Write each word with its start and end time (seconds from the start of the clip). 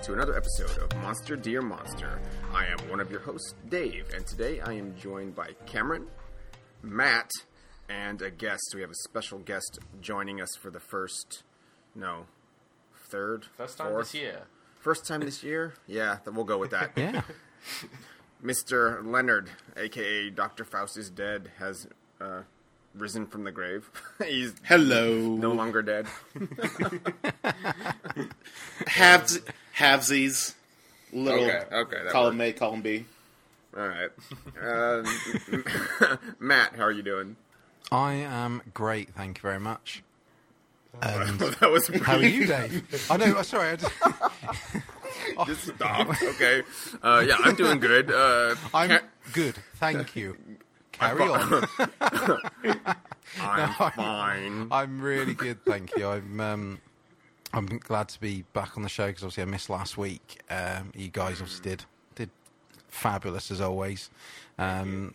Hello, 0.00 0.12
and 0.14 0.14
welcome 0.14 0.14
to 0.14 0.14
another 0.14 0.36
episode 0.36 0.78
of 0.82 1.02
Monster 1.02 1.34
Dear 1.36 1.60
Monster. 1.62 2.20
I 2.54 2.66
am 2.66 2.78
one 2.88 3.00
of 3.00 3.10
your 3.10 3.20
hosts, 3.20 3.54
Dave, 3.68 4.06
and 4.14 4.24
today 4.26 4.60
I 4.60 4.74
am 4.74 4.94
joined 4.96 5.34
by 5.34 5.50
Cameron, 5.66 6.06
Matt, 6.82 7.30
and 7.88 8.20
a 8.22 8.30
guest. 8.30 8.72
We 8.74 8.80
have 8.82 8.90
a 8.90 8.94
special 9.08 9.38
guest 9.38 9.78
joining 10.00 10.40
us 10.40 10.54
for 10.56 10.70
the 10.70 10.78
first, 10.80 11.42
no, 11.94 12.26
third, 13.08 13.46
First 13.56 13.78
time 13.78 13.88
fourth, 13.92 14.12
this 14.12 14.20
year. 14.20 14.42
First 14.78 15.06
time 15.06 15.20
this 15.20 15.42
year? 15.42 15.74
Yeah, 15.86 16.18
th- 16.24 16.34
we'll 16.34 16.44
go 16.44 16.58
with 16.58 16.70
that. 16.70 16.92
Yeah. 16.96 17.22
Mr. 18.44 19.04
Leonard, 19.04 19.50
aka 19.76 20.30
Dr. 20.30 20.64
Faust 20.64 20.96
is 20.96 21.10
dead, 21.10 21.50
has 21.58 21.88
uh, 22.20 22.42
risen 22.94 23.26
from 23.26 23.42
the 23.44 23.50
grave. 23.50 23.90
He's 24.24 24.54
Hello. 24.62 25.18
no 25.18 25.50
longer 25.52 25.82
dead. 25.82 26.06
Halves, 28.86 29.40
halvesies. 29.78 30.54
Little 31.12 31.44
Okay, 31.44 31.62
okay, 31.72 32.02
that 32.04 32.12
column 32.12 32.38
works. 32.38 32.56
A, 32.56 32.58
column 32.58 32.82
B. 32.82 33.04
All 33.76 33.86
right. 33.88 34.10
Um, 34.60 36.18
Matt, 36.38 36.74
how 36.76 36.82
are 36.84 36.92
you 36.92 37.02
doing? 37.02 37.36
I 37.92 38.14
am 38.14 38.60
great, 38.74 39.14
thank 39.14 39.38
you 39.38 39.42
very 39.42 39.60
much. 39.60 40.02
And 41.02 41.38
that 41.38 41.70
was 41.70 41.86
how 42.02 42.16
are 42.16 42.22
you, 42.22 42.46
Dave? 42.46 43.06
I 43.10 43.16
know. 43.18 43.36
uh, 43.36 43.42
Sorry, 43.44 43.70
I 43.70 43.76
just, 43.76 43.92
Just 45.46 45.74
stop. 45.76 46.08
Okay. 46.22 46.62
Uh, 47.02 47.24
yeah, 47.26 47.36
I'm 47.44 47.54
doing 47.54 47.78
good. 47.78 48.10
Uh, 48.10 48.56
I'm 48.74 48.88
Ca- 48.90 49.02
good, 49.32 49.54
thank 49.76 50.16
you. 50.16 50.36
Carry 50.92 51.22
on. 51.28 51.64
I'm 52.00 52.80
I'm- 53.40 53.92
fine. 53.92 54.68
I'm 54.72 55.00
really 55.00 55.34
good, 55.34 55.64
thank 55.64 55.94
you. 55.96 56.08
I'm 56.08 56.40
um, 56.40 56.80
I'm 57.52 57.66
glad 57.66 58.08
to 58.10 58.20
be 58.20 58.44
back 58.52 58.76
on 58.76 58.82
the 58.82 58.88
show 58.88 59.06
because 59.06 59.22
obviously 59.22 59.42
I 59.42 59.46
missed 59.46 59.70
last 59.70 59.96
week. 59.96 60.40
Um, 60.50 60.92
you 60.94 61.08
guys 61.08 61.40
obviously 61.40 61.70
did 61.70 61.84
did 62.14 62.30
fabulous 62.88 63.50
as 63.50 63.60
always, 63.60 64.10
um, 64.58 65.14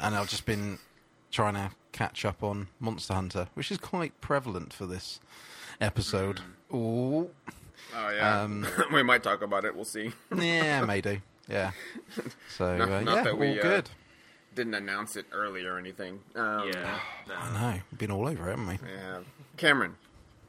and 0.00 0.14
I've 0.14 0.28
just 0.28 0.44
been 0.44 0.78
trying 1.30 1.54
to 1.54 1.70
catch 1.92 2.24
up 2.24 2.42
on 2.42 2.68
Monster 2.78 3.14
Hunter, 3.14 3.48
which 3.54 3.70
is 3.70 3.78
quite 3.78 4.18
prevalent 4.20 4.72
for 4.72 4.84
this 4.86 5.18
episode. 5.80 6.40
Ooh. 6.72 7.30
Oh 7.96 8.10
yeah. 8.10 8.42
Um, 8.42 8.66
we 8.92 9.02
might 9.02 9.22
talk 9.22 9.42
about 9.42 9.64
it. 9.64 9.74
We'll 9.74 9.84
see. 9.84 10.12
Yeah, 10.34 10.84
may 10.84 11.00
do. 11.00 11.18
Yeah. 11.48 11.72
So 12.56 12.76
Not- 12.76 12.88
uh, 12.90 13.00
not 13.00 13.16
yeah, 13.16 13.22
that 13.24 13.38
we, 13.38 13.48
all 13.52 13.58
uh, 13.58 13.62
good. 13.62 13.90
Didn't 14.54 14.74
announce 14.74 15.16
it 15.16 15.24
early 15.32 15.64
or 15.64 15.78
anything. 15.78 16.20
Um, 16.36 16.70
Yeah. 16.72 16.98
I 17.34 17.52
know. 17.74 17.80
Been 17.96 18.10
all 18.10 18.28
over 18.28 18.50
haven't 18.50 18.66
we? 18.66 18.78
yeah. 18.86 19.20
Cameron. 19.56 19.96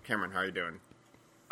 Cameron, 0.04 0.32
how 0.32 0.40
are 0.40 0.46
you 0.46 0.52
doing? 0.52 0.80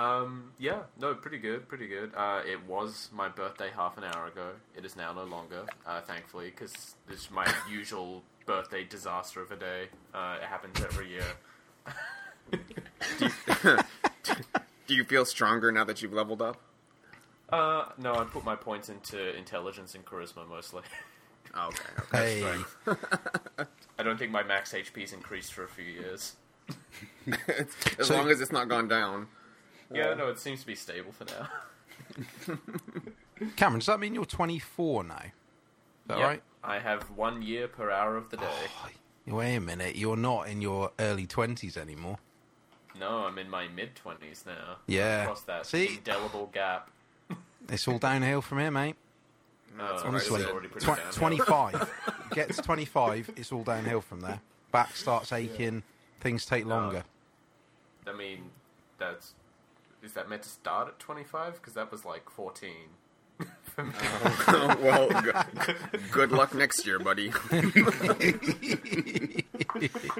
Um, 0.02 0.52
yeah, 0.58 0.80
no, 1.00 1.14
pretty 1.14 1.38
good, 1.38 1.68
pretty 1.68 1.88
good. 1.88 2.12
Uh, 2.16 2.42
it 2.48 2.66
was 2.66 3.10
my 3.14 3.30
birthday 3.30 3.70
half 3.76 3.98
an 3.98 4.04
hour 4.04 4.26
ago. 4.28 4.50
It 4.76 4.84
is 4.86 4.96
now 4.96 5.14
no 5.14 5.26
longer, 5.26 5.66
uh, 5.86 6.02
thankfully, 6.02 6.50
because 6.50 6.96
this 7.08 7.20
is 7.26 7.32
my 7.32 7.46
usual 7.72 8.24
birthday 8.46 8.84
disaster 8.84 9.42
of 9.42 9.52
a 9.52 9.56
day. 9.56 9.90
Uh, 10.14 10.38
it 10.42 10.48
happens 10.48 10.82
every 10.82 11.10
year. 11.10 11.26
Do 14.88 14.96
you 14.96 15.04
feel 15.04 15.24
stronger 15.26 15.72
now 15.72 15.84
that 15.86 16.02
you've 16.02 16.14
leveled 16.14 16.42
up? 16.42 16.59
Uh, 17.52 17.86
no, 17.98 18.16
I 18.16 18.24
put 18.24 18.44
my 18.44 18.56
points 18.56 18.90
into 18.90 19.36
intelligence 19.38 19.94
and 19.96 20.06
charisma 20.06 20.48
mostly. 20.48 20.84
Oh, 21.54 21.68
okay. 21.68 21.90
Okay. 22.16 22.40
Hey, 22.88 22.96
I 24.00 24.04
don't 24.04 24.18
think 24.18 24.31
my 24.31 24.42
max 24.42 24.72
HP's 24.72 25.12
increased 25.12 25.52
for 25.54 25.66
a 25.66 25.68
few 25.68 25.84
years. 25.84 26.36
as 28.00 28.08
So- 28.08 28.16
long 28.16 28.30
as 28.30 28.40
it's 28.40 28.54
not 28.54 28.70
gone 28.70 28.88
down. 28.88 29.28
Yeah, 29.94 30.13
no, 30.13 30.28
it 30.29 30.40
seems 30.40 30.62
to 30.62 30.68
be 30.68 30.75
stable 30.75 31.12
for 31.12 31.25
now. 31.25 31.47
Cameron, 33.56 33.79
does 33.79 33.88
that 33.88 34.00
mean 34.00 34.13
you're 34.16 34.25
24 34.25 35.03
now? 35.03 35.16
Is 35.16 35.31
that 36.07 36.18
Yep, 36.18 36.28
right? 36.28 36.41
I 36.63 36.79
have 36.79 37.03
one 37.12 37.41
year 37.41 37.68
per 37.68 37.90
hour 37.91 38.16
of 38.18 38.30
the 38.30 38.38
day. 38.38 38.46
Wait 39.28 39.56
a 39.56 39.62
minute. 39.62 39.96
You're 39.96 40.18
not 40.18 40.47
in 40.47 40.62
your 40.62 40.91
early 41.00 41.25
20s 41.28 41.78
anymore. 41.78 42.18
No, 43.00 43.25
I'm 43.25 43.38
in 43.38 43.50
my 43.50 43.68
mid 43.69 43.96
twenties 43.96 44.44
now. 44.46 44.75
Yeah. 44.85 45.22
Across 45.24 45.44
that 45.44 45.66
See? 45.66 45.96
indelible 45.97 46.47
gap. 46.53 46.90
It's 47.69 47.88
all 47.88 48.00
downhill 48.00 48.41
from 48.41 48.59
here, 48.59 48.72
mate. 48.72 48.96
That's 49.78 49.91
Uh, 49.91 49.96
what 49.96 50.06
Honestly, 50.06 50.41
it's 50.41 50.51
already 50.51 50.68
Tw- 50.69 51.16
25. 51.16 51.91
Get 52.31 52.51
to 52.53 52.62
25, 52.62 53.31
it's 53.38 53.51
all 53.51 53.63
downhill 53.63 54.01
from 54.01 54.22
there. 54.22 54.41
Back 54.72 54.96
starts 54.96 55.31
aching, 55.31 55.84
things 56.19 56.46
take 56.46 56.66
longer. 56.66 57.03
I 58.07 58.13
mean, 58.13 58.50
that's 58.97 59.34
is 60.03 60.13
that 60.13 60.29
meant 60.29 60.44
to 60.44 60.50
start 60.50 60.88
at 60.88 61.00
25? 61.00 61.56
Because 61.56 61.73
that 61.73 61.91
was 61.91 62.06
like 62.06 62.29
14. 62.29 62.69
for 63.63 63.84
me. 63.84 63.91
well, 64.81 65.09
good, 65.22 65.35
good 66.12 66.31
luck 66.31 66.53
next 66.53 66.85
year, 66.85 67.00
buddy. 67.00 67.31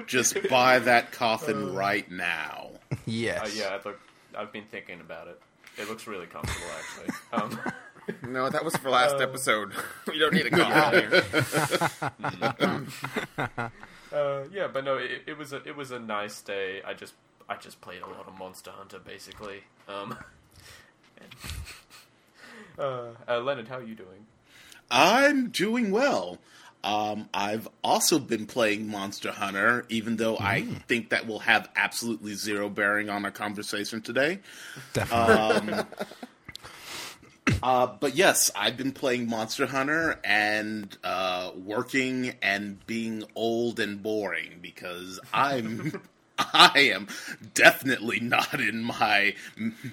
Just 0.06 0.36
buy 0.48 0.78
that 0.80 1.12
coffin 1.12 1.74
right 1.74 2.10
now. 2.10 2.70
yes. 3.06 3.40
Uh, 3.42 3.50
yeah, 3.54 3.74
I've, 3.74 3.86
I've 4.36 4.52
been 4.52 4.64
thinking 4.70 5.00
about 5.00 5.28
it. 5.28 5.40
It 5.78 5.88
looks 5.88 6.06
really 6.06 6.26
comfortable, 6.26 6.66
actually. 6.78 7.08
Um, 7.32 7.58
No, 8.28 8.50
that 8.50 8.64
was 8.64 8.74
for 8.76 8.90
last 8.90 9.20
episode. 9.20 9.72
we 10.08 10.18
don't 10.18 10.34
need 10.34 10.46
a 10.46 10.50
call 10.50 10.90
here. 10.90 11.22
uh, 14.12 14.42
yeah, 14.52 14.66
but 14.72 14.84
no, 14.84 14.96
it, 14.96 15.22
it 15.26 15.38
was 15.38 15.52
a 15.52 15.62
it 15.62 15.76
was 15.76 15.92
a 15.92 16.00
nice 16.00 16.40
day. 16.42 16.82
I 16.84 16.94
just 16.94 17.14
I 17.48 17.56
just 17.56 17.80
played 17.80 18.02
a 18.02 18.06
lot 18.06 18.26
of 18.26 18.38
Monster 18.38 18.70
Hunter, 18.70 18.98
basically. 18.98 19.62
Um, 19.88 20.16
and, 21.18 21.34
uh, 22.78 23.08
uh, 23.28 23.40
Leonard, 23.40 23.68
how 23.68 23.78
are 23.78 23.82
you 23.82 23.94
doing? 23.94 24.26
I'm 24.90 25.50
doing 25.50 25.90
well. 25.90 26.38
Um, 26.84 27.28
I've 27.32 27.68
also 27.84 28.18
been 28.18 28.46
playing 28.46 28.88
Monster 28.88 29.30
Hunter, 29.30 29.86
even 29.88 30.16
though 30.16 30.36
I 30.38 30.62
think 30.88 31.10
that 31.10 31.26
will 31.26 31.38
have 31.40 31.70
absolutely 31.76 32.34
zero 32.34 32.68
bearing 32.68 33.08
on 33.08 33.24
our 33.24 33.30
conversation 33.30 34.02
today. 34.02 34.40
Definitely. 34.92 35.74
Um, 35.74 35.86
uh, 37.62 37.86
but 37.86 38.16
yes, 38.16 38.50
I've 38.56 38.76
been 38.76 38.92
playing 38.92 39.28
Monster 39.28 39.66
Hunter 39.66 40.18
and 40.24 40.96
uh, 41.04 41.52
working 41.54 42.34
and 42.42 42.84
being 42.86 43.24
old 43.34 43.78
and 43.78 44.02
boring 44.02 44.58
because 44.60 45.20
I'm. 45.32 46.02
I 46.38 46.90
am 46.94 47.08
definitely 47.54 48.20
not 48.20 48.54
in 48.60 48.82
my 48.84 49.34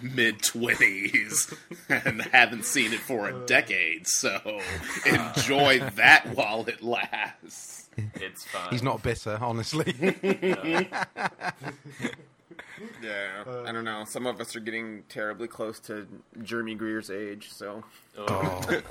mid 0.02 0.42
twenties 0.42 1.54
and 1.90 2.22
haven't 2.22 2.66
seen 2.66 2.94
it 2.94 3.00
for 3.02 3.30
a 3.30 3.36
uh. 3.38 3.46
decade. 3.46 4.08
So 4.08 4.40
enjoy 5.06 5.80
that 5.96 6.34
while 6.36 6.66
it 6.68 6.82
lasts. 6.82 7.90
It's 8.16 8.46
fine. 8.46 8.70
He's 8.72 8.84
not 8.84 9.04
bitter, 9.04 9.38
honestly. 9.42 9.94
Yeah, 13.04 13.44
I 13.66 13.72
don't 13.72 13.84
know. 13.84 14.06
Some 14.08 14.26
of 14.26 14.40
us 14.40 14.56
are 14.56 14.62
getting 14.62 15.04
terribly 15.10 15.48
close 15.50 15.80
to 15.82 16.08
Jeremy 16.44 16.76
Greer's 16.76 17.10
age, 17.10 17.50
so 17.52 17.84
Oh, 18.18 18.26
oh. 18.70 18.82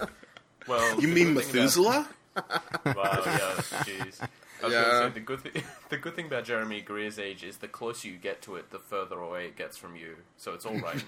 well, 0.67 1.01
You 1.01 1.09
mean 1.09 1.33
good 1.35 1.45
about- 1.45 1.55
Methuselah? 1.55 2.09
Wow, 2.37 2.43
yeah, 2.85 3.55
jeez. 3.85 4.29
I 4.63 4.65
was 4.67 4.75
Yeah. 4.75 4.83
gonna 4.83 5.09
say, 5.09 5.15
the 5.15 5.21
good 5.21 5.41
thing, 5.41 5.63
the 5.91 5.97
good 5.99 6.17
thing 6.17 6.27
about 6.27 6.45
Jeremy 6.45 6.81
Greer's 6.81 7.19
age 7.19 7.45
is 7.45 7.59
the 7.59 7.69
closer 7.69 8.09
you 8.09 8.17
get 8.17 8.43
to 8.43 8.57
it, 8.57 8.71
the 8.71 8.79
further 8.79 9.19
away 9.21 9.47
it 9.47 9.57
gets 9.57 9.77
from 9.77 9.97
you. 9.97 10.17
So 10.37 10.53
it's 10.55 10.65
all 10.67 10.77
right 10.79 10.95
in 10.97 11.03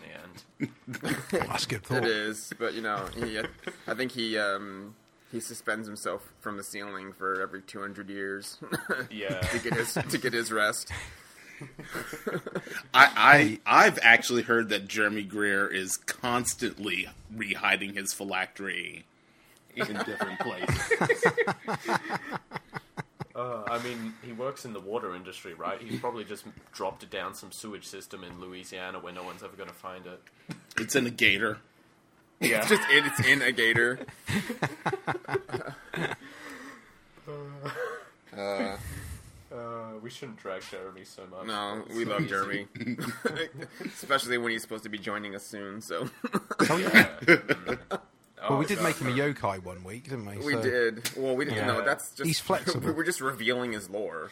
the 0.59 0.69
end. 0.69 0.73
That's 1.49 1.65
a 1.65 1.69
good 1.69 1.83
thought. 1.85 1.99
it 1.99 2.11
is. 2.11 2.53
But 2.59 2.75
you 2.75 2.83
know, 2.83 3.07
he, 3.17 3.41
I 3.87 3.95
think 3.95 4.13
he 4.13 4.39
um, 4.39 4.95
he 5.33 5.41
suspends 5.41 5.87
himself 5.87 6.33
from 6.41 6.57
the 6.57 6.65
ceiling 6.65 7.13
for 7.13 7.41
every 7.41 7.63
two 7.63 7.81
hundred 7.81 8.09
years 8.11 8.59
Yeah. 9.11 9.41
to 9.41 9.59
get 9.59 9.75
his 9.75 9.95
to 9.95 10.19
get 10.19 10.33
his 10.33 10.53
rest. 10.53 10.91
I, 12.95 13.59
I 13.67 13.85
I've 13.85 13.99
actually 14.03 14.43
heard 14.43 14.71
that 14.71 14.89
Jeremy 14.89 15.23
Greer 15.25 15.67
is 15.67 15.97
constantly 15.99 17.07
rehiding 17.37 17.97
his 17.97 18.15
phylactery 18.15 19.05
in 19.77 19.87
different 19.87 20.41
places. 20.41 21.25
Uh, 23.41 23.63
I 23.71 23.79
mean, 23.83 24.13
he 24.25 24.33
works 24.33 24.65
in 24.65 24.73
the 24.73 24.81
water 24.81 25.15
industry, 25.15 25.55
right? 25.55 25.81
He's 25.81 25.99
probably 26.01 26.25
just 26.25 26.45
dropped 26.73 27.03
it 27.03 27.11
down 27.11 27.35
some 27.35 27.53
sewage 27.53 27.87
system 27.87 28.23
in 28.25 28.41
Louisiana 28.41 28.99
where 28.99 29.13
no 29.13 29.23
one's 29.23 29.43
ever 29.43 29.57
going 29.57 29.69
to 29.69 29.75
find 29.75 30.05
it. 30.07 30.21
It's 30.79 30.95
in 30.97 31.07
a 31.07 31.11
gator. 31.11 31.59
Yeah. 32.41 32.59
It's 32.59 32.69
just 32.69 32.83
in, 32.91 33.05
it's 33.07 33.21
in 33.27 33.43
a 33.43 33.53
gator. 33.53 34.01
Uh, 38.37 38.77
Uh, 39.53 39.95
we 40.01 40.09
shouldn't 40.11 40.39
drag 40.39 40.63
Jeremy 40.71 41.03
so 41.05 41.23
much. 41.29 41.45
no, 41.47 41.83
we 41.97 42.05
love 42.05 42.25
Jeremy, 42.29 42.69
especially 43.85 44.39
when 44.39 44.53
he's 44.53 44.63
supposed 44.63 44.85
to 44.85 44.89
be 44.89 44.99
joining 44.99 45.35
us 45.35 45.45
soon. 45.45 45.81
So 45.81 46.09
Oh, 46.71 46.77
yeah. 46.77 47.09
Oh, 48.43 48.51
Well, 48.51 48.59
we 48.59 48.65
oh, 48.65 48.69
did 48.69 48.79
God. 48.79 48.85
make 48.85 48.97
him 48.97 49.09
a 49.09 49.11
yokai 49.11 49.63
one 49.63 49.85
week, 49.85 50.05
didn't 50.05 50.25
we? 50.27 50.39
we 50.39 50.53
So- 50.55 50.63
did. 50.63 51.11
Well, 51.17 51.37
we 51.37 51.45
didn't 51.45 51.59
Yeah. 51.59 51.67
know. 51.67 51.85
That's 51.85 52.11
just 52.13 52.27
He's 52.27 52.41
flexible. 52.41 52.93
We're 52.97 53.05
just 53.05 53.21
revealing 53.21 53.73
his 53.73 53.91
lore. 53.91 54.31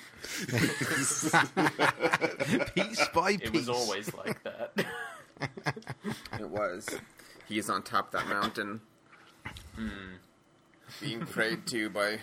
piece 0.49 1.31
by 3.14 3.37
piece. 3.37 3.49
It 3.49 3.52
was 3.52 3.69
always 3.69 4.12
like 4.14 4.43
that. 4.44 4.72
It 6.40 6.49
was. 6.49 6.88
He 7.46 7.58
is 7.58 7.70
on 7.70 7.82
top 7.84 8.12
of 8.12 8.20
that 8.20 8.28
mountain, 8.28 8.81
hmm. 9.76 9.88
being 11.00 11.20
prayed 11.20 11.64
to 11.69 11.88
by. 11.90 12.19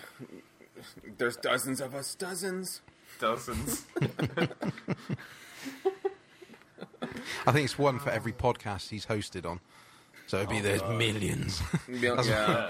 There's 1.16 1.36
dozens 1.38 1.80
of 1.80 1.94
us, 1.94 2.14
dozens. 2.14 2.82
Dozens. 3.18 3.86
I 7.46 7.52
think 7.52 7.64
it's 7.64 7.78
one 7.78 7.98
for 7.98 8.10
every 8.10 8.32
podcast 8.32 8.90
he's 8.90 9.06
hosted 9.06 9.46
on. 9.46 9.60
So 10.26 10.38
it'd 10.38 10.48
be 10.48 10.60
there's 10.60 10.82
millions. 10.84 11.62
Yeah. 11.88 12.22
Yeah. 12.24 12.68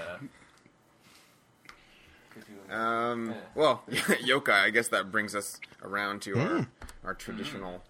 Um, 2.69 3.33
well, 3.55 3.83
yokai. 3.89 4.65
I 4.65 4.69
guess 4.69 4.89
that 4.89 5.11
brings 5.11 5.35
us 5.35 5.59
around 5.81 6.21
to 6.23 6.39
our 6.39 6.67
our 7.03 7.13
traditional 7.13 7.81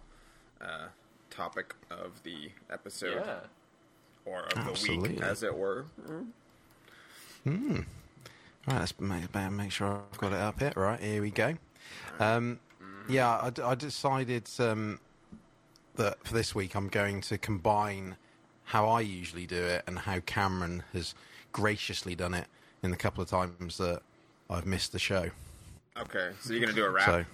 uh, 0.62 0.88
topic 1.30 1.76
of 1.90 2.22
the 2.24 2.52
episode 2.70 3.24
Yeah. 3.26 3.40
or 4.26 4.44
of 4.56 4.82
the 4.84 4.98
week, 4.98 5.22
as 5.22 5.44
it 5.44 5.56
were. 5.56 5.86
Hmm. 7.44 7.82
Right, 8.68 8.80
let's 8.80 9.00
make, 9.00 9.32
better 9.32 9.50
make 9.50 9.72
sure 9.72 10.02
I've 10.12 10.18
got 10.20 10.34
it 10.34 10.40
up 10.40 10.60
here. 10.60 10.74
Right, 10.76 11.00
here 11.00 11.22
we 11.22 11.32
go. 11.32 11.56
Um, 12.20 12.60
yeah, 13.08 13.50
I 13.64 13.76
decided 13.76 14.50
um, 14.60 15.00
that 15.96 16.18
for 16.28 16.34
this 16.34 16.54
week 16.54 16.76
I'm 16.76 16.90
going 16.90 17.22
to 17.22 17.38
combine 17.38 18.18
how 18.68 18.88
I 18.90 19.02
usually 19.02 19.46
do 19.46 19.64
it 19.64 19.84
and 19.88 19.98
how 19.98 20.20
Cameron 20.20 20.84
has 20.94 21.16
graciously 21.54 22.16
done 22.16 22.34
it 22.34 22.48
in 22.84 22.92
the 22.92 22.98
couple 22.98 23.24
of 23.24 23.30
times 23.30 23.78
that 23.78 24.02
I've 24.50 24.66
missed 24.66 24.92
the 24.92 25.00
show. 25.00 25.30
Okay, 25.98 26.32
so 26.42 26.54
you're 26.54 26.60
gonna 26.60 26.74
do 26.74 26.86
a 26.86 26.90
rap. 26.90 27.06
So 27.06 27.26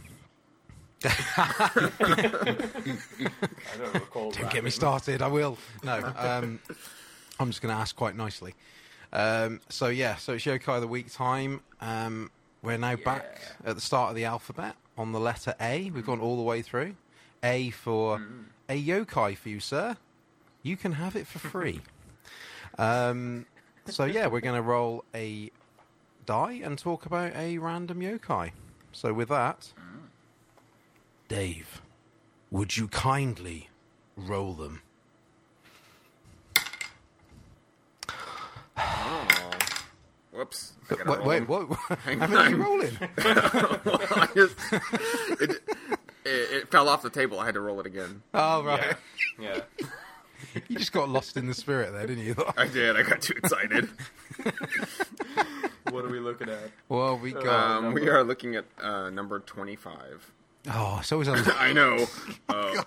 I 1.37 1.69
don't 3.77 3.93
recall. 3.93 4.31
don't 4.31 4.51
get 4.51 4.63
me 4.63 4.69
started. 4.69 5.21
I 5.21 5.27
will. 5.27 5.57
No, 5.83 6.13
um, 6.17 6.59
I'm 7.39 7.49
just 7.49 7.61
going 7.61 7.75
to 7.75 7.79
ask 7.81 7.93
quite 7.93 8.15
nicely. 8.15 8.53
Um, 9.11 9.59
so 9.67 9.87
yeah, 9.87 10.15
so 10.15 10.33
it's 10.33 10.45
Yokai 10.45 10.75
of 10.75 10.81
the 10.81 10.87
Week 10.87 11.11
time. 11.11 11.59
Um, 11.81 12.31
we're 12.61 12.77
now 12.77 12.95
back 12.95 13.41
at 13.65 13.75
the 13.75 13.81
start 13.81 14.11
of 14.11 14.15
the 14.15 14.23
alphabet 14.23 14.75
on 14.97 15.11
the 15.11 15.19
letter 15.19 15.55
A. 15.59 15.91
We've 15.91 16.05
gone 16.05 16.21
all 16.21 16.37
the 16.37 16.43
way 16.43 16.61
through. 16.61 16.95
A 17.43 17.71
for 17.71 18.21
a 18.69 18.81
yokai 18.81 19.35
for 19.35 19.49
you, 19.49 19.59
sir. 19.59 19.97
You 20.63 20.77
can 20.77 20.93
have 20.93 21.15
it 21.15 21.27
for 21.27 21.39
free. 21.39 21.81
um, 22.79 23.45
so 23.85 24.05
yeah, 24.05 24.27
we're 24.27 24.39
going 24.41 24.55
to 24.55 24.61
roll 24.61 25.03
a 25.13 25.51
die 26.25 26.61
and 26.63 26.77
talk 26.77 27.05
about 27.05 27.35
a 27.35 27.57
random 27.57 27.99
yokai. 27.99 28.51
So 28.93 29.13
with 29.13 29.27
that, 29.29 29.73
Dave, 31.27 31.81
would 32.49 32.77
you 32.77 32.87
kindly 32.87 33.69
roll 34.15 34.53
them? 34.53 34.81
Oh. 38.77 39.49
Whoops. 40.31 40.73
Wait, 40.89 41.23
wait, 41.25 41.39
them. 41.39 41.47
what? 41.47 41.77
How 41.89 41.95
Hang 42.05 42.19
many 42.19 42.35
are 42.35 42.49
you 42.49 42.55
on. 42.55 42.61
rolling? 42.61 42.97
I 43.17 44.27
just- 44.33 44.55
it, 45.41 45.51
it, 45.51 45.61
it 46.25 46.71
fell 46.71 46.89
off 46.89 47.01
the 47.03 47.09
table. 47.11 47.39
I 47.39 47.45
had 47.45 47.53
to 47.55 47.61
roll 47.61 47.79
it 47.79 47.85
again. 47.85 48.23
Oh, 48.33 48.63
right. 48.63 48.95
Yeah. 49.39 49.59
You 50.67 50.77
just 50.77 50.91
got 50.91 51.09
lost 51.09 51.37
in 51.37 51.47
the 51.47 51.53
spirit 51.53 51.91
there, 51.93 52.05
didn't 52.07 52.25
you? 52.25 52.35
I 52.57 52.67
did. 52.67 52.95
I 52.97 53.03
got 53.03 53.21
too 53.21 53.33
excited. 53.35 53.89
What 55.91 56.05
are 56.05 56.09
we 56.09 56.19
looking 56.19 56.49
at? 56.49 56.71
Well, 56.89 57.17
we 57.17 57.31
got. 57.33 57.45
Um, 57.83 57.93
we 57.93 58.09
are 58.09 58.23
looking 58.23 58.55
at 58.55 58.65
uh, 58.81 59.09
number 59.09 59.39
twenty-five. 59.39 60.31
oh, 60.71 60.97
it's 60.99 61.11
always 61.11 61.27
on. 61.27 61.39
I 61.57 61.73
know. 61.73 62.05
Uh, 62.49 62.83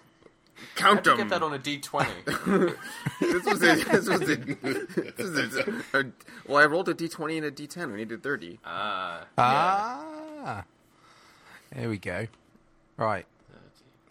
count 0.75 0.97
How'd 0.99 1.05
them. 1.05 1.17
get 1.19 1.29
that 1.31 1.43
on 1.43 1.53
a 1.55 1.58
D 1.58 1.79
twenty? 1.79 2.11
This 3.20 3.44
was 3.44 3.62
a, 3.62 3.75
this 3.76 4.09
was 4.09 4.09
a, 4.23 4.37
this 4.37 5.19
was 5.19 5.56
a, 5.56 5.99
a, 5.99 6.05
well, 6.47 6.59
I 6.62 6.67
rolled 6.67 6.88
a 6.88 6.94
d20 6.94 7.37
and 7.38 7.47
a 7.47 7.50
d10. 7.50 7.91
We 7.91 7.97
needed 7.99 8.23
30. 8.23 8.59
Ah. 8.64 9.25
Ah. 9.38 10.64
There 11.75 11.88
we 11.88 11.99
go. 11.99 12.26
Right. 12.97 13.26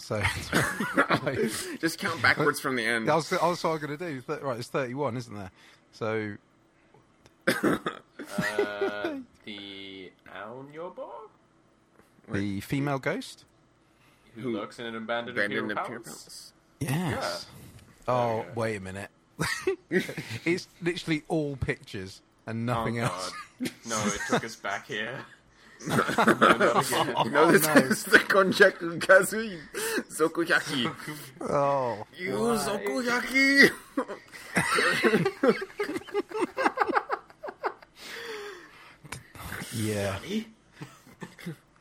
So, 0.05 0.21
Just 1.79 1.97
count 1.97 2.21
backwards 2.21 2.59
from 2.59 2.75
the 2.75 2.85
end. 2.85 3.07
that 3.07 3.15
was, 3.15 3.27
that 3.31 3.41
was 3.41 3.63
what 3.63 3.71
I 3.71 3.73
was 3.73 3.81
going 3.81 3.97
to 3.97 4.21
do. 4.21 4.21
Right, 4.45 4.59
it's 4.59 4.67
31, 4.67 5.17
isn't 5.17 5.33
there? 5.35 5.49
So, 5.93 6.35
Uh, 7.47 9.15
the 9.45 10.11
Aunyobo, 10.31 11.07
the 12.31 12.59
female 12.61 12.99
ghost? 12.99 13.45
who, 14.35 14.41
Who- 14.41 14.51
lurks 14.57 14.77
in 14.77 14.85
an 14.85 14.95
abandoned, 14.95 15.39
Abandoned 15.39 15.71
imperial 15.71 15.71
Imperial 15.71 16.03
palace. 16.03 16.51
Palace. 16.79 17.09
Yes. 17.15 17.45
There 18.05 18.15
Oh, 18.15 18.45
we 18.55 18.61
wait 18.61 18.75
a 18.75 18.81
minute. 18.81 19.09
it's 20.45 20.67
literally 20.83 21.23
all 21.27 21.55
pictures 21.55 22.21
and 22.45 22.63
nothing 22.67 22.99
oh, 22.99 23.05
else. 23.05 23.31
God. 23.59 23.71
No, 23.87 24.05
it 24.05 24.19
took 24.29 24.43
us 24.45 24.55
back 24.55 24.85
here. 24.85 25.25
no, 25.87 25.95
not 25.95 27.21
again. 27.21 27.31
No, 27.31 27.51
this 27.51 27.65
no. 27.67 27.73
is 27.73 28.03
the 28.03 28.17
Konjaku 28.19 28.99
Kazui 28.99 29.59
Zokuyaki. 30.09 30.91
Oh. 31.41 32.05
You 32.17 32.33
Zokuyaki! 32.57 33.69
Yeah. 39.75 40.17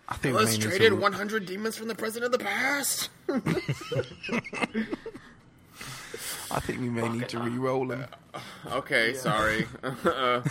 I 0.09 0.15
think 0.17 0.37
we 0.37 0.45
may 0.45 0.51
need 0.51 0.61
traded 0.61 0.91
to- 0.91 0.97
100 0.97 1.47
demons 1.47 1.77
from 1.77 1.89
the 1.89 1.95
president 1.95 2.35
of 2.35 2.39
the 2.39 2.45
past. 2.45 3.09
I 6.51 6.61
think 6.61 6.81
we 6.81 6.89
may 6.89 7.09
need 7.09 7.29
to 7.31 7.41
re-roll 7.41 7.87
them. 7.87 8.05
Okay, 8.71 9.15
sorry. 9.15 9.67
uh, 9.83 10.43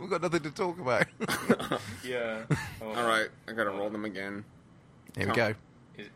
We've 0.00 0.08
got 0.08 0.22
nothing 0.22 0.42
to 0.44 0.50
talk 0.50 0.78
about. 0.78 1.06
yeah. 2.04 2.44
All 2.82 2.94
right, 3.06 3.28
I 3.46 3.52
gotta 3.52 3.68
roll 3.70 3.90
them 3.90 4.06
again. 4.06 4.44
Here 5.16 5.26
we 5.28 5.34
go. 5.34 5.54
Is- 5.96 6.08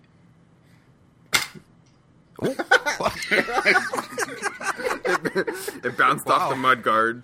It 5.85 5.97
bounced 5.99 6.27
off 6.29 6.51
the 6.51 6.57
mud 6.57 6.83
guard. 6.83 7.23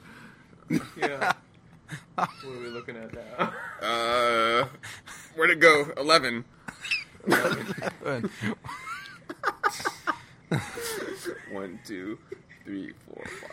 Yeah. 0.97 1.33
what 2.15 2.29
are 2.45 2.51
we 2.61 2.69
looking 2.69 2.97
at 2.97 3.13
now? 3.15 3.53
Uh, 3.81 4.67
where'd 5.35 5.51
it 5.51 5.61
go? 5.61 5.87
11. 5.97 6.45
One, 11.53 11.79
two, 11.87 12.19
three, 12.65 12.93
four, 13.07 13.25
five, 13.41 13.51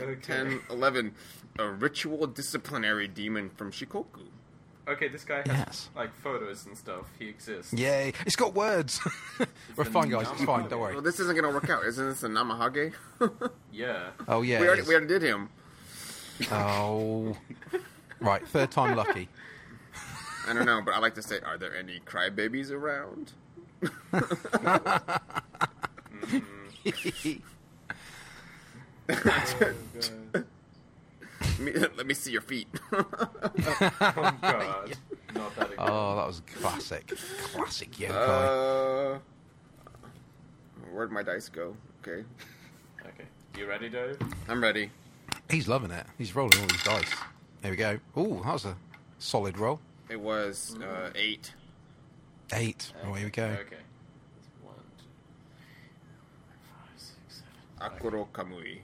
9, 0.00 0.08
okay. 0.10 0.20
10, 0.20 0.60
11. 0.70 1.14
A 1.58 1.68
ritual 1.68 2.26
disciplinary 2.26 3.06
demon 3.08 3.50
from 3.50 3.70
Shikoku. 3.70 4.26
Okay, 4.86 5.08
this 5.08 5.24
guy 5.24 5.38
has 5.38 5.46
yes. 5.46 5.90
like 5.96 6.14
photos 6.20 6.66
and 6.66 6.76
stuff. 6.76 7.06
He 7.18 7.28
exists. 7.28 7.72
Yay! 7.72 8.12
It's 8.26 8.36
got 8.36 8.54
words. 8.54 9.00
We're 9.76 9.84
fine, 9.84 10.10
guys. 10.10 10.26
It's 10.32 10.44
fine. 10.44 10.68
Don't 10.68 10.80
worry. 10.80 10.92
Well, 10.92 11.02
this 11.02 11.18
isn't 11.20 11.34
gonna 11.34 11.50
work 11.50 11.70
out. 11.70 11.84
Isn't 11.86 12.06
this 12.06 12.22
a 12.22 12.28
Namahage? 12.28 12.92
yeah. 13.72 14.10
Oh 14.28 14.42
yeah. 14.42 14.60
We 14.60 14.66
already, 14.66 14.82
we 14.82 14.94
already 14.94 15.06
did 15.06 15.22
him. 15.22 15.48
Oh. 16.50 17.34
right. 18.20 18.46
Third 18.48 18.70
time 18.70 18.94
lucky. 18.94 19.30
I 20.46 20.52
don't 20.52 20.66
know, 20.66 20.82
but 20.84 20.92
I 20.92 20.98
like 20.98 21.14
to 21.14 21.22
say, 21.22 21.40
are 21.40 21.56
there 21.56 21.74
any 21.74 22.00
crybabies 22.00 22.70
around? 22.70 23.32
mm 26.82 27.40
me, 31.58 31.72
let 31.96 32.06
me 32.06 32.14
see 32.14 32.32
your 32.32 32.40
feet. 32.40 32.68
Oh 32.92 34.36
God. 34.42 34.92
Not 35.34 35.56
that 35.56 35.66
again. 35.72 35.76
oh, 35.78 36.16
that 36.16 36.26
was 36.26 36.42
classic. 36.60 37.12
Classic 37.52 37.88
uh, 38.10 39.18
where'd 40.92 41.10
my 41.10 41.22
dice 41.22 41.48
go? 41.48 41.76
Okay, 42.02 42.24
Okay. 43.00 43.24
You 43.58 43.66
ready, 43.66 43.88
Dave? 43.88 44.18
I'm 44.48 44.62
ready. 44.62 44.90
He's 45.50 45.66
loving 45.68 45.90
it. 45.90 46.06
He's 46.18 46.34
rolling 46.36 46.58
all 46.60 46.66
these 46.66 46.82
dice. 46.84 47.10
There 47.62 47.70
we 47.70 47.76
go. 47.76 47.98
Oh, 48.16 48.42
that 48.44 48.52
was 48.52 48.64
a 48.64 48.76
solid 49.18 49.58
roll. 49.58 49.80
It 50.08 50.20
was 50.20 50.76
uh, 50.82 51.10
eight. 51.14 51.54
Eight. 52.52 52.92
Oh, 53.04 53.14
here 53.14 53.26
we 53.26 53.30
go. 53.30 53.44
Okay. 53.44 53.76
One, 54.62 54.74
two, 54.98 55.04
five, 56.70 56.96
six, 56.96 57.42
seven. 57.80 57.98
Akuro 57.98 58.28
Kamui. 58.32 58.80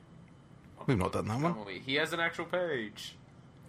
We've 0.86 0.98
not 0.98 1.12
done 1.12 1.28
that 1.28 1.40
one. 1.40 1.54
He 1.84 1.94
has 1.96 2.12
an 2.12 2.20
actual 2.20 2.46
page. 2.46 3.16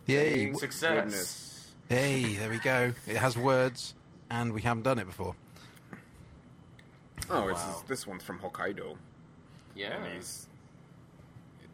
Yay. 0.07 0.53
Success. 0.53 1.03
Goodness. 1.03 1.71
Hey, 1.89 2.35
there 2.35 2.49
we 2.49 2.57
go. 2.59 2.93
It 3.07 3.17
has 3.17 3.37
words, 3.37 3.93
and 4.29 4.53
we 4.53 4.61
haven't 4.61 4.83
done 4.83 4.97
it 4.97 5.05
before. 5.05 5.35
Oh, 7.29 7.47
it's 7.49 7.59
Wow. 7.59 7.83
this 7.87 8.07
one's 8.07 8.23
from 8.23 8.39
Hokkaido. 8.39 8.95
Yeah. 9.75 9.95
And 10.03 10.13
he's 10.15 10.47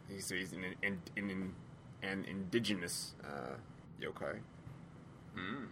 he's, 0.08 0.28
he's 0.28 0.52
an, 0.52 0.64
an, 0.82 1.00
an, 1.16 1.54
an 2.02 2.24
indigenous 2.28 3.14
uh, 3.24 3.54
yokai. 4.00 4.38
Hmm. 5.34 5.64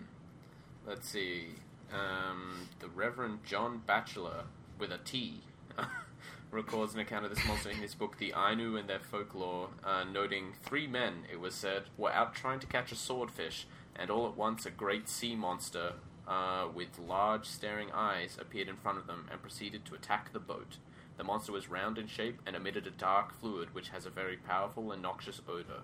Let's 0.87 1.09
see. 1.09 1.49
Um, 1.93 2.69
the 2.81 2.89
Reverend 2.89 3.41
John 3.45 3.83
Batchelor 3.87 4.45
with 4.79 4.93
a 4.93 4.99
T. 4.99 5.41
records 6.51 6.95
an 6.95 7.01
account 7.01 7.25
of 7.25 7.35
this 7.35 7.45
monster 7.47 7.71
in 7.71 7.77
his 7.77 7.95
book, 7.95 8.19
The 8.19 8.33
Ainu 8.37 8.77
and 8.77 8.89
Their 8.89 9.01
Folklore, 9.01 9.71
uh, 9.85 10.05
noting 10.05 10.55
three 10.63 10.87
men, 10.87 11.25
it 11.31 11.41
was 11.41 11.55
said, 11.55 11.85
were 11.97 12.13
out 12.13 12.35
trying 12.35 12.61
to 12.61 12.67
catch 12.67 12.93
a 12.93 12.97
swordfish, 12.97 13.67
and 13.95 14.11
all 14.11 14.27
at 14.27 14.37
once 14.37 14.67
a 14.67 14.71
great 14.71 15.09
sea 15.09 15.35
monster 15.35 15.95
uh, 16.29 16.67
with 16.73 16.99
large 16.99 17.47
staring 17.47 17.91
eyes 17.93 18.37
appeared 18.41 18.69
in 18.69 18.77
front 18.77 18.99
of 18.99 19.07
them 19.07 19.27
and 19.31 19.43
proceeded 19.43 19.85
to 19.85 19.95
attack 19.95 20.33
the 20.33 20.39
boat. 20.39 20.79
The 21.17 21.25
monster 21.25 21.53
was 21.53 21.71
round 21.71 21.99
in 21.99 22.07
shape 22.07 22.41
and 22.47 22.55
emitted 22.55 22.87
a 22.87 22.91
dark 22.91 23.39
fluid 23.41 23.75
which 23.75 23.89
has 23.91 24.05
a 24.07 24.11
very 24.11 24.37
powerful 24.37 24.93
and 24.93 25.01
noxious 25.01 25.41
odor. 25.49 25.81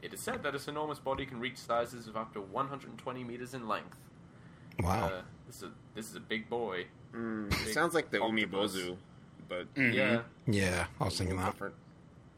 It 0.00 0.14
is 0.14 0.20
said 0.20 0.42
that 0.42 0.54
its 0.54 0.68
enormous 0.68 0.98
body 0.98 1.26
can 1.26 1.40
reach 1.40 1.58
sizes 1.58 2.06
of 2.06 2.16
up 2.16 2.32
to 2.34 2.40
120 2.40 3.24
meters 3.24 3.54
in 3.54 3.68
length. 3.68 3.96
Wow. 4.80 5.06
Uh, 5.06 5.22
this 5.46 5.56
is 5.56 5.62
a, 5.64 5.70
this 5.94 6.10
is 6.10 6.16
a 6.16 6.20
big 6.20 6.48
boy. 6.48 6.86
Mm, 7.14 7.50
Big 7.50 7.68
it 7.68 7.74
sounds 7.74 7.94
like 7.94 8.10
the 8.10 8.20
octopus. 8.20 8.74
Umibozu, 8.74 8.96
but 9.48 9.66
Yeah. 9.76 10.22
yeah, 10.46 10.86
I 11.00 11.04
was 11.04 11.14
a 11.14 11.18
thinking 11.18 11.36
little 11.36 11.50
that. 11.50 11.52
different. 11.56 11.74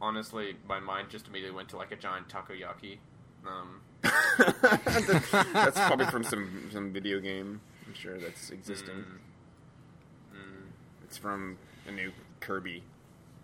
Honestly, 0.00 0.56
my 0.68 0.78
mind 0.80 1.08
just 1.10 1.26
immediately 1.28 1.56
went 1.56 1.68
to 1.70 1.76
like 1.76 1.90
a 1.92 1.96
giant 1.96 2.28
takoyaki. 2.28 2.98
Um, 3.46 3.80
that's 4.02 5.78
probably 5.86 6.06
from 6.10 6.22
some 6.24 6.68
some 6.72 6.92
video 6.92 7.20
game. 7.20 7.60
I'm 7.86 7.94
sure 7.94 8.18
that's 8.18 8.50
existing. 8.50 8.94
mm, 8.96 10.36
mm. 10.36 10.66
It's 11.04 11.16
from 11.16 11.56
a 11.88 11.92
new 11.92 12.12
Kirby. 12.40 12.82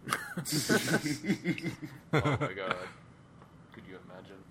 Oh 2.13 2.37
my 2.41 2.53
god. 2.53 2.77
Could 3.73 3.85
you 3.89 3.97
imagine? 4.09 4.43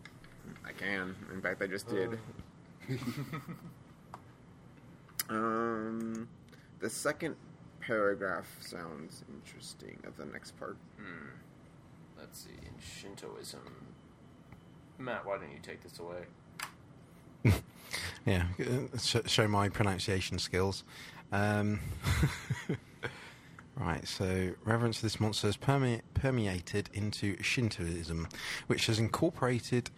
I 0.65 0.71
can. 0.71 1.15
In 1.33 1.41
fact, 1.41 1.61
I 1.61 1.67
just 1.67 1.87
did. 1.87 2.17
um, 5.29 6.27
the 6.79 6.89
second 6.89 7.35
paragraph 7.91 8.47
sounds 8.61 9.21
interesting. 9.35 9.97
Of 10.07 10.15
the 10.15 10.25
next 10.25 10.57
part. 10.57 10.77
Hmm. 10.97 11.27
Let's 12.17 12.39
see. 12.39 12.51
In 12.65 12.73
Shintoism. 12.79 13.59
Matt, 14.97 15.25
why 15.25 15.37
don't 15.37 15.51
you 15.51 15.59
take 15.61 15.83
this 15.83 15.99
away? 15.99 17.53
Yeah, 18.25 18.43
uh, 18.59 18.97
sh- 18.99 19.17
show 19.25 19.47
my 19.47 19.67
pronunciation 19.67 20.37
skills. 20.37 20.83
Um, 21.31 21.79
right, 23.75 24.07
so 24.07 24.51
reverence 24.63 24.97
for 24.97 25.07
this 25.07 25.19
monster 25.19 25.47
has 25.47 25.57
perme- 25.57 26.01
permeated 26.13 26.89
into 26.93 27.35
Shintoism, 27.37 28.27
which 28.67 28.85
has 28.85 28.99
incorporated 28.99 29.89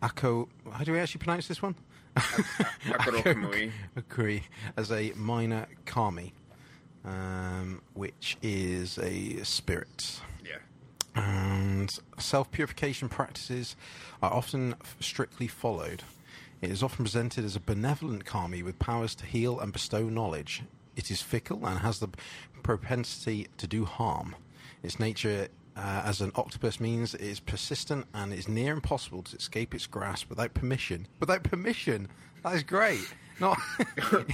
Ako. 0.00 0.48
How 0.72 0.84
do 0.84 0.92
we 0.92 1.00
actually 1.00 1.18
pronounce 1.18 1.48
this 1.48 1.60
one? 1.60 1.74
Akuro 2.16 3.22
Kamui. 3.22 3.72
Akuri 3.98 4.42
as 4.76 4.92
a 4.92 5.12
minor 5.16 5.66
kami, 5.84 6.32
um, 7.04 7.82
which 7.94 8.36
is 8.42 8.98
a 8.98 9.42
spirit 9.44 10.20
Yeah. 10.44 10.58
and 11.14 11.90
self 12.18 12.50
purification 12.50 13.08
practices 13.08 13.76
are 14.22 14.32
often 14.32 14.74
strictly 15.00 15.46
followed. 15.48 16.02
It 16.60 16.70
is 16.70 16.82
often 16.82 17.04
presented 17.04 17.44
as 17.44 17.56
a 17.56 17.60
benevolent 17.60 18.24
kami 18.24 18.62
with 18.62 18.78
powers 18.78 19.14
to 19.16 19.26
heal 19.26 19.58
and 19.58 19.72
bestow 19.72 20.08
knowledge. 20.08 20.62
It 20.94 21.10
is 21.10 21.20
fickle 21.20 21.66
and 21.66 21.80
has 21.80 21.98
the 21.98 22.08
propensity 22.62 23.48
to 23.56 23.66
do 23.66 23.84
harm. 23.84 24.36
Its 24.82 25.00
nature 25.00 25.48
uh, 25.76 26.02
as 26.04 26.20
an 26.20 26.30
octopus 26.36 26.78
means 26.78 27.14
it 27.14 27.20
is 27.20 27.40
persistent 27.40 28.06
and 28.14 28.32
it 28.32 28.38
is 28.38 28.48
near 28.48 28.72
impossible 28.74 29.22
to 29.22 29.36
escape 29.36 29.74
its 29.74 29.86
grasp 29.86 30.28
without 30.28 30.54
permission. 30.54 31.08
Without 31.18 31.42
permission, 31.42 32.08
that 32.44 32.54
is 32.54 32.62
great. 32.62 33.12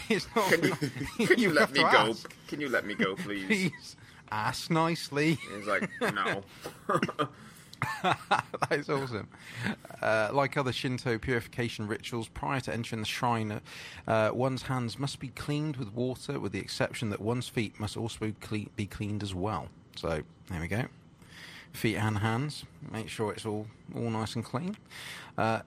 It's 0.08 0.26
not. 0.36 0.50
Can 0.52 0.64
you 0.64 0.74
can 1.26 1.38
you 1.38 1.52
let 1.52 1.72
me 1.72 1.80
go? 1.80 1.86
ask. 1.88 2.34
Can 2.48 2.60
you 2.60 2.68
let 2.68 2.84
me 2.86 2.94
go, 2.94 3.14
please? 3.16 3.46
Please 3.46 3.96
ask 4.30 4.70
nicely. 4.70 5.38
He's 5.56 5.66
like, 5.66 5.88
no. 6.00 6.42
that 8.02 8.72
is 8.72 8.90
awesome. 8.90 9.28
Uh, 10.02 10.28
like 10.32 10.56
other 10.56 10.72
Shinto 10.72 11.16
purification 11.18 11.86
rituals, 11.86 12.28
prior 12.28 12.60
to 12.60 12.72
entering 12.72 13.00
the 13.00 13.06
shrine, 13.06 13.60
uh, 14.06 14.30
one's 14.32 14.62
hands 14.62 14.98
must 14.98 15.20
be 15.20 15.28
cleaned 15.28 15.76
with 15.76 15.92
water, 15.94 16.38
with 16.40 16.52
the 16.52 16.58
exception 16.58 17.10
that 17.10 17.20
one's 17.20 17.48
feet 17.48 17.78
must 17.80 17.96
also 17.96 18.32
cle- 18.40 18.66
be 18.76 18.86
cleaned 18.86 19.22
as 19.22 19.34
well. 19.34 19.68
So 19.96 20.22
there 20.50 20.60
we 20.60 20.68
go. 20.68 20.84
Feet 21.72 21.96
and 21.96 22.18
hands. 22.18 22.64
Make 22.90 23.08
sure 23.08 23.32
it's 23.32 23.46
all 23.46 23.66
all 23.94 24.10
nice 24.10 24.34
and 24.34 24.44
clean. 24.44 24.76
Uh, 25.36 25.60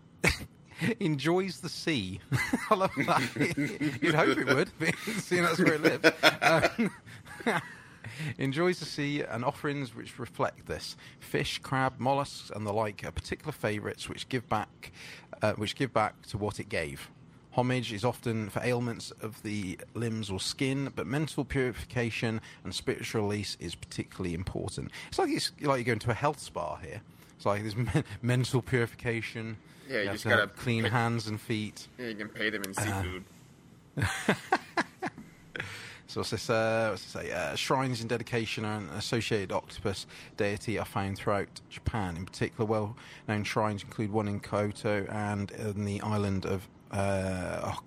enjoys 1.00 1.60
the 1.60 1.70
sea. 1.70 2.20
I 2.70 2.76
love 2.76 2.92
that. 2.96 4.00
You'd 4.02 4.16
hope 4.16 4.38
it 4.38 4.48
would, 4.48 4.72
seeing 5.20 5.44
that's 5.44 5.60
where 5.60 5.74
it 5.74 5.82
lives. 5.82 6.12
Um, 6.42 6.92
enjoys 8.38 8.80
the 8.80 8.86
sea 8.86 9.22
and 9.22 9.44
offerings 9.44 9.96
which 9.96 10.20
reflect 10.20 10.68
this. 10.68 10.96
Fish, 11.20 11.60
crab, 11.60 11.94
mollusks, 12.00 12.52
and 12.54 12.66
the 12.66 12.74
like 12.74 13.04
are 13.06 13.12
particular 13.12 13.52
favourites 13.52 14.10
which 14.10 14.30
give 14.30 14.48
back, 14.50 14.92
uh, 15.42 15.54
which 15.54 15.76
give 15.76 15.94
back 15.94 16.22
to 16.28 16.38
what 16.38 16.60
it 16.60 16.70
gave. 16.70 17.10
Homage 17.54 17.92
is 17.92 18.06
often 18.06 18.50
for 18.50 18.62
ailments 18.64 19.12
of 19.22 19.44
the 19.44 19.78
limbs 19.94 20.30
or 20.30 20.40
skin, 20.40 20.90
but 20.96 21.06
mental 21.06 21.44
purification 21.44 22.40
and 22.64 22.74
spiritual 22.74 23.24
release 23.24 23.58
is 23.60 23.76
particularly 23.76 24.34
important. 24.34 24.90
It's 25.10 25.20
like 25.20 25.32
it's 25.32 25.52
like 25.62 25.80
you're 25.80 25.84
going 25.84 26.00
to 26.00 26.12
a 26.12 26.16
health 26.16 26.40
spa 26.40 26.78
here. 26.78 27.02
It's 27.42 27.46
like 27.48 27.62
there's 27.64 27.76
men- 27.96 28.04
mental 28.22 28.62
purification. 28.62 29.58
Yeah, 29.90 30.02
you 30.02 30.04
have 30.06 30.12
just 30.14 30.24
to 30.24 30.30
gotta 30.30 30.42
have 30.42 30.56
clean 30.56 30.84
pick- 30.84 30.92
hands 30.92 31.26
and 31.28 31.42
feet. 31.42 31.88
Yeah, 31.98 32.10
you 32.10 32.16
can 32.16 32.30
pay 32.30 32.52
them 32.52 32.62
in 32.64 32.70
Uh, 32.78 33.02
seafood. 33.02 33.24
So 36.08 36.20
what's 36.20 36.32
this? 36.32 36.50
Uh, 36.50 36.88
what's 36.92 37.04
this 37.06 37.12
say? 37.24 37.32
Uh, 37.32 37.56
shrines 37.56 38.02
in 38.02 38.10
dedication 38.10 38.66
and 38.66 38.90
associated 38.92 39.54
octopus 39.54 40.06
deity 40.36 40.78
are 40.78 40.84
found 40.84 41.18
throughout 41.18 41.48
Japan. 41.70 42.18
In 42.18 42.26
particular, 42.26 42.66
well-known 42.66 43.46
shrines 43.46 43.82
include 43.84 44.12
one 44.12 44.28
in 44.28 44.42
Kyoto 44.42 45.06
and 45.10 45.52
in 45.52 45.86
the 45.86 46.02
island 46.02 46.46
of 46.46 46.68
uh, 46.92 47.62
Ok- 47.64 47.86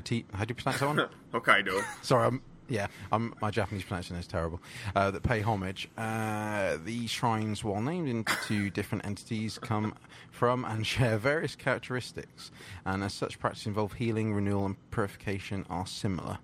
Okati. 0.00 0.24
How 0.32 0.46
do 0.46 0.52
you 0.52 0.54
pronounce 0.54 0.80
that 0.80 0.86
one? 0.88 1.06
Hokkaido. 1.34 1.84
Sorry, 2.02 2.26
I'm, 2.28 2.40
yeah, 2.68 2.86
I'm, 3.12 3.34
my 3.40 3.50
Japanese 3.50 3.84
pronunciation 3.84 4.16
is 4.16 4.26
terrible. 4.26 4.60
Uh, 4.94 5.10
that 5.10 5.22
pay 5.22 5.40
homage. 5.40 5.88
Uh, 5.96 6.76
these 6.84 7.10
shrines, 7.10 7.62
while 7.64 7.80
named 7.80 8.08
into 8.08 8.70
different 8.70 9.04
entities, 9.06 9.58
come 9.58 9.94
from 10.30 10.64
and 10.64 10.86
share 10.86 11.18
various 11.18 11.54
characteristics, 11.56 12.50
and 12.84 13.02
as 13.04 13.14
such, 13.14 13.38
practices 13.38 13.66
involve 13.68 13.94
healing, 13.94 14.34
renewal, 14.34 14.66
and 14.66 14.90
purification 14.90 15.64
are 15.70 15.86
similar. 15.86 16.38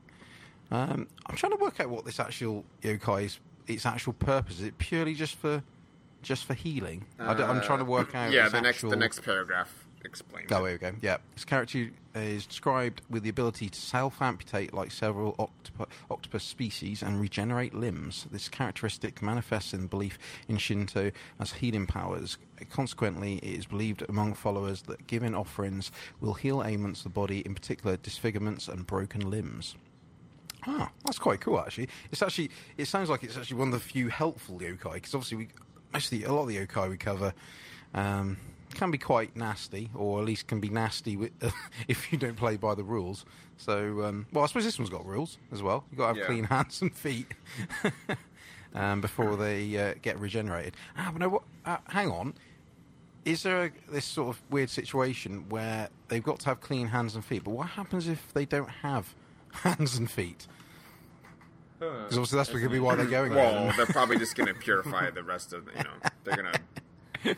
Um, 0.71 1.07
I'm 1.27 1.37
trying 1.37 1.53
to 1.53 1.59
work 1.59 1.81
out 1.81 1.91
what 1.91 2.05
this 2.05 2.19
actual 2.19 2.65
yokai 2.83 3.25
is. 3.25 3.39
Its 3.67 3.85
actual 3.87 4.15
purpose 4.15 4.59
is 4.59 4.65
it 4.65 4.79
purely 4.79 5.15
just 5.15 5.37
for 5.37 5.63
just 6.23 6.45
for 6.45 6.55
healing? 6.55 7.05
I 7.19 7.33
am 7.33 7.61
trying 7.63 7.81
to 7.81 7.85
work 7.85 8.15
out. 8.15 8.29
Uh, 8.29 8.33
Yeah, 8.33 8.49
the 8.49 8.61
next 8.61 8.77
actual- 8.79 8.91
the 8.91 8.97
next 8.97 9.23
paragraph 9.23 9.82
explains. 10.05 10.51
Oh, 10.53 10.65
it. 10.65 10.69
here 10.69 10.73
we 10.73 10.79
go. 10.93 10.97
Yeah. 11.01 11.17
His 11.35 11.45
character 11.45 11.91
is 12.15 12.47
described 12.47 13.03
with 13.09 13.23
the 13.23 13.31
ability 13.31 13.69
to 13.69 13.81
self 13.81 14.21
amputate 14.21 14.75
like 14.75 14.91
several 14.91 15.35
octopu- 15.35 15.89
octopus 16.11 16.45
species 16.45 17.03
and 17.03 17.21
regenerate 17.21 17.75
limbs. 17.75 18.27
This 18.31 18.49
characteristic 18.49 19.23
manifests 19.23 19.73
in 19.73 19.87
belief 19.87 20.19
in 20.49 20.59
Shinto 20.59 21.11
as 21.41 21.53
healing 21.53 21.87
powers. 21.87 22.39
Consequently, 22.71 23.37
it 23.37 23.59
is 23.59 23.67
believed 23.67 24.05
among 24.09 24.35
followers 24.35 24.83
that 24.83 25.07
giving 25.07 25.35
offerings 25.35 25.91
will 26.21 26.35
heal 26.35 26.63
ailments 26.65 27.01
of 27.01 27.05
the 27.05 27.11
body, 27.11 27.41
in 27.41 27.55
particular 27.55 27.97
disfigurements 27.97 28.69
and 28.69 28.87
broken 28.87 29.31
limbs. 29.31 29.75
Ah, 30.67 30.91
that's 31.05 31.19
quite 31.19 31.41
cool. 31.41 31.59
Actually, 31.59 31.89
it's 32.13 32.23
actually 32.23 32.51
it 32.77 32.87
sounds 32.87 33.11
like 33.11 33.25
it's 33.25 33.37
actually 33.37 33.57
one 33.57 33.69
of 33.69 33.75
the 33.75 33.81
few 33.81 34.09
helpful 34.09 34.59
yokai 34.61 34.95
because 34.95 35.15
obviously 35.15 35.39
we 35.39 35.49
mostly 35.93 36.25
a 36.25 36.33
lot 36.33 36.43
of 36.43 36.49
the 36.49 36.57
yokai 36.57 36.89
we 36.89 36.97
cover 36.97 37.35
um, 37.95 38.37
can 38.75 38.91
be 38.91 38.99
quite 38.99 39.37
nasty, 39.37 39.91
or 39.95 40.21
at 40.21 40.25
least 40.27 40.47
can 40.47 40.61
be 40.61 40.69
nasty 40.69 41.17
with, 41.17 41.31
if 41.89 42.13
you 42.13 42.19
don't 42.19 42.37
play 42.37 42.57
by 42.57 42.75
the 42.75 42.85
rules. 42.85 43.25
So, 43.57 44.03
um, 44.05 44.27
well, 44.33 44.45
I 44.45 44.47
suppose 44.47 44.65
this 44.65 44.79
one's 44.79 44.91
got 44.91 45.05
rules 45.07 45.39
as 45.53 45.63
well. 45.63 45.85
You've 45.91 45.99
got 45.99 46.05
to 46.05 46.09
have 46.09 46.17
Yeah. 46.19 46.27
clean 46.27 46.45
hands 46.57 46.83
and 46.83 46.95
feet 46.95 47.27
um, 48.75 49.01
before 49.01 49.37
they 49.37 49.77
uh, 49.77 49.95
get 50.03 50.19
regenerated. 50.19 50.75
Ah, 50.97 51.11
but 51.13 51.21
no, 51.21 51.29
what? 51.29 51.43
Uh, 51.65 51.77
hang 51.89 52.11
on. 52.11 52.35
Is 53.25 53.45
there 53.45 53.67
a, 53.67 53.71
this 53.93 54.05
sort 54.05 54.35
of 54.35 54.43
weird 54.51 54.69
situation 54.69 55.49
where 55.49 55.89
they've 56.09 56.23
got 56.25 56.41
to 56.41 56.47
have 56.47 56.61
clean 56.61 56.89
hands 56.89 57.15
and 57.15 57.25
feet? 57.25 57.45
But 57.45 57.53
what 57.53 57.69
happens 57.69 58.09
if 58.09 58.33
they 58.35 58.45
don't 58.45 58.69
have 58.69 59.15
hands 59.53 59.97
and 59.97 60.11
feet? 60.11 60.47
Because 61.79 62.17
obviously 62.17 62.37
that's 62.37 62.49
going 62.49 62.63
to 62.65 62.69
be 62.69 62.81
why 62.81 62.95
they're 62.97 63.07
going. 63.07 63.33
Well, 63.35 63.73
they're 63.77 63.87
probably 63.87 64.17
just 64.19 64.37
gonna 64.37 64.55
purify 64.55 65.11
the 65.11 65.23
rest 65.25 65.53
of 65.53 65.65
the, 65.67 65.73
you 65.73 65.85
know. 65.85 65.91
They're 66.25 66.37
gonna. 66.37 66.53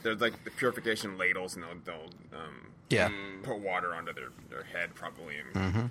There's 0.03 0.21
like 0.21 0.45
the 0.45 0.51
purification 0.51 1.19
ladles, 1.19 1.55
and 1.57 1.65
they'll, 1.65 1.79
they'll 1.85 2.39
um, 2.41 2.69
Yeah. 2.91 3.11
put 3.43 3.59
water 3.59 3.95
onto 3.95 4.13
their, 4.13 4.29
their 4.51 4.63
head 4.65 4.95
probably 4.95 5.37
and 5.39 5.55
Mm-hmm. 5.75 5.87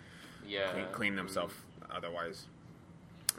Yeah. 0.47 0.71
clean, 0.71 0.85
clean 0.91 1.15
themselves 1.15 1.53
otherwise. 1.89 2.45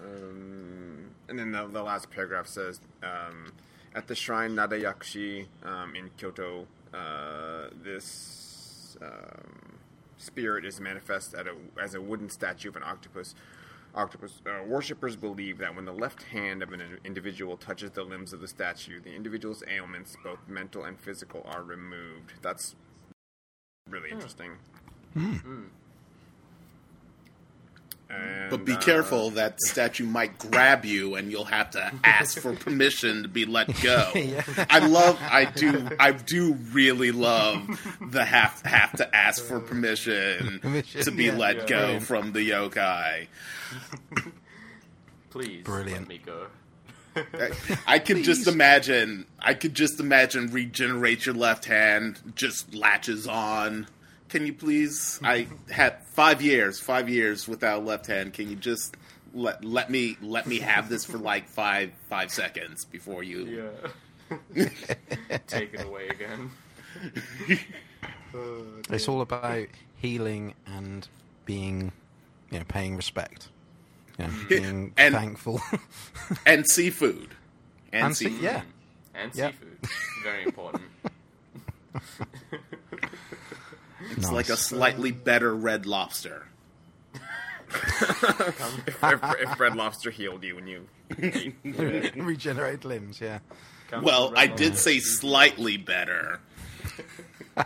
Um, 0.03 1.11
and 1.29 1.39
then 1.39 1.53
the, 1.53 1.67
the 1.67 1.83
last 1.83 2.11
paragraph 2.11 2.47
says, 2.47 2.81
um, 3.03 3.53
at 3.95 4.09
the 4.09 4.15
shrine 4.15 4.53
Nadayakushi 4.57 5.47
um, 5.65 5.95
in 5.95 6.11
Kyoto, 6.17 6.67
uh, 6.93 7.69
this 7.83 8.97
um, 9.03 9.79
spirit 10.19 10.65
is 10.65 10.81
manifest 10.81 11.35
at 11.35 11.47
a, 11.47 11.55
as 11.81 11.95
a 11.95 12.01
wooden 12.01 12.29
statue 12.31 12.69
of 12.69 12.77
an 12.77 12.83
octopus 12.83 13.35
Octopus 13.95 14.43
uh, 14.47 14.65
worshippers 14.67 15.15
believe 15.15 15.59
that 15.59 15.75
when 15.75 15.85
the 15.85 15.93
left 15.93 16.25
hand 16.25 16.63
of 16.63 16.73
an 16.73 16.83
individual 17.05 17.57
touches 17.57 17.93
the 17.93 18.03
limbs 18.03 18.33
of 18.33 18.41
the 18.41 18.49
statue, 18.49 19.01
the 19.01 19.15
individual's 19.15 19.63
ailments, 19.69 20.17
both 20.25 20.39
mental 20.49 20.85
and 20.85 20.99
physical, 20.99 21.43
are 21.47 21.63
removed. 21.63 22.33
That's 22.43 22.75
really 23.89 24.09
hmm. 24.09 24.17
interesting. 24.17 24.53
Hmm. 25.15 25.35
Hmm. 25.35 25.63
And, 28.15 28.51
But 28.51 28.65
be 28.65 28.73
uh, 28.73 28.81
careful, 28.81 29.31
that 29.31 29.61
statue 29.61 30.05
might 30.07 30.39
grab 30.39 30.85
you, 30.85 31.15
and 31.15 31.31
you'll 31.33 31.45
have 31.47 31.71
to 31.73 31.93
ask 32.05 32.39
for 32.39 32.55
permission 32.55 33.23
to 33.23 33.29
be 33.29 33.45
let 33.47 33.69
go. 33.83 34.11
I 34.71 34.79
love, 34.81 35.19
I 35.23 35.47
do, 35.47 35.89
I 35.99 36.13
do 36.13 36.55
really 36.73 37.11
love 37.11 37.67
the 38.01 38.25
have 38.25 38.61
have 38.65 38.93
to 38.99 39.17
ask 39.17 39.43
for 39.45 39.61
permission, 39.61 40.61
Permission, 40.61 41.03
to 41.03 41.11
be 41.11 41.25
yeah. 41.25 41.37
let 41.37 41.57
Yeah. 41.57 41.67
go 41.67 42.01
from 42.01 42.33
the 42.33 42.51
yokai. 42.51 43.27
Please 45.31 45.65
Brilliant. 45.65 46.01
let 46.03 46.09
me 46.09 46.21
go. 46.25 46.47
I, 47.17 47.51
I 47.87 47.99
could 48.01 48.25
just 48.25 48.47
imagine, 48.49 49.27
I 49.41 49.55
could 49.55 49.75
just 49.75 50.01
imagine 50.01 50.51
regenerate 50.51 51.27
your 51.27 51.35
left 51.35 51.65
hand, 51.65 52.21
just 52.35 52.75
latches 52.75 53.27
on. 53.27 53.87
Can 54.35 54.47
you 54.47 54.53
please? 54.53 55.21
I 55.23 55.47
had 55.71 56.03
five 56.07 56.43
years, 56.43 56.81
five 56.81 57.09
years 57.09 57.47
without 57.47 57.85
left 57.85 58.09
hand. 58.09 58.33
Can 58.35 58.51
you 58.51 58.57
just 58.57 58.97
let 59.33 59.65
let 59.65 59.91
me 59.91 60.17
let 60.21 60.49
me 60.49 60.59
have 60.59 60.89
this 60.89 61.05
for 61.05 61.19
like 61.19 61.49
five 61.49 61.93
five 62.11 62.33
seconds 62.33 62.85
before 62.85 63.23
you? 63.23 63.71
Yeah. 64.59 64.69
Take 65.47 65.75
it 65.75 65.85
away 65.85 66.09
again. 66.09 66.51
It's 68.91 69.07
all 69.09 69.21
about 69.21 69.69
healing 69.99 70.55
and 70.67 71.07
being, 71.45 71.93
you 72.51 72.59
know, 72.59 72.65
paying 72.67 72.97
respect. 72.97 73.51
You 74.19 74.27
know, 74.27 74.33
being 74.49 74.93
And- 74.97 75.15
thankful. 75.15 75.61
and 76.47 76.67
seafood. 76.69 77.29
And, 77.93 78.07
And 78.07 78.17
seafood. 78.17 78.43
yeah. 78.43 78.63
And 79.15 79.33
Yeah. 79.37 79.51
seafood. 79.53 79.79
Very 80.25 80.43
important. 80.43 80.83
It's 84.17 84.31
like 84.31 84.49
a 84.49 84.57
slightly 84.57 85.11
better 85.13 85.55
red 85.55 85.87
lobster. 85.87 86.47
if, 87.75 89.03
if 89.03 89.61
Red 89.61 89.75
Lobster 89.75 90.11
healed 90.11 90.45
you 90.45 90.55
when 90.55 90.67
you 90.67 90.87
ate. 91.21 91.57
Regenerate 92.17 92.85
limbs, 92.85 93.21
yeah. 93.21 93.41
Come 93.89 94.05
Well, 94.05 94.33
I 94.37 94.47
did 94.47 94.71
Lobster. 94.73 94.91
say 94.91 94.99
slightly 95.01 95.77
better. 95.77 96.41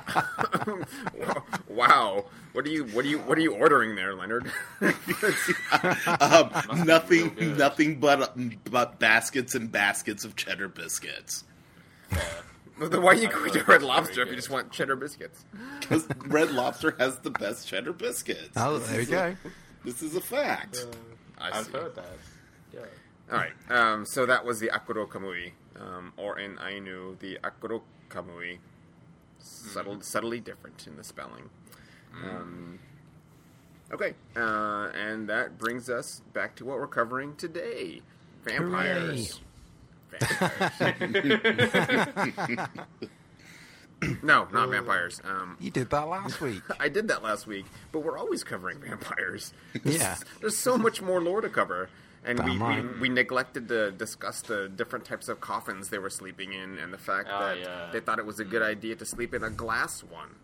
wow, 1.68 2.24
what 2.52 2.64
are 2.66 2.70
you 2.70 2.84
what 2.86 3.04
are 3.04 3.08
you 3.08 3.18
what 3.20 3.38
are 3.38 3.40
you 3.40 3.54
ordering 3.54 3.94
there, 3.96 4.14
Leonard? 4.14 4.50
Um, 6.20 6.50
nothing, 6.84 7.56
nothing 7.56 7.98
but 7.98 8.34
but 8.70 8.98
baskets 8.98 9.54
and 9.54 9.72
baskets 9.72 10.24
of 10.24 10.36
cheddar 10.36 10.68
biscuits. 10.68 11.44
Well, 12.12 12.20
then 12.90 13.02
why 13.02 13.12
are 13.12 13.14
you 13.14 13.28
I 13.28 13.32
going 13.32 13.50
to 13.52 13.64
Red 13.64 13.82
Lobster 13.82 14.22
if 14.22 14.28
you 14.28 14.36
just 14.36 14.50
want 14.50 14.70
cheddar 14.72 14.96
biscuits? 14.96 15.44
Because 15.80 16.06
Red 16.26 16.50
Lobster 16.52 16.94
has 16.98 17.18
the 17.20 17.30
best 17.30 17.66
cheddar 17.66 17.92
biscuits. 17.92 18.50
Oh, 18.56 18.78
This 18.78 18.88
there 18.88 18.96
we 18.98 19.02
is 19.04 19.08
a- 19.08 19.12
go. 19.12 19.36
This 19.84 20.02
is 20.02 20.14
a 20.16 20.20
fact. 20.20 20.86
I 21.38 21.50
I've 21.58 21.66
see. 21.66 21.72
heard 21.72 21.94
that. 21.94 22.18
Yeah. 22.74 22.80
All 23.30 23.38
right, 23.38 23.52
um, 23.70 24.04
so 24.06 24.26
that 24.26 24.44
was 24.44 24.58
the 24.60 24.68
Akuro 24.68 25.06
Kamui, 25.08 25.52
um, 25.80 26.12
or 26.16 26.38
in 26.38 26.58
Ainu, 26.58 27.16
the 27.20 27.38
Akuro 27.44 27.82
Kamui. 28.10 28.58
Subtle, 29.38 30.00
subtly 30.00 30.40
different 30.40 30.86
in 30.86 30.96
the 30.96 31.04
spelling. 31.04 31.48
Um, 32.24 32.78
okay, 33.92 34.14
uh, 34.36 34.88
and 34.94 35.28
that 35.28 35.58
brings 35.58 35.88
us 35.88 36.22
back 36.32 36.56
to 36.56 36.64
what 36.64 36.78
we're 36.78 36.86
covering 36.86 37.36
today: 37.36 38.00
vampires. 38.44 38.68
Vampires. 39.28 39.40
No, 44.22 44.46
not 44.52 44.68
vampires. 44.70 45.20
Um, 45.24 45.56
You 45.60 45.70
did 45.70 45.90
that 45.90 46.08
last 46.08 46.40
week. 46.40 46.62
I 46.80 46.88
did 46.88 47.08
that 47.08 47.22
last 47.22 47.46
week, 47.46 47.66
but 47.92 48.00
we're 48.00 48.16
always 48.18 48.44
covering 48.44 48.80
vampires. 48.80 49.52
Yeah. 49.84 50.16
There's 50.40 50.56
so 50.56 50.78
much 50.78 51.02
more 51.02 51.20
lore 51.20 51.40
to 51.40 51.48
cover. 51.48 51.88
And 52.24 52.38
we, 52.44 52.58
we, 52.58 53.00
we 53.02 53.08
neglected 53.08 53.68
to 53.68 53.90
discuss 53.92 54.42
the 54.42 54.68
different 54.68 55.04
types 55.04 55.28
of 55.28 55.40
coffins 55.40 55.88
they 55.88 55.98
were 55.98 56.10
sleeping 56.10 56.52
in 56.52 56.76
and 56.78 56.92
the 56.92 56.98
fact 56.98 57.28
Oh, 57.32 57.38
that 57.38 57.60
yeah. 57.60 57.90
they 57.92 58.00
thought 58.00 58.18
it 58.18 58.26
was 58.26 58.38
a 58.40 58.44
good 58.44 58.60
idea 58.62 58.96
to 58.96 59.06
sleep 59.06 59.34
in 59.34 59.42
a 59.44 59.50
glass 59.50 60.02
one. 60.02 60.34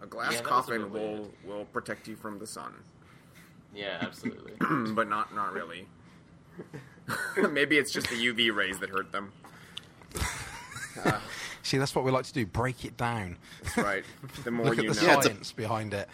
A 0.00 0.06
glass 0.06 0.32
Yeah, 0.32 0.38
that 0.38 0.46
a 0.46 0.48
coffin 0.48 0.90
will, 0.92 1.30
will 1.44 1.64
protect 1.66 2.06
you 2.08 2.14
from 2.16 2.38
the 2.38 2.46
sun. 2.46 2.72
Yeah, 3.74 3.98
absolutely. 4.00 4.52
but 4.94 5.08
not 5.08 5.34
not 5.34 5.52
really. 5.52 5.86
Maybe 7.50 7.78
it's 7.78 7.90
just 7.92 8.08
the 8.08 8.16
UV 8.16 8.54
rays 8.54 8.78
that 8.80 8.90
hurt 8.90 9.12
them. 9.12 9.32
See, 11.62 11.76
that's 11.76 11.94
what 11.94 12.04
we 12.04 12.10
like 12.10 12.24
to 12.24 12.32
do. 12.32 12.46
Break 12.46 12.84
it 12.84 12.96
down. 12.96 13.36
That's 13.62 13.76
right. 13.76 14.04
The 14.44 14.50
more 14.52 14.66
Look 14.66 14.78
at 14.78 14.84
you 14.84 14.92
the 14.94 15.00
know. 15.02 15.06
Yeah, 15.06 15.16
it's 15.18 15.26
a- 15.26 15.28
science 15.30 15.52
behind 15.52 15.92
it. 15.94 16.08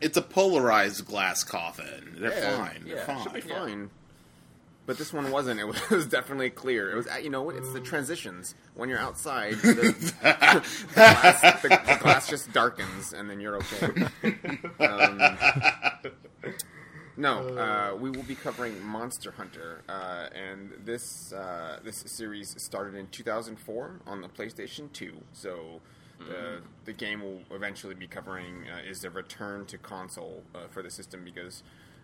It's 0.00 0.16
a 0.16 0.22
polarized 0.22 1.04
glass 1.06 1.42
coffin. 1.42 2.14
They're 2.18 2.30
Yeah, 2.30 2.56
fine. 2.56 2.84
They're 2.84 2.96
yeah, 2.96 3.04
fine. 3.04 3.22
should 3.24 3.32
be 3.32 3.40
Yeah. 3.48 3.58
fine. 3.60 3.90
But 4.86 4.96
this 4.96 5.12
one 5.12 5.30
wasn't. 5.30 5.60
It 5.60 5.64
was, 5.66 5.76
it 5.82 5.90
was 5.90 6.06
definitely 6.06 6.48
clear. 6.50 6.90
It 6.92 6.94
was, 6.96 7.06
uh, 7.08 7.16
you 7.16 7.28
know, 7.28 7.42
what? 7.42 7.56
it's 7.56 7.70
the 7.72 7.80
transitions. 7.80 8.54
When 8.74 8.88
you're 8.88 8.98
outside, 9.00 9.54
the, 9.56 9.74
the, 9.74 10.14
glass, 10.94 11.42
the, 11.62 11.68
the 11.68 11.98
glass 12.00 12.28
just 12.28 12.50
darkens, 12.52 13.12
and 13.12 13.28
then 13.28 13.38
you're 13.40 13.56
okay. 13.56 14.06
Um, 14.80 15.20
no, 17.18 17.40
uh, 17.58 17.94
we 17.96 18.10
will 18.10 18.22
be 18.22 18.34
covering 18.34 18.82
Monster 18.82 19.32
Hunter, 19.32 19.82
uh, 19.88 20.28
and 20.34 20.72
this 20.84 21.32
uh, 21.32 21.78
this 21.84 21.96
series 22.06 22.54
started 22.62 22.94
in 22.94 23.08
2004 23.08 24.00
on 24.06 24.20
the 24.22 24.28
PlayStation 24.28 24.90
2. 24.92 25.12
So. 25.32 25.80
The, 26.20 26.60
the 26.84 26.92
game 26.92 27.22
will 27.22 27.42
eventually 27.52 27.94
be 27.94 28.08
covering 28.08 28.64
uh, 28.68 28.80
is 28.90 29.04
a 29.04 29.10
return 29.10 29.66
to 29.66 29.78
console 29.78 30.42
uh, 30.52 30.66
for 30.68 30.82
the 30.82 30.90
system 30.90 31.22
because 31.24 31.62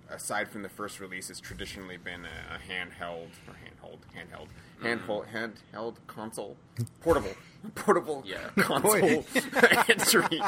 aside 0.09 0.49
from 0.49 0.63
the 0.63 0.69
first 0.69 1.01
release, 1.01 1.31
it's 1.31 1.41
traditionally 1.41 1.97
been 1.97 2.21
a, 2.25 2.55
a 2.55 2.59
handheld 2.59 3.31
or 3.49 3.57
handhold, 3.65 3.99
handheld, 4.17 4.47
handheld, 4.85 5.27
handheld 5.75 5.95
console, 6.07 6.57
portable, 7.01 7.35
portable 7.75 8.23
Yeah. 8.25 8.51
console 8.57 9.25
entry. 9.89 10.41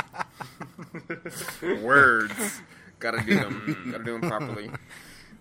Words, 1.83 2.61
gotta 2.99 3.23
do 3.25 3.35
them, 3.35 3.89
gotta 3.93 4.05
do 4.05 4.19
them 4.19 4.29
properly. 4.29 4.71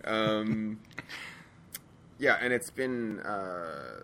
Um, 0.03 0.79
yeah, 2.19 2.37
and 2.41 2.53
it's 2.53 2.69
been 2.69 3.19
uh, 3.21 4.01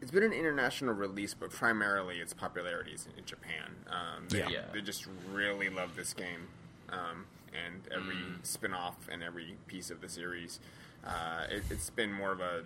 it's 0.00 0.10
been 0.10 0.22
an 0.22 0.32
international 0.32 0.94
release, 0.94 1.34
but 1.34 1.50
primarily 1.50 2.16
its 2.18 2.32
popularity 2.32 2.92
is 2.92 3.06
in 3.16 3.24
Japan. 3.24 3.70
Um, 3.88 4.28
they, 4.28 4.38
Yeah. 4.50 4.62
they 4.72 4.80
just 4.80 5.06
really 5.32 5.68
love 5.68 5.94
this 5.96 6.12
game, 6.14 6.48
um, 6.88 7.26
and 7.52 7.82
every 7.92 8.16
spin-off 8.42 8.96
and 9.10 9.22
every 9.22 9.56
piece 9.66 9.90
of 9.90 10.00
the 10.00 10.08
series. 10.08 10.60
Uh, 11.04 11.44
it, 11.50 11.62
it's 11.70 11.90
been 11.90 12.12
more 12.12 12.32
of 12.32 12.40
a 12.40 12.62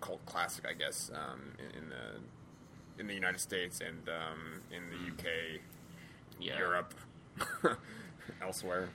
cult 0.00 0.24
classic, 0.26 0.66
I 0.68 0.72
guess, 0.74 1.10
um, 1.14 1.52
in, 1.58 1.82
in 1.82 1.88
the 1.90 3.00
in 3.00 3.06
the 3.06 3.14
United 3.14 3.38
States 3.40 3.80
and 3.80 4.08
um, 4.08 4.60
in 4.72 4.82
the 4.90 5.12
UK, 5.12 5.60
Yeah. 6.40 6.58
Europe, 6.58 6.94
elsewhere, 8.42 8.88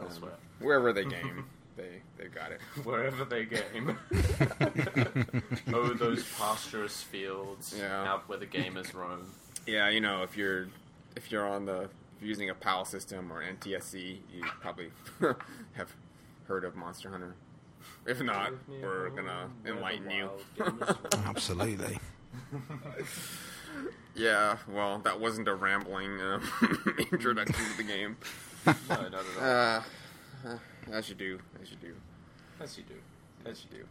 Elsewhere. 0.00 0.32
wherever 0.60 0.92
they 0.92 1.04
game, 1.04 1.44
they 1.76 2.02
they've 2.16 2.34
got 2.34 2.52
it. 2.52 2.60
Wherever 2.84 3.24
they 3.24 3.44
game. 3.44 3.96
oh, 5.72 5.94
those 5.94 6.24
pasturous 6.38 7.02
fields 7.02 7.74
Yeah. 7.78 8.04
out 8.04 8.28
where 8.28 8.38
the 8.38 8.46
gamers 8.46 8.94
roam. 8.94 9.30
Yeah, 9.66 9.88
you 9.88 10.00
know, 10.00 10.22
if 10.22 10.36
you're 10.36 10.68
if 11.16 11.30
you're 11.32 11.46
on 11.48 11.66
the 11.66 11.82
if 11.82 11.90
you're 12.20 12.28
using 12.28 12.50
a 12.50 12.54
PAL 12.54 12.84
system 12.84 13.32
or 13.32 13.40
an 13.40 13.56
NTSC, 13.56 14.18
you 14.32 14.42
probably 14.60 14.90
have 15.72 15.94
heard 16.46 16.64
of 16.64 16.76
Monster 16.76 17.10
Hunter. 17.10 17.34
If 18.06 18.20
not, 18.22 18.52
we're 18.82 19.10
gonna 19.10 19.48
enlighten 19.66 20.10
you. 20.10 20.30
wild 20.56 20.78
gamers 20.78 20.88
roam. 21.14 21.26
Absolutely. 21.26 21.98
Yeah, 24.14 24.56
well, 24.68 24.98
that 25.00 25.20
wasn't 25.20 25.48
a 25.48 25.54
rambling 25.54 26.20
um, 26.20 26.42
introduction 27.12 27.54
to 27.54 27.76
the 27.76 27.82
game. 27.84 28.16
No, 28.66 28.74
not 28.88 29.00
at 29.00 29.14
all. 29.14 29.20
Uh, 29.40 29.82
uh, 30.48 30.56
as 30.92 31.08
you 31.08 31.14
do, 31.14 31.38
as 31.62 31.70
you 31.70 31.76
do. 31.82 31.94
As 32.60 32.76
you 32.78 32.84
do. 32.84 32.94
As 33.50 33.64
you 33.70 33.78
do. 33.78 33.84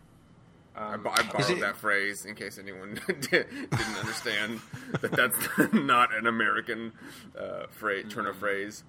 I, 0.75 0.93
Um, 0.93 1.03
bo- 1.03 1.10
I 1.12 1.21
borrowed 1.23 1.49
it- 1.51 1.60
that 1.62 1.77
phrase 1.77 2.25
in 2.25 2.36
case 2.36 2.58
anyone 2.58 2.99
didn't 3.08 3.71
understand 3.99 4.60
that 5.01 5.12
that's 5.12 5.38
not 5.73 6.13
an 6.15 6.25
American 6.27 6.91
uh, 7.39 7.67
phrase, 7.69 8.05
turn 8.10 8.25
of 8.27 8.36
phrase. 8.38 8.84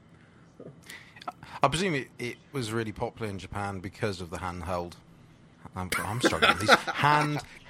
I 1.62 1.68
presume 1.68 1.94
it, 1.94 2.08
it 2.18 2.36
was 2.52 2.72
really 2.72 2.92
popular 2.92 3.30
in 3.30 3.38
Japan 3.38 3.80
because 3.80 4.20
of 4.20 4.30
the 4.30 4.38
handheld 4.38 4.94
I'm, 5.76 5.90
I'm 5.98 6.20
struggling 6.20 6.52
with 6.52 6.60
these 6.66 6.70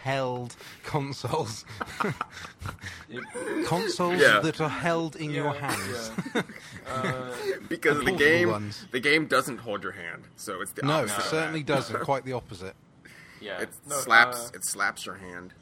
handheld 0.05 0.55
consoles. 0.85 1.65
consoles 3.67 4.21
Yeah. 4.21 4.41
that 4.41 4.61
are 4.61 4.69
held 4.69 5.17
in 5.17 5.31
your 5.31 5.53
hands. 5.55 6.11
yeah. 6.35 6.43
Uh, 6.91 7.31
because 7.69 7.99
the 7.99 8.05
portable 8.07 8.19
game 8.19 8.49
ones. 8.51 8.85
the 8.91 8.99
game 8.99 9.27
doesn't 9.27 9.59
hold 9.59 9.85
your 9.85 9.93
hand, 9.93 10.25
so 10.35 10.61
it's 10.61 10.73
the 10.73 10.83
No, 10.83 11.01
it 11.01 11.03
opposite 11.03 11.19
of 11.19 11.25
certainly 11.25 11.61
that. 11.63 11.67
doesn't. 11.73 12.01
Quite 12.05 12.25
the 12.25 12.33
opposite. 12.33 12.75
yeah, 13.41 13.61
It 13.61 13.69
No, 13.89 13.95
slaps 13.95 14.49
uh, 14.49 14.57
it 14.57 14.65
slaps 14.65 15.07
your 15.07 15.15
hand. 15.15 15.55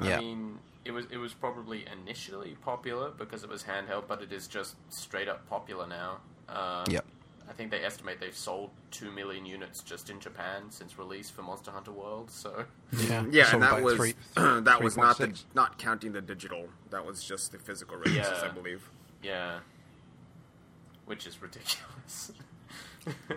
Yeah. 0.00 0.16
I 0.16 0.20
mean, 0.20 0.58
it 0.86 0.92
was 0.92 1.04
it 1.10 1.18
was 1.18 1.34
probably 1.34 1.84
initially 2.02 2.56
popular 2.62 3.10
because 3.10 3.44
it 3.44 3.50
was 3.50 3.62
handheld, 3.64 4.04
but 4.08 4.22
it 4.22 4.32
is 4.32 4.48
just 4.48 4.76
straight 4.88 5.28
up 5.28 5.46
popular 5.50 5.86
now. 5.86 6.20
Um, 6.48 6.84
Yep. 6.90 7.04
I 7.50 7.52
think 7.52 7.72
they 7.72 7.82
estimate 7.82 8.20
they've 8.20 8.36
sold 8.36 8.70
two 8.92 9.10
million 9.10 9.44
units 9.44 9.82
just 9.82 10.08
in 10.08 10.20
Japan 10.20 10.70
since 10.70 10.96
release 10.96 11.28
for 11.28 11.42
Monster 11.42 11.72
Hunter 11.72 11.90
World. 11.90 12.30
So 12.30 12.64
Yeah, 13.08 13.24
Yeah, 13.28 13.52
and 13.52 13.62
that 13.62 13.82
was 13.82 13.96
three- 13.96 14.14
that 14.36 14.80
was 14.80 14.96
not 14.96 15.18
the 15.18 15.36
not 15.52 15.76
counting 15.76 16.12
the 16.12 16.20
digital. 16.20 16.68
That 16.90 17.04
was 17.04 17.24
just 17.24 17.50
the 17.50 17.58
physical 17.58 17.96
releases, 17.96 18.38
Yeah. 18.40 18.48
I 18.48 18.48
believe. 18.48 18.88
yeah, 19.22 19.58
which 21.06 21.26
is 21.26 21.42
ridiculous. 21.42 22.32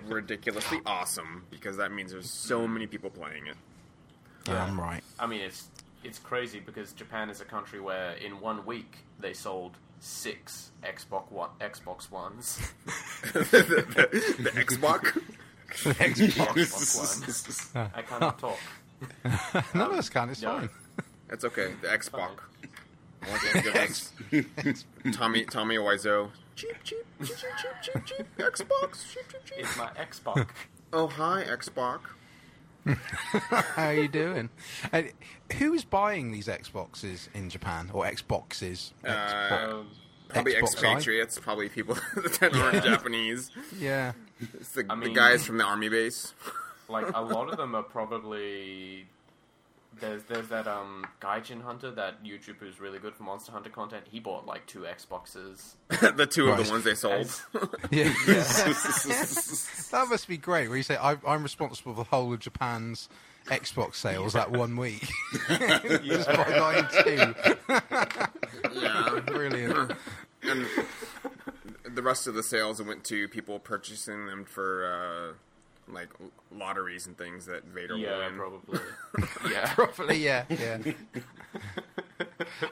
Ridiculously 0.08 0.80
awesome 0.86 1.46
because 1.50 1.78
that 1.78 1.92
means 1.92 2.12
there's 2.12 2.30
so 2.30 2.68
mm. 2.68 2.74
many 2.74 2.86
people 2.86 3.10
playing 3.10 3.48
it. 3.48 3.56
Yeah, 4.46 4.66
I'm 4.66 4.78
right. 4.80 5.02
I 5.18 5.26
mean, 5.26 5.40
it's 5.40 5.70
it's 6.04 6.20
crazy 6.20 6.60
because 6.60 6.92
Japan 6.92 7.30
is 7.30 7.40
a 7.40 7.46
country 7.46 7.80
where 7.80 8.12
in 8.12 8.42
one 8.42 8.66
week 8.66 8.98
they 9.20 9.34
sold 9.34 9.78
six 10.04 10.72
Xbox 10.84 11.32
One 11.32 11.50
Xbox 11.62 12.12
Ones. 12.12 12.60
the, 13.32 13.40
the, 13.40 13.40
the 14.44 14.52
Xbox. 14.52 15.22
Xbox 15.72 17.74
One. 17.76 17.90
I 17.96 18.02
cannot 18.02 18.38
talk. 18.38 18.60
None 19.74 19.92
of 19.92 19.98
us 19.98 20.10
can. 20.10 20.30
It's 20.30 20.42
no. 20.42 20.60
fine. 20.60 20.70
That's 21.30 21.46
okay. 21.46 21.74
The 21.82 21.88
Xbox. 21.88 22.32
Give 24.30 24.84
Tommy 25.14 25.46
Tommy 25.46 25.78
Wiseau. 25.78 26.30
Cheap, 26.56 26.76
cheap, 26.84 27.06
cheap, 27.24 27.38
cheap, 27.38 27.50
cheap, 27.82 27.82
cheap, 27.82 28.06
cheap. 28.06 28.38
Xbox. 28.38 29.14
Cheap, 29.14 29.24
cheap, 29.32 29.46
cheap. 29.46 29.60
It's 29.60 29.78
my 29.78 29.88
Xbox. 29.92 30.46
Oh 30.92 31.08
hi, 31.08 31.46
Xbox. 31.50 32.02
How 32.86 33.88
are 33.90 33.94
you 33.94 34.08
doing? 34.08 34.50
Uh, 34.92 35.04
who's 35.58 35.84
buying 35.84 36.32
these 36.32 36.48
Xboxes 36.48 37.28
in 37.34 37.50
Japan 37.50 37.90
or 37.94 38.06
Xboxes? 38.06 38.92
Xbox. 39.04 39.70
Um, 39.72 39.88
Probably 40.30 40.54
Xbox 40.54 40.62
Live? 40.62 40.64
expatriates. 40.74 41.40
Probably 41.40 41.70
people 41.70 41.96
that 42.40 42.54
aren't 42.56 42.84
Japanese. 42.84 43.52
yeah, 43.78 44.14
It's 44.40 44.70
the, 44.72 44.86
I 44.90 44.96
the 44.96 45.06
mean- 45.06 45.14
guys 45.14 45.46
from 45.46 45.58
the 45.58 45.64
army 45.64 45.90
base. 45.90 46.34
like 46.90 47.06
a 47.16 47.22
lot 47.22 47.50
of 47.50 47.58
them 47.58 47.76
are 47.76 47.84
probably 47.84 49.08
there's 50.00 50.24
there's 50.24 50.48
that 50.50 50.68
um 50.68 51.06
Gaijin 51.22 51.62
Hunter 51.62 51.92
that 51.92 52.24
YouTuber 52.24 52.60
who's 52.60 52.80
really 52.80 53.00
good 53.00 53.16
for 53.16 53.24
Monster 53.24 53.52
Hunter 53.52 53.70
content. 53.70 54.06
He 54.10 54.20
bought 54.20 54.46
like 54.46 54.66
two 54.66 54.82
Xboxes. 54.82 55.74
the 56.16 56.26
two 56.26 56.50
of 56.50 56.58
Right. 56.58 56.66
the 56.66 56.72
ones 56.72 56.84
they 56.84 56.96
sold. 56.96 57.28
yeah. 57.92 58.04
that 59.92 60.08
must 60.10 60.28
be 60.28 60.38
great. 60.38 60.68
Where 60.68 60.78
you 60.78 60.84
say 60.84 60.98
I, 60.98 61.18
I'm 61.28 61.44
responsible 61.44 61.94
for 61.94 61.98
the 62.04 62.10
whole 62.10 62.34
of 62.34 62.40
Japan's 62.40 63.10
Xbox 63.48 63.96
sales 63.96 64.34
that 64.34 64.52
one 64.52 64.78
week. 64.78 65.08
You 65.50 66.00
just 66.00 66.28
by 66.30 66.60
buying 66.60 66.88
two. 67.04 68.80
yeah. 68.80 69.20
Brilliant. 69.26 69.92
and 70.44 70.68
the 71.96 72.02
rest 72.02 72.28
of 72.28 72.34
the 72.36 72.44
sales 72.44 72.82
went 72.82 73.04
to 73.06 73.28
people 73.28 73.60
purchasing 73.60 74.26
them 74.28 74.46
for 74.46 74.86
uh, 74.86 75.34
like 76.04 76.32
lotteries 76.52 77.08
and 77.08 77.18
things 77.18 77.46
that 77.46 77.64
Vader 77.66 77.96
will 77.98 78.02
win. 78.02 78.34
probably. 78.38 78.80
yeah. 79.52 79.74
Probably, 79.74 80.18
yeah, 80.24 80.46
yeah. 80.50 80.78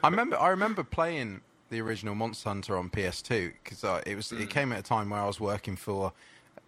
I 0.02 0.08
remember. 0.08 0.38
I 0.38 0.48
remember 0.48 0.82
playing 0.84 1.40
the 1.70 1.80
original 1.80 2.14
Monster 2.14 2.48
Hunter 2.50 2.76
on 2.76 2.90
PS2 2.90 3.52
because 3.62 3.84
uh, 3.84 4.02
it 4.06 4.16
was. 4.16 4.28
Mm. 4.28 4.40
It 4.42 4.50
came 4.50 4.72
at 4.72 4.78
a 4.80 4.82
time 4.82 5.10
where 5.10 5.20
I 5.20 5.26
was 5.26 5.40
working 5.40 5.76
for 5.76 6.12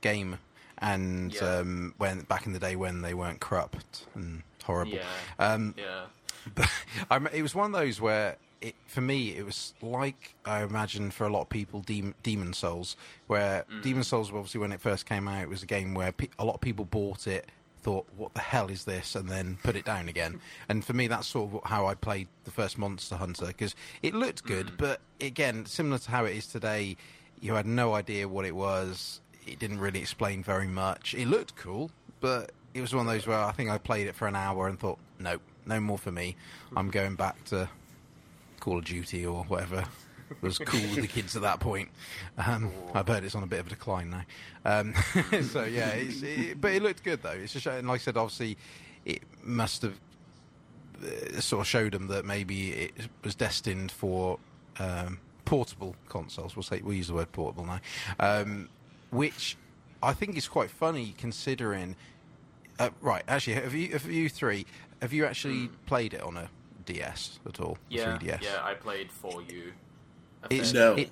Game, 0.00 0.38
and 0.78 1.32
Yeah. 1.34 1.58
um, 1.58 1.94
when 1.98 2.20
back 2.20 2.46
in 2.46 2.52
the 2.52 2.58
day 2.58 2.76
when 2.76 3.02
they 3.02 3.14
weren't 3.14 3.40
corrupt 3.40 4.06
and 4.14 4.42
horrible. 4.64 4.92
Yeah. 4.94 5.04
Um, 5.38 5.74
Yeah. 5.76 6.04
but 6.54 6.68
I, 7.10 7.16
it 7.32 7.42
was 7.42 7.54
one 7.54 7.74
of 7.74 7.80
those 7.80 8.00
where 8.00 8.36
it, 8.68 8.74
for 8.86 9.00
me 9.00 9.36
it 9.36 9.44
was 9.44 9.74
like 9.82 10.34
I 10.44 10.62
imagine 10.62 11.10
for 11.10 11.26
a 11.26 11.30
lot 11.30 11.42
of 11.42 11.48
people 11.48 11.80
Dem- 11.80 12.14
Demon 12.22 12.52
Souls 12.52 12.96
where 13.26 13.64
Mm. 13.70 13.82
Demon 13.82 14.04
Souls 14.04 14.28
obviously 14.30 14.60
when 14.60 14.72
it 14.72 14.80
first 14.80 15.06
came 15.06 15.28
out 15.28 15.42
it 15.42 15.48
was 15.48 15.62
a 15.62 15.66
game 15.66 15.94
where 15.94 16.12
pe- 16.12 16.28
a 16.38 16.44
lot 16.44 16.54
of 16.54 16.60
people 16.60 16.84
bought 16.84 17.26
it 17.26 17.48
thought 17.82 18.06
what 18.16 18.32
the 18.34 18.40
hell 18.40 18.70
is 18.70 18.84
this 18.84 19.14
and 19.14 19.28
then 19.28 19.58
put 19.62 19.76
it 19.76 19.84
down 19.84 20.08
again 20.08 20.40
and 20.68 20.84
for 20.84 20.94
me 20.94 21.06
that's 21.06 21.26
sort 21.26 21.52
of 21.54 21.60
how 21.70 21.86
I 21.86 21.94
played 21.94 22.28
the 22.44 22.50
first 22.50 22.78
Monster 22.78 23.16
Hunter 23.16 23.46
because 23.46 23.74
it 24.02 24.14
looked 24.14 24.44
good 24.44 24.68
Mm. 24.68 24.76
but 24.78 25.00
again 25.20 25.66
similar 25.66 25.98
to 25.98 26.10
how 26.10 26.24
it 26.24 26.34
is 26.36 26.46
today 26.46 26.96
you 27.40 27.54
had 27.54 27.66
no 27.66 27.94
idea 27.94 28.26
what 28.28 28.44
it 28.46 28.54
was 28.56 29.20
it 29.46 29.58
didn't 29.58 29.80
really 29.80 30.00
explain 30.00 30.42
very 30.42 30.66
much 30.68 31.14
it 31.14 31.28
looked 31.28 31.54
cool 31.56 31.90
but 32.20 32.52
it 32.72 32.80
was 32.80 32.94
one 32.94 33.06
of 33.06 33.12
those 33.12 33.26
where 33.26 33.38
I 33.38 33.52
think 33.52 33.68
I 33.70 33.78
played 33.78 34.06
it 34.06 34.14
for 34.16 34.26
an 34.26 34.34
hour 34.34 34.66
and 34.66 34.80
thought, 34.80 34.98
"Nope." 35.20 35.42
no 35.66 35.78
more 35.80 35.96
for 35.96 36.10
me. 36.10 36.36
I'm 36.76 36.90
going 36.90 37.14
back 37.14 37.42
to 37.44 37.68
Call 38.64 38.78
of 38.78 38.86
Duty 38.86 39.26
or 39.26 39.44
whatever 39.44 39.84
was 40.40 40.58
cool 40.58 40.80
with 40.80 41.02
the 41.02 41.06
kids 41.06 41.36
at 41.36 41.42
that 41.42 41.60
point. 41.60 41.90
Um, 42.38 42.70
I've 42.94 43.06
heard 43.06 43.22
it's 43.22 43.34
on 43.34 43.42
a 43.42 43.46
bit 43.46 43.60
of 43.60 43.66
a 43.66 43.70
decline 43.70 44.08
now. 44.08 44.22
Um, 44.64 44.94
so 45.42 45.64
yeah, 45.64 45.90
it's, 45.90 46.22
it, 46.22 46.58
but 46.58 46.72
it 46.72 46.82
looked 46.82 47.04
good 47.04 47.22
though. 47.22 47.32
It's 47.32 47.54
a 47.56 47.60
shame. 47.60 47.86
Like 47.86 48.00
I 48.00 48.04
said, 48.04 48.16
obviously, 48.16 48.56
it 49.04 49.22
must 49.42 49.82
have 49.82 50.00
uh, 51.04 51.40
sort 51.42 51.60
of 51.60 51.66
showed 51.66 51.92
them 51.92 52.06
that 52.06 52.24
maybe 52.24 52.70
it 52.70 52.94
was 53.22 53.34
destined 53.34 53.92
for 53.92 54.38
um, 54.78 55.18
portable 55.44 55.94
consoles. 56.08 56.56
We'll 56.56 56.62
say 56.62 56.80
we'll 56.82 56.94
use 56.94 57.08
the 57.08 57.14
word 57.14 57.32
portable 57.32 57.66
now, 57.66 57.80
um, 58.18 58.70
which 59.10 59.58
I 60.02 60.14
think 60.14 60.38
is 60.38 60.48
quite 60.48 60.70
funny 60.70 61.14
considering. 61.18 61.96
Uh, 62.78 62.88
right, 63.02 63.24
actually, 63.28 63.54
have 63.56 63.74
you 63.74 63.92
have 63.92 64.06
you 64.06 64.30
three 64.30 64.64
have 65.02 65.12
you 65.12 65.26
actually 65.26 65.68
played 65.84 66.14
it 66.14 66.22
on 66.22 66.38
a 66.38 66.48
DS 66.84 67.38
at 67.46 67.60
all? 67.60 67.78
Yeah. 67.88 68.18
3DS? 68.18 68.42
Yeah, 68.42 68.60
I 68.62 68.74
played 68.74 69.10
for 69.10 69.42
you. 69.42 69.72
It's 70.50 70.72
No. 70.72 70.94
It, 70.94 71.10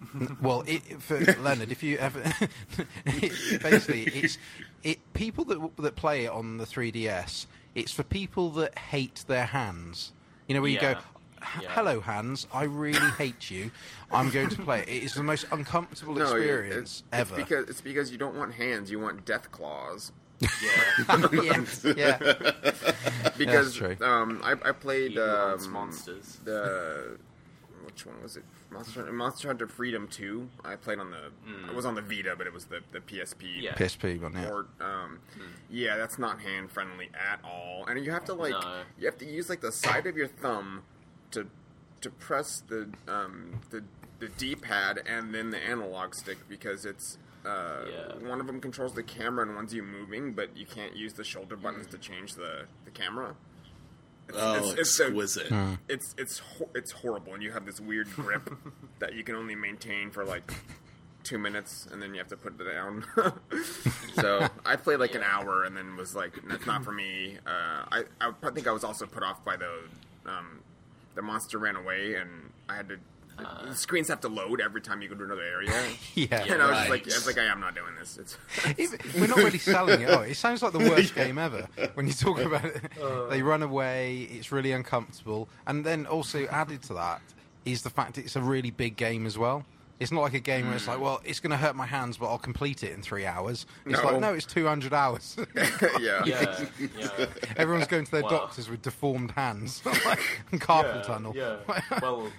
well, 0.40 0.62
it, 0.66 1.02
for 1.02 1.18
Leonard, 1.40 1.72
if 1.72 1.82
you 1.82 1.98
ever, 1.98 2.22
it, 3.04 3.62
basically, 3.62 4.04
it's 4.04 4.38
it 4.84 4.98
people 5.12 5.44
that 5.46 5.76
that 5.78 5.96
play 5.96 6.24
it 6.24 6.30
on 6.30 6.58
the 6.58 6.64
3DS. 6.64 7.46
It's 7.74 7.92
for 7.92 8.04
people 8.04 8.50
that 8.50 8.78
hate 8.78 9.24
their 9.26 9.46
hands. 9.46 10.12
You 10.46 10.54
know, 10.54 10.60
where 10.62 10.70
you 10.70 10.80
go, 10.80 10.96
Yeah. 11.60 11.68
"Hello, 11.70 12.00
hands. 12.00 12.46
I 12.52 12.64
really 12.64 13.10
hate 13.18 13.50
you. 13.50 13.70
I'm 14.10 14.30
going 14.30 14.48
to 14.50 14.62
play 14.62 14.80
it. 14.82 14.88
It 14.88 15.02
is 15.02 15.14
the 15.14 15.22
most 15.22 15.46
uncomfortable 15.50 16.14
No, 16.14 16.22
experience 16.22 17.02
it's, 17.02 17.02
ever." 17.12 17.34
It's 17.38 17.48
because 17.48 17.68
it's 17.68 17.80
because 17.80 18.10
you 18.12 18.18
don't 18.18 18.36
want 18.36 18.54
hands, 18.54 18.90
you 18.90 19.00
want 19.00 19.24
death 19.24 19.50
claws. 19.50 20.12
Yeah. 20.40 21.28
yes, 21.32 21.84
yeah, 21.96 22.18
Because 23.36 23.74
true. 23.74 23.96
um, 24.00 24.40
I, 24.44 24.52
I 24.52 24.72
played 24.72 25.18
um, 25.18 25.70
monsters. 25.72 26.38
the 26.44 27.18
which 27.84 28.04
one 28.06 28.22
was 28.22 28.36
it? 28.36 28.44
Monster 28.70 29.00
Hunter, 29.00 29.12
Monster 29.12 29.48
Hunter 29.48 29.66
Freedom 29.66 30.06
Two. 30.08 30.48
I 30.64 30.76
played 30.76 30.98
on 30.98 31.10
the. 31.10 31.30
It 31.68 31.74
was 31.74 31.86
on 31.86 31.94
the 31.94 32.02
Vita, 32.02 32.34
but 32.36 32.46
it 32.46 32.52
was 32.52 32.66
the 32.66 32.80
the 32.92 33.00
PSP. 33.00 33.62
Yeah. 33.62 33.74
PSP 33.74 34.20
one, 34.20 34.34
yeah. 34.34 34.48
Or, 34.50 34.66
um, 34.80 35.20
yeah, 35.70 35.96
that's 35.96 36.18
not 36.18 36.40
hand 36.40 36.70
friendly 36.70 37.08
at 37.14 37.40
all. 37.44 37.86
And 37.86 38.04
you 38.04 38.10
have 38.12 38.24
to 38.26 38.34
like 38.34 38.52
No. 38.52 38.82
you 38.98 39.06
have 39.06 39.16
to 39.18 39.24
use 39.26 39.48
like 39.48 39.60
the 39.62 39.72
side 39.72 40.06
of 40.06 40.16
your 40.16 40.28
thumb 40.28 40.82
to 41.32 41.46
to 42.02 42.10
press 42.10 42.62
the 42.68 42.90
um, 43.08 43.60
the 43.70 43.82
the 44.20 44.28
D 44.28 44.54
pad 44.54 45.00
and 45.06 45.34
then 45.34 45.50
the 45.50 45.58
analog 45.58 46.14
stick 46.14 46.38
because 46.48 46.84
it's 46.84 47.16
uh, 47.48 47.84
Yeah. 47.90 48.28
one 48.28 48.40
of 48.40 48.46
them 48.46 48.60
controls 48.60 48.92
the 48.94 49.02
camera 49.02 49.46
and 49.46 49.54
one's 49.56 49.72
you 49.74 49.82
moving, 49.82 50.32
but 50.34 50.56
you 50.56 50.66
can't 50.66 50.94
use 50.94 51.14
the 51.14 51.24
shoulder 51.24 51.56
buttons 51.56 51.86
to 51.88 51.98
change 51.98 52.34
the 52.34 52.66
the 52.84 52.90
camera. 52.90 53.34
It's, 54.28 54.36
Oh, 54.38 54.54
it's, 54.76 55.00
a- 55.00 55.04
exquisite. 55.04 55.50
it's 55.88 56.14
it's 56.18 56.38
ho- 56.40 56.68
it's 56.74 56.92
horrible, 56.92 57.32
and 57.34 57.42
you 57.42 57.50
have 57.52 57.64
this 57.64 57.80
weird 57.80 58.10
grip 58.14 58.50
that 58.98 59.14
you 59.14 59.24
can 59.24 59.34
only 59.34 59.54
maintain 59.54 60.10
for 60.10 60.24
like 60.24 60.52
two 61.24 61.38
minutes, 61.38 61.86
and 61.90 62.02
then 62.02 62.12
you 62.14 62.18
have 62.18 62.28
to 62.28 62.36
put 62.36 62.60
it 62.60 62.64
down. 62.70 63.04
so 64.14 64.46
I 64.66 64.76
played 64.76 64.98
like 65.00 65.14
an 65.14 65.22
hour, 65.22 65.64
and 65.64 65.74
then 65.76 65.96
was 65.96 66.14
like, 66.14 66.34
"That's 66.46 66.66
not 66.66 66.84
for 66.84 66.92
me." 66.92 67.38
Uh, 67.46 67.84
I 67.90 68.04
I 68.20 68.50
think 68.50 68.66
I 68.66 68.72
was 68.72 68.84
also 68.84 69.06
put 69.06 69.22
off 69.22 69.42
by 69.44 69.56
the 69.56 69.70
um, 70.26 70.60
the 71.14 71.22
monster 71.22 71.58
ran 71.58 71.76
away, 71.76 72.14
and 72.14 72.28
I 72.68 72.76
had 72.76 72.88
to. 72.90 72.98
The 73.66 73.74
screens 73.74 74.08
have 74.08 74.20
to 74.22 74.28
load 74.28 74.60
every 74.60 74.80
time 74.80 75.02
you 75.02 75.08
go 75.08 75.14
to 75.14 75.24
another 75.24 75.42
area. 75.42 75.70
Yeah. 76.14 76.44
and 76.44 76.62
I 76.62 76.66
was 76.68 76.78
just 76.78 76.90
Right. 76.90 76.90
like, 76.90 77.02
I 77.02 77.16
was 77.16 77.26
like, 77.26 77.38
I 77.38 77.44
am 77.44 77.60
not 77.60 77.74
doing 77.74 77.94
this. 77.98 78.16
It's 78.18 78.38
Even- 78.78 78.98
we're 79.20 79.26
not 79.28 79.38
really 79.38 79.58
selling 79.58 80.00
it. 80.02 80.08
Oh, 80.10 80.20
it 80.22 80.34
sounds 80.36 80.62
like 80.62 80.72
the 80.72 80.78
worst 80.80 81.14
game 81.14 81.38
ever 81.38 81.68
when 81.94 82.06
you 82.06 82.12
talk 82.12 82.38
about 82.40 82.64
it. 82.64 82.82
Uh. 83.00 83.26
they 83.26 83.42
run 83.42 83.62
away. 83.62 84.28
It's 84.30 84.50
really 84.52 84.72
uncomfortable, 84.72 85.48
and 85.66 85.84
then 85.84 86.06
also 86.06 86.46
added 86.46 86.82
to 86.84 86.94
that 86.94 87.20
is 87.64 87.82
the 87.82 87.90
fact 87.90 88.18
it's 88.18 88.34
a 88.36 88.40
really 88.40 88.70
big 88.70 88.96
game 88.96 89.26
as 89.26 89.36
well. 89.38 89.64
It's 90.00 90.12
not 90.12 90.20
like 90.20 90.34
a 90.34 90.38
game 90.40 90.66
where 90.68 90.76
it's 90.76 90.86
like, 90.86 90.98
mm. 90.98 91.02
well, 91.02 91.20
it's 91.24 91.40
going 91.40 91.50
to 91.50 91.56
hurt 91.56 91.74
my 91.74 91.84
hands, 91.84 92.18
but 92.18 92.26
I'll 92.28 92.38
complete 92.38 92.84
it 92.84 92.92
in 92.92 93.02
three 93.02 93.26
hours. 93.26 93.66
It's 93.84 94.00
No. 94.00 94.04
like, 94.12 94.20
no, 94.20 94.32
it's 94.32 94.46
200 94.46 94.94
hours. 94.94 95.36
yeah. 95.98 96.22
Yeah, 96.24 96.64
yeah. 96.96 97.26
Everyone's 97.56 97.88
going 97.88 98.04
to 98.04 98.10
their 98.12 98.22
Wow. 98.22 98.28
doctors 98.28 98.70
with 98.70 98.80
deformed 98.82 99.32
hands. 99.32 99.82
like, 99.84 100.20
carpal 100.52 100.94
yeah, 100.96 101.02
tunnel. 101.02 101.32
Yeah. 101.34 101.56
well, 102.00 102.30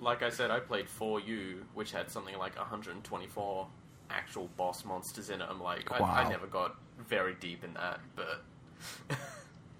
like 0.00 0.22
I 0.22 0.30
said, 0.30 0.50
I 0.50 0.60
played 0.60 0.86
4U, 0.86 1.62
which 1.74 1.92
had 1.92 2.10
something 2.10 2.36
like 2.38 2.56
124 2.56 3.66
actual 4.10 4.48
boss 4.56 4.84
monsters 4.84 5.30
in 5.30 5.40
it. 5.40 5.46
I'm 5.48 5.62
like, 5.62 5.90
I, 5.90 6.22
I 6.22 6.28
never 6.28 6.46
got 6.46 6.76
very 7.08 7.34
deep 7.34 7.64
in 7.64 7.74
that, 7.74 8.00
but 8.14 9.16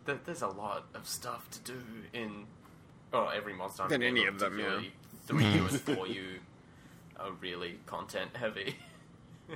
there's 0.25 0.43
a 0.43 0.49
lot 0.49 0.87
of 0.95 1.07
stuff 1.07 1.49
to 1.51 1.61
do 1.61 1.79
in 2.13 2.47
oh 3.13 3.29
every 3.29 3.55
monster. 3.55 3.83
Hunter 3.83 3.97
In 3.97 4.03
any 4.03 4.27
of 4.27 4.39
them, 4.39 4.59
yeah. 4.59 4.81
particularly 5.27 5.55
3U 5.55 5.71
and 5.89 5.99
4U 5.99 6.25
are 7.19 7.33
really 7.41 7.79
content 7.87 8.31
heavy. 8.37 8.77
I 9.51 9.55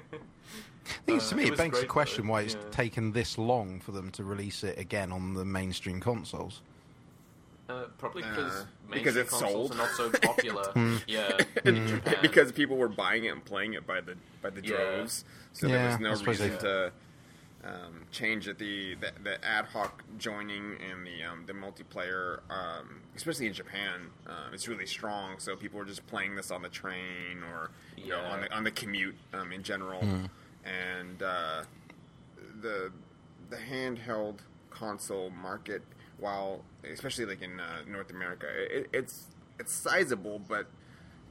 think 1.04 1.22
to 1.22 1.34
Uh, 1.34 1.38
me, 1.38 1.44
it 1.44 1.52
it 1.52 1.58
begs 1.58 1.80
the 1.80 1.86
question 1.86 2.26
though, 2.26 2.32
why 2.32 2.42
it's 2.42 2.54
yeah. 2.54 2.60
taken 2.70 3.12
this 3.12 3.38
long 3.38 3.80
for 3.80 3.92
them 3.92 4.10
to 4.12 4.24
release 4.24 4.64
it 4.64 4.78
again 4.78 5.12
on 5.12 5.34
the 5.34 5.44
mainstream 5.44 6.00
consoles. 6.00 6.62
Uh, 7.70 7.87
probably 7.98 8.22
because 8.22 8.62
Uh, 8.62 8.64
because 8.92 9.16
it's 9.16 9.30
consoles 9.30 9.68
sold. 9.68 9.72
are 9.72 9.76
not 9.76 9.90
so 9.92 10.11
popular. 10.22 10.72
yeah, 11.06 11.38
because 12.22 12.50
people 12.52 12.76
were 12.76 12.88
buying 12.88 13.24
it 13.24 13.28
and 13.28 13.44
playing 13.44 13.74
it 13.74 13.87
by 13.87 14.00
the 14.00 14.16
by 14.42 14.50
the 14.50 14.61
Yeah. 14.61 14.70
droves, 14.70 15.24
so 15.52 15.68
Yeah, 15.68 15.76
there 15.76 15.87
was 15.87 16.00
no 16.00 16.11
reason 16.30 16.59
to 16.59 16.92
um, 17.62 18.06
change 18.11 18.48
it. 18.48 18.59
The, 18.59 18.94
the 18.96 19.12
the 19.22 19.44
ad 19.44 19.66
hoc 19.66 20.02
joining 20.18 20.78
and 20.90 21.06
the 21.06 21.22
um, 21.22 21.44
the 21.46 21.52
multiplayer, 21.52 22.40
um, 22.50 23.02
especially 23.16 23.46
in 23.46 23.52
Japan, 23.52 24.11
uh, 24.26 24.52
is 24.52 24.66
really 24.66 24.87
strong. 24.87 25.38
So 25.38 25.54
people 25.56 25.78
were 25.78 25.85
just 25.85 26.06
playing 26.09 26.35
this 26.35 26.50
on 26.50 26.62
the 26.62 26.68
train 26.70 27.42
or 27.52 27.70
you 27.96 28.09
know 28.09 28.20
on 28.20 28.40
the 28.40 28.52
on 28.52 28.64
the 28.64 28.70
commute 28.72 29.14
um, 29.33 29.52
in 29.52 29.62
general, 29.62 30.02
and 30.64 31.22
uh, 31.22 31.62
the 32.62 32.90
the 33.50 33.56
handheld 33.56 34.38
console 34.70 35.30
market, 35.30 35.83
while 36.20 36.61
especially 36.90 37.26
like 37.26 37.42
in 37.42 37.61
uh, 37.61 37.83
North 37.87 38.11
America, 38.11 38.46
it, 38.48 38.88
it's 38.92 39.26
it's 39.59 39.72
sizable, 39.72 40.38
but 40.38 40.66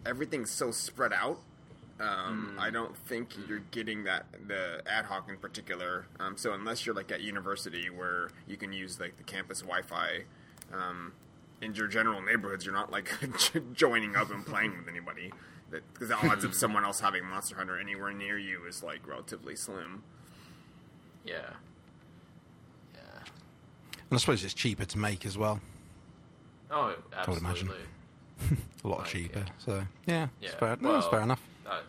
everything's 0.06 0.52
so 0.52 0.72
spread 0.72 1.14
out. 1.14 1.40
Um, 2.00 2.56
I 2.58 2.70
don't 2.70 2.96
think 2.96 3.34
you're 3.48 3.60
getting 3.72 4.06
that 4.06 4.26
the 4.48 4.82
ad 4.88 5.06
hoc 5.06 5.28
in 5.30 5.38
particular. 5.38 6.06
Um, 6.20 6.38
so 6.38 6.54
unless 6.54 6.86
you're 6.86 6.96
like 6.96 7.12
at 7.12 7.22
university 7.22 7.90
where 7.90 8.30
you 8.48 8.56
can 8.56 8.72
use 8.72 9.00
like 9.00 9.18
the 9.18 9.24
campus 9.24 9.62
Wi-Fi, 9.62 10.24
um, 10.74 11.12
in 11.62 11.76
your 11.76 11.88
general 11.88 12.22
neighborhoods, 12.22 12.66
you're 12.66 12.74
not 12.74 12.92
like 12.92 13.12
joining 13.74 14.16
up 14.16 14.32
and 14.32 14.46
playing 14.46 14.78
with 14.78 14.88
anybody. 14.88 15.34
Because 15.70 16.08
the 16.08 16.16
odds 16.16 16.44
of 16.44 16.56
someone 16.56 16.86
else 16.86 17.00
having 17.00 17.26
Monster 17.26 17.56
Hunter 17.56 17.78
anywhere 17.78 18.14
near 18.14 18.38
you 18.38 18.66
is 18.66 18.82
like 18.82 19.06
relatively 19.08 19.56
slim. 19.56 20.04
yeah. 21.26 21.52
And 24.10 24.18
I 24.18 24.20
suppose 24.20 24.44
it's 24.44 24.54
cheaper 24.54 24.86
to 24.86 24.98
make 24.98 25.26
as 25.26 25.38
well. 25.38 25.60
Oh, 26.72 26.94
would 27.28 27.38
imagine. 27.38 27.70
absolutely. 27.70 28.58
A 28.84 28.88
lot 28.88 29.00
Like, 29.00 29.08
cheaper. 29.08 29.40
yeah. 29.40 29.46
So, 29.58 29.84
yeah, 30.06 30.28
it's 30.42 30.54
Yeah, 30.54 30.60
fair. 30.60 30.78
no, 30.82 30.98
it's 30.98 31.08
fair 31.08 31.22
enough. 31.22 31.42
Uh, 31.66 31.82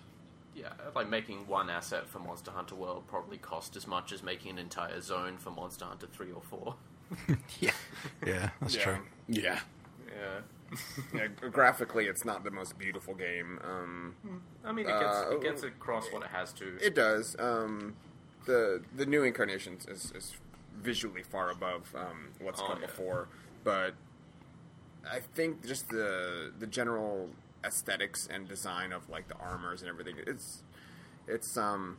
yeah, 0.55 0.69
like 0.95 1.09
making 1.09 1.47
one 1.47 1.71
asset 1.71 2.07
for 2.07 2.19
Monster 2.19 2.51
Hunter 2.51 2.75
World 2.75 3.05
probably 3.09 3.39
cost 3.39 3.77
as 3.77 3.87
much 3.87 4.13
as 4.13 4.23
making 4.23 4.51
an 4.53 4.59
entire 4.59 5.01
zone 5.01 5.39
for 5.39 5.51
Monster 5.51 5.85
Hunter 5.87 6.07
three 6.13 6.33
or 6.33 6.43
four. 6.43 6.75
Yeah, 7.61 7.73
yeah, 8.27 8.51
that's 8.61 8.77
Yeah. 8.77 8.83
true. 8.85 8.99
Yeah. 9.29 9.61
Yeah, 10.09 10.79
yeah, 11.15 11.27
graphically, 11.51 12.07
it's 12.07 12.25
not 12.25 12.45
the 12.45 12.51
most 12.51 12.79
beautiful 12.79 13.15
game. 13.15 13.59
Um, 13.65 14.15
I 14.65 14.71
mean 14.73 14.87
it 14.87 15.01
gets 15.01 15.17
Uh, 15.19 15.31
it 15.37 15.43
gets 15.43 15.63
across 15.63 16.13
what 16.13 16.23
it 16.23 16.29
has 16.29 16.53
to. 16.55 16.77
It 16.81 16.95
does. 16.95 17.37
Um, 17.39 17.95
the 18.47 18.83
the 18.97 19.07
new 19.07 19.23
incarnations 19.25 19.87
is, 19.87 20.13
is 20.15 20.35
visually 20.83 21.23
far 21.23 21.51
above 21.51 21.95
um, 21.97 22.29
what's 22.40 22.61
Oh, 22.61 22.66
come 22.69 22.81
yeah. 22.81 22.87
before, 22.87 23.29
but 23.64 23.95
I 25.11 25.21
think 25.21 25.66
just 25.66 25.88
the 25.88 26.53
the 26.59 26.66
general 26.66 27.31
aesthetics 27.64 28.27
and 28.33 28.49
design 28.49 28.93
of 28.93 29.09
like 29.09 29.29
the 29.29 29.37
armors 29.37 29.81
and 29.83 29.88
everything 29.90 30.16
it's 30.27 30.62
it's 31.29 31.57
um 31.57 31.99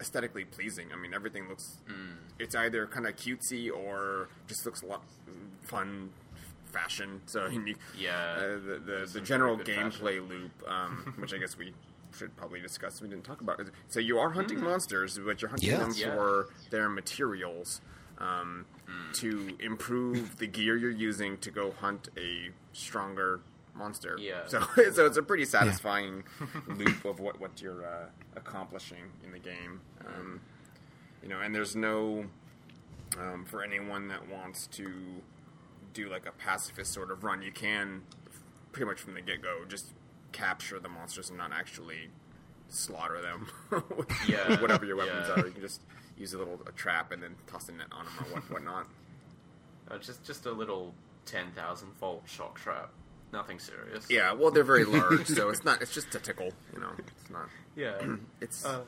aesthetically 0.00 0.44
pleasing. 0.44 0.88
I 0.92 0.96
mean, 0.96 1.12
everything 1.12 1.48
looks 1.48 1.78
Mm. 1.88 2.16
it's 2.38 2.54
either 2.54 2.86
kind 2.86 3.06
of 3.06 3.16
cutesy 3.16 3.70
or 3.70 4.28
just 4.46 4.64
looks 4.64 4.82
a 4.82 4.86
lot 4.86 5.02
fun 5.62 6.10
fashion. 6.72 7.20
So 7.26 7.46
you, 7.66 7.74
Yeah, 7.98 8.16
uh, 8.36 8.40
the 8.66 8.82
the, 8.84 9.10
the 9.12 9.20
general 9.20 9.58
gameplay 9.58 10.26
loop, 10.26 10.52
um, 10.66 11.14
which 11.18 11.34
I 11.34 11.38
guess 11.38 11.56
we 11.58 11.74
should 12.16 12.36
probably 12.36 12.60
discuss. 12.60 13.00
We 13.00 13.08
didn't 13.08 13.24
talk 13.24 13.40
about. 13.40 13.60
So 13.88 14.00
you 14.00 14.18
are 14.18 14.30
hunting 14.30 14.60
monsters, 14.60 15.18
but 15.24 15.40
you're 15.42 15.48
hunting 15.50 15.70
Yeah. 15.70 15.78
them. 15.78 15.92
Yeah. 15.96 16.14
for 16.14 16.48
their 16.70 16.88
materials 16.88 17.80
um, 18.18 18.66
Mm. 18.86 19.14
to 19.20 19.56
improve 19.60 20.38
the 20.38 20.46
gear 20.46 20.76
you're 20.76 20.90
using 20.90 21.38
to 21.38 21.50
go 21.50 21.70
hunt 21.70 22.08
a 22.18 22.50
stronger 22.72 23.40
monster. 23.74 24.16
Yeah. 24.18 24.46
So 24.46 24.60
so 24.92 25.06
it's 25.06 25.16
a 25.16 25.22
pretty 25.22 25.44
satisfying 25.44 26.24
loop 26.66 27.04
of 27.04 27.20
what 27.20 27.40
what 27.40 27.62
you're 27.62 27.86
uh, 27.86 28.06
accomplishing 28.36 29.04
in 29.24 29.30
the 29.32 29.38
game. 29.38 29.80
Um, 30.06 30.40
you 31.22 31.28
know, 31.28 31.40
and 31.40 31.54
there's 31.54 31.76
no 31.76 32.26
um, 33.18 33.44
for 33.44 33.62
anyone 33.62 34.08
that 34.08 34.28
wants 34.28 34.66
to 34.68 35.22
do 35.94 36.08
like 36.08 36.26
a 36.26 36.32
pacifist 36.32 36.92
sort 36.92 37.10
of 37.10 37.22
run, 37.24 37.42
you 37.42 37.52
can 37.52 38.02
pretty 38.72 38.86
much 38.86 39.00
from 39.00 39.14
the 39.14 39.20
get 39.20 39.40
go 39.42 39.64
just 39.68 39.92
capture 40.32 40.78
the 40.78 40.88
monsters 40.88 41.28
and 41.28 41.38
not 41.38 41.52
actually 41.52 42.08
slaughter 42.68 43.20
them. 43.20 43.48
with 43.96 44.08
Yeah, 44.28 44.60
whatever 44.60 44.84
your 44.84 44.96
weapons 44.96 45.26
yeah. 45.28 45.42
are, 45.42 45.46
you 45.46 45.52
can 45.52 45.60
just 45.62 45.80
use 46.16 46.34
a 46.34 46.38
little 46.38 46.60
a 46.66 46.72
trap 46.72 47.12
and 47.12 47.22
then 47.22 47.34
toss 47.46 47.68
a 47.68 47.72
net 47.72 47.86
on 47.92 48.04
them 48.04 48.14
or 48.20 48.34
what 48.34 48.50
whatnot. 48.50 48.86
Uh, 49.90 49.98
just 49.98 50.24
just 50.24 50.46
a 50.46 50.52
little 50.52 50.94
ten 51.26 51.50
thousand 51.52 51.88
volt 51.98 52.22
shock 52.26 52.58
trap. 52.58 52.90
Nothing 53.32 53.58
serious. 53.60 54.06
Yeah, 54.10 54.32
well, 54.32 54.50
they're 54.50 54.64
very 54.64 54.84
large, 54.84 55.26
so 55.28 55.48
it's 55.50 55.64
not. 55.64 55.80
It's 55.82 55.94
just 55.94 56.12
a 56.16 56.18
tickle, 56.18 56.50
you 56.74 56.80
know. 56.80 56.90
It's 56.98 57.30
not. 57.30 57.48
yeah. 57.76 58.00
It's 58.40 58.64
Uh, 58.64 58.80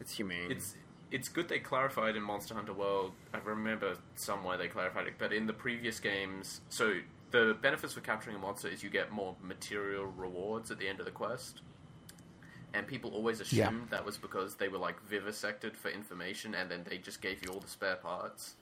it's 0.00 0.12
humane. 0.12 0.50
It's 0.50 0.74
it's 1.10 1.28
good 1.28 1.48
they 1.48 1.60
clarified 1.60 2.16
in 2.16 2.22
Monster 2.22 2.54
Hunter 2.54 2.72
World. 2.72 3.12
I 3.32 3.38
remember 3.38 3.94
somewhere 4.16 4.56
they 4.58 4.68
clarified 4.68 5.06
it, 5.06 5.14
but 5.18 5.32
in 5.32 5.46
the 5.46 5.52
previous 5.52 6.00
games, 6.00 6.60
so 6.70 6.94
the 7.34 7.56
benefits 7.60 7.92
for 7.92 8.00
capturing 8.00 8.36
a 8.36 8.38
monster 8.38 8.68
is 8.68 8.84
you 8.84 8.90
get 8.90 9.10
more 9.10 9.34
material 9.42 10.06
rewards 10.06 10.70
at 10.70 10.78
the 10.78 10.86
end 10.86 11.00
of 11.00 11.04
the 11.04 11.10
quest. 11.10 11.62
And 12.72 12.86
people 12.86 13.10
always 13.10 13.40
assumed 13.40 13.88
that 13.90 14.04
was 14.04 14.16
because 14.16 14.54
they 14.54 14.68
were 14.68 14.78
like 14.78 15.02
vivisected 15.02 15.76
for 15.76 15.90
information, 15.90 16.54
and 16.54 16.70
then 16.70 16.86
they 16.88 16.98
just 16.98 17.20
gave 17.20 17.44
you 17.44 17.52
all 17.52 17.58
the 17.58 17.68
spare 17.68 17.96
parts. 17.96 18.54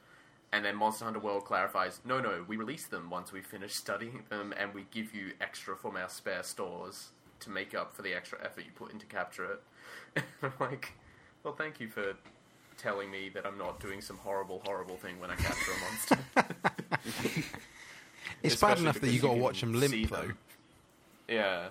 And 0.52 0.64
then 0.64 0.76
Monster 0.76 1.04
Hunter 1.04 1.20
World 1.20 1.44
clarifies, 1.44 2.00
no, 2.06 2.18
no, 2.18 2.46
we 2.48 2.56
release 2.56 2.86
them 2.86 3.10
once 3.10 3.30
we 3.30 3.42
finish 3.42 3.74
studying 3.84 4.24
them, 4.30 4.54
and 4.58 4.72
we 4.72 4.86
give 4.90 5.14
you 5.14 5.32
extra 5.38 5.76
from 5.76 5.96
our 5.98 6.08
spare 6.08 6.42
stores 6.42 7.10
to 7.40 7.50
make 7.50 7.74
up 7.74 7.92
for 7.92 8.00
the 8.00 8.14
extra 8.14 8.38
effort 8.42 8.64
you 8.64 8.70
put 8.74 8.90
into 8.90 9.04
capture 9.04 9.44
it. 9.44 9.62
And 10.16 10.24
I'm 10.42 10.52
like, 10.58 10.92
well, 11.44 11.54
thank 11.54 11.78
you 11.78 11.88
for 11.88 12.14
telling 12.78 13.10
me 13.10 13.28
that 13.34 13.46
I'm 13.46 13.58
not 13.58 13.80
doing 13.80 14.00
some 14.00 14.16
horrible, 14.16 14.62
horrible 14.64 14.96
thing 14.96 15.20
when 15.20 15.30
I 15.30 15.36
capture 15.36 15.72
a 15.72 16.46
monster. 16.46 17.48
It's 18.42 18.60
bad 18.60 18.78
enough 18.78 18.94
that 18.94 19.00
because 19.02 19.14
you 19.14 19.20
got 19.20 19.34
to 19.34 19.40
watch 19.40 19.60
them 19.60 19.74
see 19.80 19.88
limp, 19.88 20.10
though. 20.10 20.16
them. 20.16 20.38
Yeah. 21.28 21.68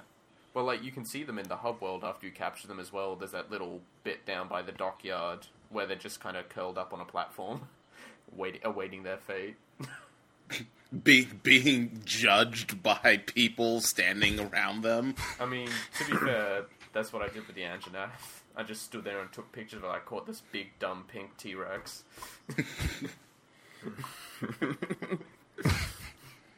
Well, 0.54 0.66
like 0.66 0.84
you 0.84 0.92
can 0.92 1.06
see 1.06 1.24
them 1.24 1.40
in 1.40 1.48
the 1.48 1.58
hub 1.58 1.82
world 1.82 2.04
after 2.04 2.26
you 2.26 2.32
capture 2.32 2.68
them 2.68 2.80
as 2.80 2.92
well. 2.92 3.16
There's 3.16 3.32
that 3.32 3.50
little 3.50 3.82
bit 4.04 4.26
down 4.26 4.48
by 4.48 4.62
the 4.62 4.72
dockyard 4.72 5.48
where 5.70 5.86
they're 5.86 5.96
just 5.96 6.20
kind 6.20 6.36
of 6.36 6.50
curled 6.50 6.78
up 6.78 6.94
on 6.94 7.00
a 7.00 7.06
platform, 7.06 7.62
waiting, 8.36 8.62
awaiting 8.64 9.04
their 9.04 9.18
fate. 9.18 9.56
Be, 11.04 11.26
being 11.42 12.02
judged 12.04 12.84
by 12.84 13.22
people 13.26 13.80
standing 13.80 14.38
around 14.42 14.82
them. 14.82 15.16
I 15.40 15.46
mean, 15.46 15.70
to 15.98 16.12
be 16.12 16.18
fair, 16.18 16.66
that's 16.92 17.14
what 17.14 17.22
I 17.22 17.30
did 17.30 17.48
with 17.48 17.56
the 17.56 17.62
Anjanath. 17.62 18.42
I 18.58 18.64
just 18.64 18.84
stood 18.84 19.06
there 19.06 19.22
and 19.22 19.32
took 19.32 19.54
pictures 19.54 19.78
of 19.78 19.86
it. 19.86 19.88
I 19.88 20.00
caught 20.00 20.28
this 20.28 20.42
big, 20.52 20.78
dumb 20.80 21.06
pink 21.08 21.38
T 21.38 21.56
Rex. 21.56 22.04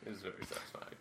it 0.05 0.09
was 0.09 0.21
very 0.21 0.33
satisfying. 0.41 0.95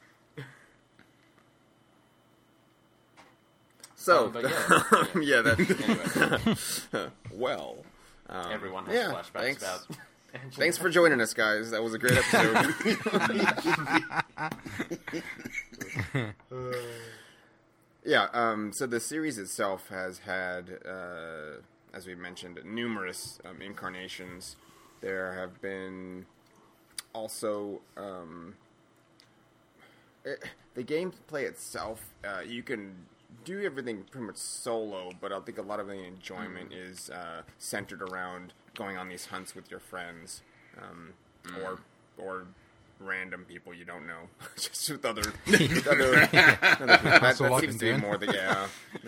so 3.94 4.26
Um, 4.26 5.22
yeah, 5.22 5.36
yeah, 5.36 5.42
that 5.42 6.90
Anyway, 6.92 7.10
well. 7.32 7.76
Um, 8.28 8.50
everyone 8.50 8.86
has 8.86 8.94
yeah, 8.94 9.12
flashbacks 9.12 9.32
thanks. 9.40 9.62
about. 9.62 9.80
Anjanath. 9.88 10.54
Thanks 10.54 10.78
for 10.78 10.88
joining 10.88 11.20
us, 11.20 11.34
guys. 11.34 11.72
That 11.72 11.82
was 11.82 11.92
a 11.92 11.98
great 11.98 12.16
episode. 12.16 12.56
yeah. 18.04 18.28
Um, 18.32 18.72
so 18.72 18.86
the 18.86 19.00
series 19.00 19.36
itself 19.38 19.88
has 19.88 20.20
had, 20.20 20.78
uh, 20.88 21.60
as 21.92 22.06
we 22.06 22.14
mentioned, 22.14 22.58
numerous 22.64 23.38
um, 23.44 23.60
incarnations. 23.60 24.56
There 25.02 25.34
have 25.34 25.60
been 25.60 26.26
also 27.14 27.82
um, 27.96 28.54
it, 30.24 30.42
the 30.74 30.84
gameplay 30.84 31.42
itself. 31.44 32.04
Uh, 32.24 32.40
you 32.40 32.62
can 32.62 32.94
do 33.44 33.62
everything 33.62 34.04
pretty 34.10 34.26
much 34.26 34.36
solo, 34.36 35.10
but 35.20 35.32
I 35.32 35.40
think 35.40 35.58
a 35.58 35.62
lot 35.62 35.80
of 35.80 35.86
the 35.86 35.94
enjoyment 35.94 36.72
is 36.72 37.10
uh, 37.10 37.42
centered 37.58 38.02
around 38.02 38.52
going 38.74 38.96
on 38.96 39.08
these 39.08 39.26
hunts 39.26 39.54
with 39.54 39.70
your 39.70 39.80
friends, 39.80 40.42
um, 40.80 41.12
or 41.62 41.78
or 42.18 42.46
random 43.00 43.44
people 43.48 43.74
you 43.74 43.84
don't 43.84 44.06
know, 44.06 44.28
just 44.56 44.90
with 44.90 45.04
other. 45.04 45.22
with 45.46 45.86
other, 45.88 46.14
other. 46.14 46.26
That, 46.32 46.78
That's 47.20 47.38
that 47.38 47.60
seems 47.60 47.78
to 47.78 47.94
be 47.94 48.00
more 48.00 48.16
the 48.16 48.26
yeah. 48.32 48.66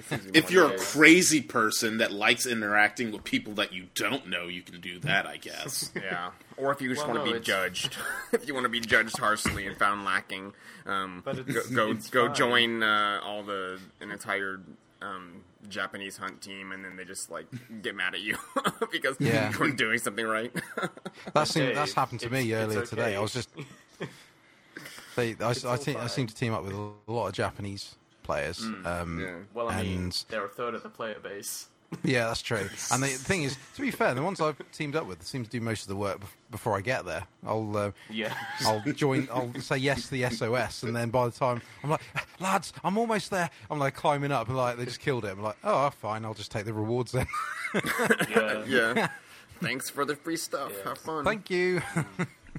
seems 0.09 0.27
If 0.35 0.51
you're 0.51 0.66
a 0.66 0.70
case. 0.73 0.92
crazy 0.94 1.40
person 1.40 1.99
that 1.99 2.12
likes 2.12 2.47
interacting 2.47 3.12
with 3.12 3.25
people 3.25 3.53
that 3.55 3.73
you 3.73 3.87
don't 3.94 4.29
know, 4.29 4.49
you 4.49 4.62
can 4.62 4.81
do 4.81 4.99
that, 5.01 5.27
I 5.27 5.37
guess. 5.37 5.92
Yeah, 6.03 6.31
or 6.57 6.73
if 6.73 6.81
you 6.83 6.88
just 6.88 7.07
Well, 7.07 7.14
want 7.16 7.20
to 7.27 7.31
no, 7.31 7.33
be 7.33 7.38
it's- 7.40 7.47
judged, 7.47 7.97
if 8.33 8.47
you 8.49 8.55
want 8.55 8.64
to 8.64 8.68
be 8.70 8.81
judged 8.81 9.18
harshly 9.18 9.66
and 9.66 9.77
found 9.77 10.05
lacking, 10.05 10.53
um, 10.87 11.23
But 11.25 11.38
it's- 11.38 11.66
go 11.68 11.75
go, 11.87 11.90
it's 11.92 12.11
go 12.11 12.27
fine. 12.27 12.35
join 12.35 12.83
uh, 12.83 13.20
all 13.23 13.42
the 13.44 13.79
an 14.01 14.11
entire 14.11 14.61
um, 15.03 15.42
Japanese 15.68 16.16
hunt 16.16 16.40
team, 16.40 16.72
and 16.72 16.85
then 16.85 16.96
they 16.96 17.05
just 17.05 17.31
like 17.31 17.46
get 17.83 17.94
mad 17.94 18.14
at 18.14 18.20
you 18.20 18.37
because 18.92 19.16
Yeah. 19.20 19.50
you 19.53 19.59
weren't 19.59 19.77
doing 19.79 19.98
something 19.98 20.27
right. 20.27 20.53
That's 21.35 21.50
seemed, 21.53 21.66
Dave, 21.66 21.77
that's 21.77 21.94
happened 21.94 22.20
to 22.20 22.31
me 22.31 22.53
earlier 22.53 22.81
okay. 22.81 22.87
today. 22.88 23.16
I 23.16 23.20
was 23.20 23.33
just 23.33 23.50
they, 25.16 25.37
I, 25.40 25.50
I, 25.50 25.55
all 25.66 25.77
think 25.77 25.98
I 25.98 26.07
seem 26.07 26.27
to 26.27 26.35
team 26.35 26.53
up 26.53 26.64
with 26.64 26.72
a 26.74 26.90
lot 27.12 27.29
of 27.29 27.33
Japanese 27.35 27.96
players. 28.22 28.62
Um, 28.85 29.20
Yeah. 29.20 29.35
Well, 29.55 29.68
I 29.70 29.83
mean, 29.83 30.05
And- 30.05 30.24
they're 30.29 30.44
a 30.44 30.48
third 30.48 30.74
of 30.74 30.83
the 30.83 30.88
player 30.88 31.16
base. 31.22 31.68
Yeah, 32.03 32.29
that's 32.29 32.43
true. 32.43 32.69
And 32.91 33.03
the 33.03 33.09
thing 33.09 33.43
is, 33.45 33.57
to 33.77 33.83
be 33.83 33.91
fair, 33.91 34.15
the 34.15 34.23
ones 34.23 34.41
I've 34.41 34.57
teamed 34.73 34.97
up 34.97 35.07
with 35.07 35.23
seem 35.23 35.45
to 35.45 35.51
do 35.51 35.61
most 35.61 35.83
of 35.83 35.89
the 35.89 35.97
work 35.97 36.21
before 36.51 36.77
I 36.77 36.81
get 36.81 37.05
there. 37.05 37.25
I'll 37.47 37.77
uh, 37.77 37.91
Yeah. 38.11 38.35
I'll 38.67 38.81
join. 38.93 39.29
I'll 39.33 39.53
say 39.61 39.77
yes 39.77 40.09
to 40.09 40.11
the 40.11 40.29
SOS, 40.31 40.83
and 40.83 40.95
then 40.95 41.11
by 41.11 41.27
the 41.27 41.33
time 41.33 41.63
I'm 41.83 41.91
like, 41.91 42.03
lads, 42.41 42.73
I'm 42.83 42.99
almost 42.99 43.31
there. 43.31 43.51
I'm 43.71 43.79
like 43.79 43.95
climbing 43.95 44.33
up, 44.33 44.49
and 44.49 44.57
like 44.57 44.77
they 44.77 44.85
just 44.85 45.01
killed 45.01 45.25
it. 45.25 45.29
I'm 45.33 45.43
like, 45.43 45.57
oh, 45.65 45.91
fine, 45.91 46.25
I'll 46.25 46.35
just 46.35 46.51
take 46.51 46.65
the 46.65 46.73
rewards 46.73 47.13
then. 47.13 47.27
yeah. 48.31 48.65
yeah. 48.67 49.09
Thanks 49.61 49.89
for 49.89 50.05
the 50.05 50.17
free 50.17 50.37
stuff. 50.37 50.73
Yeah. 50.77 50.89
Have 50.91 50.99
fun. 50.99 51.25
Thank 51.25 51.49
you. 51.49 51.81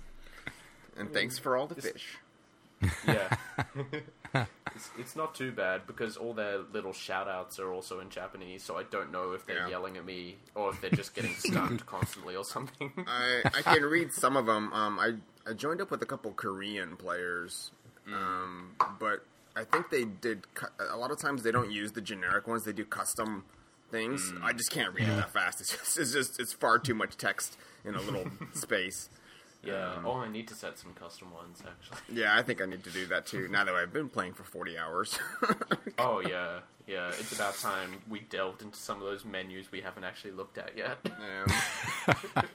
and 0.98 1.12
thanks 1.14 1.38
for 1.38 1.58
all 1.58 1.68
the 1.68 1.76
fish. 1.76 2.18
Yeah. 3.08 3.36
It's, 4.76 4.90
it's 4.98 5.16
not 5.16 5.34
too 5.36 5.52
bad 5.52 5.88
because 5.88 6.18
all 6.18 6.34
their 6.34 6.60
little 6.74 6.94
shout 6.94 7.28
outs 7.28 7.60
are 7.60 7.72
also 7.72 8.00
in 8.00 8.10
Japanese, 8.10 8.64
so 8.64 8.78
I 8.78 8.84
don't 8.84 9.12
know 9.12 9.32
if 9.34 9.46
they're 9.46 9.58
Yeah. 9.60 9.70
yelling 9.70 9.98
at 9.98 10.06
me 10.06 10.38
or 10.56 10.70
if 10.72 10.82
they're 10.82 10.90
just 10.90 11.14
getting 11.16 11.34
stunned 11.38 11.86
constantly 11.86 12.36
or 12.36 12.44
something. 12.44 12.92
I, 13.08 13.42
I 13.46 13.62
can 13.62 13.84
read 13.84 14.12
some 14.12 14.36
of 14.38 14.46
them. 14.46 14.72
Um, 14.74 15.00
I 15.00 15.14
I 15.50 15.54
joined 15.54 15.82
up 15.82 15.92
with 15.92 16.02
a 16.02 16.06
couple 16.06 16.32
Korean 16.34 16.96
players, 16.98 17.72
um, 18.08 18.76
but 19.00 19.24
I 19.56 19.64
think 19.64 19.90
they 19.90 20.06
did. 20.06 20.54
Cu- 20.56 20.68
a 20.92 20.98
lot 20.98 21.12
of 21.12 21.20
times 21.20 21.44
they 21.44 21.52
don't 21.52 21.72
use 21.72 21.92
the 21.94 22.02
generic 22.02 22.48
ones. 22.48 22.64
They 22.66 22.74
do 22.74 22.84
custom 22.86 23.44
things. 23.92 24.34
I 24.44 24.52
just 24.54 24.72
can't 24.72 24.94
read 24.94 25.08
it 25.08 25.16
that 25.16 25.32
fast. 25.32 25.62
It's 25.62 25.72
just, 25.78 25.98
it's 26.00 26.12
just 26.14 26.40
it's 26.40 26.52
far 26.54 26.80
too 26.80 26.96
much 26.96 27.16
text 27.18 27.58
in 27.86 27.96
a 27.96 28.02
little 28.02 28.26
space. 28.54 29.10
Yeah. 29.66 29.96
Oh, 30.06 30.14
I 30.18 30.30
need 30.30 30.48
to 30.50 30.54
set 30.56 30.78
some 30.78 30.94
custom 30.94 31.32
ones, 31.34 31.62
actually. 31.66 31.98
Yeah, 32.22 32.38
I 32.38 32.42
think 32.44 32.62
I 32.62 32.66
need 32.66 32.84
to 32.84 32.90
do 32.92 33.06
that 33.08 33.26
too. 33.26 33.48
Now 33.48 33.64
that 33.64 33.74
I've 33.76 33.92
been 33.94 34.10
playing 34.10 34.34
for 34.34 34.44
forty 34.44 34.78
hours. 34.78 35.18
Oh, 35.98 36.20
yeah. 36.20 36.60
Yeah. 36.88 37.08
It's 37.10 37.32
about 37.34 37.56
time 37.58 37.90
we 38.10 38.20
delved 38.20 38.62
into 38.62 38.78
some 38.78 38.98
of 38.98 39.04
those 39.04 39.24
menus 39.26 39.72
we 39.72 39.80
haven't 39.82 40.04
actually 40.04 40.32
looked 40.32 40.58
at 40.58 40.78
yet 40.78 40.98
Um, 41.06 42.16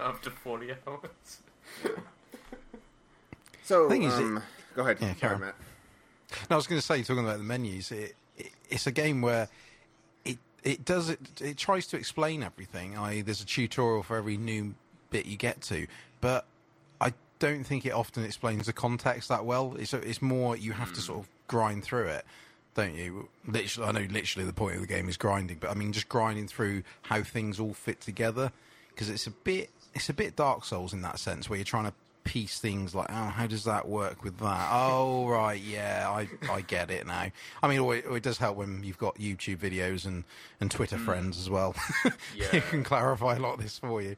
after 0.00 0.30
40 0.30 0.72
hours. 0.86 1.40
so, 3.62 3.88
Thing 3.88 4.02
is, 4.04 4.14
um, 4.14 4.42
go 4.74 4.82
ahead. 4.82 4.98
Yeah, 5.00 5.14
Sorry. 5.14 5.38
Matt. 5.38 5.54
No, 6.50 6.54
I 6.54 6.56
was 6.56 6.66
going 6.66 6.80
to 6.80 6.86
say, 6.86 7.02
talking 7.02 7.24
about 7.24 7.38
the 7.38 7.44
menus, 7.44 7.92
it, 7.92 8.14
it, 8.36 8.50
it's 8.68 8.86
a 8.86 8.92
game 8.92 9.22
where 9.22 9.48
it 10.24 10.38
it 10.64 10.84
does 10.84 11.08
it. 11.08 11.20
It 11.40 11.56
tries 11.56 11.86
to 11.88 11.96
explain 11.96 12.42
everything. 12.42 12.98
I 12.98 13.22
there's 13.22 13.40
a 13.40 13.46
tutorial 13.46 14.02
for 14.02 14.16
every 14.16 14.36
new 14.36 14.74
bit 15.10 15.26
you 15.26 15.36
get 15.36 15.60
to, 15.62 15.86
but 16.26 16.44
I 17.00 17.12
don't 17.38 17.62
think 17.62 17.86
it 17.86 17.92
often 17.92 18.24
explains 18.24 18.66
the 18.66 18.72
context 18.72 19.28
that 19.28 19.44
well. 19.44 19.76
It's 19.78 19.94
it's 19.94 20.20
more 20.20 20.56
you 20.56 20.72
have 20.72 20.88
to 20.88 20.94
hmm. 20.94 21.00
sort 21.00 21.18
of 21.20 21.28
grind 21.46 21.84
through 21.84 22.08
it, 22.08 22.24
don't 22.74 22.96
you? 22.96 23.28
Literally, 23.46 23.88
I 23.88 23.92
know 23.92 24.12
literally 24.12 24.44
the 24.44 24.52
point 24.52 24.74
of 24.74 24.80
the 24.80 24.88
game 24.88 25.08
is 25.08 25.16
grinding, 25.16 25.58
but 25.60 25.70
I 25.70 25.74
mean 25.74 25.92
just 25.92 26.08
grinding 26.08 26.48
through 26.48 26.82
how 27.02 27.22
things 27.22 27.60
all 27.60 27.74
fit 27.74 28.00
together 28.00 28.50
because 28.88 29.08
it's 29.08 29.28
a 29.28 29.30
bit 29.30 29.70
it's 29.94 30.08
a 30.08 30.12
bit 30.12 30.34
Dark 30.34 30.64
Souls 30.64 30.92
in 30.92 31.02
that 31.02 31.20
sense 31.20 31.48
where 31.48 31.58
you're 31.58 31.64
trying 31.64 31.84
to 31.84 31.92
piece 32.24 32.58
things 32.58 32.92
like 32.92 33.06
oh 33.08 33.26
how 33.26 33.46
does 33.46 33.62
that 33.62 33.86
work 33.86 34.24
with 34.24 34.36
that 34.38 34.68
oh 34.72 35.28
right 35.28 35.62
yeah 35.62 36.06
I, 36.10 36.28
I 36.50 36.60
get 36.62 36.90
it 36.90 37.06
now 37.06 37.28
I 37.62 37.68
mean 37.68 37.80
it, 37.92 38.04
it 38.04 38.22
does 38.24 38.36
help 38.36 38.56
when 38.56 38.82
you've 38.82 38.98
got 38.98 39.14
YouTube 39.14 39.58
videos 39.58 40.06
and, 40.06 40.24
and 40.60 40.68
Twitter 40.68 40.96
hmm. 40.96 41.04
friends 41.04 41.38
as 41.38 41.48
well 41.48 41.76
Yeah. 42.34 42.46
who 42.46 42.60
can 42.62 42.82
clarify 42.82 43.36
a 43.36 43.38
lot 43.38 43.54
of 43.54 43.62
this 43.62 43.78
for 43.78 44.02
you 44.02 44.16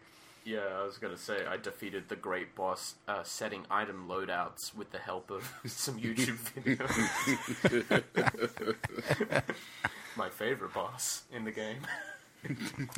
Yeah, 0.48 0.60
I 0.80 0.84
was 0.84 0.96
gonna 0.96 1.18
say 1.18 1.44
I 1.44 1.58
defeated 1.58 2.08
the 2.08 2.16
great 2.16 2.54
boss 2.54 2.94
uh, 3.06 3.22
setting 3.22 3.66
item 3.70 4.06
loadouts 4.08 4.74
with 4.74 4.90
the 4.92 4.98
help 4.98 5.30
of 5.30 5.52
some 5.66 5.98
YouTube 6.00 6.38
videos. 6.54 6.88
My 10.16 10.30
favorite 10.30 10.72
boss 10.72 11.24
in 11.30 11.44
the 11.44 11.50
game. 11.50 11.78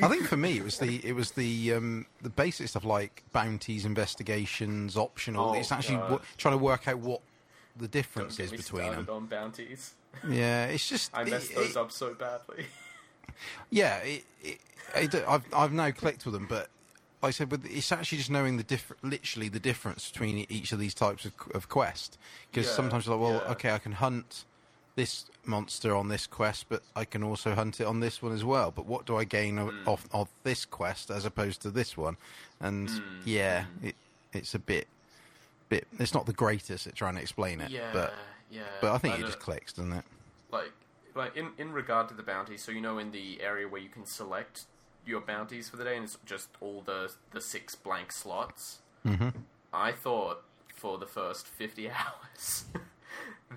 I 0.01 0.07
think 0.09 0.27
for 0.27 0.37
me 0.37 0.59
it 0.59 0.63
was 0.65 0.79
the 0.79 1.05
it 1.05 1.13
was 1.15 1.33
the 1.33 1.73
um, 1.75 2.07
the 2.23 2.31
basic 2.31 2.69
stuff 2.69 2.85
like 2.85 3.25
bounties, 3.33 3.85
investigations, 3.85 4.97
optional. 4.97 5.51
Oh, 5.51 5.55
it's 5.55 5.73
actually 5.73 5.97
w- 5.97 6.21
trying 6.37 6.57
to 6.57 6.63
work 6.63 6.87
out 6.87 6.99
what 6.99 7.21
the 7.77 7.83
Don't 7.89 7.91
difference 7.91 8.37
get 8.37 8.45
is 8.47 8.51
me 8.53 8.57
between 8.59 8.83
started 8.85 9.07
them. 9.07 9.15
on 9.17 9.27
bounties. 9.27 9.95
Yeah, 10.29 10.67
it's 10.67 10.89
just 10.89 11.11
I 11.17 11.25
messed 11.25 11.51
it- 11.51 11.57
those 11.57 11.71
it- 11.71 11.77
up 11.77 11.91
so 11.91 12.15
badly. 12.15 12.67
Yeah, 13.71 13.97
it, 13.99 14.25
it, 14.43 14.59
it, 14.95 15.15
I've 15.27 15.45
I've 15.53 15.73
now 15.73 15.91
clicked 15.91 16.25
with 16.27 16.35
them, 16.35 16.47
but 16.49 16.61
like 16.61 16.69
I 17.23 17.31
said, 17.31 17.51
with 17.51 17.67
it's 17.67 17.93
actually 17.93 18.19
just 18.19 18.31
knowing 18.31 18.57
the 18.57 18.63
diff- 18.63 18.93
literally 19.03 19.49
the 19.49 19.61
difference 19.61 20.11
between 20.11 20.47
each 20.49 20.73
of 20.73 20.79
these 20.79 20.95
types 20.95 21.25
of, 21.25 21.35
of 21.55 21.69
quest. 21.69 22.19
Because 22.51 22.67
Yeah, 22.67 22.75
sometimes 22.75 23.07
you're 23.07 23.17
like, 23.17 23.23
well, 23.23 23.43
yeah. 23.45 23.53
okay, 23.53 23.71
I 23.73 23.79
can 23.79 23.93
hunt 23.93 24.45
this 24.97 25.27
monster 25.45 25.95
on 25.95 26.09
this 26.09 26.27
quest, 26.27 26.67
but 26.69 26.83
I 26.97 27.05
can 27.05 27.23
also 27.23 27.55
hunt 27.55 27.81
it 27.81 27.85
on 27.87 28.01
this 28.01 28.23
one 28.23 28.33
as 28.33 28.45
well. 28.45 28.71
But 28.71 28.87
what 28.87 29.07
do 29.07 29.17
I 29.17 29.25
gain 29.25 29.59
Hmm. 29.59 29.69
off 29.87 30.07
of 30.13 30.29
this 30.43 30.65
quest 30.65 31.11
as 31.11 31.25
opposed 31.25 31.61
to 31.63 31.71
this 31.71 31.97
one? 31.97 32.17
And 32.61 32.89
Hmm. 32.91 32.99
yeah, 33.25 33.65
it, 33.83 33.95
it's 34.33 34.55
a 34.55 34.59
bit, 34.59 34.89
bit. 35.69 35.87
It's 35.99 36.15
not 36.15 36.27
the 36.27 36.33
greatest 36.33 36.87
at 36.87 36.95
trying 36.95 37.15
to 37.17 37.21
explain 37.21 37.61
it, 37.61 37.71
Yeah, 37.71 37.93
but 37.93 38.15
yeah. 38.51 38.63
but 38.81 38.93
I 38.93 38.99
think 38.99 39.19
it 39.21 39.27
just 39.27 39.39
clicks, 39.41 39.73
doesn't 39.75 39.93
it? 39.93 40.05
like 40.51 40.73
like 41.15 41.37
in 41.37 41.51
in 41.59 41.73
regard 41.73 42.09
to 42.09 42.15
the 42.15 42.23
bounty. 42.23 42.57
So 42.57 42.73
you 42.73 42.81
know, 42.81 42.99
in 42.99 43.11
the 43.13 43.41
area 43.43 43.69
where 43.69 43.81
you 43.81 43.89
can 43.89 44.05
select 44.07 44.65
your 45.07 45.21
bounties 45.21 45.69
for 45.69 45.77
the 45.77 45.85
day, 45.85 45.97
and 45.97 46.05
it's 46.05 46.19
just 46.27 46.49
all 46.61 46.83
the 46.85 47.13
the 47.33 47.41
six 47.41 47.75
blank 47.75 48.13
slots. 48.13 48.79
Mm-hmm. 49.07 49.31
I 49.73 49.93
thought 49.93 50.43
for 50.75 50.99
the 50.99 51.07
first 51.07 51.47
fifty 51.47 51.91
hours. 51.91 52.65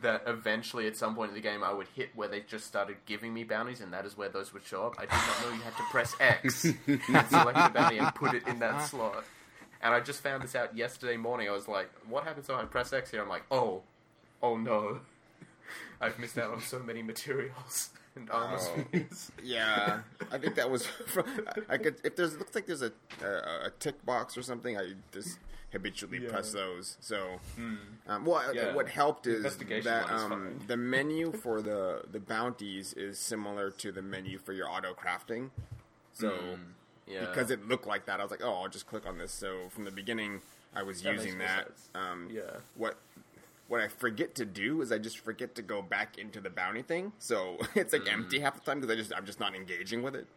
That 0.02 0.24
eventually, 0.26 0.88
at 0.88 0.98
some 0.98 1.14
point 1.14 1.30
in 1.30 1.36
the 1.36 1.42
game, 1.42 1.64
I 1.64 1.72
would 1.72 1.86
hit 1.96 2.16
where 2.16 2.28
they 2.28 2.40
just 2.40 2.66
started 2.66 2.98
giving 3.06 3.32
me 3.32 3.44
bounties, 3.44 3.80
and 3.80 3.94
that 3.94 4.08
is 4.08 4.18
where 4.18 4.28
those 4.28 4.52
would 4.52 4.66
show 4.66 4.88
up. 4.88 4.96
I 4.98 5.02
did 5.02 5.12
not 5.12 5.42
know 5.44 5.56
you 5.56 5.62
had 5.62 5.78
to 5.78 5.84
press 5.92 6.16
X 6.20 6.66
and 6.88 7.28
select 7.30 7.56
the 7.56 7.72
bounty 7.72 8.00
and 8.00 8.14
put 8.16 8.34
it 8.34 8.48
in 8.48 8.58
that 8.58 8.88
slot. 8.88 9.24
And 9.84 9.94
I 9.94 10.00
just 10.00 10.24
found 10.24 10.42
this 10.42 10.56
out 10.56 10.76
yesterday 10.76 11.16
morning. 11.16 11.48
I 11.48 11.52
was 11.52 11.68
like, 11.68 11.92
"What 12.10 12.24
happens 12.24 12.50
if 12.50 12.56
I 12.56 12.64
press 12.64 12.92
X 12.92 13.12
here?" 13.12 13.22
I'm 13.22 13.30
like, 13.30 13.44
"Oh, 13.52 13.84
oh 14.42 14.58
no, 14.58 15.02
I've 16.02 16.18
missed 16.18 16.40
out 16.40 16.52
on 16.52 16.62
so 16.62 16.80
many 16.80 17.04
materials 17.04 17.92
Oh. 18.32 18.58
spheres." 18.92 19.32
Yeah, 19.44 20.02
I 20.32 20.38
think 20.38 20.56
that 20.56 20.70
was. 20.70 20.86
From, 21.08 21.26
I 21.70 21.78
could 21.78 21.96
if 22.04 22.16
there's 22.16 22.34
it 22.34 22.40
looks 22.40 22.56
like 22.56 22.66
there's 22.68 22.82
a 22.82 22.92
a, 23.24 23.68
a 23.68 23.72
tick 23.80 24.04
box 24.06 24.38
or 24.38 24.42
something. 24.42 24.78
I 24.78 24.94
just 25.12 25.40
habitually 25.72 26.20
Yeah. 26.20 26.30
press 26.30 26.52
those. 26.52 26.98
So, 27.02 27.40
um, 28.08 28.26
well, 28.26 28.54
Yeah. 28.54 28.74
what 28.76 28.88
helped 28.90 29.26
is 29.26 29.58
that 29.84 30.10
um, 30.12 30.60
the 30.68 30.78
menu 30.78 31.32
for 31.32 31.62
the 31.62 32.04
the 32.12 32.20
bounties 32.20 32.94
is 32.94 33.18
similar 33.18 33.72
to 33.72 33.92
the 33.92 34.02
menu 34.04 34.38
for 34.38 34.54
your 34.54 34.70
auto 34.70 34.94
crafting. 34.94 35.50
So, 36.14 36.58
Yeah, 37.08 37.22
because 37.22 37.50
it 37.50 37.68
looked 37.68 37.88
like 37.88 38.06
that, 38.06 38.20
I 38.20 38.24
was 38.24 38.30
like, 38.32 38.44
oh, 38.44 38.54
I'll 38.54 38.70
just 38.70 38.86
click 38.88 39.08
on 39.08 39.18
this. 39.18 39.32
So 39.32 39.68
from 39.70 39.84
the 39.84 39.92
beginning, 39.92 40.42
I 40.76 40.84
was 40.84 41.02
That 41.02 41.14
using 41.16 41.40
that. 41.40 41.70
Um, 41.96 42.30
Yeah. 42.32 42.44
What 42.76 42.98
what 43.74 43.82
I 43.82 43.88
forget 43.88 44.36
to 44.36 44.46
do 44.46 44.84
is 44.84 44.92
I 44.92 45.00
just 45.00 45.18
forget 45.18 45.56
to 45.56 45.64
go 45.64 45.82
back 45.82 46.20
into 46.20 46.40
the 46.40 46.52
bounty 46.52 46.84
thing. 46.84 47.12
So 47.18 47.58
it's 47.76 47.92
like 47.92 48.08
empty 48.08 48.40
half 48.40 48.54
the 48.54 48.62
time 48.62 48.80
because 48.80 48.96
I 48.96 48.96
just 48.96 49.12
I'm 49.18 49.26
just 49.26 49.40
not 49.40 49.56
engaging 49.56 50.04
with 50.04 50.16
it. 50.16 50.28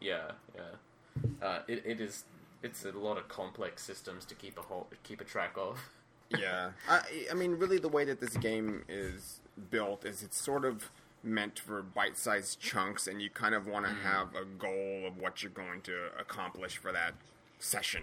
yeah, 0.00 0.30
yeah. 0.54 1.44
Uh, 1.44 1.58
it, 1.66 1.82
it 1.84 2.00
is. 2.00 2.24
It's 2.62 2.84
a 2.84 2.92
lot 2.92 3.18
of 3.18 3.26
complex 3.26 3.82
systems 3.82 4.24
to 4.26 4.36
keep 4.36 4.56
a 4.56 4.62
whole, 4.62 4.86
keep 5.02 5.20
a 5.20 5.24
track 5.24 5.54
of. 5.56 5.80
Yeah, 6.38 6.72
I, 6.86 7.00
I 7.30 7.34
mean, 7.34 7.52
really, 7.52 7.78
the 7.78 7.88
way 7.88 8.04
that 8.04 8.20
this 8.20 8.36
game 8.36 8.84
is 8.86 9.40
built 9.70 10.04
is 10.04 10.22
it's 10.22 10.36
sort 10.36 10.66
of 10.66 10.90
meant 11.22 11.58
for 11.58 11.80
bite-sized 11.80 12.60
chunks, 12.60 13.06
and 13.06 13.22
you 13.22 13.30
kind 13.30 13.54
of 13.54 13.66
want 13.66 13.86
to 13.86 13.92
have 13.92 14.34
a 14.34 14.44
goal 14.44 15.06
of 15.06 15.16
what 15.16 15.42
you're 15.42 15.50
going 15.50 15.80
to 15.84 16.10
accomplish 16.20 16.76
for 16.76 16.92
that 16.92 17.14
session. 17.58 18.02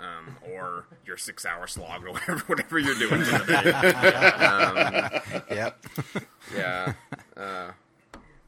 Um, 0.00 0.36
or 0.50 0.86
your 1.04 1.16
six-hour 1.18 1.66
slog, 1.66 2.04
or 2.06 2.12
whatever, 2.12 2.38
whatever 2.46 2.78
you're 2.78 2.94
doing 2.94 3.22
for 3.22 3.38
the 3.38 3.44
day. 3.44 5.32
Um, 5.40 5.44
Yep. 5.50 5.86
yeah. 6.56 6.92
Uh, 7.36 7.72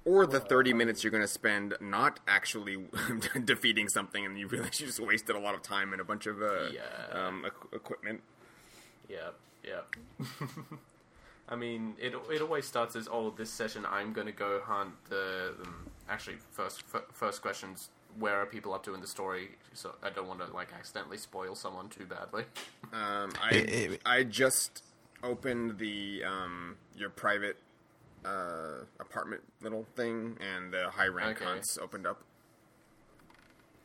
or 0.04 0.26
the 0.26 0.40
30 0.40 0.72
minutes 0.72 1.04
you're 1.04 1.10
going 1.10 1.22
to 1.22 1.28
spend 1.28 1.74
not 1.80 2.20
actually 2.26 2.78
defeating 3.44 3.88
something 3.88 4.24
and 4.24 4.38
you 4.38 4.48
realize 4.48 4.80
you 4.80 4.86
just 4.86 4.98
wasted 5.00 5.36
a 5.36 5.38
lot 5.38 5.54
of 5.54 5.62
time 5.62 5.92
and 5.92 6.00
a 6.00 6.04
bunch 6.04 6.26
of 6.26 6.40
uh, 6.42 6.68
Yeah. 6.72 6.80
um, 7.12 7.44
equ- 7.46 7.76
equipment. 7.76 8.22
Yeah, 9.08 9.28
yeah. 9.62 9.80
I 11.48 11.54
mean, 11.56 11.94
it 12.00 12.14
it 12.30 12.40
always 12.40 12.64
starts 12.66 12.96
as, 12.96 13.08
oh, 13.12 13.30
this 13.30 13.50
session 13.50 13.84
I'm 13.84 14.12
going 14.12 14.26
to 14.26 14.32
go 14.32 14.60
hunt 14.64 14.94
the. 15.10 15.54
Um, 15.62 15.86
actually, 16.08 16.36
first 16.50 16.82
f- 16.94 17.02
first 17.12 17.42
questions: 17.42 17.90
Where 18.18 18.36
are 18.40 18.46
people 18.46 18.74
up 18.74 18.82
to 18.84 18.94
in 18.94 19.00
the 19.00 19.06
story? 19.06 19.50
So 19.74 19.94
I 20.02 20.10
don't 20.10 20.26
want 20.28 20.40
to 20.40 20.52
like 20.54 20.72
accidentally 20.72 21.18
spoil 21.18 21.54
someone 21.54 21.88
too 21.88 22.06
badly. 22.06 22.44
Um, 22.92 23.32
I 23.42 23.50
It- 23.50 23.70
it- 23.92 24.02
I 24.04 24.24
just 24.24 24.82
opened 25.22 25.78
the 25.78 26.22
um, 26.24 26.76
your 26.96 27.10
private 27.10 27.56
uh, 28.24 28.84
apartment 29.00 29.42
little 29.62 29.84
thing, 29.96 30.38
and 30.40 30.72
the 30.72 30.90
high 30.90 31.08
rank 31.08 31.38
Okay. 31.38 31.44
hunts 31.44 31.76
opened 31.78 32.06
up. 32.06 32.22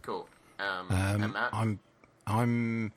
Cool. 0.01 0.27
Um, 0.59 0.87
and 0.91 1.23
Um, 1.23 1.31
Matt, 1.33 1.53
I'm, 1.53 1.79
I'm, 2.25 2.91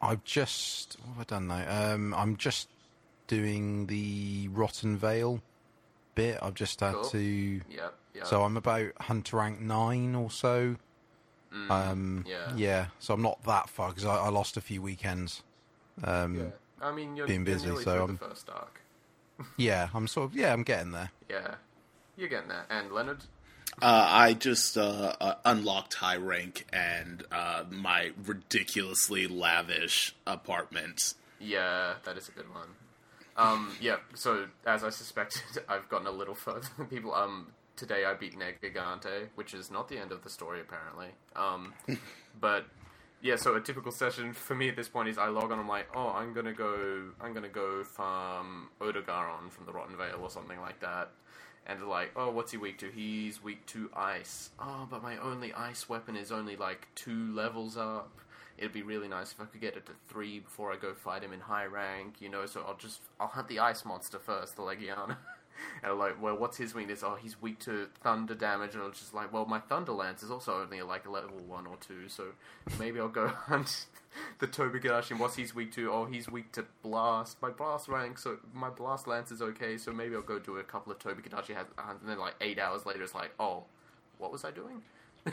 I've 0.00 0.22
just 0.24 0.96
what 1.00 1.08
have 1.08 1.20
I 1.20 1.24
done 1.24 1.46
now? 1.48 1.92
Um, 1.94 2.14
I'm 2.14 2.36
just 2.36 2.68
doing 3.26 3.86
the 3.86 4.48
Rotten 4.48 4.96
Vale 4.96 5.40
bit. 6.14 6.38
I've 6.42 6.54
just 6.54 6.80
had 6.80 6.94
Cool. 6.94 7.04
to. 7.04 7.18
Yep. 7.70 7.94
Yep. 8.14 8.26
So 8.26 8.42
I'm 8.44 8.56
about 8.56 8.90
hunter 9.00 9.36
rank 9.36 9.60
nine 9.60 10.14
or 10.14 10.30
so. 10.30 10.76
um, 11.52 12.24
Mm, 12.24 12.28
yeah. 12.28 12.52
yeah. 12.56 12.86
So 12.98 13.14
I'm 13.14 13.22
not 13.22 13.42
that 13.44 13.68
far 13.68 13.88
because 13.90 14.04
I, 14.04 14.16
I 14.16 14.28
lost 14.28 14.56
a 14.56 14.60
few 14.60 14.82
weekends. 14.82 15.42
Um, 16.04 16.34
yeah. 16.36 16.42
yeah. 16.42 16.48
I 16.82 16.92
mean, 16.92 17.16
you're, 17.16 17.26
being 17.26 17.44
you're 17.46 17.54
busy, 17.56 17.68
so 17.68 17.76
through 17.82 17.92
I'm- 17.92 18.18
the 18.20 18.26
first 18.28 18.48
arc. 18.50 18.80
I'm 19.94 20.06
sort 20.06 20.30
of 20.30 20.36
yeah, 20.36 20.52
I'm 20.52 20.62
getting 20.64 20.92
there. 20.92 21.10
Yeah, 21.28 21.54
you're 22.16 22.28
getting 22.28 22.48
there. 22.48 22.66
And 22.68 22.92
Leonard, 22.92 23.24
Uh, 23.80 24.06
I 24.10 24.34
just 24.34 24.76
uh, 24.76 25.14
uh, 25.20 25.34
unlocked 25.44 25.94
high 25.94 26.16
rank 26.16 26.66
and 26.72 27.24
uh, 27.32 27.64
my 27.70 28.12
ridiculously 28.26 29.26
lavish 29.26 30.14
apartment. 30.26 31.14
Yeah, 31.38 31.94
that 32.04 32.18
is 32.18 32.28
a 32.28 32.32
good 32.32 32.52
one. 32.52 32.68
Um, 33.36 33.72
yeah, 33.80 33.96
so 34.14 34.46
as 34.66 34.84
I 34.84 34.90
suspected, 34.90 35.42
I've 35.68 35.88
gotten 35.88 36.06
a 36.06 36.12
little 36.12 36.34
further 36.34 36.68
than 36.76 36.86
people. 36.86 37.14
Um, 37.14 37.48
today 37.76 38.04
I 38.04 38.14
beat 38.14 38.38
Nergigante, 38.38 39.28
which 39.34 39.54
is 39.54 39.70
not 39.70 39.88
the 39.88 39.98
end 39.98 40.12
of 40.12 40.22
the 40.22 40.30
story 40.30 40.60
apparently. 40.60 41.08
Um, 41.34 41.72
but 42.40 42.66
yeah, 43.22 43.36
so 43.36 43.54
a 43.54 43.60
typical 43.60 43.92
session 43.92 44.32
for 44.32 44.54
me 44.54 44.68
at 44.68 44.76
this 44.76 44.88
point 44.88 45.08
is 45.08 45.18
I 45.18 45.28
log 45.28 45.52
on. 45.52 45.58
I'm 45.58 45.68
like, 45.68 45.88
oh, 45.94 46.08
I'm 46.08 46.32
gonna 46.32 46.52
go, 46.52 47.04
I'm 47.20 47.32
gonna 47.32 47.48
go 47.48 47.84
farm 47.84 48.68
Odogaron 48.80 49.50
from 49.50 49.66
the 49.66 49.72
Rotten 49.72 49.96
Vale 49.96 50.18
or 50.20 50.30
something 50.30 50.60
like 50.60 50.80
that. 50.80 51.10
And 51.66 51.80
they're 51.80 51.86
like, 51.86 52.12
oh, 52.16 52.30
what's 52.30 52.52
he 52.52 52.58
weak 52.58 52.78
to? 52.78 52.90
He's 52.90 53.42
weak 53.42 53.64
to 53.66 53.90
ice. 53.94 54.50
Oh, 54.58 54.88
but 54.90 55.02
my 55.02 55.18
only 55.18 55.52
ice 55.52 55.88
weapon 55.88 56.16
is 56.16 56.32
only 56.32 56.56
like 56.56 56.88
two 56.94 57.32
levels 57.34 57.76
up. 57.76 58.10
It'd 58.60 58.72
be 58.72 58.82
really 58.82 59.08
nice 59.08 59.32
if 59.32 59.40
I 59.40 59.46
could 59.46 59.62
get 59.62 59.76
it 59.76 59.86
to 59.86 59.92
three 60.08 60.40
before 60.40 60.70
I 60.70 60.76
go 60.76 60.92
fight 60.92 61.22
him 61.22 61.32
in 61.32 61.40
high 61.40 61.64
rank, 61.64 62.16
you 62.20 62.28
know. 62.28 62.44
So 62.44 62.62
I'll 62.66 62.76
just 62.76 63.00
I'll 63.18 63.28
hunt 63.28 63.48
the 63.48 63.58
ice 63.58 63.84
monster 63.86 64.18
first, 64.18 64.56
the 64.56 64.62
Legiana. 64.62 65.16
and 65.82 65.92
I'm 65.92 65.98
like, 65.98 66.20
well, 66.20 66.36
what's 66.36 66.58
his 66.58 66.74
weakness? 66.74 67.02
Oh, 67.02 67.16
he's 67.20 67.40
weak 67.40 67.58
to 67.60 67.88
thunder 68.02 68.34
damage. 68.34 68.74
And 68.74 68.82
I 68.82 68.86
was 68.86 68.98
just 68.98 69.14
like, 69.14 69.32
well, 69.32 69.46
my 69.46 69.60
thunder 69.60 69.92
lance 69.92 70.22
is 70.22 70.30
also 70.30 70.60
only 70.60 70.82
like 70.82 71.06
a 71.06 71.10
level 71.10 71.38
one 71.46 71.66
or 71.66 71.76
two, 71.76 72.08
so 72.08 72.26
maybe 72.78 73.00
I'll 73.00 73.08
go 73.08 73.28
hunt 73.46 73.86
the 74.40 74.46
Tobagashi. 74.46 75.12
And 75.12 75.20
what's 75.20 75.36
he's 75.36 75.54
weak 75.54 75.72
to? 75.72 75.90
Oh, 75.90 76.04
he's 76.04 76.28
weak 76.28 76.52
to 76.52 76.66
blast. 76.82 77.40
My 77.40 77.50
blast 77.50 77.88
rank, 77.88 78.18
so 78.18 78.38
my 78.52 78.68
blast 78.68 79.06
lance 79.06 79.30
is 79.30 79.40
okay. 79.42 79.78
So 79.78 79.92
maybe 79.92 80.14
I'll 80.14 80.22
go 80.22 80.38
do 80.38 80.58
a 80.58 80.62
couple 80.62 80.92
of 80.92 80.98
Tobagashi 80.98 81.54
hunts. 81.54 81.72
And 81.78 82.10
then 82.10 82.18
like 82.18 82.34
eight 82.40 82.58
hours 82.58 82.86
later, 82.86 83.02
it's 83.02 83.14
like, 83.14 83.32
oh, 83.38 83.64
what 84.18 84.32
was 84.32 84.44
I 84.44 84.50
doing? 84.50 84.82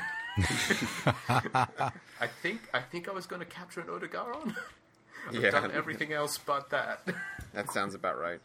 I 1.29 2.27
think 2.41 2.61
I 2.73 2.79
think 2.81 3.07
I 3.09 3.11
was 3.11 3.25
going 3.25 3.39
to 3.39 3.45
capture 3.45 3.81
an 3.81 3.87
Odogaron. 3.87 4.55
I've 5.27 5.35
Yeah. 5.35 5.51
done 5.51 5.71
everything 5.71 6.13
else 6.13 6.37
but 6.37 6.69
that. 6.69 7.01
That 7.53 7.71
sounds 7.71 7.95
about 7.95 8.19
right. 8.19 8.39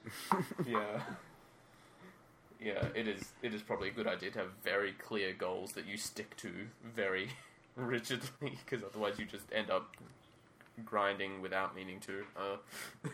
yeah. 0.67 1.01
Yeah, 2.61 2.85
it 2.95 3.09
is. 3.09 3.33
It 3.43 3.53
is 3.53 3.61
probably 3.61 3.89
a 3.89 3.93
good 3.93 4.07
idea 4.07 4.31
to 4.31 4.39
have 4.39 4.49
very 4.65 4.93
clear 4.93 5.33
goals 5.35 5.73
that 5.73 5.87
you 5.87 5.97
stick 5.99 6.35
to 6.39 6.51
very 6.95 7.31
rigidly, 7.77 8.59
because 8.65 8.83
otherwise 8.85 9.19
you 9.19 9.27
just 9.27 9.45
end 9.53 9.71
up 9.71 9.97
grinding 10.87 11.43
without 11.43 11.75
meaning 11.75 11.99
to. 12.01 12.25
Uh, 12.39 13.09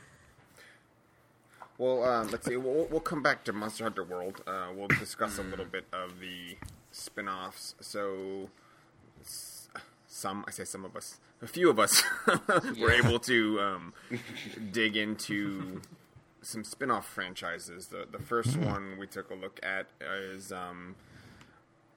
Well, 1.78 2.04
um, 2.04 2.28
let's 2.30 2.44
see. 2.46 2.56
We'll, 2.56 2.86
we'll 2.90 3.00
come 3.00 3.22
back 3.22 3.44
to 3.44 3.52
Monster 3.52 3.84
Hunter 3.84 4.04
World. 4.04 4.42
Uh, 4.46 4.68
we'll 4.74 4.88
discuss 4.88 5.38
a 5.38 5.42
little 5.42 5.64
bit 5.64 5.86
of 5.92 6.20
the 6.20 6.56
spin-offs. 6.98 7.74
So, 7.80 8.50
some 10.06 10.44
I 10.46 10.50
say 10.50 10.64
some 10.64 10.84
of 10.84 10.96
us, 10.96 11.18
a 11.42 11.46
few 11.46 11.70
of 11.70 11.78
us, 11.78 12.02
were 12.26 12.92
Yeah. 12.94 13.02
able 13.06 13.18
to 13.20 13.60
um, 13.60 13.94
dig 14.72 14.96
into 14.96 15.80
some 16.42 16.64
spin-off 16.64 17.06
franchises. 17.06 17.88
The 17.88 18.06
the 18.10 18.18
first 18.18 18.56
one 18.56 18.96
we 18.98 19.06
took 19.06 19.30
a 19.30 19.34
look 19.34 19.60
at 19.62 19.86
is 20.00 20.50
um, 20.52 20.96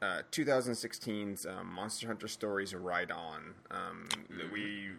uh, 0.02 0.22
2016's 0.32 1.46
um, 1.46 1.74
Monster 1.74 2.08
Hunter 2.08 2.28
Stories 2.28 2.74
Ride 2.74 3.12
On. 3.12 3.54
Um, 3.70 4.08
that 4.38 4.52
We 4.52 4.90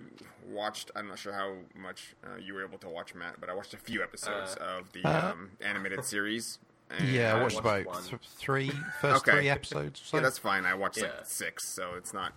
watched. 0.48 0.90
I'm 0.96 1.08
not 1.08 1.18
sure 1.18 1.32
how 1.32 1.54
much 1.76 2.14
uh, 2.24 2.36
you 2.38 2.54
were 2.54 2.64
able 2.64 2.78
to 2.78 2.88
watch, 2.88 3.14
Matt, 3.14 3.40
but 3.40 3.48
I 3.50 3.54
watched 3.54 3.74
a 3.74 3.78
few 3.78 4.02
episodes 4.02 4.56
Uh, 4.60 4.64
of 4.78 4.92
the 4.92 5.04
Uh, 5.04 5.32
um, 5.32 5.50
animated 5.60 6.04
series. 6.04 6.58
And 6.98 7.08
Yeah, 7.08 7.34
I 7.34 7.38
I 7.38 7.42
watched 7.42 7.56
watched 7.62 7.82
about 7.82 7.86
one. 7.86 8.02
th- 8.04 8.20
three, 8.36 8.70
first 9.00 9.26
Okay. 9.28 9.38
three 9.38 9.48
episodes. 9.48 10.00
So. 10.04 10.16
Yeah, 10.16 10.22
that's 10.22 10.38
fine. 10.38 10.64
I 10.66 10.74
watched 10.74 10.98
Yeah. 10.98 11.04
like 11.04 11.26
six, 11.26 11.66
so 11.68 11.94
it's 11.96 12.12
not. 12.12 12.32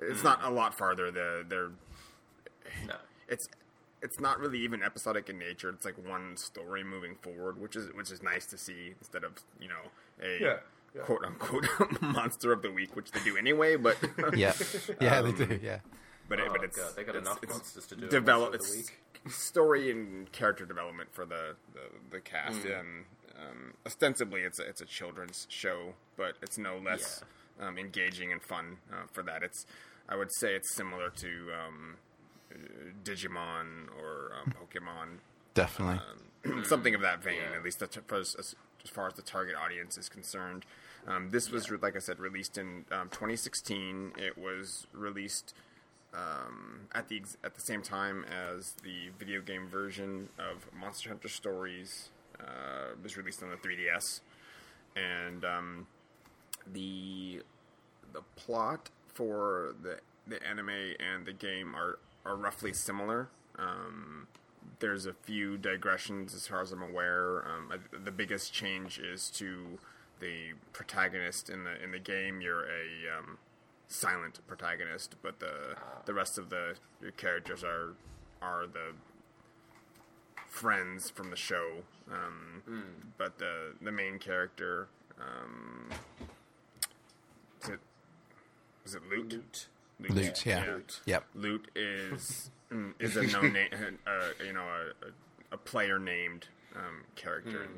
It's 0.00 0.22
not 0.22 0.42
a 0.44 0.50
lot 0.50 0.74
farther. 0.74 1.10
The 1.10 1.44
they're 1.48 1.70
no. 2.86 2.94
it's 3.28 3.48
it's 4.02 4.20
not 4.20 4.38
really 4.38 4.58
even 4.60 4.82
episodic 4.82 5.28
in 5.28 5.38
nature. 5.38 5.70
It's 5.70 5.84
like 5.84 5.96
one 6.06 6.36
story 6.36 6.84
moving 6.84 7.16
forward, 7.16 7.60
which 7.60 7.74
is 7.76 7.92
which 7.94 8.10
is 8.12 8.22
nice 8.22 8.46
to 8.46 8.58
see 8.58 8.94
instead 8.98 9.24
of 9.24 9.32
you 9.58 9.68
know 9.68 9.90
a 10.22 10.40
Yeah, 10.40 10.56
yeah. 10.94 11.02
quote 11.02 11.24
unquote 11.24 11.66
monster 12.00 12.52
of 12.52 12.62
the 12.62 12.70
week, 12.70 12.94
which 12.94 13.10
they 13.10 13.20
do 13.24 13.36
anyway. 13.36 13.74
But 13.76 13.96
yeah, 14.36 14.52
yeah, 15.00 15.18
Um, 15.18 15.34
they 15.36 15.44
do. 15.46 15.58
Yeah, 15.60 15.80
but 16.28 16.38
it, 16.38 16.46
Oh, 16.48 16.52
but 16.52 16.62
it's 16.64 16.76
God, 16.78 16.94
they 16.94 17.02
got 17.02 17.16
it's, 17.16 17.26
enough 17.26 17.42
it's 17.42 17.52
monsters 17.52 17.86
to 17.88 17.96
do 17.96 18.04
it 18.04 18.10
develop 18.10 18.52
most 18.52 18.68
of 18.68 18.74
the 18.74 18.78
it's 18.82 18.90
week. 19.24 19.32
story 19.32 19.90
and 19.90 20.30
character 20.30 20.64
development 20.64 21.08
for 21.12 21.26
the 21.26 21.56
the, 21.74 21.80
the 22.12 22.20
cast 22.20 22.60
Mm. 22.60 22.80
and 22.80 23.04
um, 23.38 23.74
ostensibly 23.86 24.40
it's 24.42 24.58
a, 24.58 24.62
it's 24.68 24.80
a 24.80 24.84
children's 24.86 25.46
show, 25.48 25.94
but 26.16 26.34
it's 26.42 26.58
no 26.58 26.78
less 26.78 27.22
um, 27.60 27.78
engaging 27.78 28.32
and 28.32 28.42
fun 28.42 28.78
uh, 28.92 29.06
for 29.12 29.22
that. 29.24 29.42
It's 29.42 29.66
I 30.08 30.16
would 30.16 30.30
say 30.38 30.54
it's 30.54 30.74
similar 30.74 31.10
to 31.10 31.28
um, 31.52 31.96
uh, 32.50 32.56
Digimon 33.04 33.88
or 34.00 34.32
um, 34.42 34.52
Pokemon 34.52 35.18
definitely. 35.54 36.00
um, 36.46 36.64
something 36.64 36.94
of 36.94 37.00
that 37.02 37.22
vein, 37.22 37.36
Yeah. 37.50 37.56
at 37.58 37.64
least 37.64 37.82
as, 37.82 37.88
as, 38.12 38.54
as 38.84 38.90
far 38.90 39.06
as 39.08 39.14
the 39.14 39.22
target 39.22 39.54
audience 39.56 39.98
is 39.98 40.08
concerned. 40.08 40.64
Um, 41.06 41.30
this 41.30 41.50
was, 41.50 41.70
like 41.82 41.96
I 41.96 42.00
said, 42.00 42.18
released 42.18 42.58
in 42.58 42.84
um, 42.90 43.08
2016. 43.10 44.12
It 44.18 44.36
was 44.38 44.86
released 44.92 45.54
um, 46.14 46.88
at 46.94 47.08
the 47.08 47.16
ex- 47.18 47.36
at 47.44 47.54
the 47.54 47.60
same 47.60 47.82
time 47.82 48.24
as 48.24 48.72
the 48.82 49.10
video 49.18 49.40
game 49.40 49.68
version 49.68 50.28
of 50.38 50.66
Monster 50.78 51.10
Hunter 51.10 51.28
Stories 51.28 52.08
uh, 52.40 52.94
was 53.02 53.16
released 53.16 53.42
on 53.42 53.50
the 53.50 53.56
3DS, 53.56 54.20
and 54.96 55.44
um, 55.44 55.86
the 56.72 57.42
the 58.12 58.22
plot 58.36 58.90
for 59.08 59.74
the 59.82 59.98
the 60.26 60.42
anime 60.46 60.68
and 60.70 61.26
the 61.26 61.32
game 61.32 61.74
are 61.74 61.98
are 62.24 62.36
roughly 62.36 62.72
similar. 62.72 63.28
Um, 63.58 64.26
there's 64.80 65.06
a 65.06 65.12
few 65.14 65.56
digressions 65.56 66.34
as 66.34 66.46
far 66.46 66.60
as 66.62 66.70
I'm 66.72 66.82
aware. 66.82 67.44
Um, 67.48 67.72
I- 67.72 67.96
the 68.04 68.10
biggest 68.12 68.52
change 68.52 68.98
is 68.98 69.30
to 69.30 69.78
the 70.20 70.52
protagonist 70.72 71.48
in 71.50 71.64
the 71.64 71.82
in 71.82 71.90
the 71.92 71.98
game. 71.98 72.40
You're 72.40 72.64
a 72.64 73.18
um, 73.18 73.38
silent 73.88 74.40
protagonist, 74.46 75.16
but 75.22 75.40
the 75.40 75.74
the 76.04 76.14
rest 76.14 76.38
of 76.38 76.50
the 76.50 76.74
your 77.00 77.12
characters 77.12 77.64
are 77.64 77.94
are 78.42 78.66
the 78.66 78.92
friends 80.58 81.08
from 81.10 81.30
the 81.30 81.36
show. 81.36 81.82
Um, 82.10 82.62
But 83.16 83.38
the 83.38 83.74
the 83.80 83.92
main 83.92 84.18
character, 84.18 84.88
um, 85.20 85.88
is 87.62 87.68
it 87.68 87.80
was 88.84 88.94
it 88.94 89.02
Lute? 89.08 89.32
Lute. 90.00 90.10
Lute, 90.10 90.46
yeah. 90.46 90.78
Yep. 91.06 91.24
Lute 91.34 91.70
is 91.74 92.50
mm, 92.72 92.92
is 92.98 93.16
a 93.16 93.26
no 93.26 93.42
name, 93.42 93.68
uh, 94.06 94.44
you 94.44 94.52
know, 94.52 94.62
a, 94.62 95.06
a, 95.06 95.10
a 95.52 95.56
player 95.56 95.98
named 95.98 96.48
um, 96.76 97.04
character 97.16 97.64
in 97.64 97.70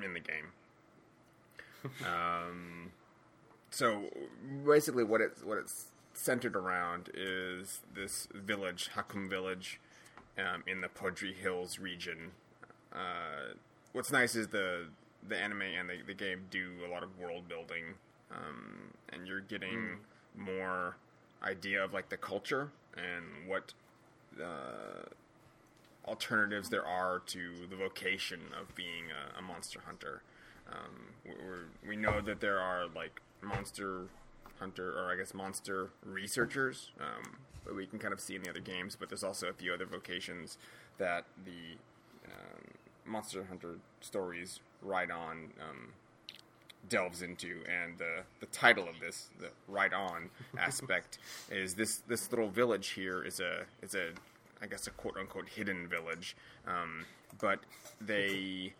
the 0.00 0.04
in 0.06 0.14
the 0.14 0.20
game. 0.20 0.46
Um, 2.06 2.92
so 3.70 4.04
basically, 4.66 5.04
what 5.04 5.20
it's 5.20 5.42
what 5.42 5.58
it's 5.58 5.86
centered 6.14 6.56
around 6.56 7.10
is 7.14 7.80
this 7.94 8.28
village, 8.34 8.90
Hakum 8.94 9.28
Village, 9.30 9.80
um, 10.40 10.62
in 10.66 10.80
the 10.80 10.88
Podri 10.88 11.34
Hills 11.34 11.78
region. 11.78 12.32
Uh, 12.92 13.54
what's 13.92 14.10
nice 14.10 14.34
is 14.34 14.48
the 14.48 14.86
the 15.28 15.36
anime 15.36 15.62
and 15.62 15.88
the, 15.88 15.96
the 16.06 16.14
game 16.14 16.46
do 16.50 16.72
a 16.86 16.90
lot 16.90 17.02
of 17.02 17.18
world 17.18 17.48
building, 17.48 17.84
um, 18.30 18.92
and 19.10 19.26
you're 19.26 19.40
getting 19.42 19.98
more 20.36 20.96
idea 21.42 21.84
of 21.84 21.92
like 21.92 22.08
the 22.08 22.16
culture 22.16 22.70
and 22.96 23.48
what 23.48 23.72
uh, 24.42 25.04
alternatives 26.06 26.68
there 26.68 26.86
are 26.86 27.20
to 27.26 27.66
the 27.68 27.76
vocation 27.76 28.40
of 28.58 28.74
being 28.74 29.04
a, 29.10 29.38
a 29.38 29.42
monster 29.42 29.80
hunter. 29.84 30.22
Um, 30.70 31.34
we're, 31.44 31.64
we 31.86 31.96
know 31.96 32.20
that 32.20 32.40
there 32.40 32.58
are 32.58 32.86
like 32.94 33.20
monster 33.42 34.06
hunter, 34.60 34.92
or 34.92 35.10
I 35.12 35.16
guess 35.16 35.34
monster 35.34 35.90
researchers, 36.04 36.90
um, 37.00 37.38
but 37.64 37.74
we 37.74 37.86
can 37.86 37.98
kind 37.98 38.12
of 38.12 38.20
see 38.20 38.36
in 38.36 38.42
the 38.42 38.50
other 38.50 38.60
games. 38.60 38.96
But 38.98 39.08
there's 39.08 39.24
also 39.24 39.48
a 39.48 39.52
few 39.52 39.72
other 39.72 39.86
vocations 39.86 40.58
that 40.98 41.24
the 41.44 41.76
um, 42.26 42.62
monster 43.04 43.44
hunter 43.48 43.76
stories 44.00 44.60
ride 44.82 45.10
on 45.10 45.50
um, 45.60 45.92
delves 46.88 47.22
into, 47.22 47.62
and 47.68 47.98
the 47.98 48.22
the 48.40 48.46
title 48.46 48.88
of 48.88 49.00
this, 49.00 49.30
the 49.40 49.48
ride 49.66 49.94
on 49.94 50.30
aspect, 50.58 51.18
is 51.50 51.74
this 51.74 52.02
this 52.06 52.30
little 52.30 52.48
village 52.48 52.88
here 52.90 53.24
is 53.24 53.40
a 53.40 53.64
is 53.82 53.94
a 53.94 54.10
I 54.62 54.66
guess 54.66 54.86
a 54.86 54.90
quote 54.90 55.16
unquote 55.16 55.48
hidden 55.48 55.88
village, 55.88 56.36
um, 56.66 57.06
but 57.40 57.60
they 58.00 58.74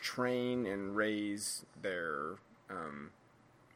train 0.00 0.66
and 0.66 0.94
raise 0.94 1.64
their 1.80 2.34
um, 2.68 3.10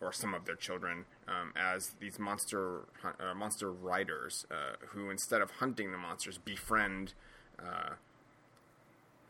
or 0.01 0.13
some 0.13 0.33
of 0.35 0.45
their 0.45 0.55
children 0.57 1.05
um, 1.27 1.53
as 1.57 1.93
these 2.01 2.19
monster 2.19 2.83
uh, 3.05 3.35
monster 3.35 3.71
riders 3.73 4.47
uh, 4.51 4.77
who 4.89 5.11
instead 5.11 5.41
of 5.43 5.51
hunting 5.53 5.91
the 5.93 5.99
monsters 5.99 6.39
befriend 6.39 7.15
uh, 7.59 7.95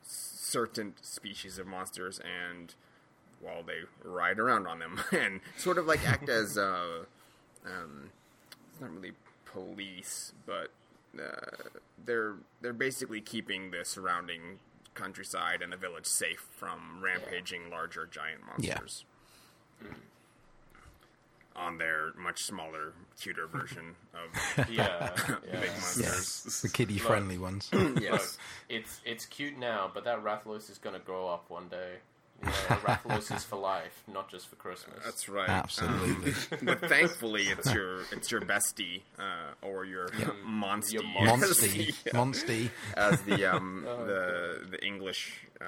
certain 0.02 0.94
species 1.02 1.58
of 1.58 1.66
monsters 1.66 2.20
and 2.20 2.74
while 3.40 3.62
they 3.62 3.80
ride 4.02 4.38
around 4.38 4.66
on 4.66 4.78
them 4.78 5.00
and 5.12 5.40
sort 5.56 5.78
of 5.78 5.86
like 5.86 6.06
act 6.06 6.28
as 6.40 6.56
uh, 6.58 7.04
um, 7.66 8.10
it's 8.72 8.80
not 8.80 8.90
really 8.92 9.12
police 9.44 10.32
but 10.46 10.68
uh, 11.18 11.68
they're 12.04 12.34
they're 12.60 12.72
basically 12.72 13.20
keeping 13.20 13.70
the 13.70 13.84
surrounding 13.84 14.58
countryside 14.94 15.62
and 15.62 15.72
the 15.72 15.76
village 15.76 16.06
safe 16.06 16.46
from 16.56 17.00
rampaging 17.02 17.70
larger 17.70 18.06
giant 18.06 18.40
Yeah. 18.58 18.74
monsters 18.74 19.04
on 21.58 21.78
their 21.78 22.12
much 22.16 22.42
smaller, 22.44 22.92
cuter 23.20 23.46
version 23.46 23.94
of 24.14 24.68
Yeah, 24.70 25.10
yeah. 25.28 25.36
big 25.60 25.70
monsters. 25.70 26.42
Yes, 26.46 26.60
the 26.62 26.68
kiddie 26.68 26.98
friendly 26.98 27.38
ones. 27.38 27.68
Look, 27.72 28.00
Yes. 28.00 28.38
it's 28.68 29.00
it's 29.04 29.26
cute 29.26 29.58
now, 29.58 29.90
but 29.92 30.04
that 30.04 30.22
Rathalos 30.22 30.70
is 30.70 30.78
going 30.78 30.94
to 30.94 31.04
grow 31.04 31.28
up 31.28 31.50
one 31.50 31.68
day. 31.68 31.94
You 32.40 32.46
know, 32.50 32.52
Rathalos 32.86 33.34
is 33.34 33.42
for 33.42 33.56
life, 33.56 34.04
not 34.06 34.30
just 34.30 34.46
for 34.46 34.54
Christmas. 34.54 35.00
That's 35.04 35.28
right. 35.28 35.48
Absolutely. 35.48 36.32
Um, 36.52 36.58
but 36.62 36.80
thankfully, 36.88 37.42
it's 37.48 37.74
your 37.74 38.02
it's 38.12 38.30
your 38.30 38.40
bestie 38.42 39.02
uh, 39.18 39.54
or 39.66 39.84
your 39.84 40.06
monstie, 40.46 40.92
Your 40.92 41.02
Monstie, 41.02 41.90
as 42.14 42.40
the, 42.44 42.70
as 42.96 43.22
the 43.22 43.44
um, 43.44 43.82
the 43.84 44.60
the 44.70 44.84
English 44.86 45.40
uh, 45.60 45.64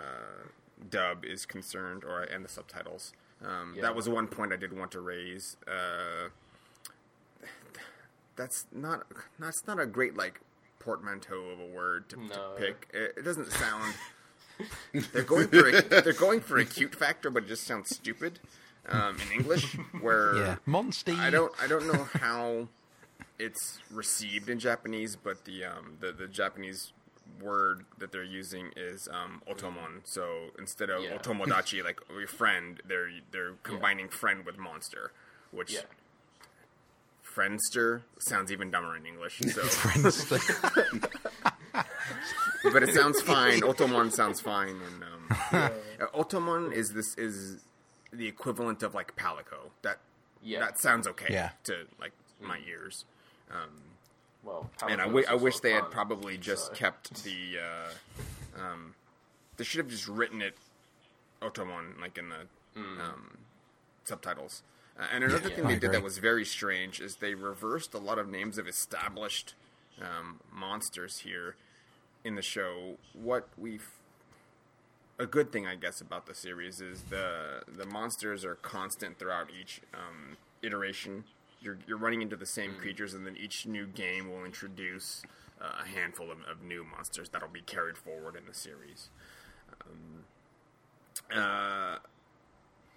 dub 0.88 1.24
is 1.24 1.44
concerned, 1.44 2.04
or 2.04 2.22
and 2.22 2.44
the 2.44 2.48
subtitles. 2.48 3.12
Um, 3.44 3.74
Yeah. 3.76 3.82
That 3.82 3.94
was 3.94 4.08
one 4.08 4.26
point 4.26 4.52
I 4.52 4.56
did 4.56 4.76
want 4.76 4.90
to 4.92 5.00
raise. 5.00 5.56
Uh, 5.66 6.28
that's 8.36 8.66
not 8.72 9.06
that's 9.38 9.66
not 9.66 9.78
a 9.78 9.86
great 9.86 10.16
like 10.16 10.40
portmanteau 10.78 11.50
of 11.50 11.60
a 11.60 11.66
word 11.66 12.08
to, 12.10 12.16
to 12.16 12.40
pick. 12.56 12.88
It, 12.92 13.14
it 13.18 13.24
doesn't 13.24 13.50
sound. 13.52 13.94
they're 15.12 15.22
going 15.22 15.48
for 15.48 15.68
a, 15.68 15.82
they're 15.82 16.12
going 16.12 16.40
for 16.40 16.58
a 16.58 16.64
cute 16.64 16.94
factor, 16.94 17.30
but 17.30 17.44
it 17.44 17.48
just 17.48 17.64
sounds 17.64 17.94
stupid 17.94 18.40
um, 18.88 19.16
in 19.26 19.40
English. 19.40 19.74
Where 20.00 20.36
Yeah, 20.36 20.56
Monstie. 20.66 21.18
I 21.18 21.30
don't 21.30 21.52
I 21.62 21.66
don't 21.66 21.86
know 21.86 22.04
how 22.14 22.68
it's 23.38 23.78
received 23.90 24.48
in 24.48 24.58
Japanese, 24.58 25.16
but 25.16 25.44
the 25.44 25.64
um, 25.64 25.96
the, 26.00 26.12
the 26.12 26.26
Japanese 26.26 26.92
word 27.40 27.84
that 27.98 28.12
they're 28.12 28.22
using 28.22 28.70
is 28.76 29.08
um, 29.12 29.42
otomon. 29.50 30.02
So 30.04 30.50
instead 30.58 30.90
of 30.90 31.02
Yeah. 31.02 31.16
otomodachi, 31.18 31.82
like 31.88 32.00
your 32.10 32.28
friend, 32.28 32.80
they're 32.86 33.10
they're 33.32 33.54
combining 33.62 34.08
friend 34.08 34.44
with 34.46 34.58
monster, 34.58 35.10
which 35.50 35.72
yeah. 35.72 35.80
friendster 37.34 38.02
sounds 38.18 38.52
even 38.52 38.70
dumber 38.70 38.96
in 38.96 39.06
English. 39.06 39.40
So, 39.50 39.62
but 42.72 42.82
it 42.82 42.94
sounds 42.94 43.20
fine. 43.22 43.60
Otomon 43.60 44.12
sounds 44.12 44.40
fine, 44.40 44.76
and 44.86 45.04
um, 45.04 45.28
uh, 45.52 45.70
otomon 46.14 46.72
is 46.72 46.92
this 46.92 47.14
is 47.16 47.58
the 48.12 48.26
equivalent 48.26 48.82
of 48.82 48.94
like 48.94 49.14
palico. 49.16 49.70
That 49.82 49.98
Yeah. 50.42 50.60
that 50.60 50.78
sounds 50.78 51.06
okay 51.06 51.28
Yeah. 51.30 51.50
to 51.64 51.86
like 52.00 52.12
my 52.40 52.58
ears. 52.68 53.04
Well, 54.42 54.70
and 54.88 55.00
I, 55.00 55.04
wi- 55.04 55.26
I 55.28 55.34
wish 55.34 55.60
they 55.60 55.72
had 55.72 55.82
fun, 55.82 55.90
probably 55.90 56.36
just 56.38 56.66
so- 56.68 56.72
kept 56.74 57.24
the. 57.24 57.58
Uh, 57.58 58.60
um, 58.62 58.94
they 59.56 59.64
should 59.64 59.78
have 59.78 59.88
just 59.88 60.08
written 60.08 60.40
it 60.42 60.56
Otomon 61.42 62.00
like 62.00 62.16
in 62.18 62.28
the 62.30 62.80
um, 62.80 63.36
subtitles. 64.04 64.62
Uh, 64.98 65.04
and 65.12 65.24
another 65.24 65.48
Yeah, 65.48 65.56
thing 65.56 65.64
I 65.66 65.68
they 65.68 65.74
did 65.74 65.84
agree. 65.84 65.96
that 65.98 66.02
was 66.04 66.18
very 66.18 66.44
strange 66.44 67.00
is 67.00 67.16
they 67.16 67.34
reversed 67.34 67.94
a 67.94 67.98
lot 67.98 68.18
of 68.18 68.28
names 68.28 68.58
of 68.58 68.66
established 68.66 69.54
um, 70.00 70.40
monsters 70.52 71.18
here 71.18 71.56
in 72.24 72.34
the 72.34 72.42
show. 72.42 72.96
What 73.12 73.48
we've 73.58 73.88
a 75.18 75.26
good 75.26 75.52
thing, 75.52 75.66
I 75.66 75.74
guess, 75.76 76.00
about 76.00 76.24
the 76.26 76.34
series 76.34 76.80
is 76.80 77.02
the 77.10 77.62
the 77.68 77.84
monsters 77.86 78.44
are 78.44 78.54
constant 78.56 79.18
throughout 79.18 79.48
each 79.58 79.82
um, 79.92 80.36
iteration. 80.62 81.24
You're 81.60 81.78
you're 81.86 81.98
running 81.98 82.22
into 82.22 82.36
the 82.36 82.46
same 82.46 82.74
creatures, 82.74 83.14
and 83.14 83.26
then 83.26 83.36
each 83.36 83.66
new 83.66 83.86
game 83.86 84.30
will 84.30 84.44
introduce 84.44 85.22
uh, 85.60 85.82
a 85.84 85.86
handful 85.88 86.30
of, 86.30 86.38
of 86.50 86.62
new 86.62 86.84
monsters 86.84 87.28
that'll 87.28 87.48
be 87.48 87.60
carried 87.60 87.96
forward 87.98 88.34
in 88.36 88.46
the 88.46 88.54
series. 88.54 89.10
Um, 89.84 90.24
uh, 91.38 91.98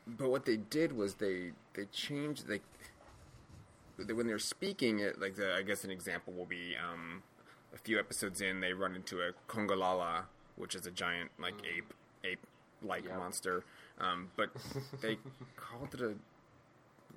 but 0.07 0.29
what 0.29 0.45
they 0.45 0.57
did 0.57 0.95
was 0.95 1.15
they 1.15 1.51
they 1.73 1.85
changed 1.85 2.47
like 2.49 2.63
they, 3.97 4.13
when 4.13 4.27
they're 4.27 4.39
speaking 4.39 4.99
it 4.99 5.19
like 5.19 5.35
the 5.35 5.53
I 5.55 5.61
guess 5.61 5.83
an 5.83 5.91
example 5.91 6.33
will 6.33 6.45
be 6.45 6.75
um, 6.77 7.21
a 7.73 7.77
few 7.77 7.99
episodes 7.99 8.41
in 8.41 8.59
they 8.59 8.73
run 8.73 8.95
into 8.95 9.21
a 9.21 9.31
Congalala 9.47 10.23
which 10.55 10.75
is 10.75 10.85
a 10.85 10.91
giant 10.91 11.31
like 11.39 11.55
ape 11.65 11.93
ape 12.23 12.39
like 12.81 13.05
Yeah. 13.05 13.17
monster 13.17 13.63
um, 13.99 14.29
but 14.35 14.49
they 15.01 15.17
called 15.55 15.93
it 15.93 16.01
a 16.01 16.13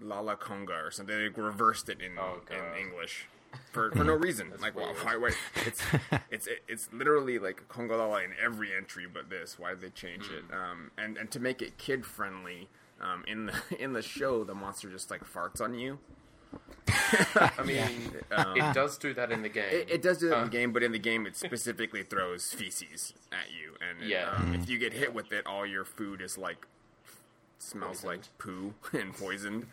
Lala 0.01 0.37
Conga 0.37 0.87
or 0.87 0.91
something. 0.91 1.17
They 1.17 1.29
reversed 1.29 1.89
it 1.89 2.01
in 2.01 2.19
Oh, 2.19 2.41
in 2.51 2.79
English 2.81 3.27
for, 3.73 3.91
for 3.97 4.05
no 4.05 4.15
reason. 4.15 4.53
Like 4.61 4.75
well, 4.77 4.95
why, 5.03 5.17
why? 5.17 5.31
It's 5.67 5.83
it's 6.31 6.49
it's 6.69 6.89
literally 6.93 7.39
like 7.39 7.69
Congalala 7.69 8.25
in 8.25 8.33
every 8.43 8.75
entry 8.77 9.07
but 9.13 9.31
this. 9.31 9.59
Why 9.59 9.71
did 9.71 9.81
they 9.81 9.91
change 9.91 10.25
it? 10.31 10.45
Um, 10.53 10.91
and 10.99 11.17
and 11.17 11.31
to 11.31 11.41
make 11.41 11.63
it 11.63 11.79
kid 11.79 12.05
friendly 12.05 12.69
um, 13.01 13.25
in 13.27 13.47
the 13.47 13.55
in 13.79 13.93
the 13.93 14.03
show 14.03 14.45
the 14.45 14.55
monster 14.55 14.91
just 14.91 15.11
like 15.11 15.25
farts 15.25 15.61
on 15.61 15.75
you. 15.75 15.99
I 17.35 17.63
mean, 17.65 18.13
it 18.31 18.75
does 18.75 18.97
do 18.99 19.13
that 19.15 19.31
in 19.31 19.43
the 19.43 19.49
game. 19.49 19.69
It, 19.71 19.91
it 19.91 20.03
does 20.03 20.19
do 20.19 20.29
that 20.29 20.37
in 20.37 20.41
Uh, 20.43 20.45
the 20.45 20.51
game, 20.51 20.73
but 20.73 20.83
in 20.83 20.93
the 20.93 20.99
game, 20.99 21.27
it 21.27 21.37
specifically 21.37 22.03
throws 22.03 22.53
feces 22.53 23.13
at 23.33 23.51
you, 23.53 23.75
and 23.87 24.03
it, 24.03 24.09
Yeah. 24.09 24.31
um, 24.37 24.55
if 24.55 24.69
you 24.69 24.79
get 24.79 24.93
hit 24.93 25.13
with 25.15 25.33
it, 25.33 25.47
all 25.47 25.67
your 25.67 25.85
food 25.85 26.21
is 26.21 26.39
like 26.39 26.67
smells 27.59 28.05
like 28.05 28.21
poo 28.39 28.75
and 28.93 29.13
poisoned. 29.15 29.67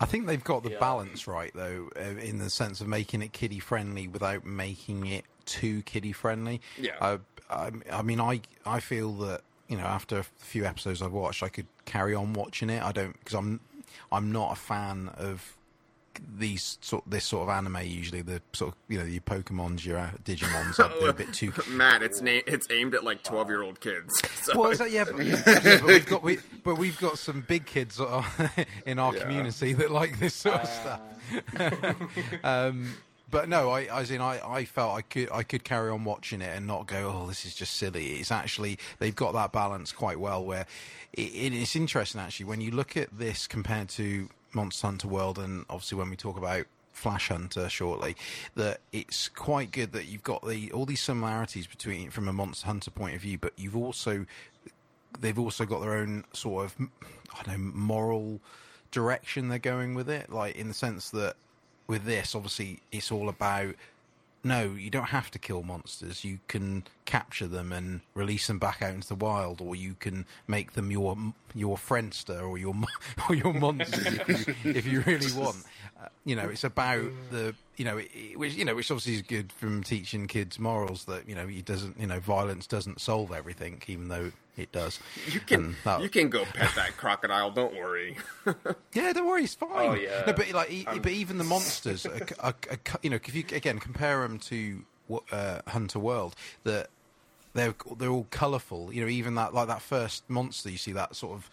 I 0.00 0.06
think 0.06 0.26
they've 0.26 0.42
got 0.42 0.62
the 0.62 0.70
Yeah. 0.70 0.78
balance 0.78 1.26
right, 1.26 1.50
though, 1.54 1.90
uh, 1.96 2.00
in 2.00 2.38
the 2.38 2.48
sense 2.50 2.80
of 2.80 2.86
making 2.86 3.20
it 3.22 3.32
kiddie 3.32 3.58
friendly 3.58 4.06
without 4.06 4.44
making 4.44 5.06
it 5.06 5.24
too 5.44 5.82
kiddie 5.82 6.12
friendly. 6.12 6.60
Yeah. 6.78 6.92
I, 7.00 7.18
I, 7.50 7.70
I 7.90 8.02
mean, 8.02 8.20
I, 8.20 8.42
I 8.64 8.78
feel 8.80 9.12
that 9.14 9.42
you 9.68 9.76
know 9.76 9.84
after 9.84 10.18
a 10.18 10.22
few 10.22 10.64
episodes 10.64 11.02
I've 11.02 11.12
watched, 11.12 11.42
I 11.42 11.48
could 11.48 11.66
carry 11.84 12.14
on 12.14 12.32
watching 12.32 12.70
it. 12.70 12.80
I 12.82 12.92
don't 12.92 13.12
because 13.18 13.34
I'm, 13.34 13.58
I'm 14.12 14.30
not 14.30 14.52
a 14.52 14.56
fan 14.56 15.10
of 15.16 15.56
these 16.38 16.78
sort 16.80 17.04
this 17.06 17.24
sort 17.24 17.48
of 17.48 17.54
anime. 17.54 17.78
Usually, 17.84 18.22
the 18.22 18.40
sort 18.52 18.72
of 18.72 18.78
you 18.88 18.98
know 18.98 19.04
your 19.04 19.20
Pokemon's, 19.22 19.84
your 19.86 19.98
uh, 19.98 20.10
Digimons, 20.24 20.76
they're 21.00 21.10
a 21.10 21.12
bit 21.12 21.32
too 21.32 21.52
Matt, 21.70 22.02
it's 22.02 22.20
na- 22.20 22.40
it's 22.46 22.66
aimed 22.70 22.94
at 22.94 23.04
like 23.04 23.22
twelve 23.22 23.48
year 23.48 23.62
old 23.62 23.80
kids. 23.80 24.20
So 24.40 24.58
well, 24.58 24.74
that, 24.74 24.90
yeah, 24.90 25.04
but, 25.04 25.22
yeah, 25.22 25.42
but 25.44 25.84
we've 25.84 26.06
got 26.06 26.22
we, 26.22 26.38
but 26.64 26.76
we've 26.78 26.98
got 26.98 27.18
some 27.18 27.42
big 27.46 27.66
kids 27.66 28.00
in 28.86 28.98
our 28.98 29.14
Yeah. 29.14 29.20
community 29.20 29.74
that 29.74 29.90
like 29.90 30.18
this 30.18 30.32
sort 30.34 30.62
of 30.62 30.66
stuff. 30.68 31.00
um, 32.44 32.94
but 33.30 33.48
no, 33.48 33.70
I 33.70 33.82
as 33.84 34.10
in 34.10 34.20
I, 34.20 34.40
I 34.44 34.64
felt 34.64 34.96
I 34.96 35.02
could 35.02 35.30
I 35.30 35.42
could 35.42 35.62
carry 35.62 35.90
on 35.90 36.04
watching 36.04 36.40
it 36.40 36.56
and 36.56 36.66
not 36.66 36.86
go 36.86 37.12
oh 37.14 37.26
this 37.28 37.44
is 37.44 37.54
just 37.54 37.74
silly. 37.76 38.14
It's 38.14 38.32
actually 38.32 38.78
they've 38.98 39.14
got 39.14 39.32
that 39.34 39.52
balance 39.52 39.92
quite 39.92 40.18
well 40.18 40.44
where 40.44 40.66
it, 41.12 41.20
it, 41.34 41.52
it's 41.52 41.76
interesting 41.76 42.20
actually 42.20 42.46
when 42.46 42.60
you 42.60 42.70
look 42.70 42.96
at 42.96 43.16
this 43.16 43.46
compared 43.46 43.88
to 43.90 44.28
Monster 44.52 44.86
Hunter 44.86 45.08
World 45.08 45.38
and 45.38 45.64
obviously 45.70 45.98
when 45.98 46.10
we 46.10 46.16
talk 46.16 46.36
about 46.36 46.66
Flash 46.92 47.28
Hunter 47.28 47.68
shortly. 47.68 48.16
That 48.54 48.80
it's 48.92 49.28
quite 49.28 49.70
good 49.70 49.92
that 49.92 50.06
you've 50.06 50.22
got 50.22 50.46
the 50.46 50.70
all 50.72 50.86
these 50.86 51.00
similarities 51.00 51.66
between 51.66 52.10
from 52.10 52.28
a 52.28 52.32
Monster 52.32 52.66
Hunter 52.66 52.90
point 52.90 53.14
of 53.14 53.22
view, 53.22 53.38
but 53.38 53.52
you've 53.56 53.76
also 53.76 54.26
they've 55.18 55.38
also 55.38 55.64
got 55.64 55.80
their 55.80 55.94
own 55.94 56.24
sort 56.32 56.64
of 56.64 56.74
I 57.38 57.42
don't 57.42 57.58
know 57.58 57.72
moral 57.74 58.40
direction 58.90 59.48
they're 59.48 59.58
going 59.58 59.94
with 59.94 60.08
it. 60.10 60.30
Like 60.30 60.56
in 60.56 60.68
the 60.68 60.74
sense 60.74 61.10
that 61.10 61.36
with 61.86 62.04
this, 62.04 62.34
obviously, 62.34 62.80
it's 62.92 63.10
all 63.10 63.28
about 63.28 63.74
no, 64.42 64.72
you 64.72 64.90
don't 64.90 65.08
have 65.10 65.30
to 65.32 65.38
kill 65.38 65.62
monsters. 65.62 66.24
You 66.24 66.38
can 66.48 66.84
capture 67.04 67.46
them 67.46 67.72
and 67.72 68.00
release 68.14 68.46
them 68.46 68.58
back 68.58 68.80
out 68.80 68.94
into 68.94 69.08
the 69.08 69.14
wild, 69.14 69.60
or 69.60 69.76
you 69.76 69.94
can 69.98 70.26
make 70.46 70.72
them 70.72 70.90
your 70.90 71.16
your 71.54 71.76
friendster 71.76 72.42
or 72.48 72.56
your 72.56 72.74
or 73.28 73.34
your 73.34 73.52
monsters 73.52 74.06
if, 74.28 74.48
you, 74.48 74.70
if 74.70 74.86
you 74.86 75.00
really 75.02 75.32
want. 75.32 75.56
You 76.24 76.36
know, 76.36 76.48
it's 76.48 76.64
about 76.64 77.10
the 77.30 77.54
you 77.76 77.84
know, 77.84 77.98
it, 77.98 78.38
which 78.38 78.54
you 78.54 78.64
know, 78.64 78.74
which 78.74 78.90
obviously 78.90 79.14
is 79.14 79.22
good 79.22 79.52
from 79.52 79.82
teaching 79.82 80.26
kids 80.26 80.58
morals 80.58 81.04
that 81.06 81.28
you 81.28 81.34
know, 81.34 81.46
it 81.48 81.64
doesn't 81.64 81.98
you 81.98 82.06
know, 82.06 82.20
violence 82.20 82.66
doesn't 82.66 83.00
solve 83.00 83.32
everything, 83.32 83.82
even 83.86 84.08
though 84.08 84.32
it 84.56 84.72
does. 84.72 85.00
You 85.30 85.40
can 85.40 85.76
that, 85.84 86.02
you 86.02 86.08
can 86.08 86.28
go 86.28 86.44
pet 86.44 86.74
that 86.76 86.96
crocodile. 86.96 87.50
Don't 87.50 87.74
worry. 87.74 88.16
yeah, 88.92 89.12
don't 89.12 89.26
worry, 89.26 89.44
it's 89.44 89.54
fine. 89.54 89.70
Oh 89.72 89.94
yeah. 89.94 90.24
No, 90.26 90.32
but 90.32 90.52
like, 90.52 90.84
um, 90.86 91.00
but 91.00 91.12
even 91.12 91.38
the 91.38 91.44
monsters, 91.44 92.06
are, 92.06 92.20
are, 92.40 92.54
are, 92.70 92.78
you 93.02 93.10
know, 93.10 93.16
if 93.16 93.34
you 93.34 93.44
again 93.52 93.78
compare 93.78 94.20
them 94.22 94.38
to 94.40 94.84
uh, 95.32 95.60
Hunter 95.66 95.98
World, 95.98 96.34
that 96.64 96.88
they're 97.52 97.74
they're 97.98 98.10
all 98.10 98.26
colourful. 98.30 98.92
You 98.92 99.02
know, 99.02 99.08
even 99.08 99.34
that 99.34 99.54
like 99.54 99.68
that 99.68 99.82
first 99.82 100.28
monster, 100.28 100.70
you 100.70 100.78
see 100.78 100.92
that 100.92 101.16
sort 101.16 101.32
of 101.32 101.50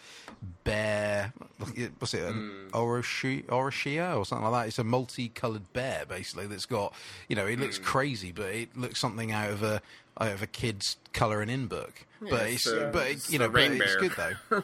bear. 0.64 1.34
What's 1.58 2.14
it? 2.14 2.24
An 2.24 2.70
mm. 2.72 3.40
Orochia 3.50 4.16
or 4.16 4.26
something 4.26 4.50
like 4.50 4.64
that. 4.64 4.68
It's 4.68 4.80
a 4.80 4.84
multicoloured 4.84 5.74
bear 5.74 6.06
basically 6.08 6.48
that's 6.48 6.66
got. 6.66 6.94
You 7.28 7.36
know, 7.36 7.46
it 7.46 7.60
looks 7.60 7.80
mm. 7.80 7.84
crazy, 7.84 8.32
but 8.32 8.50
it 8.54 8.78
looks 8.78 9.00
something 9.00 9.32
out 9.32 9.50
of 9.50 9.64
a 9.64 9.82
out 10.20 10.32
of 10.32 10.42
a 10.42 10.48
kid's 10.48 10.98
colouring 11.14 11.50
in 11.50 11.68
book. 11.68 12.06
Yeah, 12.22 12.28
but 12.32 12.50
it's, 12.50 12.68
it's 12.68 12.94
but 12.94 13.08
it's, 13.08 13.32
you 13.32 13.40
know, 13.40 13.50
but 13.50 13.64
it's 13.64 13.96
good 13.96 14.14
though. 14.18 14.64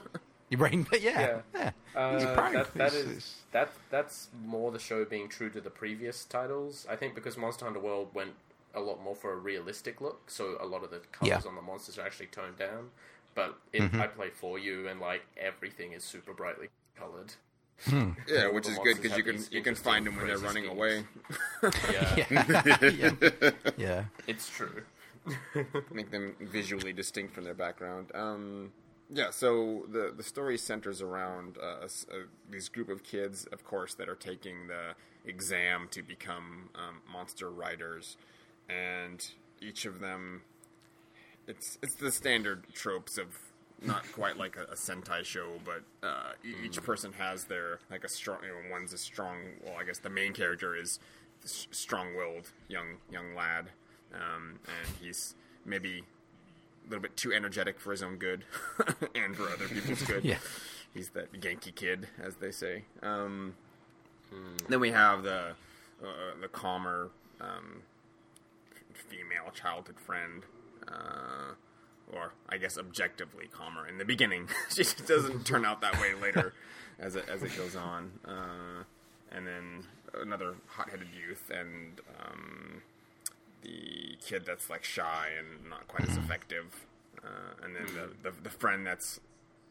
Your 0.49 0.59
rain, 0.59 0.85
yeah, 0.91 0.99
yeah. 0.99 1.41
yeah. 1.55 1.71
Uh, 1.95 2.51
that, 2.51 2.73
that 2.75 2.93
is 2.93 3.37
that 3.53 3.71
that's 3.89 4.27
more 4.45 4.71
the 4.71 4.77
show 4.77 5.03
being 5.03 5.27
true 5.27 5.49
to 5.49 5.59
the 5.59 5.71
previous 5.71 6.25
titles. 6.25 6.85
I 6.87 6.95
think 6.95 7.15
because 7.15 7.37
Monster 7.37 7.65
Hunter 7.65 7.79
World 7.79 8.09
went 8.13 8.33
a 8.73 8.79
lot 8.79 9.01
more 9.03 9.15
for 9.15 9.33
a 9.33 9.37
realistic 9.37 10.01
look, 10.01 10.29
so 10.29 10.57
a 10.59 10.65
lot 10.65 10.83
of 10.83 10.89
the 10.89 11.01
colors 11.11 11.43
yeah. 11.43 11.49
on 11.49 11.55
the 11.55 11.61
monsters 11.61 11.97
are 11.97 12.05
actually 12.05 12.27
toned 12.27 12.57
down. 12.57 12.89
But 13.35 13.57
it, 13.71 13.81
mm-hmm. 13.81 14.01
I 14.01 14.07
play 14.07 14.29
for 14.29 14.59
you, 14.59 14.87
and 14.87 14.99
like 14.99 15.23
everything 15.37 15.93
is 15.93 16.03
super 16.03 16.33
brightly 16.33 16.67
colored. 16.97 17.33
Hmm. 17.85 18.11
Yeah, 18.27 18.49
which 18.49 18.67
is 18.67 18.77
good 18.79 19.01
because 19.01 19.17
you 19.17 19.23
can 19.23 19.43
you 19.51 19.61
can 19.61 19.75
find 19.75 20.05
them 20.05 20.15
when 20.15 20.27
they're 20.27 20.37
running 20.37 20.65
schemes. 20.65 20.77
away. 20.77 21.03
yeah. 21.91 22.81
yeah. 22.89 23.51
yeah, 23.77 24.03
it's 24.27 24.49
true. 24.49 24.83
Make 25.91 26.11
them 26.11 26.35
visually 26.39 26.93
distinct 26.93 27.33
from 27.33 27.43
their 27.43 27.53
background. 27.53 28.11
Um, 28.13 28.71
yeah, 29.09 29.31
so 29.31 29.85
the 29.91 30.13
the 30.15 30.23
story 30.23 30.57
centers 30.57 31.01
around 31.01 31.57
uh, 31.61 31.81
a, 31.81 32.15
a, 32.15 32.23
these 32.49 32.69
group 32.69 32.89
of 32.89 33.03
kids, 33.03 33.45
of 33.51 33.63
course, 33.63 33.95
that 33.95 34.07
are 34.07 34.15
taking 34.15 34.67
the 34.67 34.95
exam 35.25 35.87
to 35.91 36.01
become 36.01 36.69
um, 36.75 37.01
monster 37.11 37.49
riders 37.49 38.17
and 38.69 39.25
each 39.61 39.85
of 39.85 39.99
them 39.99 40.41
it's 41.47 41.77
it's 41.81 41.95
the 41.95 42.11
standard 42.11 42.63
tropes 42.73 43.17
of 43.17 43.27
not 43.85 44.09
quite 44.13 44.37
like 44.37 44.55
a, 44.55 44.63
a 44.71 44.75
Sentai 44.75 45.23
show, 45.23 45.59
but 45.65 45.83
uh, 46.07 46.31
each 46.63 46.79
mm. 46.79 46.83
person 46.83 47.11
has 47.13 47.45
their 47.45 47.79
like 47.91 48.03
a 48.03 48.09
strong. 48.09 48.39
You 48.43 48.49
know, 48.49 48.71
one's 48.71 48.93
a 48.93 48.97
strong. 48.97 49.37
Well, 49.63 49.75
I 49.79 49.83
guess 49.83 49.99
the 49.99 50.09
main 50.09 50.33
character 50.33 50.75
is 50.75 50.99
strong-willed 51.45 52.49
young 52.69 52.97
young 53.11 53.35
lad, 53.35 53.69
um, 54.13 54.59
and 54.65 54.95
he's 55.01 55.35
maybe 55.65 56.03
a 56.85 56.89
little 56.89 57.01
bit 57.01 57.15
too 57.17 57.33
energetic 57.33 57.79
for 57.79 57.91
his 57.91 58.03
own 58.03 58.17
good 58.17 58.43
and 59.15 59.35
for 59.35 59.49
other 59.49 59.67
people's 59.67 60.01
good. 60.07 60.23
yeah, 60.23 60.37
he's 60.93 61.09
that 61.09 61.33
Genki 61.33 61.73
kid, 61.75 62.07
as 62.21 62.35
they 62.35 62.51
say. 62.51 62.83
Um, 63.01 63.55
mm. 64.33 64.67
Then 64.69 64.79
we 64.79 64.91
have 64.91 65.23
the 65.23 65.55
uh, 66.01 66.39
the 66.41 66.47
calmer. 66.47 67.09
Um, 67.41 67.81
female 69.13 69.51
childhood 69.53 69.99
friend, 69.99 70.43
uh, 70.87 71.53
or 72.11 72.33
I 72.49 72.57
guess 72.57 72.77
objectively 72.77 73.47
calmer 73.51 73.87
in 73.87 73.97
the 73.97 74.05
beginning. 74.05 74.49
she 74.69 74.83
doesn't 75.05 75.45
turn 75.45 75.65
out 75.65 75.81
that 75.81 75.99
way 75.99 76.13
later, 76.13 76.53
as 76.99 77.15
it 77.15 77.25
as 77.29 77.43
it 77.43 77.55
goes 77.57 77.75
on. 77.75 78.11
Uh, 78.25 78.83
and 79.31 79.47
then 79.47 79.85
another 80.21 80.55
hot-headed 80.67 81.07
youth, 81.15 81.49
and 81.49 81.99
um, 82.21 82.81
the 83.61 84.17
kid 84.23 84.43
that's 84.45 84.69
like 84.69 84.83
shy 84.83 85.29
and 85.37 85.69
not 85.69 85.87
quite 85.87 86.07
as 86.07 86.17
effective, 86.17 86.85
uh, 87.23 87.63
and 87.63 87.75
then 87.75 87.85
the, 87.95 88.29
the, 88.29 88.35
the 88.43 88.49
friend 88.49 88.85
that's 88.85 89.19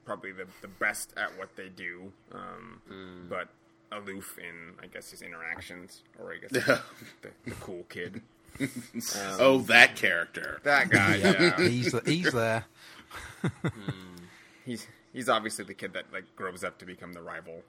probably 0.05 0.33
the 0.33 0.47
the 0.63 0.69
best 0.69 1.13
at 1.17 1.39
what 1.39 1.55
they 1.57 1.69
do, 1.69 2.13
um, 2.33 2.81
mm. 2.91 3.29
but 3.29 3.49
aloof 3.93 4.39
in 4.39 4.75
I 4.83 4.87
guess 4.87 5.11
his 5.11 5.23
interactions, 5.23 6.03
or 6.19 6.33
I 6.33 6.39
guess 6.39 6.51
the, 7.23 7.31
the 7.45 7.51
cool 7.61 7.85
kid. 7.89 8.23
Um, 8.61 8.69
oh, 9.39 9.59
that 9.63 9.97
character. 9.97 10.61
That 10.65 10.91
guy. 10.91 11.17
Yeah, 11.17 11.57
he's 11.69 11.95
he's 12.07 12.33
there. 12.33 12.65
he's 14.65 14.87
he's 15.13 15.29
obviously 15.29 15.65
the 15.65 15.75
kid 15.75 15.93
that 15.95 16.05
like 16.13 16.25
grows 16.37 16.65
up 16.65 16.79
to 16.79 16.87
become 16.87 17.13
the 17.13 17.23
rival. 17.23 17.63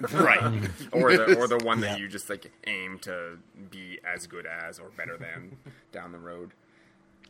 right. 0.12 0.40
or 0.92 1.16
the 1.16 1.36
or 1.38 1.48
the 1.48 1.58
one 1.58 1.80
that 1.80 1.98
you 1.98 2.08
just 2.08 2.30
like 2.30 2.50
aim 2.66 2.98
to 3.00 3.38
be 3.70 3.98
as 4.04 4.26
good 4.26 4.46
as 4.46 4.78
or 4.78 4.88
better 4.96 5.16
than 5.16 5.56
down 5.92 6.12
the 6.12 6.18
road. 6.18 6.52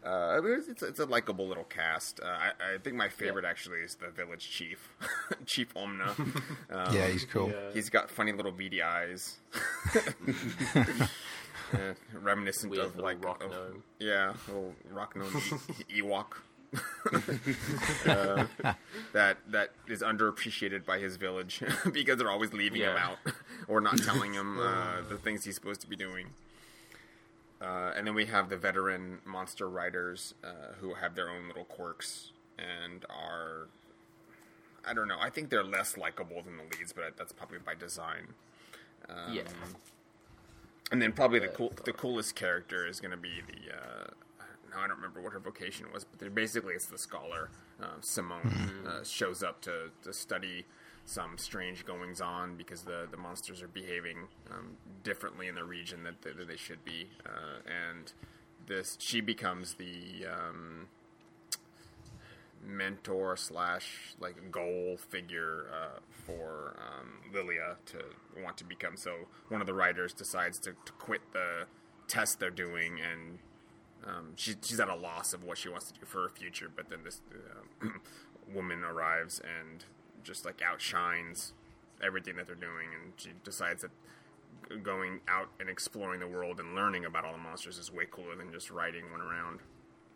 Uh, 0.05 0.41
it's, 0.45 0.81
it's 0.81 1.01
a 1.01 1.05
likable 1.05 1.49
little 1.49 1.65
cast. 1.65 2.21
Uh, 2.21 2.27
I, 2.27 2.75
I, 2.75 2.79
think 2.79 2.95
my 2.95 3.09
favorite 3.09 3.43
yeah. 3.43 3.51
actually 3.51 3.81
is 3.81 3.97
the 3.97 4.11
village 4.11 4.49
chief, 4.49 4.91
Chief 5.45 5.75
Omna. 5.75 6.17
Um, 6.71 6.95
yeah, 6.95 7.09
he's 7.09 7.25
cool. 7.25 7.51
Yeah. 7.51 7.73
He's 7.75 7.91
got 7.91 8.09
funny 8.09 8.31
little 8.31 8.53
beady 8.53 8.81
eyes 8.81 9.39
yeah, 11.73 11.95
reminiscent 12.13 12.71
Weird 12.71 12.87
of 12.87 12.97
like 12.97 13.25
rock 13.25 13.41
gnome. 13.41 13.83
Yeah, 13.99 14.35
little 14.47 14.75
rock 14.91 15.17
gnome 15.17 15.31
Ewok. 15.33 16.35
uh, 18.07 18.45
that 19.15 19.39
that 19.49 19.71
is 19.87 20.03
underappreciated 20.03 20.85
by 20.85 20.99
his 20.99 21.17
village 21.17 21.63
because 21.93 22.19
they're 22.19 22.31
always 22.31 22.53
leaving 22.53 22.83
yeah. 22.83 22.91
him 22.91 22.97
out 22.99 23.19
or 23.69 23.81
not 23.81 23.97
telling 23.99 24.35
him 24.35 24.59
uh, 24.61 24.97
the 25.09 25.17
things 25.17 25.45
he's 25.45 25.55
supposed 25.55 25.81
to 25.81 25.87
be 25.87 25.97
doing. 25.97 26.27
Uh, 27.61 27.93
and 27.97 28.07
then 28.07 28.15
we 28.15 28.27
have 28.27 28.51
the 28.51 28.57
veteran 28.57 29.19
monster 29.25 29.69
riders 29.69 30.35
uh, 30.45 30.75
who 30.81 30.95
have 30.95 31.15
their 31.15 31.31
own 31.31 31.49
little 31.49 31.65
quirks 31.65 32.33
and 32.59 33.05
are 33.09 33.69
I 34.87 34.95
don't 34.95 35.09
know. 35.09 35.19
I 35.21 35.31
think 35.31 35.51
they're 35.51 35.65
less 35.65 35.97
likable 35.97 36.43
than 36.43 36.57
the 36.57 36.63
leads, 36.77 36.93
but 36.93 37.17
that's 37.17 37.33
probably 37.33 37.59
by 37.59 37.75
design. 37.75 38.29
Um, 39.09 39.35
yeah. 39.35 39.43
And 40.91 41.03
then 41.03 41.12
probably 41.12 41.39
the 41.39 41.49
cool, 41.49 41.72
the 41.84 41.93
coolest 41.93 42.34
character 42.34 42.86
is 42.86 43.01
going 43.01 43.11
to 43.11 43.16
be 43.16 43.43
the. 43.47 43.74
Uh, 43.74 44.11
now 44.70 44.80
I 44.84 44.86
don't 44.86 44.97
remember 44.97 45.20
what 45.20 45.32
her 45.32 45.39
vocation 45.39 45.86
was, 45.93 46.05
but 46.05 46.34
basically 46.34 46.74
it's 46.74 46.86
the 46.86 46.99
scholar. 46.99 47.51
Uh, 47.80 47.86
Simone 48.01 48.41
mm-hmm. 48.43 48.86
uh, 48.86 49.05
shows 49.05 49.43
up 49.43 49.61
to, 49.62 49.91
to 50.03 50.12
study 50.12 50.66
some 51.05 51.39
strange 51.39 51.86
goings 51.86 52.20
on 52.20 52.57
because 52.57 52.82
the, 52.82 53.09
the 53.11 53.16
monsters 53.16 53.62
are 53.62 53.68
behaving 53.68 54.18
um, 54.51 54.76
differently 55.05 55.49
in 55.49 55.55
the 55.55 55.64
region 55.64 56.03
that, 56.05 56.20
that 56.20 56.47
they 56.47 56.57
should 56.57 56.84
be, 56.84 57.09
uh, 57.24 57.61
and 57.66 58.12
this 58.66 58.97
she 59.01 59.22
becomes 59.22 59.74
the 59.74 60.26
um, 60.26 60.86
mentor 62.65 63.37
slash 63.37 64.15
like 64.21 64.51
goal 64.51 64.97
figure 65.11 65.67
uh, 65.73 65.99
for 66.27 66.77
um, 66.79 67.33
Lilia 67.33 67.77
to 67.87 67.99
want 68.43 68.57
to 68.59 68.65
become. 68.65 68.97
So 68.97 69.15
one 69.49 69.61
of 69.61 69.67
the 69.67 69.75
writers 69.75 70.13
decides 70.13 70.59
to, 70.61 70.73
to 70.85 70.93
quit 70.93 71.21
the 71.33 71.65
test 72.07 72.41
they're 72.41 72.51
doing, 72.51 72.99
and 73.01 73.39
um, 74.07 74.33
she, 74.37 74.55
she's 74.63 74.81
at 74.81 74.89
a 74.89 74.95
loss 74.95 75.33
of 75.33 75.45
what 75.45 75.59
she 75.59 75.69
wants 75.69 75.91
to 75.91 75.99
do 75.99 76.07
for 76.07 76.23
her 76.23 76.29
future. 76.29 76.71
But 76.75 76.91
then 76.91 77.01
this 77.05 77.21
uh, 77.83 77.89
woman 78.55 78.85
arrives 78.85 79.41
and 79.41 79.85
just 80.23 80.45
like 80.45 80.61
outshines 80.63 81.53
everything 82.03 82.37
that 82.37 82.47
they're 82.47 82.57
doing, 82.57 82.89
and 83.03 83.13
she 83.17 83.31
decides 83.45 83.83
that 83.83 83.91
going 84.83 85.21
out 85.29 85.49
and 85.61 85.69
exploring 85.69 86.21
the 86.21 86.27
world 86.27 86.61
and 86.61 86.75
learning 86.75 87.05
about 87.05 87.25
all 87.25 87.33
the 87.33 87.39
monsters 87.39 87.79
is 87.79 87.93
way 87.93 88.05
cooler 88.11 88.37
than 88.37 88.53
just 88.53 88.71
riding 88.71 89.11
one 89.11 89.21
around. 89.21 89.61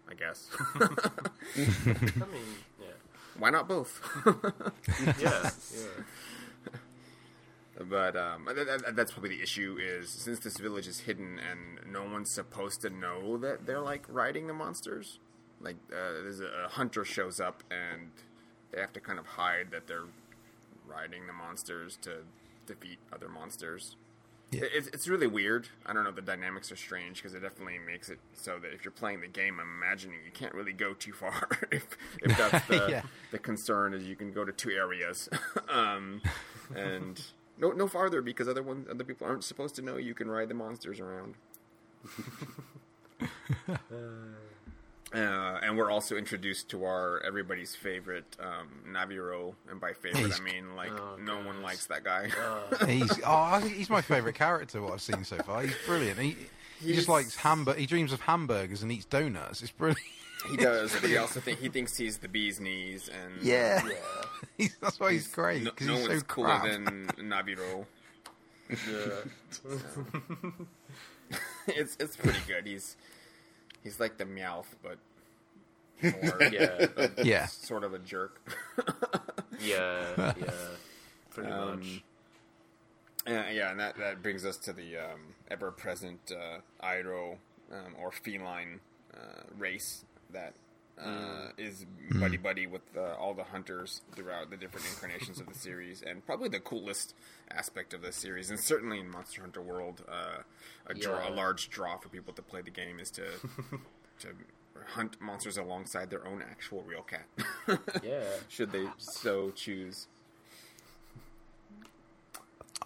I 0.09 0.15
guess. 0.15 0.49
I 0.77 0.89
mean, 1.59 2.49
yeah. 2.81 2.87
Why 3.39 3.51
not 3.51 3.69
both? 3.69 4.01
yeah, 5.21 5.51
yeah. 5.75 6.03
But 7.89 8.17
um, 8.17 8.49
that's 8.95 9.13
probably 9.13 9.31
the 9.31 9.43
issue 9.43 9.79
is 9.81 10.11
since 10.11 10.39
this 10.41 10.59
village 10.59 10.87
is 10.87 11.01
hidden 11.01 11.39
and 11.39 11.93
no 11.93 12.05
one's 12.05 12.31
supposed 12.31 12.83
to 12.83 12.91
know 12.91 13.39
that 13.39 13.67
they're 13.67 13.81
like 13.81 14.05
riding 14.09 14.47
the 14.47 14.53
monsters. 14.53 15.19
Like 15.61 15.77
uh, 15.91 16.23
there's 16.23 16.41
a, 16.41 16.65
a 16.67 16.69
hunter 16.69 17.05
shows 17.05 17.41
up 17.41 17.63
and 17.71 18.11
they 18.73 18.81
have 18.81 18.93
to 18.93 19.01
kind 19.01 19.19
of 19.19 19.27
hide 19.27 19.71
that 19.71 19.87
they're 19.87 20.07
riding 20.87 21.27
the 21.27 21.33
monsters 21.33 21.99
to 22.03 22.19
defeat 22.67 22.99
other 23.13 23.29
monsters. 23.29 23.97
Yeah. 24.53 24.65
It's, 24.73 24.87
it's 24.89 25.09
really 25.09 25.27
weird. 25.27 25.69
I 25.87 25.93
don't 25.95 26.05
know. 26.05 26.11
The 26.13 26.21
dynamics 26.23 26.71
are 26.71 26.77
strange 26.77 27.17
because 27.23 27.35
it 27.35 27.41
definitely 27.41 27.79
makes 27.79 28.11
it 28.11 28.19
so 28.35 28.59
that 28.59 28.73
if 28.75 28.85
you're 28.85 28.93
playing 28.93 29.23
the 29.23 29.27
game, 29.27 29.59
I'm 29.59 29.67
imagining 29.83 30.19
you 30.25 30.31
can't 30.31 30.55
really 30.55 30.75
go 30.75 30.93
too 30.93 31.13
far. 31.13 31.49
if, 31.73 31.87
if 32.23 32.37
that's 32.39 32.67
the, 32.69 32.87
Yeah. 32.89 33.03
the 33.31 33.39
concern, 33.39 33.95
is 33.95 34.05
you 34.05 34.15
can 34.15 34.31
go 34.33 34.45
to 34.45 34.53
two 34.53 34.71
areas, 34.71 35.29
um, 35.69 36.21
and 36.77 37.21
no 37.59 37.71
no 37.73 37.89
farther 37.89 38.21
because 38.23 38.47
other 38.47 38.63
ones 38.63 38.87
other 38.91 39.05
people 39.05 39.27
aren't 39.27 39.45
supposed 39.45 39.75
to 39.77 39.83
know 39.83 39.97
you 39.97 40.15
can 40.15 40.31
ride 40.31 40.49
the 40.49 40.55
monsters 40.55 41.01
around. 41.01 41.35
Uh, 43.69 43.77
and 45.15 45.77
we're 45.77 45.91
also 45.91 46.17
introduced 46.17 46.69
to 46.71 46.85
our 46.85 47.21
everybody's 47.25 47.75
favorite 47.75 48.37
um, 48.41 48.69
Navirou, 48.91 49.55
and 49.71 49.81
by 49.81 49.93
favorite 49.93 50.25
He's- 50.27 50.41
I 50.41 50.45
mean 50.45 50.75
like 50.77 50.91
Oh, 50.93 51.17
no 51.21 51.37
one 51.41 51.63
likes 51.63 51.87
that 51.87 52.05
guy. 52.05 52.29
he's 52.87 53.13
oh, 53.27 53.61
he's 53.61 53.91
my 53.91 54.01
favourite 54.03 54.35
character. 54.35 54.81
What 54.83 54.93
I've 54.95 55.03
seen 55.03 55.25
so 55.25 55.37
far, 55.39 55.63
he's 55.63 55.75
brilliant. 55.87 56.19
He 56.19 56.37
he 56.81 56.95
just 56.95 57.09
likes 57.09 57.37
hamburger. 57.37 57.79
He 57.79 57.87
dreams 57.87 58.13
of 58.13 58.21
hamburgers 58.21 58.83
and 58.83 58.91
eats 58.91 59.05
donuts. 59.05 59.63
It's 59.63 59.71
brilliant. 59.71 60.01
he 60.51 60.57
does, 60.57 60.93
but 61.01 61.09
he 61.11 61.17
also 61.19 61.39
think 61.41 61.61
he 61.61 61.69
thinks 61.69 61.97
he's 61.97 62.19
the 62.19 62.29
bee's 62.29 62.59
knees, 62.59 63.09
and 63.09 63.43
Yeah, 63.43 63.87
Yeah. 63.87 63.95
He's, 64.59 64.77
that's 64.83 64.99
why 64.99 65.13
he's 65.13 65.29
great 65.29 65.63
no, 65.63 65.71
no 65.81 65.93
he's 65.97 66.09
one's 66.09 66.21
so 66.21 66.27
cooler 66.27 66.49
crap. 66.59 66.65
than 66.65 67.07
Navirou. 67.21 67.87
Yeah. 68.69 70.51
it's 71.69 71.97
it's 72.01 72.17
pretty 72.17 72.41
good. 72.47 72.67
He's 72.67 72.97
he's 73.83 74.01
like 74.01 74.19
the 74.19 74.25
Meowth, 74.25 74.75
but 74.83 74.99
more 76.23 76.43
Yeah. 76.53 76.87
Yeah, 77.23 77.47
sort 77.47 77.85
of 77.85 77.95
a 77.95 77.99
jerk. 77.99 78.41
Yeah. 79.61 80.33
Yeah. 80.37 80.51
Pretty 81.31 81.51
Um, 81.51 81.81
much. 81.81 82.03
Yeah, 83.27 83.51
yeah, 83.51 83.71
and 83.71 83.79
that, 83.79 83.97
that 83.99 84.23
brings 84.23 84.45
us 84.45 84.57
to 84.59 84.73
the 84.73 84.97
um, 84.97 85.21
ever-present 85.51 86.33
uh, 86.33 86.59
Airou 86.85 87.37
um, 87.71 87.95
or 88.01 88.11
feline 88.11 88.81
uh, 89.15 89.43
race 89.57 90.05
that 90.33 90.55
uh, 91.05 91.49
is 91.59 91.85
buddy 92.21 92.37
buddy 92.37 92.67
with 92.67 92.83
uh, 92.97 93.15
all 93.19 93.35
the 93.35 93.45
hunters 93.45 94.03
throughout 94.15 94.51
the 94.51 94.57
different 94.57 94.87
incarnations 94.87 95.41
of 95.41 95.47
the 95.47 95.55
series, 95.55 96.03
and 96.03 96.25
probably 96.27 96.49
the 96.49 96.61
coolest 96.61 97.15
aspect 97.51 97.93
of 97.95 98.03
the 98.03 98.13
series, 98.13 98.51
and 98.51 98.59
certainly 98.59 99.01
in 99.01 99.11
Monster 99.11 99.43
Hunter 99.43 99.63
World, 99.63 100.03
uh, 100.09 100.43
a 100.87 100.95
draw, 100.95 101.29
a 101.29 101.31
large 101.31 101.71
draw 101.71 101.97
for 101.99 102.09
people 102.09 102.33
to 102.35 102.43
play 102.43 102.63
the 102.63 102.71
game 102.71 102.99
is 103.01 103.11
to 103.13 103.23
to 104.21 104.29
hunt 104.95 105.21
monsters 105.21 105.57
alongside 105.57 106.11
their 106.11 106.27
own 106.27 106.43
actual 106.43 106.83
real 106.83 107.03
cat, 107.03 107.27
Yeah. 108.03 108.23
should 108.49 108.73
they 108.73 108.87
so 108.99 109.51
choose. 109.51 110.07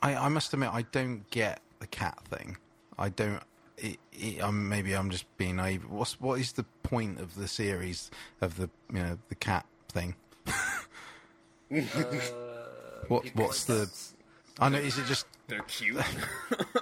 I, 0.03 0.15
I 0.15 0.29
must 0.29 0.53
admit 0.53 0.71
I 0.73 0.83
don't 0.83 1.29
get 1.31 1.61
the 1.81 1.87
cat 1.87 2.19
thing. 2.29 2.59
I 2.99 3.09
don't. 3.09 3.43
It, 3.79 3.99
it, 4.13 4.41
um, 4.43 4.69
maybe 4.69 4.95
I'm 4.95 5.11
just 5.11 5.25
being 5.37 5.57
naive. 5.57 5.89
What's 5.91 6.19
what 6.21 6.41
is 6.41 6.53
the 6.53 6.65
point 6.83 7.21
of 7.21 7.35
the 7.35 7.47
series 7.49 8.11
of 8.41 8.57
the 8.57 8.71
you 8.93 8.99
know 9.03 9.19
the 9.29 9.35
cat 9.35 9.67
thing? 9.89 10.15
Uh, 10.47 10.53
What 13.09 13.27
what's 13.37 13.65
the? 13.65 13.89
I 14.59 14.69
know. 14.69 14.79
Is 14.79 14.99
it 14.99 15.07
just? 15.07 15.27
They're 15.49 15.61
cute. 15.69 15.97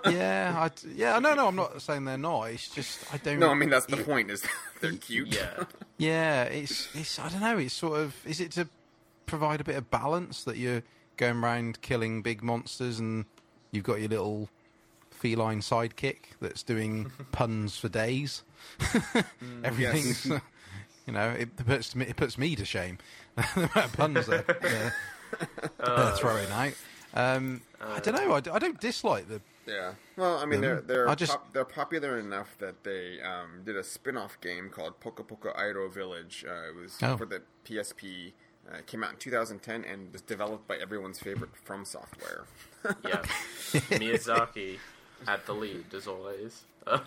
Yeah, 0.06 0.54
I, 0.58 0.70
yeah. 0.94 1.18
No, 1.18 1.32
no. 1.34 1.48
I'm 1.48 1.56
not 1.56 1.80
saying 1.80 2.04
they're 2.04 2.18
not. 2.18 2.44
It's 2.44 2.68
just 2.68 3.12
I 3.12 3.16
don't. 3.16 3.38
no, 3.38 3.48
I 3.48 3.54
mean 3.54 3.70
that's 3.70 3.86
the 3.86 3.98
it- 3.98 4.04
point. 4.06 4.30
Is 4.30 4.44
they're 4.80 4.92
cute. 4.92 5.28
Yeah. 5.34 5.64
Yeah, 5.96 6.42
it's 6.44 6.88
it's. 6.94 7.18
I 7.18 7.28
don't 7.30 7.40
know. 7.40 7.56
It's 7.58 7.72
sort 7.74 8.00
of. 8.00 8.14
Is 8.26 8.38
it 8.40 8.50
to 8.52 8.68
provide 9.26 9.60
a 9.62 9.64
bit 9.64 9.76
of 9.76 9.90
balance 9.90 10.44
that 10.44 10.58
you're 10.58 10.82
going 11.16 11.42
around 11.42 11.80
killing 11.80 12.20
big 12.20 12.42
monsters 12.42 12.98
and 12.98 13.24
you've 13.70 13.84
got 13.84 13.98
your 14.00 14.08
little 14.10 14.50
feline 15.24 15.60
sidekick 15.60 16.16
that's 16.42 16.62
doing 16.62 17.10
puns 17.32 17.78
for 17.78 17.88
days. 17.88 18.42
Everything's. 19.64 20.30
You 21.06 21.12
know, 21.12 21.28
it 21.32 21.54
puts 21.54 21.94
me, 21.94 22.06
it 22.06 22.16
puts 22.16 22.38
me 22.38 22.56
to 22.56 22.64
shame. 22.64 22.96
the 23.36 23.90
puns 23.92 24.26
they're, 24.26 24.42
they're, 24.62 24.94
they're 25.76 26.10
throwing 26.12 26.50
out. 26.50 26.72
Um, 27.12 27.60
I 27.78 28.00
don't 28.00 28.14
know. 28.14 28.32
I 28.32 28.58
don't 28.58 28.80
dislike 28.80 29.28
the. 29.28 29.42
Yeah. 29.66 29.92
Well, 30.16 30.38
I 30.38 30.46
mean, 30.46 30.62
they're 30.62 30.80
they're 30.80 31.06
I 31.06 31.14
just- 31.14 31.32
pop, 31.32 31.52
they're 31.52 31.66
popular 31.66 32.18
enough 32.18 32.56
that 32.58 32.84
they 32.84 33.18
um, 33.20 33.64
did 33.66 33.76
a 33.76 33.84
spin-off 33.84 34.40
game 34.40 34.70
called 34.70 34.98
Poco 35.00 35.22
Poco 35.24 35.52
Airou 35.52 35.92
Village. 35.92 36.42
Uh, 36.48 36.70
it 36.70 36.74
was 36.74 36.96
Oh. 37.02 37.18
for 37.18 37.26
the 37.26 37.42
PSP. 37.66 38.32
Uh, 38.72 38.78
it 38.78 38.86
came 38.86 39.04
out 39.04 39.10
in 39.10 39.16
2010 39.18 39.84
and 39.84 40.10
was 40.10 40.22
developed 40.22 40.66
by 40.66 40.76
everyone's 40.78 41.18
favorite 41.18 41.54
From 41.54 41.84
Software. 41.84 42.44
Yeah. 43.06 43.20
Miyazaki 43.90 44.78
at 45.26 45.46
the 45.46 45.52
lead 45.54 45.92
as 45.94 46.06
always. 46.06 46.64
I 46.86 47.00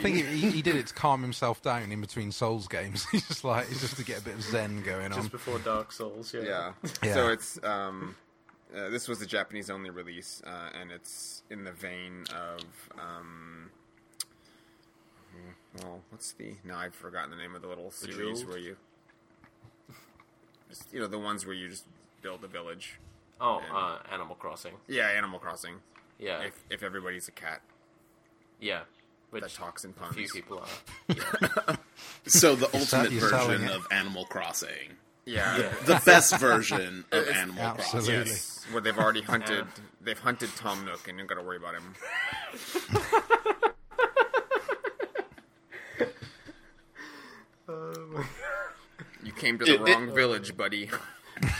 think 0.00 0.16
he, 0.16 0.50
he 0.50 0.62
did 0.62 0.76
it 0.76 0.86
to 0.86 0.94
calm 0.94 1.20
himself 1.20 1.60
down 1.62 1.92
in 1.92 2.00
between 2.00 2.32
Souls 2.32 2.68
games. 2.68 3.06
He's 3.12 3.26
just 3.28 3.44
like, 3.44 3.70
it's 3.70 3.80
just 3.80 3.96
to 3.96 4.04
get 4.04 4.20
a 4.20 4.22
bit 4.22 4.34
of 4.34 4.42
zen 4.42 4.82
going 4.82 5.12
on. 5.12 5.18
just 5.18 5.30
before 5.30 5.58
Dark 5.58 5.92
Souls. 5.92 6.32
Yeah. 6.34 6.42
Yeah. 6.42 6.72
Yeah. 7.02 7.14
So 7.14 7.28
it's 7.28 7.62
um, 7.62 8.16
uh, 8.74 8.88
this 8.88 9.08
was 9.08 9.18
the 9.18 9.26
Japanese 9.26 9.70
only 9.70 9.90
release, 9.90 10.42
uh, 10.46 10.70
and 10.80 10.90
it's 10.90 11.42
in 11.50 11.64
the 11.64 11.72
vein 11.72 12.24
of 12.34 12.64
um, 12.98 13.70
well, 15.82 16.00
what's 16.10 16.32
the? 16.32 16.54
Now 16.64 16.78
I've 16.78 16.94
forgotten 16.94 17.30
the 17.30 17.36
name 17.36 17.54
of 17.54 17.62
the 17.62 17.68
little 17.68 17.90
series 17.90 18.16
Bejeweled? 18.16 18.48
where 18.48 18.58
you, 18.58 18.76
just, 20.68 20.92
you 20.92 21.00
know, 21.00 21.06
the 21.06 21.18
ones 21.18 21.46
where 21.46 21.54
you 21.54 21.68
just 21.68 21.84
build 22.22 22.42
a 22.44 22.48
village. 22.48 22.98
Oh, 23.40 23.62
uh, 23.72 23.98
Animal 24.12 24.34
Crossing. 24.34 24.74
Yeah, 24.88 25.08
Animal 25.08 25.38
Crossing. 25.38 25.76
Yeah. 26.18 26.40
If 26.42 26.54
if 26.70 26.82
everybody's 26.82 27.28
a 27.28 27.32
cat 27.32 27.60
yeah. 28.60 28.80
Which 29.30 29.42
that 29.42 29.52
talks 29.52 29.84
in 29.84 29.90
a 29.90 29.92
puns. 29.92 30.14
few 30.16 30.26
people 30.28 30.58
are. 30.58 31.76
So 32.26 32.56
the 32.56 32.66
ultimate 32.74 33.12
you're 33.12 33.28
selling 33.28 33.58
version 33.58 33.68
it? 33.68 33.76
of 33.76 33.86
Animal 33.92 34.24
Crossing, 34.24 34.96
Yeah. 35.26 35.70
the 35.84 36.00
best 36.06 36.34
version 36.38 37.04
of 37.12 37.18
It's- 37.22 37.36
Animal 37.36 37.62
Absolutely. 37.62 38.14
Crossing. 38.14 38.26
Yes, 38.32 38.66
where 38.72 38.80
they've 38.80 38.98
already 38.98 39.20
hunted, 39.20 39.66
they've 40.00 40.18
hunted 40.18 40.48
Tom 40.56 40.84
Nook, 40.86 41.06
and 41.08 41.18
you 41.18 41.26
don't 41.26 41.28
got 41.36 41.40
to 41.42 41.46
worry 41.46 41.58
about 41.58 41.74
him. 41.74 41.94
You 49.24 49.32
came 49.32 49.58
to 49.58 49.64
the 49.64 49.74
It- 49.74 49.80
it- 49.88 49.94
wrong 49.94 50.14
village, 50.14 50.56
buddy. 50.56 50.90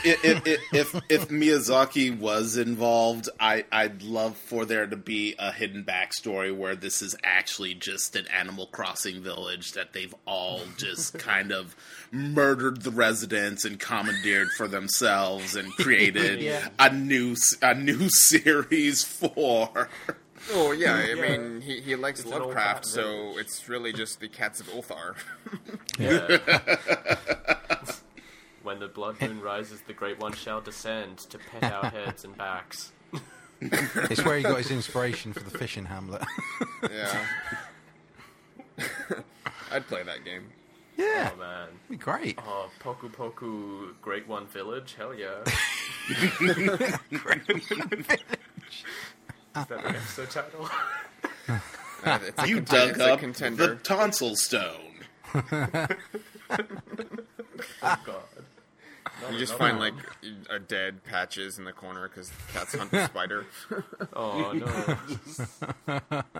If, 0.04 0.46
if, 0.46 0.60
if, 0.72 0.94
if 1.08 1.28
Miyazaki 1.28 2.16
was 2.18 2.56
involved, 2.56 3.28
I, 3.40 3.64
I'd 3.72 4.02
love 4.02 4.36
for 4.36 4.64
there 4.64 4.86
to 4.86 4.96
be 4.96 5.34
a 5.38 5.52
hidden 5.52 5.84
backstory 5.84 6.56
where 6.56 6.74
this 6.76 7.02
is 7.02 7.16
actually 7.24 7.74
just 7.74 8.16
an 8.16 8.26
Animal 8.28 8.66
Crossing 8.66 9.22
village 9.22 9.72
that 9.72 9.92
they've 9.92 10.14
all 10.26 10.60
just 10.76 11.18
kind 11.18 11.52
of 11.52 11.74
murdered 12.10 12.82
the 12.82 12.90
residents 12.90 13.64
and 13.64 13.78
commandeered 13.78 14.48
for 14.56 14.68
themselves 14.68 15.54
and 15.56 15.72
created 15.74 16.40
Yeah. 16.40 16.68
a 16.78 16.92
new 16.92 17.32
s- 17.32 17.56
a 17.62 17.74
new 17.74 18.08
series 18.10 19.04
for. 19.04 19.88
Oh 20.52 20.72
yeah, 20.72 20.94
I 20.94 21.12
Yeah. 21.12 21.14
mean 21.36 21.60
he, 21.60 21.80
he 21.80 21.96
likes 21.96 22.20
It's 22.20 22.28
an 22.28 22.34
old 22.34 22.42
Lovecraft, 22.44 22.86
so 22.86 23.02
village. 23.02 23.36
it's 23.46 23.68
really 23.68 23.92
just 23.92 24.20
the 24.20 24.28
cats 24.28 24.60
of 24.60 24.68
Ulthar. 24.68 25.14
Yeah. 25.98 26.38
when 28.68 28.78
the 28.80 28.88
blood 28.88 29.18
moon 29.22 29.40
rises, 29.40 29.80
the 29.86 29.94
great 29.94 30.18
one 30.20 30.32
shall 30.34 30.60
descend 30.60 31.16
to 31.18 31.38
pet 31.38 31.72
our 31.72 31.88
heads 31.90 32.22
and 32.24 32.36
backs. 32.36 32.92
It's 33.62 34.22
where 34.24 34.36
he 34.36 34.42
got 34.42 34.58
his 34.58 34.70
inspiration 34.70 35.32
for 35.32 35.40
the 35.40 35.56
fishing 35.58 35.86
hamlet. 35.86 36.22
yeah, 36.92 37.24
I'd 39.72 39.86
play 39.86 40.02
that 40.02 40.22
game. 40.24 40.44
yeah, 40.98 41.30
Oh 41.34 41.38
man. 41.38 41.68
be 41.88 41.96
great. 41.96 42.38
Oh, 42.46 42.70
Poku 42.80 43.10
Poku 43.10 43.94
Great 44.02 44.28
One 44.28 44.46
Village? 44.48 44.94
Hell 44.98 45.14
yeah. 45.14 45.42
Is 46.08 46.18
that 49.54 49.68
the 49.68 49.88
episode 49.88 50.30
title? 50.30 50.68
Uh, 52.04 52.18
it's 52.26 52.42
a 52.42 52.48
You 52.48 52.56
conten- 52.60 52.96
dug 52.96 53.00
up 53.00 53.20
contender. 53.20 53.66
the 53.68 53.74
tonsil 53.76 54.36
stone. 54.36 54.94
oh 55.34 55.42
god. 58.04 58.37
No, 59.22 59.30
You 59.30 59.38
just 59.38 59.52
no, 59.52 59.58
find 59.58 59.76
no. 59.78 59.84
like 59.84 59.94
a 60.50 60.58
dead 60.58 61.02
patches 61.04 61.58
in 61.58 61.64
the 61.64 61.72
corner 61.72 62.08
because 62.08 62.30
cats 62.52 62.74
hunt 62.74 62.90
the 62.90 63.04
spider. 63.06 63.46
Oh 64.14 64.52
no. 64.52 66.22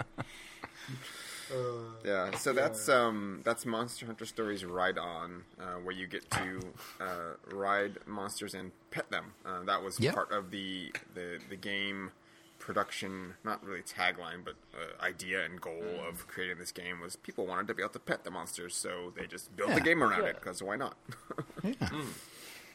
Yeah, 2.05 2.33
so 2.37 2.53
that's 2.53 2.89
um 2.91 3.41
that's 3.45 3.65
Monster 3.65 4.05
Hunter 4.07 4.27
Stories 4.27 4.65
Ride 4.65 4.99
On, 4.99 5.45
uh, 5.59 5.77
where 5.83 5.95
you 5.95 6.07
get 6.07 6.31
to 6.33 6.61
uh, 7.01 7.35
ride 7.55 7.99
monsters 8.07 8.53
and 8.55 8.71
pet 8.91 9.11
them. 9.11 9.33
Uh, 9.47 9.63
that 9.65 9.83
was 9.83 9.99
Yep. 9.99 10.15
part 10.15 10.31
of 10.33 10.51
the, 10.51 10.93
the 11.15 11.39
the 11.49 11.57
game 11.57 12.11
production, 12.59 13.35
not 13.45 13.65
really 13.65 13.81
tagline, 13.83 14.45
but 14.45 14.57
uh, 14.75 15.03
idea 15.03 15.43
and 15.45 15.59
goal 15.61 15.83
of 16.07 16.29
creating 16.29 16.59
this 16.59 16.71
game 16.73 17.01
was 17.01 17.17
people 17.17 17.47
wanted 17.47 17.67
to 17.69 17.75
be 17.75 17.83
able 17.83 17.93
to 17.95 17.99
pet 17.99 18.25
the 18.25 18.31
monsters, 18.31 18.75
so 18.77 19.13
they 19.17 19.27
just 19.27 19.55
built 19.57 19.75
the 19.75 19.81
game 19.81 20.03
around 20.03 20.23
Yeah. 20.25 20.29
it 20.31 20.37
because 20.41 20.63
why 20.63 20.77
not? 20.77 20.97
Yeah. 21.65 21.89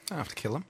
Don't 0.08 0.18
have 0.18 0.30
to 0.30 0.36
kill 0.36 0.56
him. 0.56 0.66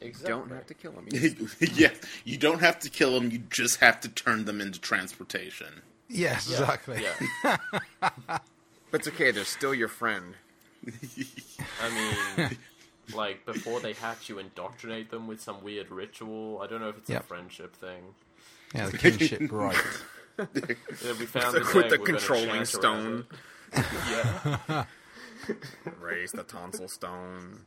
Exactly. 0.00 0.28
don't 0.30 0.50
have 0.52 0.66
to 0.66 0.74
kill 0.74 0.92
him. 0.92 1.08
You 1.12 1.48
yeah, 1.74 1.90
you 2.24 2.36
don't 2.36 2.60
have 2.60 2.78
to 2.80 2.90
kill 2.90 3.12
them. 3.18 3.30
You 3.30 3.42
just 3.50 3.80
have 3.80 4.00
to 4.02 4.08
turn 4.08 4.44
them 4.44 4.60
into 4.60 4.80
transportation. 4.80 5.82
Yes, 6.08 6.48
exactly. 6.48 7.02
Yeah. 7.02 7.56
but 8.00 8.40
it's 8.92 9.08
okay. 9.08 9.30
They're 9.32 9.44
still 9.44 9.74
your 9.74 9.88
friend. 9.88 10.34
I 11.82 12.38
mean, 12.38 12.56
like 13.14 13.44
before 13.44 13.80
they 13.80 13.92
hatch, 13.94 14.28
you 14.28 14.38
indoctrinate 14.38 15.10
them 15.10 15.26
with 15.26 15.40
some 15.40 15.62
weird 15.64 15.90
ritual. 15.90 16.60
I 16.62 16.66
don't 16.68 16.80
know 16.80 16.88
if 16.90 16.98
it's 16.98 17.10
Yep. 17.10 17.20
a 17.20 17.26
friendship 17.26 17.74
thing. 17.76 18.14
Yeah, 18.74 18.86
the 18.90 18.98
kinship 18.98 19.50
right. 19.50 19.76
Yeah, 20.38 20.44
we 21.18 21.26
found 21.26 21.54
With 21.54 21.64
the 21.64 21.68
egg, 21.68 21.74
we're 21.74 21.82
gonna 21.82 21.98
controlling 21.98 22.64
stone. 22.64 23.26
Yeah. 23.74 24.84
Raise 26.00 26.30
the 26.32 26.44
tonsil 26.44 26.88
stone. 26.88 27.60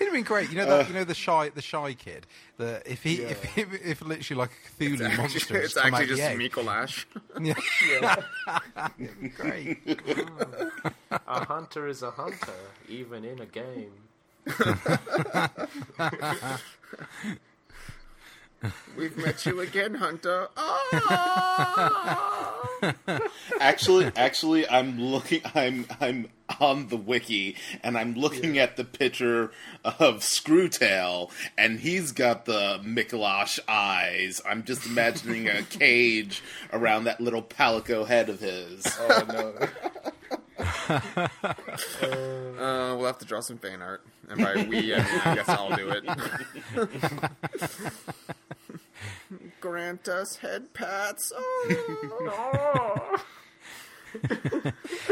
have 0.00 0.12
been 0.12 0.22
great, 0.24 0.50
you 0.50 0.56
know 0.56 0.66
that 0.66 0.88
you 0.88 0.94
know 0.94 1.04
the 1.04 1.14
shy 1.14 1.48
the 1.50 1.62
shy 1.62 1.94
kid. 1.94 2.26
The 2.56 2.82
if 2.90 3.02
he 3.02 3.16
if, 3.22 3.58
if 3.58 3.72
if 3.84 4.02
literally 4.02 4.38
like 4.40 4.50
a 4.50 4.82
Cthulhu 4.82 5.16
monster, 5.16 5.54
has 5.60 5.64
it's 5.64 5.76
actually 5.76 6.06
just 6.06 6.22
egg. 6.22 6.38
Mikolash. 6.38 7.04
Yeah. 7.40 7.54
It'd 8.98 9.20
be 9.20 9.28
great. 9.28 9.78
A 11.10 11.44
hunter 11.44 11.86
is 11.88 12.02
a 12.02 12.10
hunter, 12.10 12.52
even 12.88 13.24
in 13.24 13.40
a 13.40 13.46
game. 13.46 13.92
We've 18.96 19.16
met 19.16 19.46
you 19.46 19.60
again, 19.60 19.94
Hunter. 19.94 20.48
Oh! 20.56 22.18
Actually, 23.60 24.12
actually, 24.16 24.68
I'm 24.68 25.00
looking. 25.00 25.40
I'm 25.54 25.86
I'm 26.00 26.28
on 26.60 26.88
the 26.88 26.96
wiki, 26.96 27.56
and 27.82 27.98
I'm 27.98 28.14
looking 28.14 28.58
at 28.58 28.76
the 28.76 28.84
picture 28.84 29.50
of 29.84 30.22
Screwtail, 30.22 31.30
and 31.56 31.80
he's 31.80 32.12
got 32.12 32.44
the 32.44 32.80
Mikolash 32.84 33.58
eyes. 33.68 34.40
I'm 34.48 34.64
just 34.64 34.86
imagining 34.86 35.48
a 35.48 35.62
cage 35.70 36.42
around 36.72 37.04
that 37.04 37.20
little 37.20 37.42
palico 37.42 38.06
head 38.06 38.28
of 38.28 38.40
his. 38.40 38.86
Oh 39.00 39.24
no. 39.28 39.54
Uh, 42.58 42.96
we'll 42.96 43.06
have 43.06 43.18
to 43.18 43.24
draw 43.24 43.40
some 43.40 43.56
fan 43.56 43.80
art, 43.80 44.02
and 44.28 44.42
by 44.42 44.66
we, 44.68 44.92
I, 44.92 44.98
mean, 44.98 45.06
I 45.24 45.34
guess 45.36 45.48
I'll 45.48 45.74
do 45.76 45.90
it. 45.90 46.04
Grant 49.60 50.08
us 50.08 50.36
head 50.36 50.74
pats. 50.74 51.32
Oh. 51.36 53.16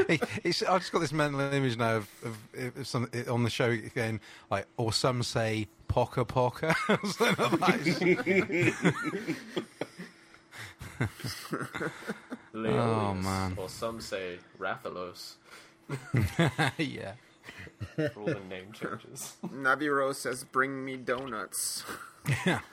Hey, 0.09 0.19
I've 0.45 0.81
just 0.81 0.93
got 0.93 1.01
this 1.01 1.13
mental 1.13 1.41
image 1.41 1.77
now 1.77 1.97
of, 1.97 2.09
of, 2.25 2.39
of 2.79 2.87
some, 2.87 3.11
on 3.29 3.43
the 3.45 3.51
show 3.51 3.71
again, 3.71 4.21
like, 4.51 4.67
or 4.77 4.93
some 4.93 5.23
say 5.23 5.69
poca 5.87 6.25
poca. 6.25 6.75
Something 12.57 12.77
like 12.77 12.87
that. 12.87 12.89
Leonis, 12.89 13.25
man. 13.25 13.55
Or 13.57 13.69
some 13.69 14.01
say 14.01 14.39
Rathalos. 14.59 15.35
yeah. 16.79 17.13
For 17.97 18.21
all 18.21 18.27
the 18.27 18.41
name 18.49 18.73
changes. 18.73 19.37
Navirou 19.47 20.15
says, 20.15 20.45
"Bring 20.45 20.85
me 20.85 20.97
donuts." 20.97 21.85
Yeah. 22.45 22.61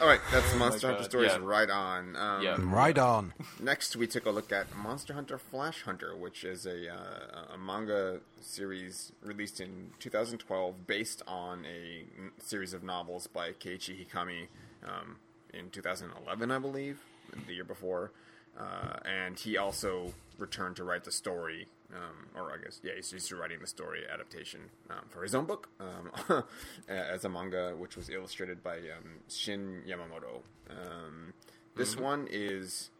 All 0.00 0.08
right, 0.08 0.20
that's 0.32 0.52
Monster 0.56 0.88
God, 0.88 0.94
Hunter 0.94 1.08
Stories 1.08 1.30
yeah. 1.30 1.38
right 1.40 1.70
on. 1.70 2.16
Um, 2.16 2.42
Yeah. 2.42 2.56
Right 2.58 2.98
on. 2.98 3.32
Next, 3.60 3.94
we 3.94 4.08
took 4.08 4.26
a 4.26 4.30
look 4.30 4.50
at 4.50 4.74
Monster 4.76 5.14
Hunter 5.14 5.38
Flash 5.38 5.82
Hunter, 5.82 6.16
which 6.16 6.42
is 6.42 6.66
a, 6.66 6.92
uh, 6.92 7.54
a 7.54 7.58
manga 7.58 8.18
series 8.40 9.12
released 9.22 9.60
in 9.60 9.92
2012 10.00 10.88
based 10.88 11.22
on 11.28 11.64
a 11.66 12.04
series 12.42 12.74
of 12.74 12.82
novels 12.82 13.28
by 13.28 13.52
Keiichi 13.52 14.04
Hikami 14.04 14.48
um, 14.84 15.18
in 15.58 15.70
2011, 15.70 16.50
I 16.50 16.58
believe, 16.58 17.00
the 17.46 17.54
year 17.54 17.64
before. 17.64 18.12
Uh, 18.58 18.98
and 19.04 19.38
he 19.38 19.56
also 19.56 20.12
returned 20.38 20.76
to 20.76 20.84
write 20.84 21.04
the 21.04 21.10
story, 21.10 21.66
um, 21.92 22.28
or 22.36 22.52
I 22.52 22.58
guess, 22.62 22.80
yeah, 22.82 22.92
he's 22.96 23.12
used 23.12 23.28
to 23.28 23.36
writing 23.36 23.58
the 23.60 23.66
story 23.66 24.02
adaptation 24.12 24.60
um, 24.90 25.06
for 25.08 25.22
his 25.22 25.34
own 25.34 25.44
book 25.44 25.68
um, 25.80 26.44
as 26.88 27.24
a 27.24 27.28
manga, 27.28 27.74
which 27.76 27.96
was 27.96 28.08
illustrated 28.10 28.62
by 28.62 28.76
um, 28.76 29.20
Shin 29.28 29.82
Yamamoto. 29.86 30.42
Um, 30.70 31.32
this 31.76 31.96
one 31.96 32.28
is 32.30 32.90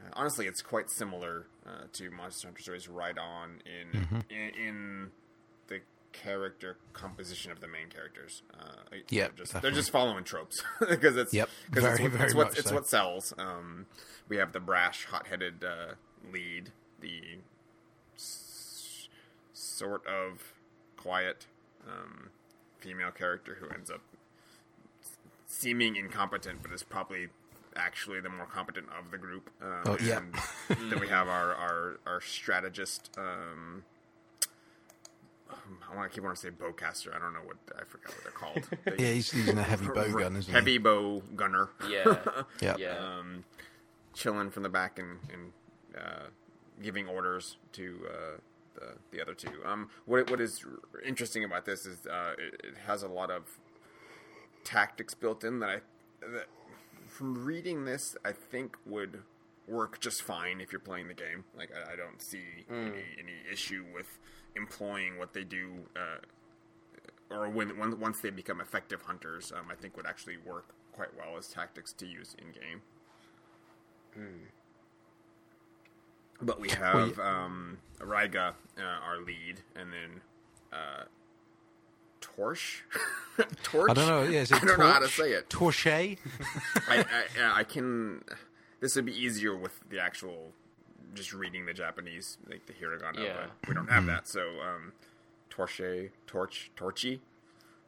uh, 0.00 0.10
honestly, 0.14 0.46
it's 0.46 0.62
quite 0.62 0.90
similar 0.90 1.46
uh, 1.66 1.84
to 1.92 2.10
Monster 2.10 2.48
Hunter 2.48 2.62
Stories 2.62 2.88
Right 2.88 3.16
On 3.18 3.60
in, 3.66 4.24
in 4.30 4.50
in 4.66 4.87
the 4.87 4.87
character 6.22 6.76
composition 6.92 7.52
of 7.52 7.60
the 7.60 7.68
main 7.68 7.88
characters. 7.88 8.42
Uh, 8.52 8.96
Yep, 9.10 9.36
they're 9.36 9.44
just, 9.46 9.62
they're 9.62 9.70
just 9.70 9.90
following 9.90 10.24
tropes 10.24 10.62
because 10.88 11.16
it's 11.16 11.32
Yep, 11.32 11.48
because 11.70 11.84
it's, 11.84 11.98
very, 11.98 12.08
what, 12.10 12.12
very 12.18 12.26
it's, 12.26 12.34
what, 12.34 12.58
it's 12.58 12.68
so. 12.68 12.74
what 12.74 12.86
sells. 12.86 13.32
Um, 13.38 13.86
we 14.28 14.36
have 14.36 14.52
the 14.52 14.60
brash, 14.60 15.04
hot-headed 15.06 15.62
uh, 15.64 15.94
lead, 16.32 16.70
the 17.00 17.20
s- 18.16 19.08
sort 19.52 20.04
of 20.06 20.52
quiet 20.96 21.46
um, 21.86 22.30
female 22.78 23.10
character 23.10 23.56
who 23.60 23.68
ends 23.68 23.90
up 23.90 24.00
seeming 25.46 25.96
incompetent, 25.96 26.62
but 26.62 26.72
is 26.72 26.82
probably 26.82 27.28
actually 27.76 28.20
the 28.20 28.28
more 28.28 28.46
competent 28.46 28.86
of 28.98 29.10
the 29.10 29.18
group. 29.18 29.50
Um, 29.62 29.82
Oh, 29.86 29.96
yeah. 30.02 30.20
then 30.68 30.98
we 31.00 31.08
have 31.08 31.28
our 31.28 31.54
our, 31.54 32.00
our 32.06 32.20
strategist. 32.20 33.10
Um, 33.16 33.84
I 35.90 35.96
want 35.96 36.10
to 36.10 36.14
keep 36.14 36.22
wanting 36.24 36.36
to 36.36 36.40
say 36.42 36.50
bowcaster. 36.50 37.14
I 37.14 37.18
don't 37.18 37.32
know 37.32 37.40
what 37.44 37.56
I 37.76 37.84
forgot 37.84 38.12
what 38.14 38.22
they're 38.24 38.32
called. 38.32 38.98
Yeah, 39.00 39.12
he's 39.12 39.32
using 39.32 39.58
a 39.58 39.62
heavy 39.62 39.86
bow 39.86 40.12
gun, 40.18 40.36
isn't 40.36 40.52
Heavy 40.52 40.72
he? 40.72 40.78
bow 40.78 41.22
gunner. 41.36 41.70
Yeah. 41.88 42.16
Yeah. 42.60 42.76
Yeah. 42.78 42.96
um, 42.98 43.44
chilling 44.14 44.50
from 44.50 44.62
the 44.64 44.68
back 44.68 44.98
and, 44.98 45.18
and 45.32 45.52
uh, 45.96 46.26
giving 46.82 47.06
orders 47.08 47.56
to 47.72 47.98
uh, 48.08 48.38
the, 48.74 48.86
the 49.10 49.20
other 49.22 49.34
two. 49.34 49.50
Um, 49.64 49.88
what 50.06 50.30
what 50.30 50.40
is 50.40 50.64
interesting 51.06 51.44
about 51.44 51.64
this 51.64 51.86
is 51.86 52.06
uh, 52.06 52.32
it, 52.38 52.60
it 52.64 52.74
has 52.86 53.02
a 53.02 53.08
lot 53.08 53.30
of 53.30 53.58
tactics 54.64 55.14
built 55.14 55.44
in 55.44 55.60
that 55.60 55.68
I 55.70 55.76
that 56.20 56.46
from 57.06 57.44
reading 57.44 57.84
this 57.84 58.16
I 58.24 58.32
think 58.32 58.76
would 58.84 59.22
work 59.66 60.00
just 60.00 60.22
fine 60.22 60.60
if 60.60 60.72
you're 60.72 60.80
playing 60.80 61.08
the 61.08 61.14
game. 61.14 61.44
Like 61.56 61.70
I, 61.74 61.92
I 61.92 61.96
don't 61.96 62.20
see 62.20 62.42
any, 62.70 62.88
any 63.18 63.52
issue 63.52 63.84
with 63.94 64.18
employing 64.56 65.18
what 65.18 65.32
they 65.34 65.44
do. 65.44 65.72
Uh, 65.96 66.18
or 67.30 67.48
when, 67.48 67.78
when 67.78 68.00
once 68.00 68.20
they 68.20 68.30
become 68.30 68.60
effective 68.60 69.02
hunters, 69.02 69.52
um, 69.52 69.66
I 69.70 69.74
think 69.74 69.96
would 69.96 70.06
actually 70.06 70.38
work 70.38 70.74
quite 70.92 71.10
well 71.16 71.36
as 71.36 71.48
tactics 71.48 71.92
to 71.94 72.06
use 72.06 72.34
in 72.38 72.52
game. 72.52 72.80
But 76.40 76.60
we 76.60 76.70
have 76.70 77.18
um, 77.18 77.78
Raiga, 78.00 78.54
uh, 78.78 78.82
our 78.82 79.18
lead, 79.18 79.60
and 79.74 79.92
then 79.92 80.20
uh, 80.72 81.04
Torch. 82.20 82.84
Torch. 83.62 83.90
I 83.90 83.94
don't 83.94 84.06
know. 84.06 84.22
Yeah, 84.22 84.44
I 84.52 84.58
don't 84.64 84.78
know 84.78 84.86
how 84.86 85.00
to 85.00 85.08
say 85.08 85.32
it. 85.32 85.48
Torche? 85.50 85.86
I, 86.88 87.04
I, 87.40 87.60
I 87.60 87.64
can. 87.64 88.22
This 88.80 88.94
would 88.94 89.06
be 89.06 89.20
easier 89.20 89.56
with 89.56 89.80
the 89.90 90.00
actual, 90.00 90.52
just 91.14 91.32
reading 91.32 91.66
the 91.66 91.72
Japanese, 91.74 92.38
like 92.48 92.66
the 92.66 92.72
hiragana. 92.72 93.18
Yeah. 93.22 93.46
But 93.60 93.68
we 93.68 93.74
don't 93.74 93.90
have 93.90 94.06
that, 94.06 94.28
so 94.28 94.40
um, 94.60 94.92
Torche, 95.50 96.10
Torch, 96.26 96.70
Torchy, 96.76 97.20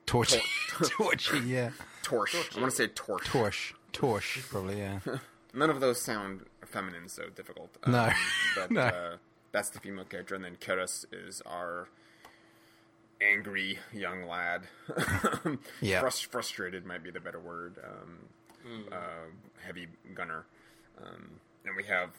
Torch. 0.06 0.34
Torchy, 0.82 1.38
yeah. 1.40 1.70
Torch. 2.02 2.34
I 2.34 2.60
want 2.60 2.70
to 2.70 2.76
say 2.76 2.86
Torch. 2.88 3.24
Torch. 3.26 3.74
Torch, 3.92 4.42
probably, 4.50 4.78
yeah. 4.78 5.00
None 5.54 5.70
of 5.70 5.80
those 5.80 6.00
sound 6.00 6.46
feminine, 6.64 7.08
so 7.08 7.28
difficult. 7.28 7.76
Um, 7.84 7.92
No. 7.92 8.10
but 8.56 8.70
No. 8.70 8.80
Uh, 8.82 9.16
that's 9.52 9.70
the 9.70 9.80
female 9.80 10.04
character, 10.04 10.34
and 10.34 10.44
then 10.44 10.56
Keras 10.56 11.04
is 11.12 11.42
our 11.44 11.88
angry 13.20 13.78
young 13.92 14.24
lad. 14.26 14.62
Yeah. 15.80 16.02
Frus- 16.02 16.24
frustrated 16.24 16.86
might 16.86 17.02
be 17.02 17.10
the 17.10 17.20
better 17.20 17.40
word. 17.40 17.76
Um, 17.84 18.18
uh, 18.92 18.96
heavy 19.64 19.88
gunner, 20.14 20.44
um, 21.02 21.30
and 21.64 21.74
we 21.76 21.84
have 21.84 22.10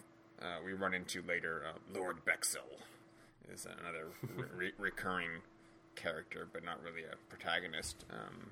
uh, 0.41 0.45
we 0.65 0.73
run 0.73 0.93
into 0.93 1.21
later 1.27 1.63
uh, 1.67 1.97
Lord 1.97 2.23
Bexel 2.25 2.61
is 3.53 3.65
another 3.65 4.07
re- 4.55 4.71
recurring 4.79 5.29
character, 5.95 6.47
but 6.51 6.63
not 6.63 6.81
really 6.83 7.03
a 7.03 7.15
protagonist. 7.29 8.05
Um, 8.11 8.51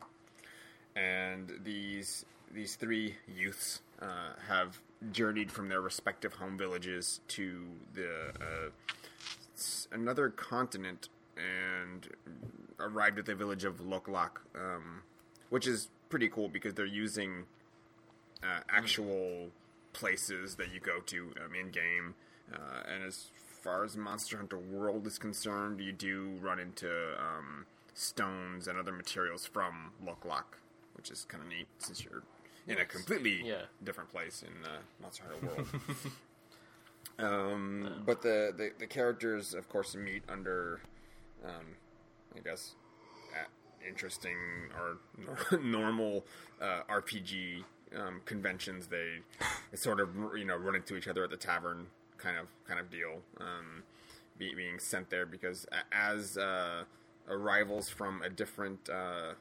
and 0.95 1.51
these 1.63 2.25
these 2.51 2.75
three 2.75 3.15
youths 3.27 3.81
uh, 4.01 4.33
have 4.47 4.79
journeyed 5.11 5.51
from 5.51 5.69
their 5.69 5.81
respective 5.81 6.33
home 6.33 6.57
villages 6.57 7.21
to 7.29 7.65
the 7.93 8.29
uh, 8.41 8.69
another 9.91 10.29
continent 10.29 11.09
and 11.37 12.07
arrived 12.79 13.19
at 13.19 13.25
the 13.25 13.35
village 13.35 13.63
of 13.63 13.79
Loc 13.81 14.07
Lac, 14.07 14.39
um, 14.55 15.01
which 15.49 15.67
is 15.67 15.89
pretty 16.09 16.27
cool 16.27 16.49
because 16.49 16.73
they're 16.73 16.85
using 16.85 17.45
uh, 18.43 18.61
actual 18.69 19.49
places 19.93 20.55
that 20.55 20.73
you 20.73 20.79
go 20.79 20.99
to 21.01 21.33
um, 21.45 21.53
in 21.55 21.71
game 21.71 22.15
Uh, 22.51 22.81
and 22.91 23.03
as 23.03 23.27
far 23.63 23.83
as 23.83 23.95
Monster 23.95 24.37
Hunter 24.37 24.57
World 24.57 25.05
is 25.05 25.19
concerned, 25.19 25.79
you 25.79 25.91
do 25.91 26.31
run 26.41 26.59
into 26.59 26.89
um, 27.19 27.65
stones 27.93 28.67
and 28.67 28.75
other 28.79 28.91
materials 28.91 29.45
from 29.45 29.91
Loklok, 30.03 30.57
which 30.95 31.11
is 31.11 31.25
kind 31.25 31.43
of 31.43 31.49
neat 31.49 31.67
since 31.77 32.03
you're 32.03 32.23
in 32.67 32.79
a 32.79 32.85
completely 32.85 33.43
Yeah. 33.47 33.65
different 33.83 34.09
place 34.09 34.41
in 34.41 34.65
uh, 34.65 34.79
Monster 35.01 35.23
Hunter 35.25 35.45
World. 35.45 35.67
um, 37.19 38.03
but 38.05 38.21
the, 38.21 38.53
the 38.55 38.71
the 38.79 38.87
characters, 38.87 39.53
of 39.53 39.67
course, 39.69 39.95
meet 39.95 40.23
under, 40.29 40.79
um, 41.45 41.75
I 42.35 42.39
guess, 42.39 42.75
interesting 43.87 44.37
or 44.77 44.97
normal 45.59 46.25
uh, 46.61 46.81
RPG 46.89 47.63
um, 47.95 48.21
conventions. 48.25 48.87
They, 48.87 49.19
sort 49.75 49.99
of 49.99 50.09
you 50.37 50.45
know 50.45 50.57
run 50.57 50.75
into 50.75 50.95
each 50.95 51.07
other 51.07 51.23
at 51.23 51.29
the 51.29 51.37
tavern, 51.37 51.87
kind 52.17 52.37
of 52.37 52.47
kind 52.67 52.79
of 52.79 52.89
deal. 52.89 53.21
Um, 53.39 53.83
be, 54.37 54.55
being 54.55 54.79
sent 54.79 55.09
there 55.09 55.25
because 55.25 55.67
as 55.91 56.37
uh, 56.37 56.83
arrivals 57.29 57.89
from 57.89 58.21
a 58.21 58.29
different 58.29 58.89
uh, 58.89 59.33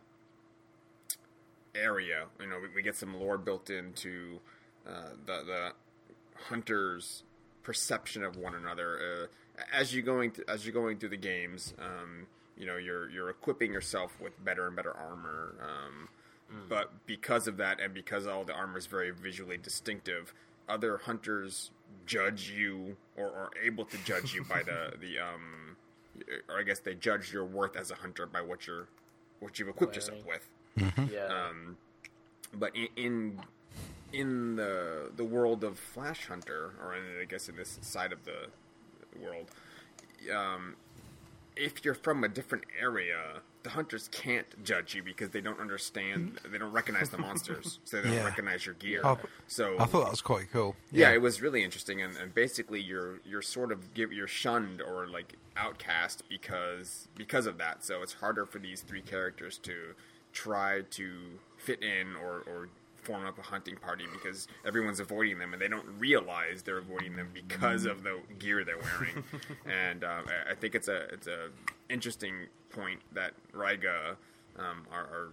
area, 1.74 2.26
you 2.40 2.48
know, 2.48 2.58
we, 2.60 2.68
we 2.76 2.82
get 2.82 2.96
some 2.96 3.18
lore 3.18 3.38
built 3.38 3.70
into 3.70 4.40
uh, 4.86 5.10
the 5.24 5.42
the 5.46 5.72
hunters' 6.48 7.22
perception 7.62 8.22
of 8.24 8.36
one 8.36 8.54
another. 8.54 8.98
Uh, 8.98 9.62
as 9.72 9.94
you 9.94 10.02
going 10.02 10.30
th- 10.32 10.46
as 10.48 10.64
you're 10.64 10.74
going 10.74 10.98
through 10.98 11.10
the 11.10 11.16
games, 11.16 11.74
um, 11.78 12.26
you 12.56 12.66
know, 12.66 12.76
you're 12.76 13.08
you're 13.10 13.30
equipping 13.30 13.72
yourself 13.72 14.20
with 14.20 14.32
better 14.44 14.66
and 14.66 14.76
better 14.76 14.92
armor. 14.96 15.54
Um, 15.62 16.08
But 16.68 17.06
because 17.06 17.46
of 17.46 17.58
that, 17.58 17.78
and 17.80 17.92
because 17.92 18.26
all 18.26 18.44
the 18.44 18.54
armor 18.54 18.78
is 18.78 18.86
very 18.86 19.10
visually 19.10 19.58
distinctive, 19.58 20.32
other 20.68 20.98
hunters 20.98 21.70
judge 22.06 22.50
you 22.50 22.96
or 23.16 23.26
are 23.26 23.50
able 23.62 23.84
to 23.84 23.98
judge 24.04 24.34
you 24.34 24.44
by 24.44 24.62
the 24.62 24.94
the 25.00 25.18
um, 25.18 25.76
or 26.48 26.58
I 26.58 26.62
guess 26.62 26.78
they 26.78 26.94
judge 26.94 27.32
your 27.32 27.44
worth 27.44 27.76
as 27.76 27.90
a 27.90 27.94
hunter 27.96 28.26
by 28.26 28.40
what 28.40 28.66
you're 28.66 28.88
what 29.40 29.58
you've 29.58 29.68
equipped 29.68 29.94
yourself 29.94 30.24
Wearing. 30.26 30.92
with 31.06 31.12
Yeah. 31.12 31.26
um, 31.26 31.76
but 32.54 32.74
in, 32.74 32.88
in 32.96 33.40
in 34.12 34.56
the 34.56 35.10
the 35.16 35.24
world 35.24 35.64
of 35.64 35.78
Flash 35.78 36.26
Hunter, 36.28 36.72
or 36.82 36.96
in, 36.96 37.02
I 37.20 37.24
guess 37.26 37.48
in 37.48 37.56
this 37.56 37.78
side 37.82 38.12
of 38.12 38.24
the 38.24 38.46
world, 39.20 39.50
um, 40.34 40.76
if 41.56 41.84
you're 41.84 41.94
from 41.94 42.24
a 42.24 42.28
different 42.28 42.64
area, 42.80 43.40
the 43.68 43.74
hunters 43.74 44.08
can't 44.08 44.46
judge 44.64 44.94
you 44.94 45.02
because 45.02 45.28
they 45.28 45.42
don't 45.42 45.60
understand, 45.60 46.40
they 46.50 46.56
don't 46.56 46.72
recognize 46.72 47.10
the 47.10 47.18
monsters, 47.18 47.80
so 47.84 47.98
they 47.98 48.04
don't 48.08 48.12
Yeah. 48.16 48.24
recognize 48.24 48.64
your 48.64 48.74
gear. 48.76 49.02
Oh, 49.04 49.18
so 49.46 49.76
I 49.78 49.84
thought 49.84 50.04
that 50.04 50.10
was 50.10 50.22
quite 50.22 50.50
cool. 50.50 50.74
yeah, 50.90 51.10
it 51.12 51.20
was 51.20 51.42
really 51.42 51.62
interesting, 51.62 52.00
and, 52.00 52.16
and 52.16 52.34
basically 52.34 52.80
you're 52.80 53.20
you're 53.26 53.42
sort 53.42 53.70
of 53.70 53.92
give 53.92 54.10
you're 54.10 54.26
shunned 54.26 54.80
or 54.80 55.06
like 55.06 55.34
outcast 55.56 56.22
because 56.30 57.08
because 57.14 57.44
of 57.44 57.58
that. 57.58 57.84
So 57.84 58.02
it's 58.02 58.14
harder 58.14 58.46
for 58.46 58.58
these 58.58 58.80
three 58.80 59.02
characters 59.02 59.58
to 59.58 59.94
try 60.32 60.82
to 60.90 61.38
fit 61.58 61.82
in 61.82 62.16
or, 62.16 62.38
or 62.46 62.68
form 63.08 63.24
up 63.24 63.38
a 63.38 63.42
hunting 63.42 63.76
party 63.76 64.04
because 64.12 64.46
everyone's 64.66 65.00
avoiding 65.00 65.38
them 65.38 65.54
and 65.54 65.62
they 65.62 65.66
don't 65.66 65.86
realize 65.98 66.62
they're 66.62 66.78
avoiding 66.78 67.16
them 67.16 67.30
because 67.32 67.86
of 67.86 68.02
the 68.02 68.18
gear 68.38 68.64
they're 68.64 68.76
wearing. 68.76 69.24
and 69.66 70.04
um, 70.04 70.26
I- 70.48 70.54
think 70.54 70.74
it's 70.74 70.88
a 70.88 71.04
it's 71.12 71.26
a 71.26 71.48
interesting 71.88 72.34
point 72.70 73.00
that 73.14 73.32
Raiga 73.54 74.16
um, 74.58 74.86
are, 74.92 75.04
are 75.04 75.28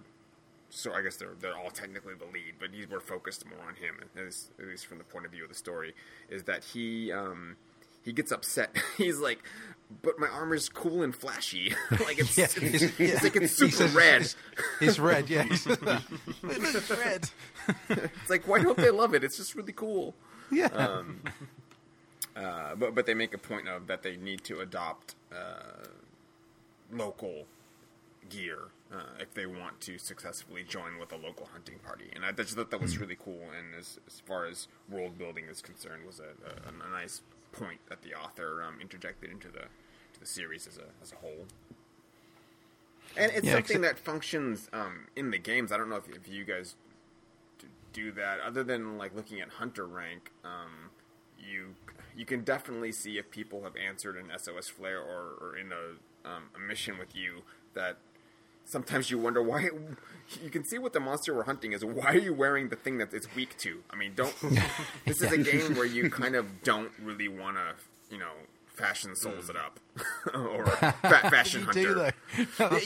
so 0.70 0.94
I 0.94 1.02
guess 1.02 1.18
they're 1.18 1.36
they're 1.42 1.58
all 1.58 1.72
technically 1.72 2.14
the 2.14 2.26
lead, 2.26 2.54
but 2.60 2.70
he's 2.72 2.90
we're 2.90 3.00
focused 3.02 3.44
more 3.46 3.68
on 3.68 3.76
him, 3.76 3.96
at 4.02 4.24
least, 4.24 4.52
at 4.60 4.68
least 4.68 4.86
from 4.86 5.00
the 5.00 5.04
point 5.04 5.26
of 5.26 5.32
view 5.32 5.44
of 5.44 5.50
the 5.50 5.56
story, 5.56 5.94
is 6.30 6.44
that 6.44 6.64
he 6.64 7.12
um, 7.12 7.58
he 8.06 8.14
gets 8.14 8.32
upset. 8.32 8.74
he's 8.97 9.20
like, 9.20 9.39
"But 10.01 10.18
my 10.20 10.28
armor's 10.28 10.70
cool 10.70 11.03
and 11.03 11.14
flashy, 11.14 11.74
like 11.91 12.20
it's, 12.20 12.38
Yeah, 12.38 12.45
it's, 12.45 12.58
it's- 12.58 12.91
it's 12.99 13.24
like 13.24 13.36
it's 13.36 13.53
super 13.58 13.72
says 13.72 13.93
red. 13.93 14.22
It's, 14.22 14.36
it's 14.80 14.99
red, 14.99 15.30
yeah. 15.30 15.43
He 15.43 15.58
says 15.58 15.78
that. 15.80 16.01
it 16.43 16.89
red. 16.91 17.30
It's 17.89 18.30
like 18.30 18.47
why 18.47 18.62
don't 18.62 18.78
they 18.78 18.91
love 18.91 19.14
it? 19.14 19.24
It's 19.24 19.36
just 19.38 19.56
really 19.56 19.74
cool." 19.74 20.14
Yeah. 20.51 20.68
Um, 20.68 21.22
uh, 22.36 22.76
but 22.76 22.93
but 22.95 23.06
they 23.06 23.14
make 23.14 23.34
a 23.34 23.38
point 23.38 23.68
of 23.68 23.88
that 23.88 24.03
they 24.03 24.16
need 24.18 24.43
to 24.45 24.60
adopt 24.60 25.16
uh, 25.34 25.86
local 26.91 27.45
gear 28.30 28.60
uh, 28.93 28.97
if 29.20 29.34
they 29.34 29.45
want 29.45 29.80
to 29.82 29.97
successfully 29.97 30.64
join 30.68 30.99
with 30.99 31.12
a 31.12 31.16
local 31.18 31.47
hunting 31.51 31.80
party, 31.86 32.06
and 32.16 32.24
I 32.26 32.32
just 32.32 32.56
thought 32.56 32.72
that 32.72 32.82
was 32.82 32.97
really 32.97 33.18
cool. 33.24 33.39
And 33.58 33.74
as, 33.80 33.99
as 34.08 34.20
far 34.26 34.45
as 34.45 34.68
world 34.89 35.18
building 35.18 35.45
is 35.49 35.62
concerned, 35.62 36.06
was 36.06 36.20
a, 36.20 36.24
a, 36.24 36.88
a 36.88 36.91
nice 36.91 37.22
point 37.56 37.80
that 37.89 38.01
the 38.01 38.14
author 38.14 38.64
um, 38.64 38.80
interjected 38.82 39.32
into 39.32 39.47
the 39.47 39.62
to 40.14 40.20
the 40.20 40.26
series 40.26 40.68
as 40.68 40.78
a 40.78 40.86
as 41.01 41.12
a 41.12 41.16
whole. 41.18 41.45
And 43.18 43.32
it's 43.32 43.45
Yeah, 43.45 43.53
something 43.53 43.78
except- 43.78 43.95
that 43.97 44.03
functions 44.03 44.70
um, 44.74 45.08
in 45.16 45.32
the 45.32 45.38
games. 45.38 45.72
I 45.72 45.78
don't 45.78 45.89
know 45.89 45.95
if, 45.95 46.10
if 46.10 46.28
you 46.28 46.43
guys 46.43 46.76
do 47.93 48.12
that, 48.12 48.39
other 48.41 48.64
than 48.64 48.97
like 48.97 49.16
looking 49.16 49.39
at 49.41 49.49
hunter 49.49 49.86
rank. 49.86 50.32
Um, 50.43 50.89
you 51.39 51.76
you 52.18 52.26
can 52.26 52.43
definitely 52.43 52.91
see 52.91 53.18
if 53.18 53.30
people 53.30 53.64
have 53.64 53.76
answered 53.76 54.16
an 54.18 54.32
SOS 54.38 54.68
flare 54.70 54.99
or, 54.99 55.36
or 55.41 55.58
in 55.58 55.72
a, 55.72 56.30
um, 56.30 56.43
a 56.56 56.60
mission 56.60 56.97
with 56.97 57.14
you 57.16 57.41
that 57.74 57.97
sometimes 58.66 59.09
you 59.11 59.18
wonder 59.18 59.41
why 59.41 59.70
you 60.43 60.49
can 60.49 60.63
see 60.63 60.78
what 60.78 60.91
the 60.93 60.99
monster 60.99 61.34
we're 61.36 61.43
hunting 61.43 61.72
is 61.74 61.86
why 61.86 62.05
are 62.13 62.18
you 62.18 62.34
wearing 62.34 62.70
the 62.70 62.76
thing 62.76 62.97
that 62.97 63.13
it's 63.13 63.28
weak 63.36 63.55
to 63.57 63.84
i 63.91 63.95
mean 63.95 64.11
don't 64.16 64.34
this 65.05 65.22
is 65.22 65.32
a 65.32 65.38
game 65.38 65.76
where 65.76 65.86
you 65.86 66.09
kind 66.09 66.36
of 66.36 66.63
don't 66.63 66.91
really 67.01 67.28
want 67.28 67.55
to 67.57 67.74
you 68.13 68.18
know 68.20 68.32
fashion 68.66 69.16
souls 69.16 69.49
it 69.49 69.55
up 69.55 69.80
or 70.34 70.66
fa- 70.66 70.93
fashion 71.01 71.61
you 71.61 71.66
hunter 71.68 71.82
do 71.82 71.93
the 71.93 72.13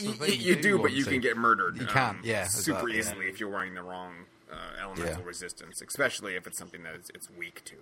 you, 0.00 0.12
thing, 0.12 0.32
you- 0.40 0.54
you 0.54 0.56
do, 0.62 0.78
but 0.78 0.92
you 0.92 1.04
can 1.04 1.18
get 1.20 1.36
murdered. 1.36 1.76
You 1.76 1.86
can, 1.86 2.10
um, 2.16 2.20
yeah, 2.22 2.44
super 2.44 2.88
exactly, 2.88 2.92
yeah. 2.92 2.98
easily 3.00 3.26
if 3.26 3.40
you're 3.40 3.48
wearing 3.50 3.74
the 3.74 3.82
wrong 3.82 4.12
uh, 4.52 4.54
elemental 4.80 5.20
Yeah. 5.22 5.26
resistance, 5.26 5.82
especially 5.82 6.36
if 6.36 6.46
it's 6.46 6.56
something 6.56 6.84
that 6.84 6.94
it's, 6.94 7.10
it's 7.10 7.28
weak 7.36 7.62
to. 7.64 7.74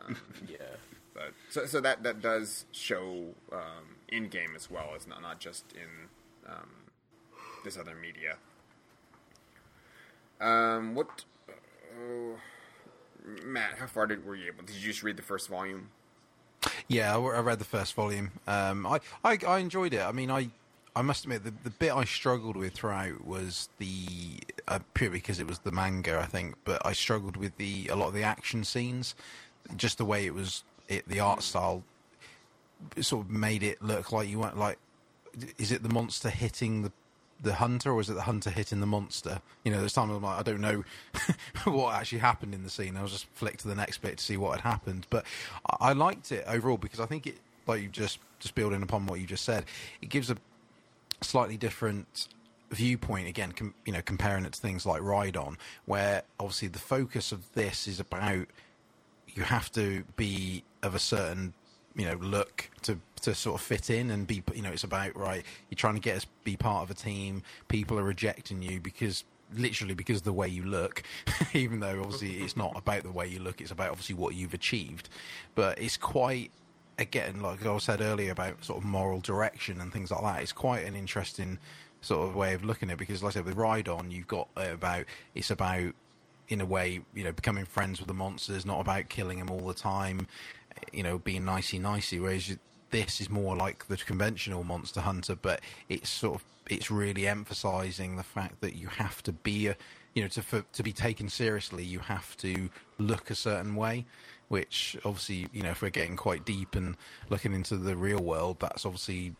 Um, 0.00 0.16
yeah. 0.48 0.58
but 1.14 1.32
so, 1.50 1.66
so 1.66 1.80
that 1.80 2.04
that 2.04 2.20
does 2.22 2.64
show 2.70 3.34
um, 3.52 3.96
in 4.08 4.28
game 4.28 4.50
as 4.54 4.70
well 4.70 4.90
as 4.94 5.08
not 5.08 5.20
not 5.20 5.40
just 5.40 5.64
in 5.72 6.08
um, 6.48 6.68
this 7.64 7.76
other 7.78 7.94
media. 7.94 8.36
Um, 10.40 10.94
what, 10.94 11.24
uh, 11.48 12.36
Matt? 13.44 13.78
How 13.78 13.86
far 13.86 14.06
did 14.06 14.24
were 14.24 14.36
you 14.36 14.48
able? 14.48 14.64
Did 14.64 14.76
you 14.76 14.82
just 14.82 15.02
read 15.02 15.16
the 15.16 15.22
first 15.22 15.48
volume? 15.48 15.88
Yeah, 16.88 17.16
I 17.16 17.40
read 17.40 17.58
the 17.58 17.64
first 17.64 17.94
volume. 17.94 18.32
Um, 18.46 18.86
I, 18.86 19.00
I 19.24 19.38
I 19.46 19.58
enjoyed 19.58 19.94
it. 19.94 20.00
I 20.00 20.12
mean, 20.12 20.30
I 20.30 20.50
I 20.96 21.02
must 21.02 21.24
admit 21.24 21.44
the 21.44 21.52
the 21.62 21.70
bit 21.70 21.92
I 21.92 22.04
struggled 22.04 22.56
with 22.56 22.72
throughout 22.72 23.24
was 23.24 23.68
the 23.78 24.40
uh, 24.66 24.80
purely 24.94 25.18
because 25.18 25.38
it 25.38 25.46
was 25.46 25.60
the 25.60 25.72
manga, 25.72 26.18
I 26.18 26.26
think. 26.26 26.56
But 26.64 26.84
I 26.84 26.92
struggled 26.92 27.36
with 27.36 27.56
the 27.56 27.88
a 27.88 27.96
lot 27.96 28.08
of 28.08 28.14
the 28.14 28.22
action 28.22 28.64
scenes, 28.64 29.14
just 29.76 29.98
the 29.98 30.04
way 30.04 30.26
it 30.26 30.34
was, 30.34 30.64
it, 30.88 31.06
the 31.08 31.20
art 31.20 31.42
style, 31.42 31.84
sort 33.00 33.26
of 33.26 33.30
made 33.30 33.62
it 33.62 33.82
look 33.82 34.12
like 34.12 34.28
you 34.28 34.38
weren't 34.40 34.58
like. 34.58 34.78
Is 35.58 35.70
it 35.70 35.82
the 35.82 35.88
monster 35.88 36.30
hitting 36.30 36.82
the 36.82 36.92
the 37.40 37.54
hunter, 37.54 37.92
or 37.92 38.00
is 38.00 38.10
it 38.10 38.14
the 38.14 38.22
hunter 38.22 38.50
hitting 38.50 38.80
the 38.80 38.86
monster? 38.86 39.40
You 39.64 39.72
know, 39.72 39.80
this 39.80 39.92
time 39.92 40.10
I'm 40.10 40.22
like, 40.22 40.38
I 40.38 40.42
don't 40.42 40.60
know 40.60 40.84
what 41.64 41.94
actually 41.94 42.18
happened 42.18 42.54
in 42.54 42.62
the 42.62 42.70
scene. 42.70 42.96
I 42.96 43.02
was 43.02 43.12
just 43.12 43.26
flicked 43.34 43.60
to 43.60 43.68
the 43.68 43.74
next 43.74 43.98
bit 43.98 44.18
to 44.18 44.24
see 44.24 44.36
what 44.36 44.60
had 44.60 44.68
happened, 44.68 45.06
but 45.10 45.24
I, 45.66 45.90
I 45.90 45.92
liked 45.92 46.32
it 46.32 46.44
overall 46.46 46.78
because 46.78 47.00
I 47.00 47.06
think 47.06 47.26
it, 47.26 47.38
like 47.66 47.82
you 47.82 47.88
just 47.88 48.18
just 48.38 48.54
building 48.54 48.82
upon 48.82 49.06
what 49.06 49.20
you 49.20 49.26
just 49.26 49.44
said, 49.44 49.64
it 50.00 50.08
gives 50.08 50.30
a 50.30 50.36
slightly 51.20 51.56
different 51.56 52.28
viewpoint 52.70 53.26
again 53.26 53.50
com- 53.52 53.74
you 53.86 53.92
know 53.92 54.02
comparing 54.02 54.44
it 54.44 54.52
to 54.52 54.60
things 54.60 54.84
like 54.84 55.00
ride 55.02 55.38
on 55.38 55.56
where 55.86 56.22
obviously 56.38 56.68
the 56.68 56.78
focus 56.78 57.32
of 57.32 57.50
this 57.54 57.88
is 57.88 57.98
about 57.98 58.46
you 59.26 59.42
have 59.42 59.72
to 59.72 60.04
be 60.16 60.62
of 60.82 60.94
a 60.94 60.98
certain 60.98 61.54
you 61.98 62.06
know 62.06 62.14
look 62.14 62.70
to 62.82 62.98
to 63.20 63.34
sort 63.34 63.60
of 63.60 63.66
fit 63.66 63.90
in 63.90 64.10
and 64.10 64.26
be 64.26 64.42
you 64.54 64.62
know 64.62 64.70
it's 64.70 64.84
about 64.84 65.14
right 65.16 65.44
you're 65.68 65.76
trying 65.76 65.94
to 65.94 66.00
get 66.00 66.16
us 66.16 66.26
be 66.44 66.56
part 66.56 66.84
of 66.84 66.90
a 66.90 66.94
team. 66.94 67.42
People 67.66 67.98
are 67.98 68.04
rejecting 68.04 68.62
you 68.62 68.80
because 68.80 69.24
literally 69.54 69.94
because 69.94 70.18
of 70.18 70.24
the 70.24 70.32
way 70.32 70.46
you 70.46 70.62
look 70.62 71.02
even 71.52 71.80
though 71.80 72.00
obviously 72.00 72.36
it's 72.36 72.56
not 72.56 72.72
about 72.76 73.02
the 73.02 73.10
way 73.10 73.26
you 73.26 73.40
look 73.40 73.60
it's 73.60 73.70
about 73.70 73.90
obviously 73.90 74.14
what 74.14 74.34
you've 74.34 74.54
achieved. 74.54 75.10
But 75.54 75.78
it's 75.78 75.96
quite 75.96 76.52
again 76.98 77.42
like 77.42 77.66
I 77.66 77.76
said 77.78 78.00
earlier 78.00 78.30
about 78.30 78.64
sort 78.64 78.78
of 78.78 78.84
moral 78.84 79.20
direction 79.20 79.80
and 79.80 79.92
things 79.92 80.10
like 80.10 80.22
that 80.22 80.42
it's 80.42 80.52
quite 80.52 80.84
an 80.84 80.94
interesting 80.94 81.58
sort 82.00 82.28
of 82.28 82.36
way 82.36 82.54
of 82.54 82.64
looking 82.64 82.90
at 82.90 82.94
it 82.94 82.98
because 82.98 83.24
like 83.24 83.32
I 83.32 83.34
said 83.34 83.44
with 83.44 83.56
Ride 83.56 83.88
On 83.88 84.10
you've 84.10 84.28
got 84.28 84.48
uh, 84.56 84.68
about 84.72 85.04
it's 85.34 85.50
about 85.50 85.94
in 86.48 86.60
a 86.60 86.66
way, 86.66 87.00
you 87.14 87.24
know, 87.24 87.32
becoming 87.32 87.64
friends 87.64 87.98
with 88.00 88.08
the 88.08 88.14
monsters, 88.14 88.64
not 88.64 88.80
about 88.80 89.08
killing 89.08 89.38
them 89.38 89.50
all 89.50 89.66
the 89.66 89.74
time, 89.74 90.26
you 90.92 91.02
know, 91.02 91.18
being 91.18 91.44
nicey 91.44 91.78
nicey. 91.78 92.20
Whereas 92.20 92.56
this 92.90 93.20
is 93.20 93.28
more 93.28 93.56
like 93.56 93.86
the 93.88 93.96
conventional 93.96 94.64
Monster 94.64 95.00
Hunter, 95.00 95.36
but 95.36 95.60
it's 95.88 96.08
sort 96.08 96.36
of 96.36 96.44
it's 96.68 96.90
really 96.90 97.26
emphasising 97.26 98.16
the 98.16 98.22
fact 98.22 98.60
that 98.60 98.74
you 98.74 98.88
have 98.88 99.22
to 99.22 99.32
be 99.32 99.68
a, 99.68 99.76
you 100.14 100.22
know, 100.22 100.28
to 100.28 100.42
for, 100.42 100.64
to 100.72 100.82
be 100.82 100.92
taken 100.92 101.28
seriously, 101.28 101.84
you 101.84 101.98
have 102.00 102.36
to 102.38 102.68
look 102.98 103.30
a 103.30 103.34
certain 103.34 103.74
way, 103.74 104.04
which 104.48 104.96
obviously, 105.04 105.48
you 105.52 105.62
know, 105.62 105.70
if 105.70 105.82
we're 105.82 105.90
getting 105.90 106.16
quite 106.16 106.44
deep 106.44 106.74
and 106.74 106.96
looking 107.30 107.54
into 107.54 107.76
the 107.76 107.96
real 107.96 108.20
world, 108.20 108.58
that's 108.60 108.84
obviously 108.84 109.34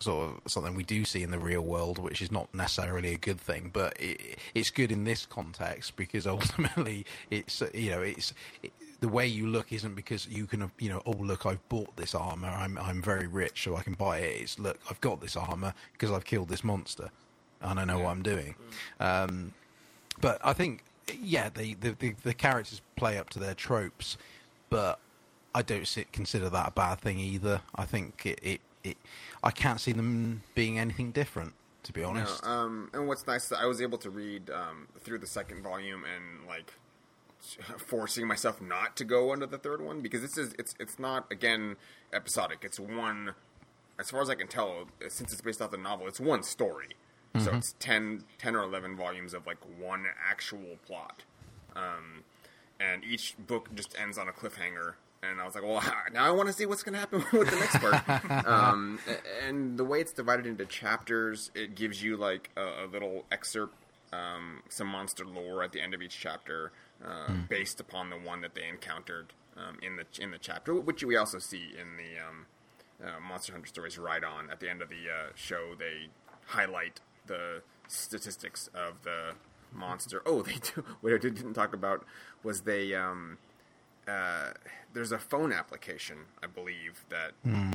sort 0.00 0.30
of 0.30 0.50
something 0.50 0.74
we 0.74 0.82
do 0.82 1.04
see 1.04 1.22
in 1.22 1.30
the 1.30 1.38
real 1.38 1.62
world, 1.62 1.98
which 1.98 2.22
is 2.22 2.32
not 2.32 2.52
necessarily 2.54 3.12
a 3.12 3.18
good 3.18 3.40
thing, 3.40 3.70
but 3.72 3.94
it, 4.00 4.38
it's 4.54 4.70
good 4.70 4.90
in 4.90 5.04
this 5.04 5.26
context 5.26 5.96
because 5.96 6.26
ultimately, 6.26 7.04
it's 7.30 7.62
you 7.74 7.90
know, 7.90 8.00
it's 8.00 8.32
it, 8.62 8.72
the 9.00 9.08
way 9.08 9.26
you 9.26 9.46
look 9.46 9.72
isn't 9.72 9.94
because 9.94 10.28
you 10.28 10.46
can, 10.46 10.60
have 10.60 10.72
you 10.78 10.88
know, 10.90 11.02
oh 11.06 11.12
look, 11.12 11.46
I've 11.46 11.66
bought 11.68 11.96
this 11.96 12.14
armor, 12.14 12.48
I'm 12.48 12.78
I'm 12.78 13.02
very 13.02 13.26
rich, 13.26 13.64
so 13.64 13.76
I 13.76 13.82
can 13.82 13.94
buy 13.94 14.18
it. 14.18 14.42
It's 14.42 14.58
look, 14.58 14.78
I've 14.90 15.00
got 15.00 15.20
this 15.20 15.36
armor 15.36 15.74
because 15.92 16.10
I've 16.10 16.24
killed 16.24 16.48
this 16.48 16.62
monster, 16.62 17.10
and 17.62 17.80
I 17.80 17.84
know 17.84 17.98
what 18.00 18.10
I'm 18.10 18.22
doing. 18.22 18.54
Um, 18.98 19.54
but 20.20 20.38
I 20.44 20.52
think, 20.52 20.84
yeah, 21.20 21.48
the, 21.48 21.74
the 21.74 21.90
the 21.98 22.14
the 22.22 22.34
characters 22.34 22.82
play 22.96 23.16
up 23.18 23.30
to 23.30 23.38
their 23.38 23.54
tropes, 23.54 24.18
but 24.68 24.98
I 25.54 25.62
don't 25.62 25.86
sit, 25.88 26.12
consider 26.12 26.50
that 26.50 26.68
a 26.68 26.70
bad 26.70 27.00
thing 27.00 27.18
either. 27.18 27.62
I 27.74 27.84
think 27.84 28.24
it, 28.26 28.38
it, 28.42 28.60
it 28.84 28.96
I 29.42 29.50
can't 29.50 29.80
see 29.80 29.92
them 29.92 30.42
being 30.54 30.78
anything 30.78 31.10
different, 31.10 31.54
to 31.84 31.92
be 31.92 32.02
No, 32.02 32.08
honest. 32.08 32.44
um, 32.44 32.90
and 32.92 33.08
what's 33.08 33.26
nice, 33.26 33.50
I 33.50 33.64
was 33.64 33.80
able 33.80 33.98
to 33.98 34.10
read 34.10 34.50
um, 34.50 34.88
through 35.00 35.18
the 35.18 35.26
second 35.26 35.62
volume 35.62 36.04
and 36.04 36.46
like 36.46 36.72
forcing 37.78 38.26
myself 38.26 38.60
not 38.60 38.96
to 38.96 39.04
go 39.04 39.32
under 39.32 39.46
the 39.46 39.58
third 39.58 39.80
one 39.80 40.00
because 40.00 40.20
this 40.20 40.36
is 40.36 40.54
it's 40.58 40.74
it's 40.78 40.98
not 40.98 41.30
again 41.30 41.76
episodic. 42.12 42.60
It's 42.62 42.78
one, 42.78 43.34
as 43.98 44.10
far 44.10 44.20
as 44.20 44.30
I 44.30 44.34
can 44.34 44.48
tell, 44.48 44.86
since 45.08 45.32
it's 45.32 45.40
based 45.40 45.62
off 45.62 45.70
the 45.70 45.78
novel, 45.78 46.06
it's 46.06 46.20
one 46.20 46.42
story. 46.42 46.96
So 47.38 47.54
it's 47.54 47.76
10, 47.78 48.24
10 48.38 48.56
or 48.56 48.64
eleven 48.64 48.96
volumes 48.96 49.34
of 49.34 49.46
like 49.46 49.58
one 49.78 50.04
actual 50.28 50.78
plot, 50.84 51.22
um, 51.76 52.24
and 52.80 53.04
each 53.04 53.36
book 53.46 53.72
just 53.74 53.94
ends 54.00 54.18
on 54.18 54.28
a 54.28 54.32
cliffhanger. 54.32 54.94
And 55.22 55.40
I 55.40 55.44
was 55.44 55.54
like, 55.54 55.62
well, 55.62 55.80
now 56.12 56.24
I 56.24 56.30
want 56.32 56.48
to 56.48 56.52
see 56.52 56.66
what's 56.66 56.82
going 56.82 56.94
to 56.94 56.98
happen 56.98 57.24
with 57.38 57.50
the 57.50 57.56
next 57.56 57.76
part. 57.76 58.46
um, 58.48 58.98
and 59.46 59.78
the 59.78 59.84
way 59.84 60.00
it's 60.00 60.12
divided 60.12 60.46
into 60.46 60.66
chapters, 60.66 61.52
it 61.54 61.76
gives 61.76 62.02
you 62.02 62.16
like 62.16 62.50
a, 62.56 62.84
a 62.84 62.86
little 62.90 63.24
excerpt, 63.30 63.74
um, 64.12 64.62
some 64.68 64.88
monster 64.88 65.24
lore 65.24 65.62
at 65.62 65.70
the 65.70 65.80
end 65.80 65.94
of 65.94 66.02
each 66.02 66.18
chapter, 66.18 66.72
uh, 67.06 67.32
based 67.48 67.80
upon 67.80 68.10
the 68.10 68.16
one 68.16 68.40
that 68.42 68.54
they 68.54 68.66
encountered 68.68 69.32
um, 69.56 69.78
in 69.82 69.96
the 69.96 70.04
in 70.22 70.30
the 70.30 70.38
chapter, 70.38 70.74
which 70.74 71.02
we 71.04 71.16
also 71.16 71.38
see 71.38 71.72
in 71.80 71.96
the 71.96 72.18
um, 72.26 72.46
uh, 73.02 73.20
Monster 73.20 73.52
Hunter 73.52 73.68
Stories 73.68 73.98
Ride 73.98 74.24
On. 74.24 74.50
At 74.50 74.60
the 74.60 74.68
end 74.70 74.82
of 74.82 74.88
the 74.88 75.08
uh, 75.10 75.30
show, 75.34 75.74
they 75.78 76.08
highlight 76.46 77.00
the 77.26 77.62
statistics 77.88 78.68
of 78.74 79.02
the 79.02 79.32
monster. 79.72 80.22
Oh, 80.26 80.42
they 80.42 80.54
do. 80.56 80.84
What 81.00 81.12
I 81.12 81.18
didn't 81.18 81.54
talk 81.54 81.74
about 81.74 82.04
was 82.42 82.62
they. 82.62 82.94
Um, 82.94 83.38
uh, 84.08 84.52
there's 84.92 85.12
a 85.12 85.18
phone 85.18 85.52
application, 85.52 86.16
I 86.42 86.48
believe, 86.48 87.04
that 87.10 87.30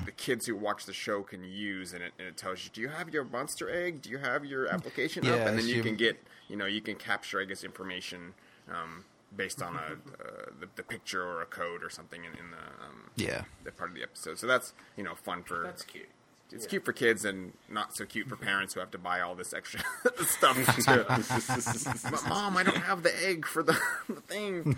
the 0.06 0.12
kids 0.12 0.46
who 0.48 0.56
watch 0.58 0.86
the 0.86 0.92
show 0.92 1.22
can 1.24 1.46
use, 1.46 1.94
and 1.94 2.04
it, 2.04 2.12
and 2.20 2.28
it 2.28 2.36
tells 2.36 2.66
you, 2.66 2.72
do 2.74 2.82
you 2.82 2.90
have 2.90 3.14
your 3.14 3.24
monster 3.24 3.70
egg? 3.70 4.02
Do 4.02 4.10
you 4.10 4.18
have 4.18 4.44
your 4.44 4.68
application 4.68 5.26
up? 5.26 5.34
Yeah, 5.38 5.48
And 5.48 5.58
then 5.58 5.66
you 5.66 5.78
so- 5.78 5.84
can 5.84 5.96
get, 5.96 6.22
you 6.50 6.58
know, 6.58 6.66
you 6.66 6.82
can 6.82 6.96
capture, 6.96 7.40
I 7.40 7.46
guess, 7.46 7.64
information 7.64 8.34
um, 8.70 9.06
based 9.36 9.62
on 9.62 9.76
a 9.76 9.80
uh, 9.80 10.46
the, 10.60 10.68
the 10.76 10.84
picture 10.84 11.24
or 11.24 11.42
a 11.42 11.46
code 11.46 11.84
or 11.84 11.90
something 11.90 12.22
in, 12.24 12.32
in 12.32 12.52
the 12.52 12.58
um, 12.86 13.10
yeah. 13.16 13.44
the 13.64 13.72
part 13.72 13.90
of 13.90 13.96
the 13.96 14.04
episode. 14.04 14.38
So 14.40 14.48
that's 14.48 14.74
you 14.98 15.04
know 15.04 15.16
fun 15.16 15.44
for 15.44 15.64
That's 15.64 15.84
cute. 15.84 16.08
it's 16.52 16.64
Yeah. 16.66 16.70
cute 16.70 16.86
for 16.86 16.94
kids 16.94 17.26
and 17.26 17.54
not 17.70 17.96
so 17.96 18.06
cute 18.06 18.28
for 18.28 18.36
parents 18.36 18.74
who 18.74 18.80
have 18.80 18.92
to 18.92 18.98
buy 18.98 19.22
all 19.22 19.36
this 19.36 19.54
extra 19.54 19.82
stuff. 20.26 20.56
To, 20.86 21.06
but 22.12 22.28
mom, 22.30 22.58
I 22.58 22.64
don't 22.64 22.78
have 22.78 23.04
the 23.04 23.14
egg 23.26 23.46
for 23.46 23.64
the, 23.64 23.78
the 24.10 24.22
thing. 24.22 24.78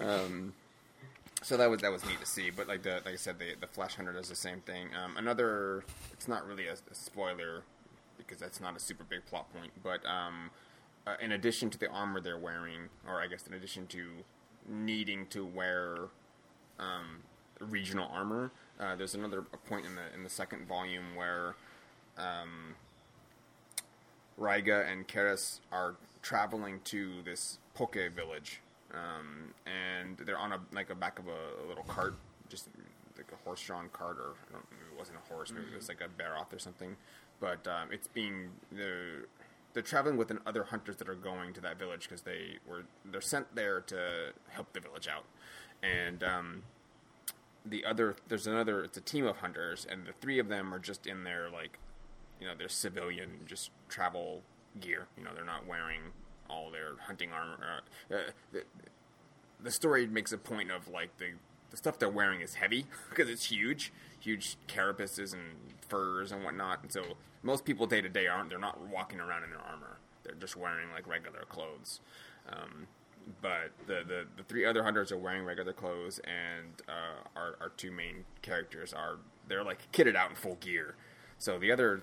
um, 0.00 0.52
so 1.42 1.56
that 1.56 1.70
was 1.70 1.80
that 1.82 1.92
was 1.92 2.04
neat 2.04 2.20
to 2.20 2.26
see. 2.26 2.50
But 2.50 2.68
like 2.68 2.82
the 2.82 3.00
like 3.04 3.14
I 3.14 3.16
said, 3.16 3.38
the 3.38 3.54
the 3.60 3.66
Flash 3.66 3.94
Hunter 3.96 4.12
does 4.12 4.28
the 4.28 4.34
same 4.36 4.60
thing. 4.60 4.88
Um, 5.02 5.16
another, 5.16 5.84
it's 6.12 6.28
not 6.28 6.46
really 6.46 6.66
a, 6.66 6.72
a 6.74 6.94
spoiler 6.94 7.62
because 8.18 8.38
that's 8.38 8.60
not 8.60 8.76
a 8.76 8.80
super 8.80 9.04
big 9.04 9.24
plot 9.26 9.52
point. 9.54 9.72
But 9.82 10.04
um, 10.06 10.50
uh, 11.10 11.24
in 11.24 11.32
addition 11.32 11.70
to 11.70 11.78
the 11.78 11.88
armor 11.88 12.20
they're 12.20 12.38
wearing, 12.38 12.88
or 13.06 13.20
I 13.20 13.26
guess 13.26 13.46
in 13.46 13.54
addition 13.54 13.86
to 13.88 14.06
needing 14.68 15.26
to 15.28 15.44
wear 15.44 16.08
um, 16.78 17.22
regional 17.60 18.08
armor. 18.12 18.50
Uh, 18.78 18.96
there's 18.96 19.14
another 19.14 19.42
point 19.42 19.86
in 19.86 19.94
the 19.94 20.14
in 20.14 20.22
the 20.22 20.30
second 20.30 20.66
volume 20.66 21.14
where 21.14 21.54
um, 22.16 22.74
Raiga 24.38 24.90
and 24.90 25.06
Karis 25.06 25.60
are 25.72 25.96
traveling 26.22 26.80
to 26.84 27.22
this 27.24 27.58
Pokke 27.76 28.12
village, 28.12 28.60
um, 28.92 29.54
and 29.66 30.18
they're 30.18 30.38
on 30.38 30.52
a 30.52 30.60
like 30.72 30.90
a 30.90 30.94
back 30.94 31.18
of 31.18 31.28
a, 31.28 31.64
a 31.64 31.66
little 31.68 31.84
cart, 31.84 32.14
just 32.48 32.68
like 33.16 33.30
a 33.32 33.44
horse-drawn 33.44 33.90
cart, 33.92 34.16
or 34.16 34.32
I 34.48 34.52
don't, 34.52 34.64
maybe 34.70 34.92
it 34.92 34.98
wasn't 34.98 35.18
a 35.18 35.34
horse, 35.34 35.52
maybe 35.52 35.66
it 35.72 35.76
was 35.76 35.88
like 35.88 36.00
a 36.00 36.08
Barroth 36.08 36.54
or 36.54 36.58
something. 36.58 36.96
But 37.38 37.66
um, 37.66 37.88
it's 37.90 38.06
being 38.06 38.50
they're 38.72 39.26
they're 39.72 39.82
traveling 39.82 40.16
with 40.16 40.32
other 40.46 40.64
hunters 40.64 40.96
that 40.96 41.08
are 41.08 41.14
going 41.14 41.52
to 41.54 41.60
that 41.60 41.78
village 41.78 42.08
because 42.08 42.22
they 42.22 42.58
were 42.66 42.84
they're 43.04 43.20
sent 43.20 43.54
there 43.54 43.80
to 43.82 44.32
help 44.48 44.72
the 44.72 44.80
village 44.80 45.08
out, 45.08 45.24
and 45.82 46.22
um, 46.24 46.62
the 47.64 47.84
other 47.84 48.16
there's 48.28 48.46
another 48.46 48.82
it's 48.84 48.98
a 48.98 49.02
team 49.02 49.26
of 49.26 49.36
hunters 49.36 49.86
and 49.90 50.06
the 50.06 50.12
three 50.20 50.38
of 50.38 50.48
them 50.48 50.72
are 50.72 50.78
just 50.78 51.06
in 51.06 51.24
their 51.24 51.48
like 51.50 51.78
you 52.40 52.46
know 52.46 52.54
their 52.54 52.68
civilian 52.68 53.40
just 53.46 53.70
travel 53.88 54.42
gear. 54.80 55.06
You 55.16 55.24
know 55.24 55.30
they're 55.34 55.44
not 55.44 55.66
wearing 55.66 56.00
all 56.48 56.70
their 56.70 56.94
hunting 57.06 57.30
armor 57.32 57.58
uh, 58.10 58.14
uh, 58.14 58.18
the, 58.52 58.64
the 59.62 59.70
story 59.70 60.06
makes 60.06 60.32
a 60.32 60.38
point 60.38 60.70
of 60.70 60.88
like 60.88 61.16
the 61.18 61.32
the 61.70 61.76
stuff 61.76 61.98
they're 61.98 62.08
wearing 62.08 62.40
is 62.40 62.54
heavy 62.54 62.86
because 63.10 63.28
it's 63.28 63.44
huge 63.44 63.92
huge 64.20 64.56
carapaces 64.68 65.32
and 65.32 65.42
furs 65.88 66.30
and 66.30 66.44
whatnot 66.44 66.82
and 66.82 66.92
so 66.92 67.02
most 67.42 67.64
people 67.64 67.86
day 67.86 68.00
to 68.00 68.08
day 68.08 68.26
aren't 68.26 68.48
they're 68.48 68.58
not 68.58 68.80
walking 68.88 69.18
around 69.18 69.42
in 69.42 69.50
their 69.50 69.60
armor 69.60 69.98
they're 70.22 70.34
just 70.34 70.56
wearing 70.56 70.88
like 70.94 71.06
regular 71.06 71.40
clothes 71.48 72.00
um, 72.48 72.86
but 73.42 73.70
the, 73.86 74.02
the, 74.06 74.24
the 74.36 74.42
three 74.44 74.64
other 74.64 74.82
hunters 74.82 75.12
are 75.12 75.18
wearing 75.18 75.44
regular 75.44 75.72
clothes, 75.72 76.20
and 76.20 76.82
uh, 76.88 77.38
our 77.38 77.56
our 77.60 77.68
two 77.76 77.90
main 77.90 78.24
characters 78.42 78.92
are 78.92 79.18
they're 79.48 79.64
like 79.64 79.90
kitted 79.92 80.16
out 80.16 80.30
in 80.30 80.36
full 80.36 80.56
gear. 80.56 80.94
So 81.38 81.58
the 81.58 81.72
other 81.72 82.02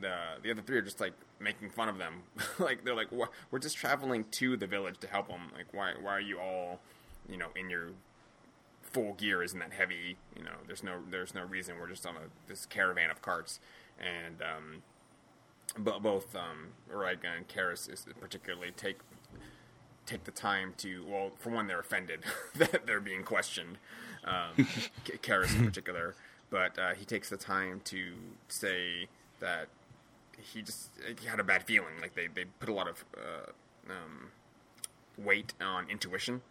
the 0.00 0.14
the 0.42 0.50
other 0.50 0.62
three 0.62 0.78
are 0.78 0.82
just 0.82 1.00
like 1.00 1.14
making 1.40 1.70
fun 1.70 1.88
of 1.88 1.98
them. 1.98 2.22
like 2.58 2.84
they're 2.84 2.94
like, 2.94 3.08
we're 3.50 3.58
just 3.58 3.76
traveling 3.76 4.24
to 4.32 4.56
the 4.56 4.66
village 4.66 4.98
to 5.00 5.06
help 5.06 5.28
them. 5.28 5.50
Like 5.54 5.72
why 5.72 5.92
why 6.00 6.12
are 6.12 6.20
you 6.20 6.38
all 6.38 6.80
you 7.28 7.36
know 7.36 7.48
in 7.56 7.68
your 7.70 7.90
full 8.92 9.14
gear 9.14 9.42
isn't 9.42 9.58
that 9.58 9.72
heavy? 9.72 10.16
You 10.36 10.44
know, 10.44 10.56
there's 10.66 10.82
no 10.82 10.98
there's 11.10 11.34
no 11.34 11.44
reason. 11.44 11.76
We're 11.80 11.88
just 11.88 12.06
on 12.06 12.16
a 12.16 12.48
this 12.48 12.66
caravan 12.66 13.10
of 13.10 13.22
carts, 13.22 13.60
and 13.98 14.42
um, 14.42 14.82
but 15.78 16.02
both 16.02 16.34
um, 16.36 16.68
Raiga 16.92 17.36
and 17.36 17.48
Karis 17.48 17.92
is 17.92 18.06
particularly 18.20 18.72
take 18.76 18.98
take 20.04 20.24
the 20.24 20.30
time 20.30 20.74
to 20.78 21.04
well 21.08 21.30
for 21.38 21.50
one 21.50 21.66
they're 21.66 21.80
offended 21.80 22.20
that 22.56 22.86
they're 22.86 23.00
being 23.00 23.22
questioned 23.22 23.78
um, 24.24 24.56
Karis 25.22 25.56
in 25.56 25.64
particular 25.64 26.16
but 26.50 26.78
uh, 26.78 26.94
he 26.94 27.04
takes 27.04 27.30
the 27.30 27.36
time 27.36 27.80
to 27.84 28.12
say 28.48 29.06
that 29.40 29.68
he 30.38 30.60
just 30.60 30.90
he 31.20 31.26
had 31.26 31.40
a 31.40 31.44
bad 31.44 31.62
feeling 31.62 31.94
like 32.00 32.14
they, 32.14 32.26
they 32.26 32.44
put 32.58 32.68
a 32.68 32.72
lot 32.72 32.88
of 32.88 33.04
uh, 33.16 33.50
um, 33.90 34.30
weight 35.16 35.54
on 35.60 35.88
intuition 35.88 36.42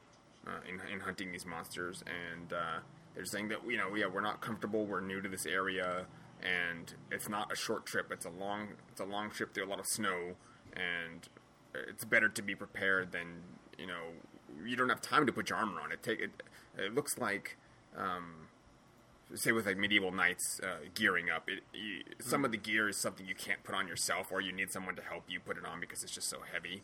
uh, 0.47 0.59
in, 0.67 0.79
in 0.91 0.99
hunting 0.99 1.31
these 1.31 1.45
monsters 1.45 2.03
and 2.07 2.53
uh, 2.53 2.79
they're 3.15 3.25
saying 3.25 3.47
that 3.49 3.59
you 3.67 3.77
know 3.77 3.93
yeah 3.95 4.05
we're 4.05 4.21
not 4.21 4.41
comfortable 4.41 4.85
we're 4.85 5.01
new 5.01 5.21
to 5.21 5.29
this 5.29 5.45
area 5.45 6.05
and 6.41 6.95
it's 7.11 7.29
not 7.29 7.51
a 7.51 7.55
short 7.55 7.85
trip 7.85 8.11
it's 8.11 8.25
a 8.25 8.29
long 8.29 8.69
it's 8.89 9.01
a 9.01 9.05
long 9.05 9.29
trip 9.29 9.53
through 9.53 9.65
a 9.65 9.69
lot 9.69 9.79
of 9.79 9.85
snow 9.85 10.35
and 10.73 11.29
it's 11.87 12.03
better 12.03 12.29
to 12.29 12.41
be 12.41 12.55
prepared 12.55 13.11
than 13.11 13.27
you 13.77 13.87
know 13.87 14.11
you 14.65 14.75
don't 14.75 14.89
have 14.89 15.01
time 15.01 15.25
to 15.25 15.31
put 15.31 15.49
your 15.49 15.57
armor 15.57 15.79
on. 15.81 15.91
It 15.91 16.03
take 16.03 16.19
it 16.19 16.43
it 16.77 16.93
looks 16.93 17.17
like 17.17 17.57
um, 17.97 18.47
say 19.33 19.51
with 19.51 19.65
like 19.65 19.77
medieval 19.77 20.11
knights 20.11 20.59
uh, 20.63 20.85
gearing 20.93 21.29
up 21.29 21.49
it, 21.49 21.63
you, 21.73 22.03
some 22.19 22.45
of 22.45 22.51
the 22.51 22.57
gear 22.57 22.89
is 22.89 22.97
something 22.97 23.25
you 23.25 23.35
can't 23.35 23.63
put 23.63 23.75
on 23.75 23.87
yourself 23.87 24.31
or 24.31 24.41
you 24.41 24.51
need 24.51 24.71
someone 24.71 24.95
to 24.95 25.01
help 25.01 25.23
you 25.27 25.39
put 25.39 25.57
it 25.57 25.65
on 25.65 25.79
because 25.79 26.03
it's 26.03 26.13
just 26.13 26.29
so 26.29 26.37
heavy. 26.51 26.83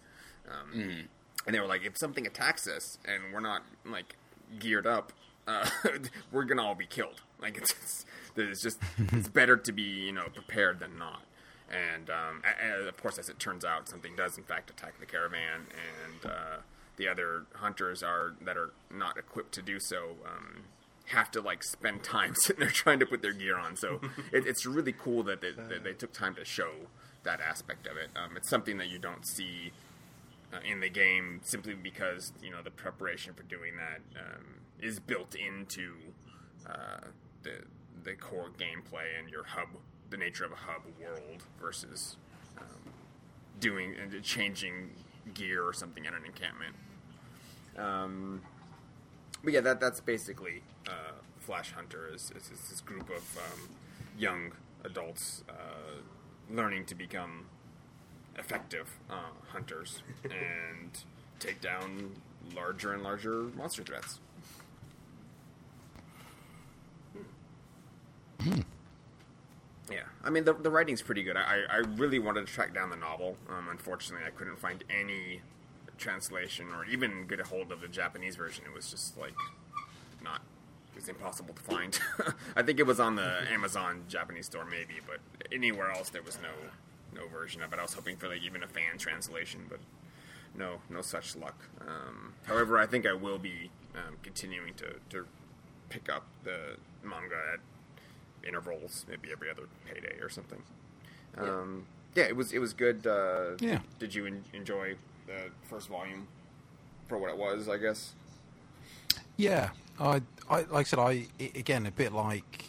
Um, 0.50 1.08
and 1.48 1.56
they 1.56 1.60
were 1.60 1.66
like 1.68 1.84
if 1.84 1.98
something 1.98 2.28
attacks 2.28 2.68
us 2.68 3.00
and 3.06 3.34
we're 3.34 3.40
not 3.40 3.64
like 3.86 4.16
geared 4.60 4.86
up 4.86 5.12
uh, 5.48 5.68
we're 6.32 6.44
gonna 6.44 6.62
all 6.64 6.76
be 6.76 6.86
killed 6.86 7.22
like 7.42 7.58
it's, 7.58 8.06
it's, 8.36 8.62
just 8.62 8.78
it's 9.14 9.30
better 9.30 9.58
to 9.58 9.72
be 9.72 9.82
you 9.82 10.12
know 10.12 10.28
prepared 10.34 10.80
than 10.80 10.98
not 11.00 11.22
and 11.70 12.10
um, 12.10 12.42
a- 12.46 12.66
a- 12.86 12.88
of 12.88 12.96
course, 12.96 13.18
as 13.18 13.28
it 13.28 13.40
turns 13.40 13.66
out, 13.66 13.90
something 13.90 14.16
does 14.16 14.38
in 14.38 14.46
fact 14.46 14.70
attack 14.70 14.98
the 15.02 15.06
caravan, 15.06 15.66
and 15.72 16.32
uh, 16.32 16.56
the 16.96 17.10
other 17.10 17.44
hunters 17.56 18.02
are 18.02 18.36
that 18.42 18.56
are 18.56 18.72
not 18.90 19.18
equipped 19.18 19.52
to 19.56 19.62
do 19.62 19.78
so 19.78 20.12
um, 20.26 20.62
have 21.08 21.30
to 21.32 21.42
like 21.42 21.66
spend 21.66 22.04
time 22.06 22.36
sitting 22.46 22.62
there 22.62 22.70
trying 22.70 23.00
to 23.00 23.06
put 23.06 23.22
their 23.22 23.34
gear 23.34 23.58
on. 23.58 23.76
So 23.76 24.00
it, 24.32 24.48
it's 24.48 24.66
really 24.66 24.94
cool 24.98 25.24
that 25.24 25.42
they, 25.42 25.52
that 25.52 25.84
they 25.84 25.92
took 25.92 26.14
time 26.14 26.36
to 26.36 26.46
show 26.46 26.72
that 27.24 27.42
aspect 27.42 27.86
of 27.86 27.98
it. 27.98 28.12
Um, 28.16 28.38
it's 28.38 28.50
something 28.50 28.78
that 28.78 28.88
you 28.88 28.98
don't 28.98 29.28
see 29.28 29.74
uh, 30.54 30.58
in 30.66 30.80
the 30.80 30.90
game 30.90 31.40
simply 31.44 31.74
because 31.74 32.34
you 32.42 32.50
know 32.50 32.62
the 32.64 32.72
preparation 32.72 33.34
for 33.34 33.44
doing 33.44 33.74
that 33.78 34.02
um, 34.20 34.46
is 34.80 35.00
built 35.00 35.36
into 35.36 35.94
uh, 36.68 37.08
the 37.44 37.64
the 38.04 38.14
core 38.14 38.50
gameplay 38.58 39.20
and 39.20 39.30
your 39.30 39.44
hub, 39.44 39.68
the 40.10 40.18
nature 40.18 40.46
of 40.46 40.52
a 40.52 40.56
hub 40.56 40.82
world 41.02 41.44
versus 41.60 42.16
um, 42.58 42.94
doing 43.60 43.96
and 44.02 44.24
changing 44.24 44.92
gear 45.34 45.64
or 45.68 45.74
something 45.74 46.06
at 46.08 46.14
an 46.14 46.24
encampment. 46.26 46.76
Um, 47.78 48.42
but 49.44 49.54
yeah, 49.54 49.62
that 49.62 49.80
that's 49.80 50.00
basically 50.00 50.64
uh, 50.88 51.14
Flash 51.40 51.74
Hunter 51.74 52.10
is, 52.14 52.32
is, 52.36 52.52
is 52.52 52.70
this 52.70 52.82
group 52.82 53.10
of 53.10 53.38
um, 53.38 53.70
young 54.18 54.52
adults 54.84 55.44
uh, 55.50 56.02
learning 56.50 56.86
to 56.86 56.96
become 56.96 57.46
effective 58.38 58.90
uh, 59.10 59.32
hunters 59.50 60.02
and 60.24 61.04
take 61.40 61.62
down 61.62 62.12
larger 62.56 62.94
and 62.94 63.04
larger 63.04 63.44
monster 63.56 63.84
threats. 63.84 64.20
Yeah, 69.90 70.04
I 70.24 70.30
mean 70.30 70.44
the 70.44 70.54
the 70.54 70.70
writing's 70.70 71.02
pretty 71.02 71.24
good. 71.24 71.38
I 71.38 71.62
I 71.70 71.78
really 71.78 72.20
wanted 72.20 72.46
to 72.48 72.54
track 72.54 72.74
down 72.74 72.90
the 72.90 72.98
novel. 72.98 73.38
Um, 73.50 73.68
unfortunately, 73.70 74.26
I 74.28 74.32
couldn't 74.32 74.60
find 74.60 74.84
any 74.90 75.42
translation 75.98 76.68
or 76.74 76.86
even 76.86 77.26
get 77.28 77.40
a 77.40 77.44
hold 77.44 77.72
of 77.72 77.82
the 77.82 77.88
Japanese 77.88 78.36
version. 78.36 78.66
It 78.66 78.74
was 78.74 78.92
just 78.92 79.18
like 79.18 79.34
not. 80.24 80.42
It's 80.96 81.08
impossible 81.08 81.54
to 81.54 81.62
find. 81.62 82.00
I 82.56 82.64
think 82.64 82.80
it 82.80 82.86
was 82.88 83.00
on 83.00 83.16
the 83.16 83.44
Amazon 83.52 84.04
Japanese 84.10 84.48
store, 84.48 84.66
maybe, 84.66 84.96
but 85.06 85.20
anywhere 85.52 85.92
else 85.92 86.10
there 86.10 86.24
was 86.24 86.38
no 86.42 86.50
no 87.18 87.28
version 87.28 87.62
of 87.62 87.74
it. 87.74 87.80
I 87.80 87.82
was 87.82 87.94
hoping 87.94 88.18
for 88.18 88.28
like 88.28 88.42
even 88.44 88.64
a 88.64 88.68
fan 88.68 88.98
translation, 88.98 89.62
but 89.70 89.80
no, 90.56 90.80
no 90.90 91.02
such 91.02 91.36
luck. 91.36 91.60
Um, 91.82 92.34
however, 92.46 92.78
I 92.78 92.86
think 92.86 93.06
I 93.06 93.14
will 93.14 93.38
be 93.40 93.70
um, 93.96 94.16
continuing 94.24 94.74
to, 94.76 94.96
to 95.10 95.26
pick 95.90 96.10
up 96.10 96.26
the 96.44 96.78
manga 97.04 97.36
at 97.54 97.60
intervals, 98.48 99.06
maybe 99.10 99.30
every 99.32 99.50
other 99.50 99.64
payday 99.86 100.18
or 100.22 100.30
something. 100.30 100.62
Um, 101.38 101.86
yeah. 102.16 102.24
it 102.26 102.36
was 102.36 102.52
it 102.54 102.60
was 102.60 102.74
good. 102.74 103.06
Uh, 103.06 103.52
Yeah. 103.60 103.80
Did 104.00 104.16
you 104.16 104.26
en- 104.26 104.44
enjoy 104.54 104.96
the 105.28 105.52
first 105.70 105.88
volume 105.90 106.28
for 107.08 107.18
what 107.18 107.30
it 107.30 107.38
was? 107.38 107.68
I 107.70 107.78
guess. 107.78 108.14
Yeah, 109.36 109.70
I, 110.00 110.22
I 110.50 110.62
like 110.62 110.72
I 110.72 110.84
said, 110.84 111.00
I 111.00 111.28
i- 111.40 111.52
again 111.54 111.86
a 111.86 111.92
bit 111.92 112.12
like 112.14 112.67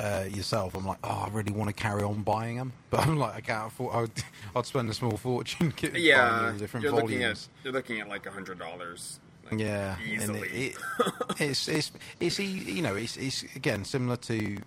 uh, 0.00 0.24
yourself. 0.30 0.74
I'm 0.74 0.86
like, 0.86 0.98
oh, 1.04 1.26
I 1.26 1.28
really 1.30 1.52
want 1.52 1.68
to 1.68 1.74
carry 1.74 2.02
on 2.02 2.22
buying 2.22 2.56
them, 2.56 2.72
but 2.90 3.00
I'm 3.00 3.18
like, 3.18 3.34
I 3.34 3.40
can't 3.40 3.66
afford. 3.68 3.94
I'd, 3.94 4.24
I'd 4.56 4.66
spend 4.66 4.88
a 4.90 4.94
small 4.94 5.16
fortune 5.16 5.72
getting 5.76 6.02
Yeah, 6.02 6.52
different 6.58 6.84
you're 6.84 6.92
looking 6.92 7.22
at 7.22 7.46
you're 7.64 7.72
looking 7.72 8.00
at 8.00 8.08
like 8.08 8.26
a 8.26 8.30
hundred 8.30 8.58
dollars. 8.58 9.20
Like, 9.44 9.60
yeah, 9.60 9.96
and 9.98 10.12
easily. 10.12 10.48
it, 10.48 10.76
it, 10.98 11.12
it's 11.40 11.68
it's 11.68 11.92
it's 12.20 12.38
you 12.38 12.82
know 12.82 12.94
it's 12.94 13.16
it's 13.16 13.42
again 13.56 13.84
similar 13.84 14.16
to 14.16 14.58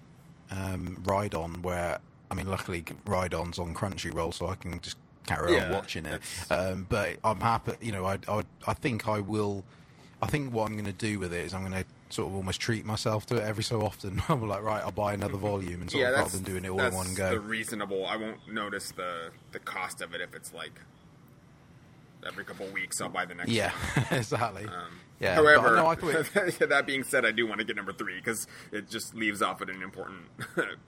um, 0.51 1.01
Ride 1.05 1.35
On, 1.35 1.61
where 1.61 1.99
I 2.30 2.35
mean, 2.35 2.47
luckily 2.47 2.84
Ride 3.05 3.34
On's 3.34 3.60
on 3.60 3.73
Crunchyroll, 3.73 4.34
so 4.34 4.47
I 4.47 4.55
can 4.55 4.80
just 4.81 4.97
carry 5.26 5.53
Yeah, 5.53 5.68
on 5.68 5.73
watching 5.73 6.05
it. 6.05 6.22
Um, 6.49 6.85
but 6.89 7.18
I'm 7.23 7.39
happy, 7.39 7.73
you 7.81 7.91
know, 7.91 8.05
I, 8.05 8.18
I 8.27 8.43
I 8.68 8.73
think 8.73 9.07
I 9.07 9.19
will. 9.19 9.64
I 10.22 10.27
think 10.27 10.53
what 10.53 10.68
I'm 10.68 10.73
going 10.73 10.85
to 10.85 10.93
do 10.93 11.19
with 11.19 11.34
it 11.34 11.45
is 11.45 11.53
I'm 11.53 11.61
going 11.61 11.73
to 11.73 11.85
sort 12.14 12.30
of 12.30 12.35
almost 12.35 12.61
treat 12.61 12.85
myself 12.85 13.26
to 13.27 13.38
it 13.38 13.44
every 13.44 13.64
so 13.64 13.81
often. 13.81 14.22
I'm 14.30 14.48
like, 14.48 14.61
right, 14.61 14.81
I'll 14.84 14.91
buy 14.91 15.14
another 15.14 15.38
volume 15.38 15.81
and 15.81 15.91
sort 15.91 16.02
yeah, 16.02 16.10
of 16.10 16.15
rather 16.18 16.38
than 16.38 16.44
doing 16.44 16.65
it 16.65 16.69
all 16.69 16.80
in 16.80 16.94
one 16.94 17.14
The 17.14 17.40
reasonable. 17.40 18.06
I 18.06 18.15
won't 18.15 18.48
notice 18.52 18.91
the 18.91 19.31
the 19.52 19.60
cost 19.60 20.02
of 20.02 20.14
it 20.14 20.22
if 20.22 20.34
it's 20.35 20.53
like 20.53 20.80
every 22.26 22.45
couple 22.45 22.65
weeks. 22.68 23.02
I'll 23.02 23.10
buy 23.10 23.26
the 23.26 23.35
next. 23.35 23.49
Yeah, 23.52 23.72
one. 23.72 24.06
exactly. 24.19 24.65
Um, 24.65 24.99
yeah. 25.19 25.35
but 25.35 25.45
However, 25.45 25.76
no, 25.76 25.88
I 25.88 25.95
thought 25.95 26.35
it- 26.61 26.69
that 26.69 26.85
being 26.85 27.03
said, 27.03 27.26
I 27.26 27.31
do 27.31 27.48
want 27.48 27.60
to 27.60 27.65
get 27.65 27.76
number 27.76 27.94
three 27.94 28.15
because 28.15 28.48
it 28.72 28.90
just 28.90 29.15
leaves 29.15 29.41
off 29.41 29.61
at 29.61 29.69
an 29.69 29.81
important 29.81 30.22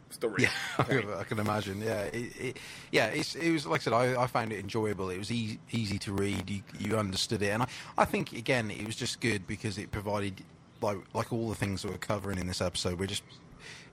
story. 0.10 0.44
Yeah, 0.44 0.50
I 0.78 1.24
can, 1.24 1.40
imagine. 1.40 1.82
Yeah, 1.82 2.02
it, 2.04 2.40
it, 2.40 2.58
yeah. 2.92 3.08
It's, 3.08 3.36
it 3.36 3.52
was 3.52 3.66
like 3.66 3.82
I 3.82 3.84
said. 3.84 3.94
I, 3.94 4.24
I 4.24 4.28
found 4.28 4.52
it 4.52 4.60
enjoyable. 4.60 5.10
It 5.10 5.18
was 5.18 5.32
easy, 5.32 5.60
easy 5.72 6.00
to 6.00 6.14
read. 6.14 6.50
You, 6.50 6.62
you 6.80 6.98
understood 6.98 7.42
it, 7.42 7.50
and 7.50 7.64
I, 7.64 7.68
I 7.98 8.06
think 8.06 8.34
again 8.34 8.72
it 8.72 8.86
was 8.86 8.96
just 8.96 9.22
good 9.22 9.48
because 9.48 9.78
it 9.78 9.92
provided 9.92 10.44
like 10.86 10.98
like 11.14 11.34
all 11.34 11.50
the 11.50 11.56
things 11.56 11.82
that 11.82 11.92
we're 11.92 11.98
covering 11.98 12.38
in 12.38 12.48
this 12.48 12.62
episode. 12.62 13.00
We 13.00 13.08
just 13.08 13.24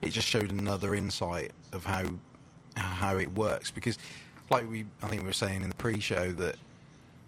it 0.01 0.09
just 0.09 0.27
showed 0.27 0.51
another 0.51 0.95
insight 0.95 1.51
of 1.73 1.85
how 1.85 2.05
how 2.75 3.17
it 3.17 3.33
works 3.33 3.71
because 3.71 3.97
like 4.49 4.69
we 4.69 4.85
I 5.01 5.07
think 5.07 5.23
we 5.23 5.27
were 5.27 5.33
saying 5.33 5.63
in 5.63 5.69
the 5.69 5.75
pre-show 5.75 6.31
that 6.33 6.55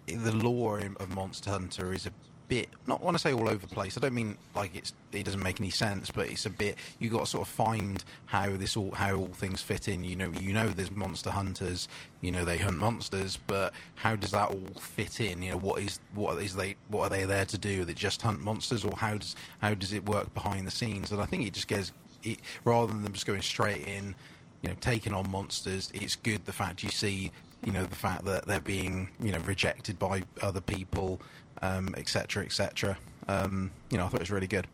the 0.06 0.32
lore 0.32 0.78
of 0.78 1.10
Monster 1.10 1.50
Hunter 1.50 1.92
is 1.92 2.06
a 2.06 2.10
bit 2.48 2.68
not 2.86 3.02
want 3.02 3.16
to 3.16 3.18
say 3.20 3.32
all 3.32 3.48
over 3.48 3.66
the 3.66 3.74
place. 3.74 3.96
I 3.96 4.00
don't 4.00 4.14
mean 4.14 4.36
like 4.54 4.74
it's 4.74 4.92
it 5.12 5.24
doesn't 5.24 5.42
make 5.42 5.60
any 5.60 5.70
sense, 5.70 6.10
but 6.10 6.28
it's 6.28 6.46
a 6.46 6.50
bit 6.50 6.76
you 6.98 7.10
got 7.10 7.20
to 7.20 7.26
sort 7.26 7.46
of 7.46 7.52
find 7.52 8.02
how 8.26 8.56
this 8.56 8.76
all 8.76 8.92
how 8.92 9.16
all 9.16 9.26
things 9.28 9.62
fit 9.62 9.88
in. 9.88 10.04
You 10.04 10.16
know, 10.16 10.32
you 10.40 10.52
know, 10.52 10.68
there's 10.68 10.90
monster 10.90 11.30
hunters. 11.30 11.88
You 12.20 12.32
know, 12.32 12.44
they 12.44 12.58
hunt 12.58 12.78
monsters, 12.78 13.38
but 13.46 13.72
how 13.94 14.16
does 14.16 14.32
that 14.32 14.50
all 14.50 14.80
fit 14.80 15.20
in? 15.20 15.42
You 15.42 15.52
know, 15.52 15.58
what 15.58 15.80
is 15.80 16.00
what 16.14 16.40
is 16.42 16.54
they 16.56 16.76
what 16.88 17.04
are 17.04 17.10
they 17.10 17.24
there 17.24 17.46
to 17.46 17.58
do? 17.58 17.84
They 17.84 17.94
just 17.94 18.22
hunt 18.22 18.40
monsters, 18.40 18.84
or 18.84 18.96
how 18.96 19.18
does 19.18 19.36
how 19.60 19.74
does 19.74 19.92
it 19.92 20.06
work 20.06 20.32
behind 20.34 20.66
the 20.66 20.72
scenes? 20.72 21.12
And 21.12 21.20
I 21.20 21.26
think 21.26 21.46
it 21.46 21.52
just 21.52 21.68
gets 21.68 21.92
it 22.22 22.40
rather 22.64 22.92
than 22.92 23.02
them 23.02 23.12
just 23.12 23.26
going 23.26 23.42
straight 23.42 23.86
in 23.86 24.14
you 24.62 24.72
know, 24.72 24.76
taking 24.80 25.12
on 25.12 25.30
monsters. 25.30 25.90
It's 25.94 26.16
good 26.16 26.44
the 26.44 26.52
fact 26.52 26.82
you 26.82 26.88
see, 26.88 27.30
you 27.64 27.72
know, 27.72 27.84
the 27.84 27.94
fact 27.94 28.24
that 28.24 28.46
they're 28.46 28.60
being, 28.60 29.08
you 29.20 29.32
know, 29.32 29.38
rejected 29.40 29.98
by 29.98 30.22
other 30.42 30.60
people, 30.60 31.20
um, 31.62 31.94
etc. 31.96 32.06
cetera, 32.06 32.44
et 32.44 32.52
cetera. 32.52 32.98
Um, 33.28 33.70
you 33.90 33.98
know, 33.98 34.04
I 34.04 34.08
thought 34.08 34.20
it 34.20 34.22
was 34.22 34.30
really 34.30 34.46
good. 34.46 34.66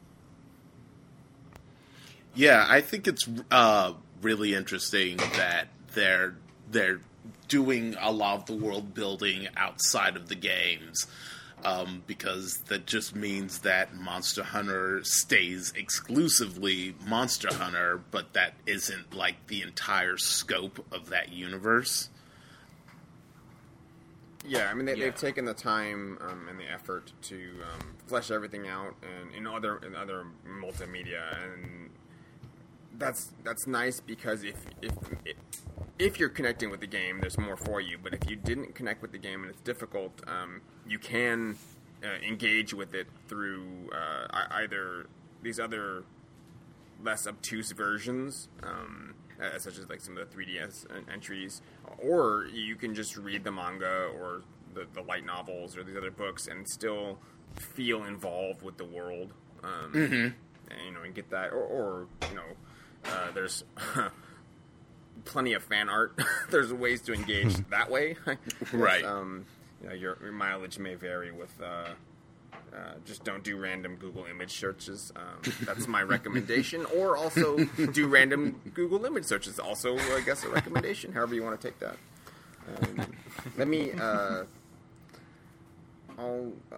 Yeah, 2.35 2.67
I 2.69 2.81
think 2.81 3.07
it's 3.07 3.29
uh, 3.51 3.93
really 4.23 4.55
interesting 4.55 5.19
that 5.37 5.69
they're 5.95 6.37
they're 6.71 7.01
doing 7.49 7.95
a 8.01 8.11
lot 8.11 8.37
of 8.37 8.47
the 8.47 8.55
world 8.55 8.95
building 8.95 9.49
outside 9.57 10.17
of 10.17 10.29
the 10.29 10.35
games. 10.35 11.07
Um, 11.65 12.03
because 12.09 12.59
that 12.67 12.87
just 12.87 13.15
means 13.15 13.61
that 13.61 13.95
Monster 13.95 14.43
Hunter 14.43 15.05
stays 15.05 15.73
exclusively 15.77 16.97
Monster 17.07 17.55
Hunter, 17.55 18.01
but 18.11 18.33
that 18.33 18.55
isn't 18.67 19.15
like 19.15 19.47
the 19.47 19.63
entire 19.63 20.17
scope 20.17 20.85
of 20.91 21.11
that 21.11 21.31
universe. 21.31 22.09
Yeah, 24.45 24.69
I 24.71 24.75
mean 24.75 24.87
they, 24.87 24.95
Yeah. 24.97 25.05
they've 25.07 25.15
taken 25.15 25.45
the 25.45 25.55
time 25.55 26.19
um, 26.21 26.49
and 26.49 26.59
the 26.59 26.71
effort 26.71 27.13
to 27.23 27.37
um, 27.37 27.95
flesh 28.07 28.31
everything 28.31 28.67
out 28.69 28.95
and 29.03 29.33
in 29.35 29.47
other 29.47 29.77
in 29.79 29.95
other 29.95 30.25
multimedia, 30.47 31.23
and 31.45 31.91
that's 32.99 33.33
that's 33.45 33.67
nice 33.67 34.01
because 34.01 34.43
if 34.45 34.57
if 34.81 34.93
if 35.99 36.19
you're 36.19 36.29
connecting 36.29 36.71
with 36.71 36.81
the 36.81 36.87
game, 36.87 37.21
there's 37.21 37.39
more 37.39 37.57
for 37.57 37.81
you. 37.81 37.99
But 38.03 38.15
if 38.15 38.29
you 38.29 38.37
didn't 38.37 38.75
connect 38.75 39.03
with 39.03 39.13
the 39.13 39.19
game 39.19 39.43
and 39.43 39.51
it's 39.51 39.61
difficult, 39.63 40.21
um, 40.27 40.61
you 40.87 40.99
can 40.99 41.57
uh, 42.03 42.09
engage 42.27 42.75
with 42.75 42.95
it 42.95 43.07
through 43.29 43.91
uh, 43.93 44.27
either 44.53 45.07
these 45.43 45.61
other 45.61 46.05
less 47.03 47.27
obtuse 47.27 47.73
versions, 47.73 48.49
um, 48.63 49.15
uh, 49.43 49.59
such 49.59 49.79
as 49.79 49.89
like 49.89 50.01
some 50.01 50.17
of 50.17 50.31
the 50.31 50.37
3DS 50.37 50.87
entries, 51.13 51.63
or 51.99 52.47
you 52.53 52.77
can 52.77 52.95
just 52.95 53.17
read 53.17 53.45
the 53.45 53.53
manga 53.53 54.09
or 54.17 54.43
the, 54.75 54.87
the 54.95 55.03
light 55.03 55.25
novels 55.25 55.77
or 55.77 55.85
these 55.85 55.97
other 55.97 56.11
books 56.11 56.47
and 56.47 56.69
still 56.69 57.19
feel 57.57 58.05
involved 58.05 58.63
with 58.63 58.77
the 58.79 58.85
world. 58.85 59.33
Um, 59.63 59.93
and, 59.95 60.81
you 60.87 60.93
know, 60.93 61.03
and 61.03 61.15
get 61.15 61.31
that, 61.31 61.53
or, 61.53 61.63
or 61.63 62.07
you 62.31 62.37
know, 62.37 62.43
uh, 63.05 63.31
there's 63.33 63.65
plenty 65.25 65.53
of 65.53 65.63
fan 65.63 65.89
art. 65.89 66.19
there's 66.51 66.73
ways 66.73 67.03
to 67.03 67.13
engage 67.13 67.55
that 67.71 67.91
way. 67.91 68.17
Right. 68.73 69.05
Um, 69.05 69.47
you 69.83 69.89
know, 69.89 69.95
your, 69.95 70.19
your 70.23 70.33
mileage 70.33 70.79
may 70.79 70.95
vary 70.95 71.33
with. 71.33 71.53
Uh, 71.63 71.91
uh, 72.75 72.95
just 73.05 73.25
don't 73.25 73.45
do 73.45 73.57
random 73.59 73.97
Google 73.97 74.25
image 74.25 74.53
searches. 74.59 75.13
Um, 75.17 75.53
that's 75.63 75.87
my 75.87 76.03
recommendation. 76.03 76.87
Or 76.97 77.17
also 77.17 77.59
do 77.93 78.07
random 78.09 78.61
Google 78.75 79.05
image 79.05 79.25
searches. 79.25 79.59
Also, 79.59 79.97
I 79.99 80.23
guess 80.25 80.43
a 80.45 80.49
recommendation. 80.49 81.13
However 81.13 81.35
you 81.35 81.43
want 81.43 81.61
to 81.61 81.67
take 81.69 81.79
that. 81.81 81.97
Um, 82.81 83.07
let 83.57 83.69
me. 83.69 83.93
Uh, 83.93 84.45
I'll, 86.19 86.53
uh, 86.73 86.77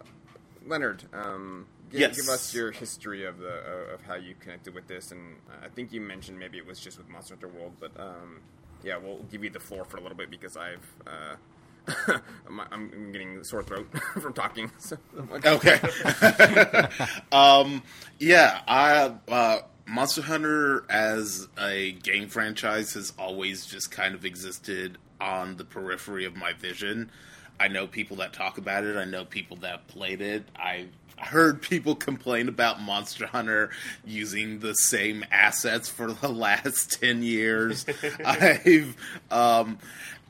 Leonard, 0.66 1.04
um, 1.12 1.66
give, 1.90 2.00
Yes. 2.00 2.16
give 2.16 2.28
us 2.28 2.54
your 2.54 2.70
history 2.70 3.24
of 3.26 3.38
the 3.38 3.52
uh, 3.52 3.94
of 3.94 4.02
how 4.02 4.14
you 4.14 4.34
connected 4.40 4.74
with 4.74 4.86
this, 4.86 5.12
and 5.12 5.36
I 5.62 5.68
think 5.68 5.92
you 5.92 6.00
mentioned 6.00 6.38
maybe 6.38 6.56
it 6.58 6.66
was 6.66 6.80
just 6.80 6.98
with 6.98 7.08
Monster 7.08 7.34
Hunter 7.34 7.48
World, 7.48 7.72
but 7.80 7.92
um, 8.00 8.40
yeah, 8.82 8.96
we'll 8.96 9.22
give 9.30 9.44
you 9.44 9.50
the 9.50 9.60
floor 9.60 9.84
for 9.84 9.96
a 9.98 10.00
little 10.00 10.16
bit 10.16 10.30
because 10.30 10.56
I've. 10.56 10.86
I'm, 12.48 12.60
I'm 12.70 13.12
getting 13.12 13.42
sore 13.44 13.62
throat 13.62 13.88
from 14.20 14.32
talking 14.32 14.70
so. 14.78 14.96
Okay. 15.44 15.80
um, 17.32 17.82
yeah, 18.18 18.60
I 18.66 19.14
uh, 19.28 19.58
Monster 19.86 20.22
Hunter 20.22 20.84
as 20.88 21.48
a 21.60 21.92
game 21.92 22.28
franchise 22.28 22.94
has 22.94 23.12
always 23.18 23.66
just 23.66 23.90
kind 23.90 24.14
of 24.14 24.24
existed 24.24 24.98
on 25.20 25.56
the 25.56 25.64
periphery 25.64 26.24
of 26.24 26.36
my 26.36 26.52
vision. 26.52 27.10
I 27.60 27.68
know 27.68 27.86
people 27.86 28.16
that 28.16 28.32
talk 28.32 28.58
about 28.58 28.84
it. 28.84 28.96
I 28.96 29.04
know 29.04 29.24
people 29.24 29.58
that 29.58 29.86
played 29.86 30.20
it. 30.20 30.44
I 30.56 30.86
heard 31.16 31.62
people 31.62 31.94
complain 31.94 32.48
about 32.48 32.80
Monster 32.80 33.26
Hunter 33.26 33.70
using 34.04 34.58
the 34.58 34.74
same 34.74 35.24
assets 35.30 35.88
for 35.88 36.12
the 36.12 36.28
last 36.32 37.00
10 37.00 37.22
years. 37.22 37.86
I've 38.24 38.96
um 39.30 39.78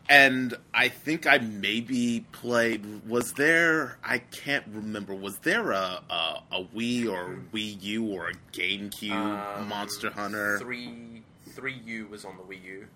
and 0.09 0.55
I 0.73 0.89
think 0.89 1.27
I 1.27 1.39
maybe 1.39 2.25
played 2.33 3.07
was 3.09 3.33
there 3.33 3.99
I 4.05 4.19
can't 4.19 4.65
remember 4.73 5.15
was 5.15 5.39
there 5.39 5.73
a 5.73 6.01
a, 6.11 6.43
a 6.53 6.65
Wii 6.65 7.11
or 7.11 7.39
Wii 7.53 7.83
U 7.83 8.07
or 8.07 8.29
a 8.29 8.35
GameCube 8.53 9.59
Um, 9.59 9.69
Monster 9.69 10.11
Hunter? 10.11 10.59
Three, 10.59 11.23
three 11.51 11.81
U 11.85 12.07
was 12.09 12.25
on 12.25 12.37
the 12.37 12.43
Wii 12.43 12.63
U. 12.65 12.87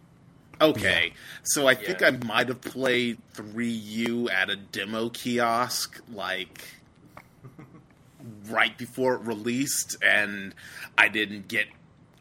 Okay, 0.61 1.13
so 1.45 1.69
I 1.69 1.75
think 1.75 2.03
I 2.03 2.11
might 2.27 2.49
have 2.49 2.61
played 2.61 3.19
3U 3.37 4.29
at 4.33 4.51
a 4.51 4.57
demo 4.57 5.09
kiosk, 5.09 6.01
like 6.13 6.65
right 8.49 8.77
before 8.77 9.15
it 9.15 9.21
released, 9.21 9.97
and 10.03 10.53
I 10.97 11.09
didn't 11.09 11.47
get 11.47 11.67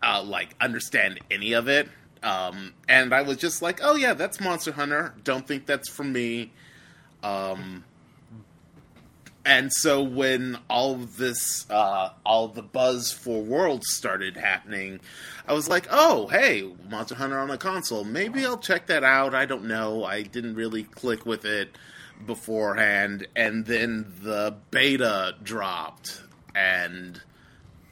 uh, 0.03 0.21
like 0.23 0.49
understand 0.61 1.19
any 1.31 1.53
of 1.53 1.67
it. 1.67 1.89
Um, 2.23 2.73
and 2.87 3.13
I 3.13 3.21
was 3.21 3.37
just 3.37 3.61
like, 3.61 3.79
"Oh 3.81 3.95
yeah, 3.95 4.13
that's 4.13 4.39
Monster 4.39 4.71
Hunter. 4.71 5.13
Don't 5.23 5.47
think 5.47 5.65
that's 5.65 5.89
for 5.89 6.03
me." 6.03 6.51
Um, 7.23 7.83
and 9.45 9.71
so 9.71 10.03
when 10.03 10.57
all 10.69 10.93
of 10.93 11.17
this, 11.17 11.65
uh, 11.69 12.09
all 12.25 12.49
the 12.49 12.61
buzz 12.61 13.11
for 13.11 13.41
Worlds 13.41 13.89
started 13.93 14.35
happening, 14.35 14.99
I 15.47 15.53
was 15.53 15.69
like, 15.69 15.87
"Oh, 15.89 16.27
hey, 16.27 16.69
Monster 16.89 17.15
Hunter 17.15 17.39
on 17.39 17.49
a 17.49 17.57
console. 17.57 18.03
Maybe 18.03 18.45
I'll 18.45 18.57
check 18.57 18.87
that 18.87 19.03
out." 19.03 19.33
I 19.33 19.45
don't 19.45 19.65
know. 19.65 20.03
I 20.03 20.23
didn't 20.23 20.55
really 20.55 20.83
click 20.83 21.25
with 21.25 21.45
it 21.45 21.77
beforehand, 22.25 23.27
and 23.35 23.65
then 23.65 24.13
the 24.21 24.55
beta 24.71 25.35
dropped, 25.43 26.21
and 26.55 27.21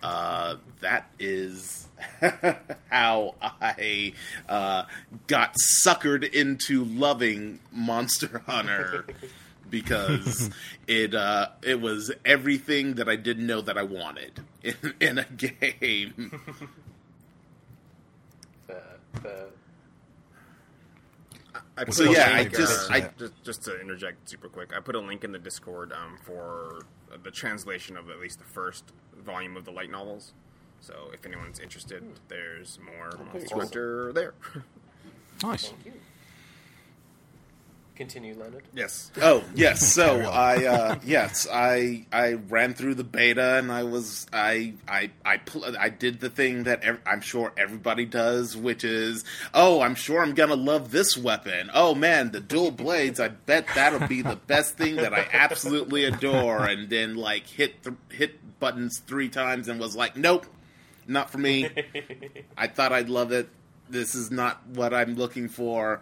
uh, 0.03 0.55
that 0.81 1.09
is 1.19 1.84
how 2.89 3.35
I 3.41 4.13
uh, 4.49 4.83
got 5.27 5.55
suckered 5.85 6.29
into 6.33 6.83
loving 6.83 7.59
Monster 7.71 8.41
Hunter 8.45 9.05
because 9.69 10.49
it 10.87 11.15
uh, 11.15 11.49
it 11.63 11.79
was 11.81 12.11
everything 12.25 12.95
that 12.95 13.07
I 13.09 13.15
didn't 13.15 13.47
know 13.47 13.61
that 13.61 13.77
I 13.77 13.83
wanted 13.83 14.41
in, 14.63 14.75
in 14.99 15.17
a 15.19 15.25
game. 15.25 16.39
Fair, 18.67 18.83
fair. 19.21 19.45
I 21.77 21.83
put 21.83 21.93
So, 21.93 22.05
a 22.05 22.13
yeah, 22.13 22.37
link, 22.37 22.53
I 22.53 22.57
just- 22.57 22.89
uh, 22.89 22.93
I- 22.93 23.09
just 23.17 23.43
just 23.43 23.63
to 23.65 23.79
interject 23.79 24.29
super 24.29 24.47
quick. 24.49 24.71
I 24.75 24.79
put 24.79 24.95
a 24.95 24.99
link 24.99 25.23
in 25.23 25.31
the 25.31 25.39
Discord 25.39 25.91
um, 25.93 26.17
for 26.23 26.81
the 27.23 27.31
translation 27.31 27.95
of 27.97 28.09
at 28.09 28.19
least 28.19 28.39
the 28.39 28.45
first 28.45 28.85
volume 29.23 29.55
of 29.57 29.65
the 29.65 29.71
light 29.71 29.91
novels. 29.91 30.33
So 30.85 31.09
if 31.13 31.25
anyone's 31.25 31.59
interested, 31.59 32.03
there's 32.27 32.77
more 32.85 33.09
Monster. 33.33 33.55
Hunter 33.55 34.13
there. 34.13 34.33
Nice. 35.43 35.65
Thank 35.67 35.85
you. 35.87 35.91
Continue, 37.95 38.35
Leonard. 38.35 38.63
yes. 38.73 39.09
Oh 39.21 39.43
yes, 39.55 39.93
so 39.93 40.19
I 40.29 40.65
uh, 40.65 40.99
yes 41.05 41.47
I 41.51 42.05
I 42.11 42.33
ran 42.33 42.73
through 42.73 42.95
the 42.95 43.03
beta 43.05 43.55
and 43.57 43.71
I 43.71 43.83
was 43.83 44.27
I 44.33 44.73
I 44.87 45.11
I 45.25 45.37
pl- 45.37 45.77
I 45.77 45.89
did 45.89 46.19
the 46.19 46.29
thing 46.29 46.63
that 46.63 46.83
ev- 46.83 47.01
I'm 47.05 47.21
sure 47.21 47.51
everybody 47.57 48.05
does, 48.05 48.55
which 48.55 48.83
is 48.83 49.23
oh 49.53 49.81
I'm 49.81 49.95
sure 49.95 50.21
I'm 50.21 50.33
gonna 50.35 50.55
love 50.55 50.91
this 50.91 51.17
weapon. 51.17 51.69
Oh 51.73 51.95
man, 51.95 52.31
the 52.31 52.41
dual 52.41 52.71
blades! 52.71 53.19
I 53.19 53.29
bet 53.29 53.65
that'll 53.75 54.07
be 54.07 54.21
the 54.21 54.35
best 54.35 54.77
thing 54.77 54.97
that 54.97 55.13
I 55.13 55.27
absolutely 55.33 56.03
adore. 56.05 56.65
And 56.65 56.89
then 56.89 57.15
like 57.15 57.47
hit 57.47 57.81
th- 57.83 57.95
hit 58.09 58.59
buttons 58.59 58.99
three 58.99 59.29
times 59.29 59.67
and 59.69 59.79
was 59.79 59.95
like 59.95 60.15
nope, 60.17 60.45
not 61.07 61.29
for 61.29 61.37
me. 61.37 61.69
I 62.57 62.67
thought 62.67 62.91
I'd 62.91 63.09
love 63.09 63.31
it. 63.31 63.49
This 63.89 64.15
is 64.15 64.31
not 64.31 64.65
what 64.67 64.93
I'm 64.93 65.15
looking 65.15 65.47
for. 65.47 66.01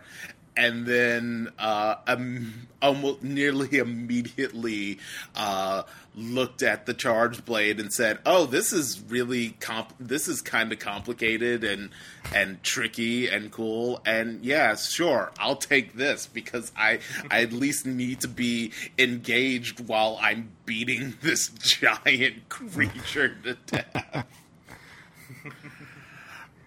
And 0.55 0.85
then, 0.85 1.51
uh, 1.57 1.95
um, 2.05 2.67
almost 2.81 3.23
nearly 3.23 3.79
immediately, 3.79 4.99
uh, 5.35 5.83
looked 6.15 6.61
at 6.61 6.85
the 6.85 6.93
charge 6.93 7.43
blade 7.43 7.79
and 7.79 7.91
said, 7.91 8.19
"Oh, 8.25 8.45
this 8.45 8.71
is 8.71 9.01
really 9.07 9.51
comp. 9.59 9.93
This 9.99 10.27
is 10.27 10.41
kind 10.41 10.71
of 10.71 10.79
complicated 10.79 11.63
and 11.63 11.89
and 12.33 12.61
tricky 12.61 13.27
and 13.27 13.51
cool. 13.51 14.01
And 14.05 14.45
yeah, 14.45 14.75
sure, 14.75 15.31
I'll 15.39 15.55
take 15.55 15.95
this 15.95 16.27
because 16.27 16.71
I 16.77 16.99
I 17.31 17.41
at 17.41 17.53
least 17.53 17.85
need 17.85 18.21
to 18.21 18.27
be 18.27 18.71
engaged 18.97 19.87
while 19.87 20.19
I'm 20.21 20.51
beating 20.65 21.15
this 21.21 21.49
giant 21.49 22.49
creature 22.49 23.35
to 23.43 23.55
death." 23.65 24.27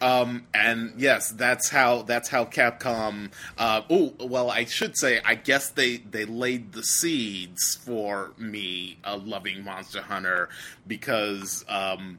Um, 0.00 0.46
and 0.52 0.92
yes, 0.96 1.30
that's 1.30 1.70
how 1.70 2.02
that's 2.02 2.28
how 2.28 2.44
Capcom. 2.44 3.30
Uh, 3.56 3.82
oh, 3.88 4.12
well, 4.20 4.50
I 4.50 4.64
should 4.64 4.96
say, 4.96 5.20
I 5.24 5.34
guess 5.34 5.70
they 5.70 5.96
they 5.98 6.24
laid 6.24 6.72
the 6.72 6.82
seeds 6.82 7.76
for 7.76 8.32
me 8.36 8.98
uh, 9.04 9.16
loving 9.16 9.64
Monster 9.64 10.02
Hunter 10.02 10.48
because, 10.86 11.64
um, 11.68 12.18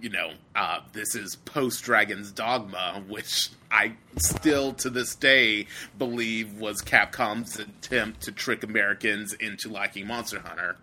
you 0.00 0.10
know, 0.10 0.32
uh, 0.54 0.80
this 0.92 1.14
is 1.14 1.36
post 1.36 1.82
Dragon's 1.84 2.30
Dogma, 2.30 3.02
which 3.08 3.48
I 3.70 3.94
still 4.18 4.74
to 4.74 4.90
this 4.90 5.14
day 5.14 5.66
believe 5.96 6.60
was 6.60 6.82
Capcom's 6.82 7.58
attempt 7.58 8.22
to 8.22 8.32
trick 8.32 8.64
Americans 8.64 9.32
into 9.32 9.70
liking 9.70 10.06
Monster 10.06 10.40
Hunter. 10.40 10.76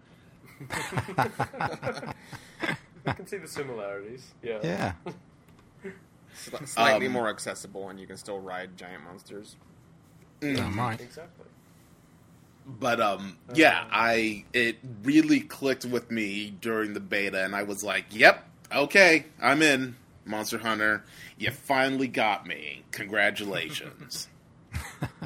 I 3.06 3.14
can 3.14 3.28
see 3.28 3.38
the 3.38 3.48
similarities. 3.48 4.28
Yeah. 4.42 4.60
Yeah. 4.64 4.94
Sli- 6.40 6.68
Slightly 6.68 7.08
Um, 7.08 7.14
more 7.14 7.30
accessible, 7.30 7.90
and 7.90 8.00
you 8.00 8.08
can 8.08 8.18
still 8.18 8.40
ride 8.40 8.76
giant 8.78 9.04
monsters. 9.04 9.56
Damn 10.42 10.78
right. 10.80 11.00
Exactly. 11.02 11.46
but 12.66 13.02
um 13.02 13.36
yeah 13.56 13.86
i 13.92 14.46
it 14.54 14.78
really 15.04 15.40
clicked 15.42 15.86
with 15.86 16.12
me 16.12 16.52
during 16.62 16.94
the 16.94 17.00
beta 17.00 17.44
and 17.44 17.56
i 17.56 17.64
was 17.64 17.84
like 17.84 18.06
yep 18.12 18.46
okay 18.74 19.26
i'm 19.42 19.62
in 19.64 19.96
monster 20.24 20.60
hunter 20.60 21.04
you 21.38 21.50
finally 21.52 22.08
got 22.08 22.46
me 22.46 22.84
congratulations 22.92 24.28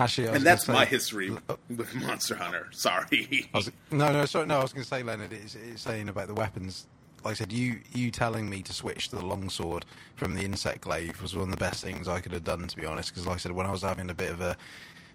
Actually, 0.00 0.28
and 0.28 0.44
that's 0.44 0.64
gonna 0.66 0.78
my 0.80 0.84
history 0.84 1.30
with 1.68 1.94
monster 1.94 2.34
hunter 2.34 2.68
sorry 2.72 3.48
I 3.52 3.58
was, 3.58 3.70
no, 3.90 4.10
no, 4.12 4.24
sorry, 4.24 4.46
no. 4.46 4.58
I 4.58 4.62
was 4.62 4.72
going 4.72 4.82
to 4.82 4.88
say, 4.88 5.02
Leonard, 5.02 5.32
it's, 5.32 5.54
it's 5.54 5.82
saying 5.82 6.08
about 6.08 6.26
the 6.28 6.34
weapons. 6.34 6.86
Like 7.24 7.32
I 7.32 7.34
said, 7.34 7.52
you 7.52 7.80
you 7.92 8.10
telling 8.10 8.48
me 8.48 8.62
to 8.62 8.72
switch 8.72 9.08
to 9.08 9.16
the 9.16 9.24
longsword 9.24 9.84
from 10.16 10.34
the 10.34 10.42
insect 10.42 10.82
glaive 10.82 11.20
was 11.22 11.34
one 11.36 11.44
of 11.44 11.50
the 11.50 11.56
best 11.56 11.82
things 11.82 12.08
I 12.08 12.20
could 12.20 12.32
have 12.32 12.44
done, 12.44 12.66
to 12.66 12.76
be 12.76 12.86
honest. 12.86 13.10
Because, 13.10 13.26
like 13.26 13.36
I 13.36 13.38
said, 13.38 13.52
when 13.52 13.66
I 13.66 13.70
was 13.70 13.82
having 13.82 14.10
a 14.10 14.14
bit 14.14 14.30
of 14.30 14.40
a 14.40 14.56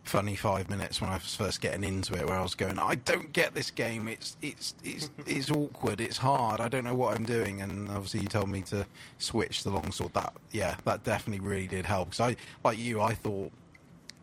funny 0.03 0.35
five 0.37 0.69
minutes 0.69 1.01
when 1.01 1.09
I 1.09 1.15
was 1.15 1.35
first 1.35 1.59
getting 1.59 1.83
into 1.83 2.15
it, 2.15 2.25
where 2.25 2.37
I 2.37 2.41
was 2.41 2.55
going, 2.55 2.79
I 2.79 2.95
don't 2.95 3.33
get 3.33 3.53
this 3.53 3.71
game. 3.71 4.07
It's 4.07 4.37
it's 4.41 4.73
it's 4.83 5.09
it's 5.25 5.51
awkward. 5.51 6.01
It's 6.01 6.17
hard. 6.17 6.61
I 6.61 6.67
don't 6.67 6.83
know 6.83 6.95
what 6.95 7.15
I'm 7.15 7.25
doing. 7.25 7.61
And 7.61 7.89
obviously, 7.89 8.21
you 8.21 8.27
told 8.27 8.49
me 8.49 8.61
to 8.63 8.85
switch 9.17 9.63
to 9.63 9.69
the 9.69 9.75
longsword. 9.75 10.13
That 10.13 10.33
yeah, 10.51 10.75
that 10.85 11.03
definitely 11.03 11.45
really 11.45 11.67
did 11.67 11.85
help. 11.85 12.11
Because 12.11 12.31
I 12.31 12.35
like 12.63 12.77
you, 12.77 13.01
I 13.01 13.13
thought 13.13 13.51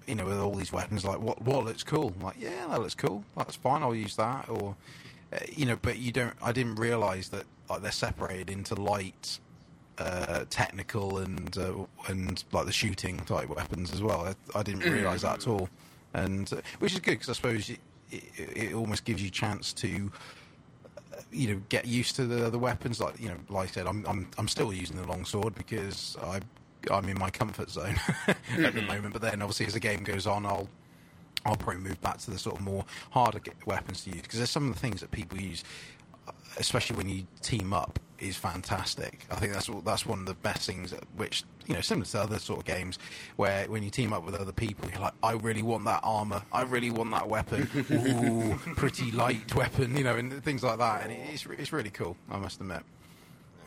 you 0.07 0.15
know, 0.15 0.25
with 0.25 0.39
all 0.39 0.55
these 0.55 0.73
weapons, 0.73 1.05
like 1.05 1.21
what 1.21 1.41
what 1.43 1.65
looks 1.65 1.83
cool? 1.83 2.13
I'm 2.19 2.25
like, 2.25 2.37
yeah, 2.39 2.67
that 2.69 2.81
looks 2.81 2.95
cool. 2.95 3.25
That's 3.37 3.57
fine. 3.57 3.83
I'll 3.83 3.95
use 3.95 4.17
that. 4.17 4.49
Or, 4.49 4.77
uh, 5.33 5.39
you 5.53 5.67
know, 5.67 5.79
but 5.81 5.99
you 5.99 6.13
don't. 6.13 6.35
I 6.43 6.53
didn't 6.53 6.77
realise 6.77 7.29
that 7.29 7.45
like 7.71 7.83
they're 7.83 7.93
separated 7.93 8.51
into 8.51 8.75
light, 8.75 9.39
uh, 9.99 10.45
technical, 10.51 11.19
and 11.19 11.57
uh, 11.59 11.75
and 12.09 12.45
like 12.53 12.67
the 12.67 12.73
shooting 12.73 13.19
type 13.21 13.49
weapons 13.49 13.93
as 13.93 14.03
well. 14.03 14.27
I, 14.55 14.59
I 14.59 14.63
didn't 14.63 14.83
realise 14.91 15.23
that 15.23 15.37
at 15.41 15.49
all, 15.49 15.69
and 16.15 16.53
uh, 16.53 16.57
which 16.79 16.93
is 16.93 17.01
good 17.01 17.13
because 17.13 17.29
I 17.31 17.33
suppose 17.35 17.71
it, 17.71 17.79
it, 18.11 18.23
it 18.57 18.75
almost 18.75 19.05
gives 19.05 19.23
you 19.23 19.29
a 19.29 19.33
chance 19.33 19.73
to. 19.75 20.11
uh, 21.13 21.21
You 21.33 21.55
know, 21.55 21.61
get 21.69 21.87
used 21.87 22.17
to 22.17 22.27
the 22.27 22.47
other 22.47 22.59
weapons. 22.59 23.01
Like 23.01 23.21
you 23.21 23.29
know, 23.29 23.37
like 23.49 23.69
I 23.71 23.73
said, 23.73 23.87
I'm 23.87 24.05
I'm 24.07 24.29
I'm 24.39 24.49
still 24.49 24.73
using 24.73 24.97
the 24.97 25.07
longsword 25.07 25.55
because 25.55 26.17
I 26.23 26.41
I'm 26.91 27.09
in 27.09 27.19
my 27.19 27.31
comfort 27.31 27.71
zone 27.71 27.97
at 28.59 28.75
the 28.75 28.83
moment. 28.83 29.13
But 29.15 29.23
then, 29.23 29.41
obviously, 29.43 29.67
as 29.67 29.73
the 29.75 29.81
game 29.81 30.03
goes 30.05 30.27
on, 30.27 30.45
I'll 30.47 30.69
I'll 31.47 31.57
probably 31.57 31.83
move 31.83 32.01
back 32.01 32.19
to 32.19 32.31
the 32.31 32.39
sort 32.39 32.57
of 32.57 32.63
more 32.63 32.85
harder 33.11 33.41
weapons 33.67 34.05
to 34.05 34.11
use 34.11 34.23
because 34.23 34.39
there's 34.39 34.51
some 34.51 34.69
of 34.69 34.75
the 34.75 34.81
things 34.81 35.01
that 35.01 35.11
people 35.11 35.39
use, 35.41 35.63
especially 36.59 36.97
when 36.97 37.09
you 37.09 37.27
team 37.43 37.73
up, 37.73 37.99
is 38.19 38.37
fantastic. 38.37 39.27
I 39.31 39.35
think 39.37 39.53
that's 39.53 39.69
that's 39.85 40.07
one 40.07 40.21
of 40.21 40.27
the 40.27 40.35
best 40.35 40.67
things 40.67 40.95
which 41.17 41.43
you 41.67 41.75
know 41.75 41.81
similar 41.81 42.07
to 42.07 42.21
other 42.23 42.39
sort 42.39 42.61
of 42.61 42.65
games 42.65 42.99
where 43.37 43.67
when 43.67 43.83
you 43.83 43.91
team 43.91 44.13
up 44.13 44.25
with 44.25 44.35
other 44.35 44.53
people, 44.53 44.89
you're 44.91 45.01
like, 45.01 45.13
I 45.23 45.33
really 45.33 45.63
want 45.63 45.85
that 45.85 46.01
armor, 46.05 46.43
I 46.53 46.63
really 46.63 46.91
want 46.91 47.11
that 47.11 47.29
weapon, 47.29 47.69
ooh, 47.91 48.55
pretty 48.77 49.11
light 49.11 49.55
weapon, 49.55 49.97
you 49.97 50.05
know, 50.05 50.17
and 50.17 50.43
things 50.45 50.63
like 50.63 50.79
that, 50.79 51.03
and 51.05 51.13
it's 51.13 51.45
it's 51.59 51.73
really 51.73 51.91
cool. 51.91 52.17
I 52.31 52.39
must 52.39 52.61
admit. 52.61 52.83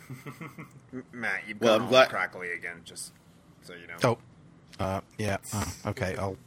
M- 0.09 1.03
Matt, 1.11 1.41
you've 1.47 1.59
Well, 1.61 1.77
gone 1.77 1.83
I'm 1.85 1.89
glad- 1.89 2.09
crackly 2.09 2.51
again, 2.53 2.81
just 2.85 3.11
so 3.63 3.73
you 3.73 3.87
know. 3.87 4.17
Oh, 4.79 4.83
uh, 4.83 5.01
yeah. 5.17 5.37
Uh, 5.53 5.65
okay, 5.87 6.15
I'll 6.17 6.37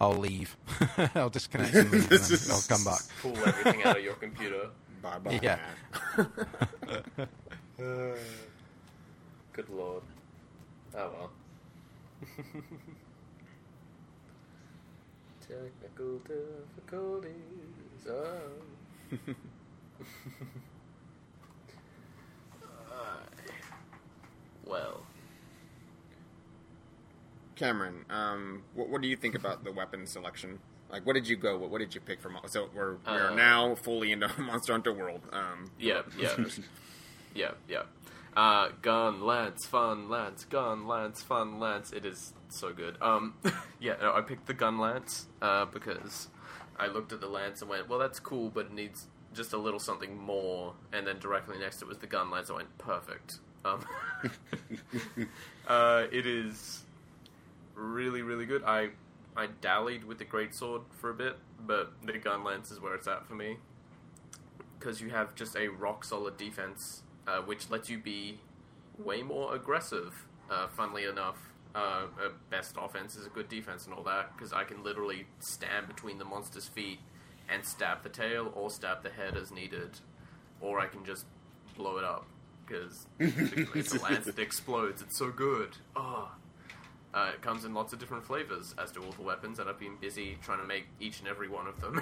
I'll 0.00 0.16
leave. 0.16 0.56
I'll 1.14 1.30
disconnect 1.30 1.74
and 1.74 1.90
leave, 1.90 2.10
and 2.10 2.40
I'll 2.50 2.62
come 2.68 2.84
back. 2.84 3.00
Pull 3.22 3.36
everything 3.46 3.82
out 3.84 3.98
of 3.98 4.02
your 4.04 4.14
computer. 4.14 4.70
Bye 5.02 5.18
bye. 5.18 5.40
Yeah. 5.42 5.58
Good 9.52 9.68
lord. 9.70 10.02
Oh 10.94 11.10
well. 11.12 11.30
Technical 15.40 16.18
difficulties. 16.20 18.06
Oh. 18.08 18.52
Well, 24.64 25.02
Cameron, 27.56 28.04
um, 28.08 28.62
what, 28.74 28.88
what 28.88 29.02
do 29.02 29.08
you 29.08 29.16
think 29.16 29.34
about 29.34 29.64
the 29.64 29.72
weapon 29.72 30.06
selection? 30.06 30.60
Like, 30.90 31.06
what 31.06 31.14
did 31.14 31.28
you 31.28 31.36
go? 31.36 31.56
What, 31.56 31.70
what 31.70 31.78
did 31.78 31.94
you 31.94 32.00
pick 32.00 32.20
from? 32.20 32.38
So 32.46 32.68
we're 32.74 32.94
we 32.94 33.12
are 33.12 33.30
Uh, 33.30 33.34
now 33.34 33.74
fully 33.74 34.12
into 34.12 34.28
Monster 34.40 34.72
Hunter 34.72 34.92
World. 34.92 35.20
Um, 35.32 35.70
yeah, 35.78 36.02
yeah, 36.18 36.36
yeah, 37.34 37.50
yeah. 37.68 37.82
Uh, 38.36 38.68
gun, 38.80 39.22
lance, 39.24 39.66
fun, 39.66 40.08
lance, 40.08 40.44
gun, 40.44 40.86
lance, 40.86 41.22
fun, 41.22 41.58
lance. 41.58 41.92
It 41.92 42.04
is 42.04 42.32
so 42.48 42.72
good. 42.72 42.96
Um, 43.00 43.34
yeah, 43.80 43.94
no, 44.00 44.14
I 44.14 44.20
picked 44.20 44.46
the 44.46 44.54
gun 44.54 44.78
lance 44.78 45.26
uh, 45.42 45.64
because 45.66 46.28
I 46.78 46.86
looked 46.86 47.12
at 47.12 47.20
the 47.20 47.26
lance 47.28 47.60
and 47.60 47.70
went, 47.70 47.88
well, 47.88 47.98
that's 47.98 48.20
cool, 48.20 48.48
but 48.50 48.66
it 48.66 48.72
needs 48.72 49.06
just 49.34 49.52
a 49.52 49.58
little 49.58 49.80
something 49.80 50.16
more. 50.16 50.74
And 50.92 51.06
then 51.06 51.18
directly 51.18 51.58
next 51.58 51.78
to 51.78 51.86
it 51.86 51.88
was 51.88 51.98
the 51.98 52.06
gun 52.06 52.30
lance. 52.30 52.50
I 52.50 52.54
went, 52.54 52.78
perfect. 52.78 53.38
Um, 53.64 53.84
uh, 55.68 56.04
it 56.10 56.26
is 56.26 56.84
really, 57.74 58.22
really 58.22 58.46
good. 58.46 58.62
I 58.64 58.90
I 59.40 59.46
dallied 59.62 60.04
with 60.04 60.18
the 60.18 60.26
greatsword 60.26 60.82
for 60.92 61.08
a 61.08 61.14
bit, 61.14 61.38
but 61.66 61.92
the 62.04 62.18
gun 62.18 62.44
lance 62.44 62.70
is 62.70 62.78
where 62.78 62.94
it's 62.94 63.08
at 63.08 63.26
for 63.26 63.34
me 63.34 63.56
because 64.78 65.00
you 65.00 65.08
have 65.08 65.34
just 65.34 65.56
a 65.56 65.68
rock 65.68 66.04
solid 66.04 66.36
defense, 66.36 67.02
uh, 67.26 67.40
which 67.40 67.70
lets 67.70 67.88
you 67.88 67.98
be 67.98 68.38
way 68.98 69.22
more 69.22 69.54
aggressive. 69.54 70.26
Uh, 70.50 70.66
funnily 70.68 71.04
enough, 71.04 71.38
uh, 71.74 72.02
best 72.50 72.76
offense 72.78 73.16
is 73.16 73.24
a 73.24 73.30
good 73.30 73.48
defense 73.48 73.86
and 73.86 73.94
all 73.94 74.02
that 74.02 74.36
because 74.36 74.52
I 74.52 74.64
can 74.64 74.84
literally 74.84 75.26
stand 75.38 75.88
between 75.88 76.18
the 76.18 76.24
monster's 76.26 76.68
feet 76.68 76.98
and 77.48 77.64
stab 77.64 78.02
the 78.02 78.10
tail 78.10 78.52
or 78.54 78.68
stab 78.68 79.02
the 79.02 79.10
head 79.10 79.38
as 79.38 79.50
needed, 79.50 80.00
or 80.60 80.80
I 80.80 80.86
can 80.86 81.02
just 81.02 81.24
blow 81.76 81.96
it 81.96 82.04
up 82.04 82.26
because 82.66 83.06
it's 83.18 83.94
a 83.94 84.02
lance 84.02 84.26
that 84.26 84.38
explodes. 84.38 85.00
It's 85.00 85.16
so 85.16 85.30
good. 85.30 85.78
Oh. 85.96 86.30
Uh, 87.12 87.32
it 87.34 87.42
comes 87.42 87.64
in 87.64 87.74
lots 87.74 87.92
of 87.92 87.98
different 87.98 88.24
flavors, 88.24 88.74
as 88.78 88.92
do 88.92 89.02
all 89.02 89.10
the 89.12 89.22
weapons, 89.22 89.58
and 89.58 89.68
I've 89.68 89.80
been 89.80 89.96
busy 90.00 90.38
trying 90.42 90.60
to 90.60 90.66
make 90.66 90.86
each 91.00 91.18
and 91.18 91.28
every 91.28 91.48
one 91.48 91.66
of 91.66 91.80
them. 91.80 92.00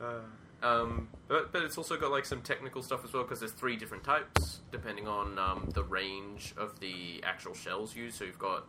um, 0.62 1.08
but, 1.26 1.52
but 1.52 1.62
it's 1.62 1.76
also 1.76 1.98
got 1.98 2.10
like 2.10 2.24
some 2.24 2.40
technical 2.40 2.82
stuff 2.82 3.04
as 3.04 3.12
well 3.12 3.24
because 3.24 3.40
there's 3.40 3.52
three 3.52 3.76
different 3.76 4.04
types 4.04 4.60
depending 4.70 5.06
on 5.06 5.38
um, 5.38 5.68
the 5.74 5.82
range 5.82 6.54
of 6.56 6.80
the 6.80 7.22
actual 7.24 7.54
shells 7.54 7.94
used. 7.94 8.16
So 8.16 8.24
you've 8.24 8.38
got 8.38 8.66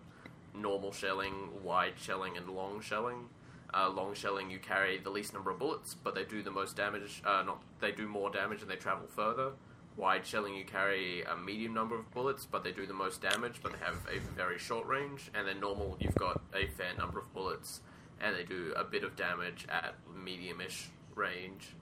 normal 0.53 0.91
shelling, 0.91 1.49
wide 1.63 1.93
shelling, 1.97 2.35
and 2.35 2.49
long 2.49 2.81
shelling. 2.81 3.29
Uh, 3.71 3.87
long 3.87 4.15
shelling, 4.15 4.49
you 4.49 4.57
carry 4.57 4.97
the 4.97 5.11
least 5.11 5.31
number 5.31 5.51
of 5.51 5.59
bullets, 5.59 5.95
but 6.03 6.15
they 6.15 6.23
do 6.23 6.41
the 6.41 6.51
most 6.51 6.75
damage. 6.75 7.21
Uh, 7.23 7.43
not 7.45 7.61
they 7.79 7.91
do 7.91 8.07
more 8.07 8.31
damage 8.31 8.61
and 8.61 8.69
they 8.69 8.75
travel 8.75 9.07
further. 9.07 9.51
Wide 9.99 10.25
shelling, 10.25 10.55
you 10.55 10.63
carry 10.63 11.23
a 11.23 11.35
medium 11.35 11.73
number 11.73 11.93
of 11.93 12.09
bullets, 12.11 12.47
but 12.49 12.63
they 12.63 12.71
do 12.71 12.85
the 12.85 12.93
most 12.93 13.21
damage, 13.21 13.55
but 13.61 13.73
they 13.73 13.79
have 13.79 13.97
a 14.09 14.21
very 14.33 14.57
short 14.57 14.87
range. 14.87 15.29
And 15.35 15.45
then 15.45 15.59
normal, 15.59 15.97
you've 15.99 16.15
got 16.15 16.41
a 16.53 16.67
fair 16.67 16.93
number 16.97 17.19
of 17.19 17.33
bullets, 17.33 17.81
and 18.21 18.33
they 18.33 18.43
do 18.43 18.71
a 18.77 18.85
bit 18.85 19.03
of 19.03 19.17
damage 19.17 19.65
at 19.67 19.95
medium-ish 20.23 20.87
range. 21.15 21.73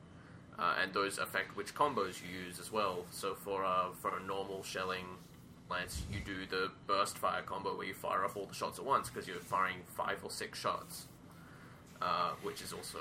Uh, 0.57 0.77
and 0.81 0.91
those 0.95 1.19
affect 1.19 1.56
which 1.56 1.76
combos 1.76 2.15
you 2.23 2.45
use 2.45 2.60
as 2.60 2.72
well. 2.72 3.06
So 3.11 3.35
for 3.35 3.64
uh, 3.64 3.91
for 4.02 4.18
a 4.18 4.23
normal 4.23 4.64
shelling 4.64 5.06
lance, 5.69 6.02
you 6.11 6.19
do 6.19 6.48
the 6.48 6.72
burst 6.88 7.19
fire 7.19 7.44
combo 7.44 7.77
where 7.77 7.85
you 7.85 7.94
fire 7.94 8.26
off 8.26 8.35
all 8.35 8.48
the 8.48 8.56
shots 8.56 8.80
at 8.80 8.85
once 8.85 9.11
because 9.11 9.27
you're 9.27 9.38
firing 9.38 9.77
five 9.95 10.23
or 10.23 10.31
six 10.31 10.60
shots, 10.60 11.06
uh, 12.02 12.31
which 12.41 12.64
is 12.64 12.73
also 12.73 12.98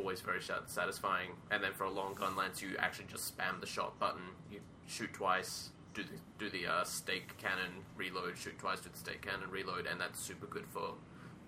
always 0.00 0.20
very 0.20 0.40
satisfying. 0.66 1.30
And 1.50 1.62
then 1.62 1.72
for 1.72 1.84
a 1.84 1.90
long 1.90 2.14
gun 2.14 2.34
lance, 2.36 2.62
you 2.62 2.70
actually 2.78 3.06
just 3.10 3.36
spam 3.36 3.60
the 3.60 3.66
shot 3.66 3.98
button. 3.98 4.22
You 4.50 4.60
shoot 4.86 5.12
twice, 5.12 5.70
do 5.94 6.02
the 6.02 6.18
do 6.38 6.48
the 6.50 6.66
uh, 6.66 6.84
stake 6.84 7.36
cannon 7.36 7.84
reload, 7.96 8.38
shoot 8.38 8.58
twice, 8.58 8.80
do 8.80 8.88
the 8.90 8.98
stake 8.98 9.20
cannon 9.22 9.50
reload, 9.50 9.86
and 9.86 10.00
that's 10.00 10.18
super 10.18 10.46
good 10.46 10.66
for 10.66 10.94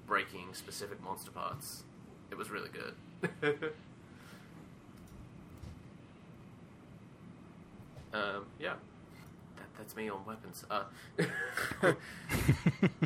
breaking 0.06 0.52
specific 0.52 1.02
monster 1.02 1.30
parts. 1.30 1.84
It 2.30 2.36
was 2.36 2.50
really 2.50 2.68
good. 2.70 2.94
um, 8.12 8.46
yeah, 8.58 8.74
that, 9.56 9.66
that's 9.78 9.96
me 9.96 10.10
on 10.10 10.24
weapons. 10.26 10.64
Uh, 10.70 10.84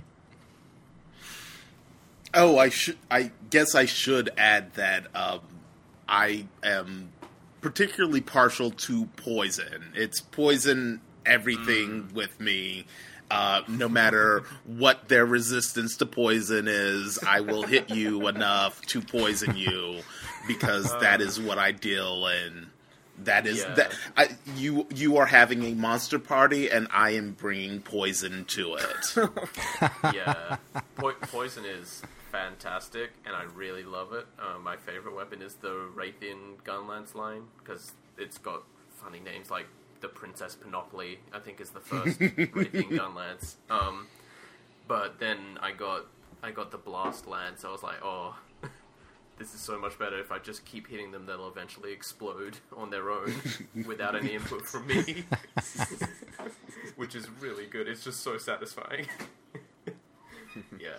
Oh, 2.36 2.58
I 2.58 2.68
should. 2.68 2.98
I 3.10 3.30
guess 3.50 3.74
I 3.74 3.86
should 3.86 4.30
add 4.36 4.74
that 4.74 5.06
um, 5.16 5.40
I 6.08 6.46
am 6.62 7.08
particularly 7.62 8.20
partial 8.20 8.70
to 8.70 9.06
poison. 9.16 9.92
It's 9.94 10.20
poison 10.20 11.00
everything 11.24 12.10
with 12.14 12.38
me. 12.38 12.84
Uh, 13.28 13.62
no 13.66 13.88
matter 13.88 14.44
what 14.66 15.08
their 15.08 15.26
resistance 15.26 15.96
to 15.96 16.06
poison 16.06 16.66
is, 16.68 17.18
I 17.26 17.40
will 17.40 17.64
hit 17.64 17.90
you 17.90 18.28
enough 18.28 18.80
to 18.82 19.00
poison 19.00 19.56
you 19.56 20.02
because 20.46 20.92
that 21.00 21.20
is 21.20 21.40
what 21.40 21.58
I 21.58 21.72
deal 21.72 22.26
in. 22.28 22.68
That 23.24 23.46
is 23.46 23.58
Yeah. 23.60 23.74
that 23.74 23.94
I, 24.16 24.28
you 24.56 24.86
you 24.94 25.16
are 25.16 25.26
having 25.26 25.64
a 25.64 25.72
monster 25.74 26.18
party 26.18 26.70
and 26.70 26.86
I 26.92 27.10
am 27.12 27.32
bringing 27.32 27.80
poison 27.80 28.44
to 28.48 28.74
it. 28.74 29.16
yeah, 30.14 30.58
po- 30.96 31.14
poison 31.22 31.64
is 31.64 32.02
fantastic, 32.36 33.12
and 33.24 33.34
I 33.34 33.44
really 33.44 33.82
love 33.82 34.12
it. 34.12 34.26
Uh, 34.38 34.58
my 34.58 34.76
favorite 34.76 35.14
weapon 35.16 35.40
is 35.40 35.54
the 35.54 35.88
Rathian 35.94 36.62
gun 36.64 36.86
lance 36.86 37.14
line 37.14 37.44
because 37.58 37.92
it's 38.18 38.36
got 38.36 38.62
funny 38.90 39.20
names 39.20 39.50
like 39.50 39.66
the 40.00 40.08
Princess 40.08 40.54
Panoply. 40.54 41.18
I 41.32 41.38
think 41.38 41.60
is 41.60 41.70
the 41.70 41.80
first 41.80 42.18
Rathian 42.20 42.94
gun 42.94 43.14
lance. 43.14 43.56
Um, 43.70 44.06
but 44.86 45.18
then 45.18 45.58
I 45.62 45.72
got 45.72 46.06
I 46.42 46.50
got 46.50 46.70
the 46.70 46.78
blast 46.78 47.26
lance. 47.26 47.64
I 47.64 47.70
was 47.70 47.82
like, 47.82 48.02
oh. 48.02 48.36
This 49.38 49.52
is 49.52 49.60
so 49.60 49.78
much 49.78 49.98
better. 49.98 50.18
If 50.18 50.32
I 50.32 50.38
just 50.38 50.64
keep 50.64 50.88
hitting 50.88 51.10
them, 51.10 51.26
they'll 51.26 51.46
eventually 51.46 51.92
explode 51.92 52.56
on 52.74 52.88
their 52.88 53.10
own 53.10 53.34
without 53.86 54.16
any 54.16 54.32
input 54.32 54.62
from 54.62 54.86
me. 54.86 55.24
Which 56.96 57.14
is 57.14 57.28
really 57.38 57.66
good. 57.66 57.86
It's 57.86 58.02
just 58.02 58.20
so 58.20 58.38
satisfying. 58.38 59.06
yeah. 60.80 60.96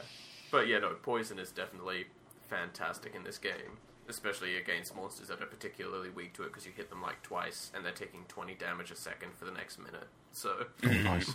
But 0.51 0.67
yeah, 0.67 0.79
no, 0.79 0.93
poison 1.01 1.39
is 1.39 1.51
definitely 1.51 2.05
fantastic 2.49 3.13
in 3.15 3.23
this 3.23 3.37
game, 3.37 3.79
especially 4.07 4.57
against 4.57 4.95
monsters 4.95 5.27
that 5.27 5.41
are 5.41 5.47
particularly 5.47 6.09
weak 6.09 6.33
to 6.33 6.43
it 6.43 6.47
because 6.47 6.65
you 6.65 6.71
hit 6.75 6.89
them 6.89 7.01
like 7.01 7.21
twice 7.21 7.71
and 7.75 7.83
they're 7.83 7.91
taking 7.91 8.21
20 8.27 8.55
damage 8.55 8.91
a 8.91 8.95
second 8.95 9.33
for 9.37 9.45
the 9.45 9.51
next 9.51 9.77
minute. 9.77 10.07
So, 10.31 10.65
nice. 10.83 11.33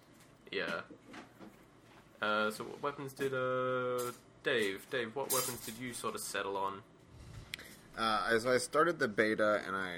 yeah. 0.52 0.80
Uh, 2.22 2.50
so 2.50 2.64
what 2.64 2.82
weapons 2.82 3.12
did 3.12 3.34
uh 3.34 4.12
Dave? 4.42 4.86
Dave, 4.90 5.14
what 5.14 5.32
weapons 5.32 5.60
did 5.64 5.74
you 5.78 5.92
sort 5.92 6.14
of 6.14 6.20
settle 6.20 6.56
on? 6.56 6.80
Uh, 7.96 8.28
as 8.30 8.46
I 8.46 8.58
started 8.58 8.98
the 8.98 9.08
beta, 9.08 9.62
and 9.66 9.76
I 9.76 9.96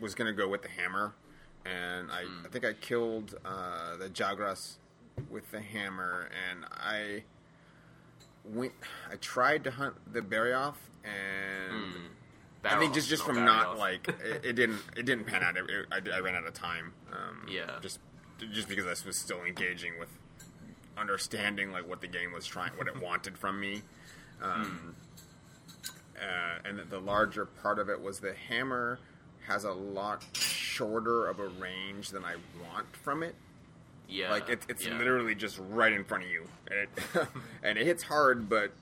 was 0.00 0.14
gonna 0.14 0.32
go 0.32 0.48
with 0.48 0.62
the 0.62 0.68
hammer, 0.68 1.14
and 1.64 2.10
I, 2.10 2.24
I 2.44 2.48
think 2.50 2.64
I 2.64 2.72
killed 2.74 3.34
uh, 3.44 3.96
the 3.96 4.08
Jagras 4.08 4.74
with 5.30 5.50
the 5.50 5.60
hammer, 5.60 6.28
and 6.50 6.64
I 6.72 7.22
went. 8.44 8.72
I 9.10 9.16
tried 9.16 9.64
to 9.64 9.70
hunt 9.70 9.94
the 10.12 10.20
Barroth, 10.22 10.76
and 11.04 11.94
I 12.64 12.78
think 12.78 12.94
just 12.94 13.08
just 13.08 13.24
from 13.24 13.44
not 13.44 13.76
Barroth. 13.76 13.78
like 13.78 14.08
it, 14.24 14.44
it 14.44 14.52
didn't 14.54 14.80
it 14.96 15.04
didn't 15.06 15.26
pan 15.26 15.42
out. 15.42 15.56
It, 15.56 15.64
it- 15.68 15.86
I, 16.12 16.16
I 16.16 16.20
ran 16.20 16.34
out 16.34 16.46
of 16.46 16.54
time. 16.54 16.92
Um, 17.12 17.46
Yeah. 17.48 17.78
just 17.80 17.98
just 18.52 18.68
because 18.68 18.86
I 18.86 19.06
was 19.06 19.16
still 19.18 19.42
engaging 19.42 19.92
with 20.00 20.08
understanding 20.98 21.72
like 21.72 21.88
what 21.88 22.00
the 22.00 22.08
game 22.08 22.32
was 22.32 22.46
trying, 22.46 22.72
what 22.76 22.88
it 22.88 23.00
wanted 23.02 23.38
from 23.38 23.60
me. 23.60 23.82
Um, 24.42 24.94
uh, 26.20 26.58
and 26.68 26.80
the 26.90 26.98
larger 26.98 27.46
part 27.46 27.78
of 27.78 27.88
it 27.88 28.00
was 28.00 28.20
the 28.20 28.34
hammer 28.48 28.98
has 29.46 29.64
a 29.64 29.72
lot 29.72 30.24
shorter 30.34 31.26
of 31.26 31.38
a 31.40 31.46
range 31.48 32.10
than 32.10 32.24
I 32.24 32.34
want 32.62 32.94
from 32.96 33.22
it. 33.22 33.34
Yeah, 34.12 34.30
Like 34.30 34.48
it, 34.48 34.60
it's 34.68 34.86
yeah. 34.86 34.96
literally 34.98 35.34
just 35.34 35.58
right 35.70 35.92
in 35.92 36.04
front 36.04 36.24
of 36.24 36.30
you, 36.30 36.46
and 36.68 36.78
it, 36.80 37.28
and 37.62 37.78
it 37.78 37.86
hits 37.86 38.02
hard, 38.02 38.48
but 38.48 38.72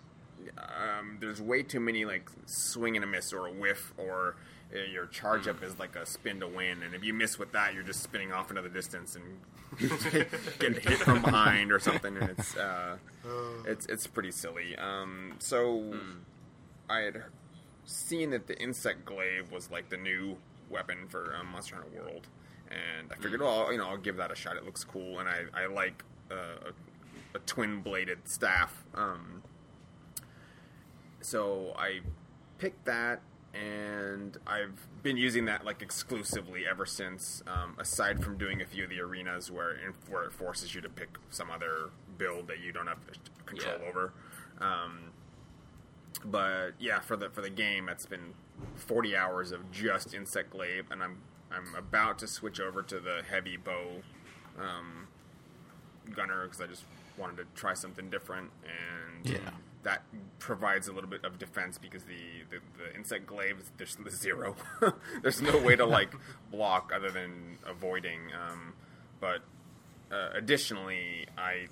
um, 0.58 1.18
there's 1.20 1.40
way 1.40 1.62
too 1.62 1.80
many 1.80 2.04
like 2.04 2.30
swing 2.46 2.96
and 2.96 3.04
a 3.04 3.08
miss 3.08 3.32
or 3.32 3.46
a 3.46 3.52
whiff 3.52 3.92
or 3.96 4.36
uh, 4.74 4.78
your 4.90 5.06
charge 5.06 5.48
up 5.48 5.62
is 5.62 5.78
like 5.78 5.96
a 5.96 6.06
spin 6.06 6.40
to 6.40 6.48
win, 6.48 6.82
and 6.82 6.94
if 6.94 7.04
you 7.04 7.12
miss 7.12 7.38
with 7.38 7.52
that, 7.52 7.74
you're 7.74 7.82
just 7.82 8.02
spinning 8.02 8.32
off 8.32 8.50
into 8.50 8.62
the 8.62 8.68
distance 8.68 9.16
and 9.16 9.40
getting 10.58 10.80
hit 10.80 10.98
from 10.98 11.22
behind 11.22 11.72
or 11.72 11.78
something, 11.78 12.16
and 12.16 12.30
it's 12.30 12.56
uh, 12.56 12.96
it's 13.66 13.86
it's 13.86 14.06
pretty 14.06 14.30
silly. 14.30 14.76
Um, 14.76 15.34
so 15.38 15.94
I 16.88 17.00
had 17.00 17.22
seen 17.84 18.30
that 18.30 18.46
the 18.46 18.60
insect 18.60 19.04
glaive 19.04 19.50
was 19.50 19.70
like 19.70 19.88
the 19.88 19.96
new 19.96 20.36
weapon 20.68 21.08
for 21.08 21.34
um, 21.34 21.48
Monster 21.48 21.76
Hunter 21.76 21.90
World, 22.02 22.28
and 22.70 23.10
I 23.12 23.16
figured, 23.16 23.40
well, 23.40 23.70
you 23.72 23.78
know, 23.78 23.88
I'll 23.88 23.96
give 23.96 24.16
that 24.18 24.30
a 24.30 24.34
shot. 24.36 24.56
It 24.56 24.64
looks 24.64 24.84
cool, 24.84 25.18
and 25.18 25.28
I 25.28 25.42
I 25.54 25.66
like 25.66 26.04
uh, 26.30 26.70
a, 27.34 27.36
a 27.36 27.40
twin 27.40 27.80
bladed 27.82 28.28
staff. 28.28 28.84
Um, 28.94 29.42
so 31.20 31.74
I 31.76 32.00
picked 32.58 32.84
that, 32.86 33.20
and 33.54 34.36
I've 34.46 34.86
been 35.02 35.16
using 35.16 35.44
that 35.46 35.64
like 35.64 35.82
exclusively 35.82 36.66
ever 36.66 36.86
since. 36.86 37.42
Um, 37.46 37.76
aside 37.78 38.22
from 38.24 38.36
doing 38.38 38.62
a 38.62 38.66
few 38.66 38.84
of 38.84 38.90
the 38.90 39.00
arenas 39.00 39.50
where 39.50 39.72
it, 39.72 39.94
where 40.08 40.24
it 40.24 40.32
forces 40.32 40.74
you 40.74 40.80
to 40.80 40.88
pick 40.88 41.18
some 41.30 41.50
other 41.50 41.90
build 42.18 42.48
that 42.48 42.60
you 42.60 42.72
don't 42.72 42.86
have 42.86 42.98
control 43.46 43.76
Yeah. 43.82 43.88
over. 43.88 44.12
Um, 44.60 44.98
but 46.24 46.72
yeah, 46.78 47.00
for 47.00 47.16
the 47.16 47.30
for 47.30 47.40
the 47.40 47.50
game, 47.50 47.88
it's 47.88 48.06
been 48.06 48.34
40 48.76 49.16
hours 49.16 49.52
of 49.52 49.70
just 49.70 50.14
insect 50.14 50.50
glaive, 50.50 50.84
and 50.90 51.02
I'm 51.02 51.18
I'm 51.52 51.74
about 51.74 52.18
to 52.20 52.26
switch 52.26 52.60
over 52.60 52.82
to 52.82 53.00
the 53.00 53.22
heavy 53.28 53.56
bow 53.56 54.02
um, 54.58 55.08
gunner 56.14 56.44
because 56.44 56.60
I 56.60 56.66
just 56.66 56.84
wanted 57.18 57.36
to 57.38 57.44
try 57.54 57.74
something 57.74 58.08
different, 58.10 58.50
and 58.64 59.28
Yeah. 59.28 59.50
that 59.82 60.02
provides 60.38 60.88
a 60.88 60.92
little 60.92 61.10
bit 61.10 61.24
of 61.24 61.38
defense 61.38 61.78
because 61.78 62.04
the 62.04 62.42
the, 62.50 62.58
the 62.78 62.94
insect 62.94 63.26
glaive 63.26 63.62
there's 63.76 63.96
zero. 64.10 64.56
there's 65.22 65.42
no 65.42 65.58
way 65.58 65.76
to 65.76 65.84
like 65.98 66.12
block 66.50 66.92
other 66.94 67.10
than 67.10 67.58
avoiding. 67.66 68.20
Um, 68.32 68.74
but 69.20 69.42
uh, 70.12 70.30
additionally, 70.34 71.26
I 71.36 71.66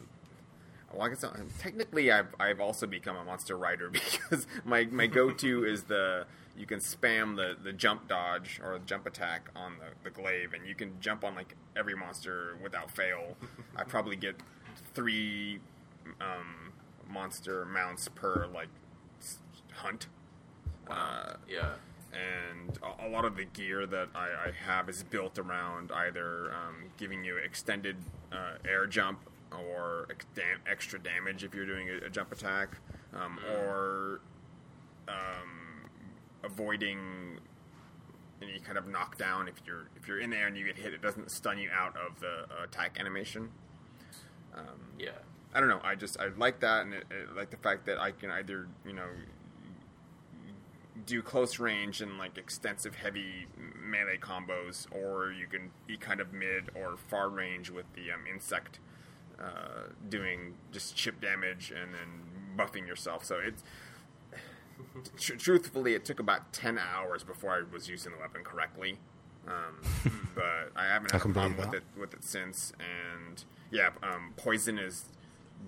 well, 0.92 1.02
I 1.02 1.08
guess 1.10 1.24
technically 1.58 2.10
I've 2.10 2.34
I've 2.40 2.60
also 2.60 2.86
become 2.86 3.16
a 3.16 3.24
monster 3.24 3.56
rider 3.56 3.90
because 3.90 4.46
my 4.64 4.84
my 4.90 5.06
go 5.06 5.30
to 5.30 5.64
is 5.64 5.84
the 5.84 6.26
you 6.58 6.66
can 6.66 6.80
spam 6.80 7.36
the, 7.36 7.56
the 7.62 7.72
jump 7.72 8.08
dodge 8.08 8.60
or 8.62 8.78
the 8.78 8.84
jump 8.84 9.06
attack 9.06 9.48
on 9.54 9.74
the, 9.78 9.86
the 10.02 10.10
glaive 10.10 10.52
and 10.54 10.66
you 10.66 10.74
can 10.74 10.92
jump 11.00 11.24
on 11.24 11.34
like 11.34 11.54
every 11.76 11.94
monster 11.94 12.56
without 12.62 12.90
fail. 12.90 13.36
I 13.76 13.84
probably 13.94 14.16
get 14.16 14.34
three 14.94 15.60
um, 16.20 16.72
monster 17.08 17.64
mounts 17.64 18.08
per 18.08 18.46
like 18.52 18.68
hunt. 19.72 20.08
Uh, 20.90 21.34
Yeah. 21.48 21.74
and 22.12 22.78
a, 22.82 23.06
a 23.06 23.08
lot 23.08 23.24
of 23.24 23.36
the 23.36 23.44
gear 23.44 23.86
that 23.86 24.08
I, 24.14 24.28
I 24.48 24.52
have 24.66 24.88
is 24.88 25.02
built 25.02 25.38
around 25.38 25.92
either 25.92 26.52
um, 26.52 26.86
giving 26.96 27.22
you 27.24 27.36
extended 27.36 27.96
uh, 28.32 28.56
air 28.66 28.86
jump 28.86 29.20
or 29.52 30.06
ex- 30.10 30.26
dam- 30.34 30.60
extra 30.68 30.98
damage 30.98 31.44
if 31.44 31.54
you're 31.54 31.66
doing 31.66 31.88
a, 31.90 32.06
a 32.06 32.10
jump 32.10 32.32
attack, 32.32 32.76
um, 33.14 33.38
or 33.54 34.20
um, 35.08 35.57
avoiding 36.48 37.38
any 38.42 38.58
kind 38.60 38.78
of 38.78 38.86
knockdown 38.86 39.48
if 39.48 39.54
you're 39.66 39.88
if 39.96 40.06
you're 40.06 40.20
in 40.20 40.30
there 40.30 40.46
and 40.46 40.56
you 40.56 40.64
get 40.64 40.76
hit, 40.76 40.92
it 40.92 41.02
doesn't 41.02 41.30
stun 41.30 41.58
you 41.58 41.70
out 41.70 41.94
of 41.96 42.20
the 42.20 42.44
uh, 42.50 42.64
attack 42.64 42.98
animation. 42.98 43.50
Um, 44.54 44.64
Yeah. 44.98 45.10
I 45.54 45.60
don't 45.60 45.68
know. 45.70 45.80
I 45.82 45.94
just 45.94 46.20
I 46.20 46.28
like 46.36 46.60
that, 46.60 46.82
and 46.82 46.92
it, 46.94 47.04
it, 47.10 47.34
like 47.34 47.50
the 47.50 47.56
fact 47.56 47.86
that 47.86 47.98
I 47.98 48.10
can 48.10 48.30
either 48.30 48.68
you 48.86 48.92
know 48.92 49.08
do 51.06 51.22
close 51.22 51.58
range 51.58 52.00
and 52.02 52.18
like 52.18 52.36
extensive 52.36 52.96
heavy 52.96 53.46
melee 53.82 54.18
combos, 54.20 54.86
or 54.92 55.32
you 55.32 55.46
can 55.46 55.70
be 55.86 55.96
kind 55.96 56.20
of 56.20 56.32
mid 56.32 56.70
or 56.74 56.96
far 57.08 57.30
range 57.30 57.70
with 57.70 57.86
the 57.94 58.12
um, 58.12 58.24
insect, 58.32 58.78
uh, 59.40 59.88
doing 60.08 60.54
just 60.70 60.94
chip 60.94 61.20
damage 61.20 61.72
and 61.72 61.94
then 61.94 62.56
buffing 62.56 62.86
yourself. 62.86 63.24
So 63.24 63.36
it's 63.42 63.62
tr- 65.18 65.34
truthfully, 65.34 65.94
it 65.94 66.04
took 66.04 66.20
about 66.20 66.52
ten 66.52 66.78
hours 66.78 67.24
before 67.24 67.52
I 67.52 67.62
was 67.72 67.88
using 67.88 68.12
the 68.12 68.18
weapon 68.18 68.42
correctly. 68.44 68.98
Um, 69.46 69.82
but 70.34 70.72
I 70.76 70.86
haven't 70.86 71.14
I 71.14 71.18
had 71.18 71.26
a 71.26 71.32
problem 71.32 71.56
with 71.56 71.74
it 71.74 71.82
with 71.96 72.14
it 72.14 72.24
since. 72.24 72.72
And 72.78 73.44
yeah, 73.70 73.90
um, 74.02 74.34
poison 74.36 74.78
is 74.78 75.06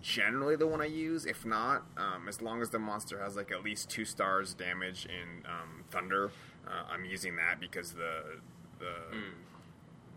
generally 0.00 0.56
the 0.56 0.66
one 0.66 0.80
I 0.80 0.86
use. 0.86 1.26
If 1.26 1.44
not, 1.44 1.86
um, 1.96 2.28
as 2.28 2.40
long 2.40 2.62
as 2.62 2.70
the 2.70 2.78
monster 2.78 3.20
has 3.22 3.36
like 3.36 3.50
at 3.50 3.62
least 3.64 3.90
two 3.90 4.04
stars 4.04 4.54
damage 4.54 5.06
in 5.06 5.46
um, 5.46 5.84
thunder, 5.90 6.30
uh, 6.66 6.92
I'm 6.92 7.04
using 7.04 7.36
that 7.36 7.60
because 7.60 7.92
the 7.92 8.38
the 8.78 8.94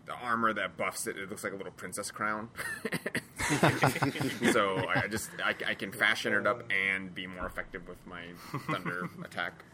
the 0.06 0.12
armor 0.14 0.52
that 0.52 0.76
buffs 0.76 1.06
it, 1.06 1.16
it 1.16 1.30
looks 1.30 1.44
like 1.44 1.52
a 1.52 1.56
little 1.56 1.72
princess 1.72 2.10
crown. 2.10 2.48
so 4.52 4.76
I 4.76 5.02
I 5.04 5.08
just 5.08 5.30
I, 5.44 5.54
I 5.66 5.74
can 5.74 5.92
fashion 5.92 6.32
it 6.34 6.46
up 6.46 6.62
and 6.70 7.14
be 7.14 7.26
more 7.26 7.46
effective 7.46 7.86
with 7.88 7.98
my 8.06 8.22
thunder 8.68 9.08
attack. 9.24 9.64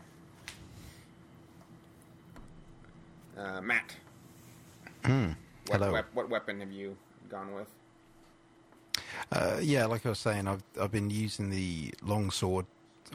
Uh, 3.37 3.61
Matt, 3.61 3.97
what, 5.03 5.11
Hmm. 5.11 5.31
Hello. 5.71 5.93
wep- 5.93 6.15
what 6.15 6.29
weapon 6.29 6.61
have 6.61 6.73
you 6.73 6.97
gone 7.31 7.55
with? 7.55 7.69
Uh, 9.33 9.59
yeah, 9.63 9.87
like 9.87 10.05
I 10.05 10.11
was 10.11 10.19
saying, 10.19 10.47
I've 10.49 10.63
I've 10.81 10.91
been 10.93 11.11
using 11.11 11.51
the 11.51 11.93
long 12.03 12.31
sword. 12.31 12.67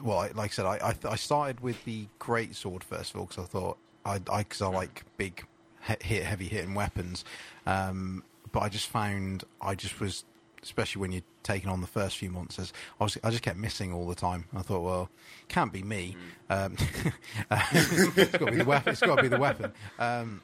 Well, 0.02 0.18
I, 0.18 0.28
like 0.28 0.50
I 0.50 0.54
said, 0.54 0.66
I 0.66 0.76
I, 0.78 0.94
I 1.12 1.16
started 1.16 1.60
with 1.60 1.84
the 1.84 2.06
great 2.18 2.54
sword 2.56 2.82
first 2.82 3.14
of 3.14 3.20
all 3.20 3.26
because 3.26 3.44
I 3.44 3.46
thought 3.46 3.78
I 4.04 4.20
I 4.30 4.38
because 4.42 4.62
I 4.62 4.68
like 4.68 5.04
big 5.16 5.40
he- 5.40 5.46
hit 5.86 6.22
heavy 6.24 6.48
hitting 6.48 6.74
weapons, 6.74 7.24
um, 7.66 8.22
but 8.52 8.60
I 8.60 8.68
just 8.68 8.88
found 8.88 9.44
I 9.60 9.74
just 9.74 10.00
was 10.00 10.24
especially 10.66 11.00
when 11.00 11.12
you're 11.12 11.22
taking 11.44 11.70
on 11.70 11.80
the 11.80 11.86
first 11.86 12.18
few 12.18 12.28
monsters, 12.28 12.72
I 13.00 13.04
was 13.04 13.16
I 13.22 13.30
just 13.30 13.42
kept 13.42 13.56
missing 13.56 13.92
all 13.92 14.06
the 14.06 14.14
time. 14.14 14.46
I 14.54 14.62
thought, 14.62 14.82
well, 14.82 15.10
can't 15.48 15.72
be 15.72 15.82
me. 15.82 16.16
Um, 16.50 16.76
it's 17.50 18.32
got 18.32 18.46
to 18.46 18.50
be 18.50 18.56
the 18.58 18.64
weapon. 18.64 18.92
It's 18.92 19.00
got 19.00 19.16
to 19.16 19.22
be 19.22 19.28
the 19.28 19.38
weapon. 19.38 19.72
Um, 19.98 20.42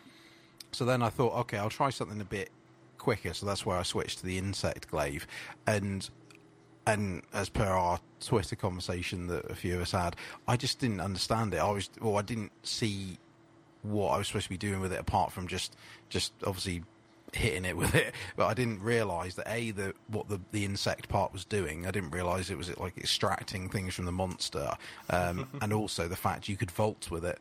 so 0.70 0.84
then 0.84 1.02
I 1.02 1.08
thought, 1.08 1.34
okay, 1.40 1.58
I'll 1.58 1.70
try 1.70 1.90
something 1.90 2.20
a 2.20 2.24
bit 2.24 2.50
quicker. 2.98 3.34
So 3.34 3.46
that's 3.46 3.66
where 3.66 3.76
I 3.76 3.82
switched 3.82 4.20
to 4.20 4.26
the 4.26 4.38
insect 4.38 4.88
glaive, 4.88 5.26
and 5.66 6.08
and 6.86 7.22
as 7.32 7.48
per 7.48 7.64
our 7.64 8.00
Twitter 8.20 8.56
conversation 8.56 9.26
that 9.26 9.50
a 9.50 9.54
few 9.54 9.74
of 9.74 9.82
us 9.82 9.92
had, 9.92 10.16
I 10.46 10.56
just 10.56 10.78
didn't 10.78 11.00
understand 11.00 11.52
it. 11.52 11.58
I 11.58 11.70
was 11.70 11.90
well, 12.00 12.16
I 12.16 12.22
didn't 12.22 12.52
see 12.62 13.18
what 13.82 14.10
I 14.10 14.18
was 14.18 14.26
supposed 14.28 14.44
to 14.44 14.50
be 14.50 14.56
doing 14.56 14.80
with 14.80 14.92
it 14.92 15.00
apart 15.00 15.32
from 15.32 15.46
just 15.46 15.76
just 16.08 16.32
obviously 16.46 16.82
hitting 17.32 17.64
it 17.64 17.76
with 17.76 17.94
it. 17.94 18.14
But 18.36 18.46
I 18.46 18.54
didn't 18.54 18.80
realise 18.80 19.34
that 19.34 19.48
a 19.48 19.70
the 19.72 19.94
what 20.08 20.28
the 20.28 20.40
the 20.52 20.64
insect 20.64 21.08
part 21.08 21.32
was 21.32 21.44
doing. 21.44 21.86
I 21.86 21.90
didn't 21.90 22.10
realise 22.10 22.50
it 22.50 22.58
was 22.58 22.68
it 22.68 22.80
like 22.80 22.96
extracting 22.96 23.68
things 23.68 23.94
from 23.94 24.04
the 24.04 24.12
monster, 24.12 24.70
um, 25.10 25.48
and 25.60 25.72
also 25.72 26.08
the 26.08 26.16
fact 26.16 26.48
you 26.48 26.56
could 26.56 26.70
vault 26.70 27.10
with 27.10 27.24
it. 27.24 27.38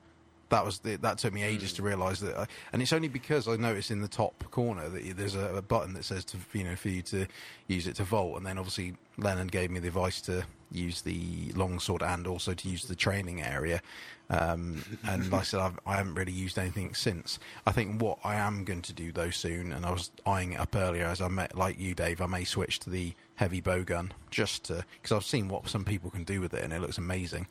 That 0.50 0.66
was 0.66 0.80
the, 0.80 0.98
that 0.98 1.18
took 1.18 1.34
me 1.34 1.44
ages 1.44 1.72
to 1.74 1.82
realise 1.82 2.20
that, 2.20 2.38
I, 2.38 2.46
and 2.74 2.82
it's 2.82 2.92
only 2.92 3.08
because 3.08 3.48
I 3.48 3.56
noticed 3.56 3.90
in 3.90 4.02
the 4.02 4.10
top 4.10 4.44
corner 4.52 4.90
that 4.90 5.16
there's 5.16 5.36
a, 5.36 5.56
a 5.56 5.62
button 5.62 5.94
that 5.94 6.04
says 6.04 6.26
to 6.26 6.38
you 6.52 6.66
know 6.66 6.76
for 6.76 6.90
you 6.90 7.02
to 7.04 7.26
use 7.68 7.88
it 7.88 7.96
to 7.96 8.04
vault, 8.04 8.36
and 8.38 8.46
then 8.46 8.58
obviously 8.58 8.96
Leonard 9.18 9.52
gave 9.52 9.72
me 9.72 9.80
the 9.80 9.88
advice 9.88 10.20
to 10.22 10.44
use 10.72 11.02
the 11.02 11.52
longsword 11.56 12.02
and 12.02 12.28
also 12.28 12.54
to 12.54 12.70
use 12.70 12.84
the 12.84 12.96
training 12.96 13.42
area. 13.42 13.82
Um, 14.30 14.84
and 15.08 15.30
like 15.32 15.42
I 15.42 15.44
said, 15.44 15.60
I've, 15.60 15.80
I 15.86 15.96
haven't 15.98 16.16
really 16.16 16.32
used 16.32 16.58
anything 16.58 16.94
since. 16.94 17.40
I 17.66 17.72
think 17.72 18.02
what 18.02 18.20
I 18.24 18.36
am 18.36 18.64
going 18.64 18.82
to 18.84 18.94
do 18.94 19.12
though 19.12 19.30
soon, 19.30 19.74
and 19.74 19.86
I 19.86 19.92
was 19.92 20.12
eyeing 20.26 20.54
it 20.54 20.60
up 20.60 20.76
earlier 20.76 21.06
as 21.06 21.22
I 21.22 21.28
met 21.28 21.58
like 21.58 21.80
you, 21.80 21.94
Dave. 21.94 22.22
I 22.22 22.28
may 22.28 22.44
switch 22.44 22.80
to 22.80 22.90
the 22.90 23.14
heavy 23.36 23.62
bow 23.62 23.84
gun 23.84 24.14
just 24.30 24.66
to 24.66 24.86
because 25.02 25.16
I've 25.16 25.26
seen 25.26 25.48
what 25.50 25.68
some 25.68 25.84
people 25.84 26.10
can 26.10 26.24
do 26.24 26.42
with 26.42 26.54
it, 26.54 26.64
and 26.64 26.72
it 26.74 26.82
looks 26.82 26.98
amazing. 26.98 27.48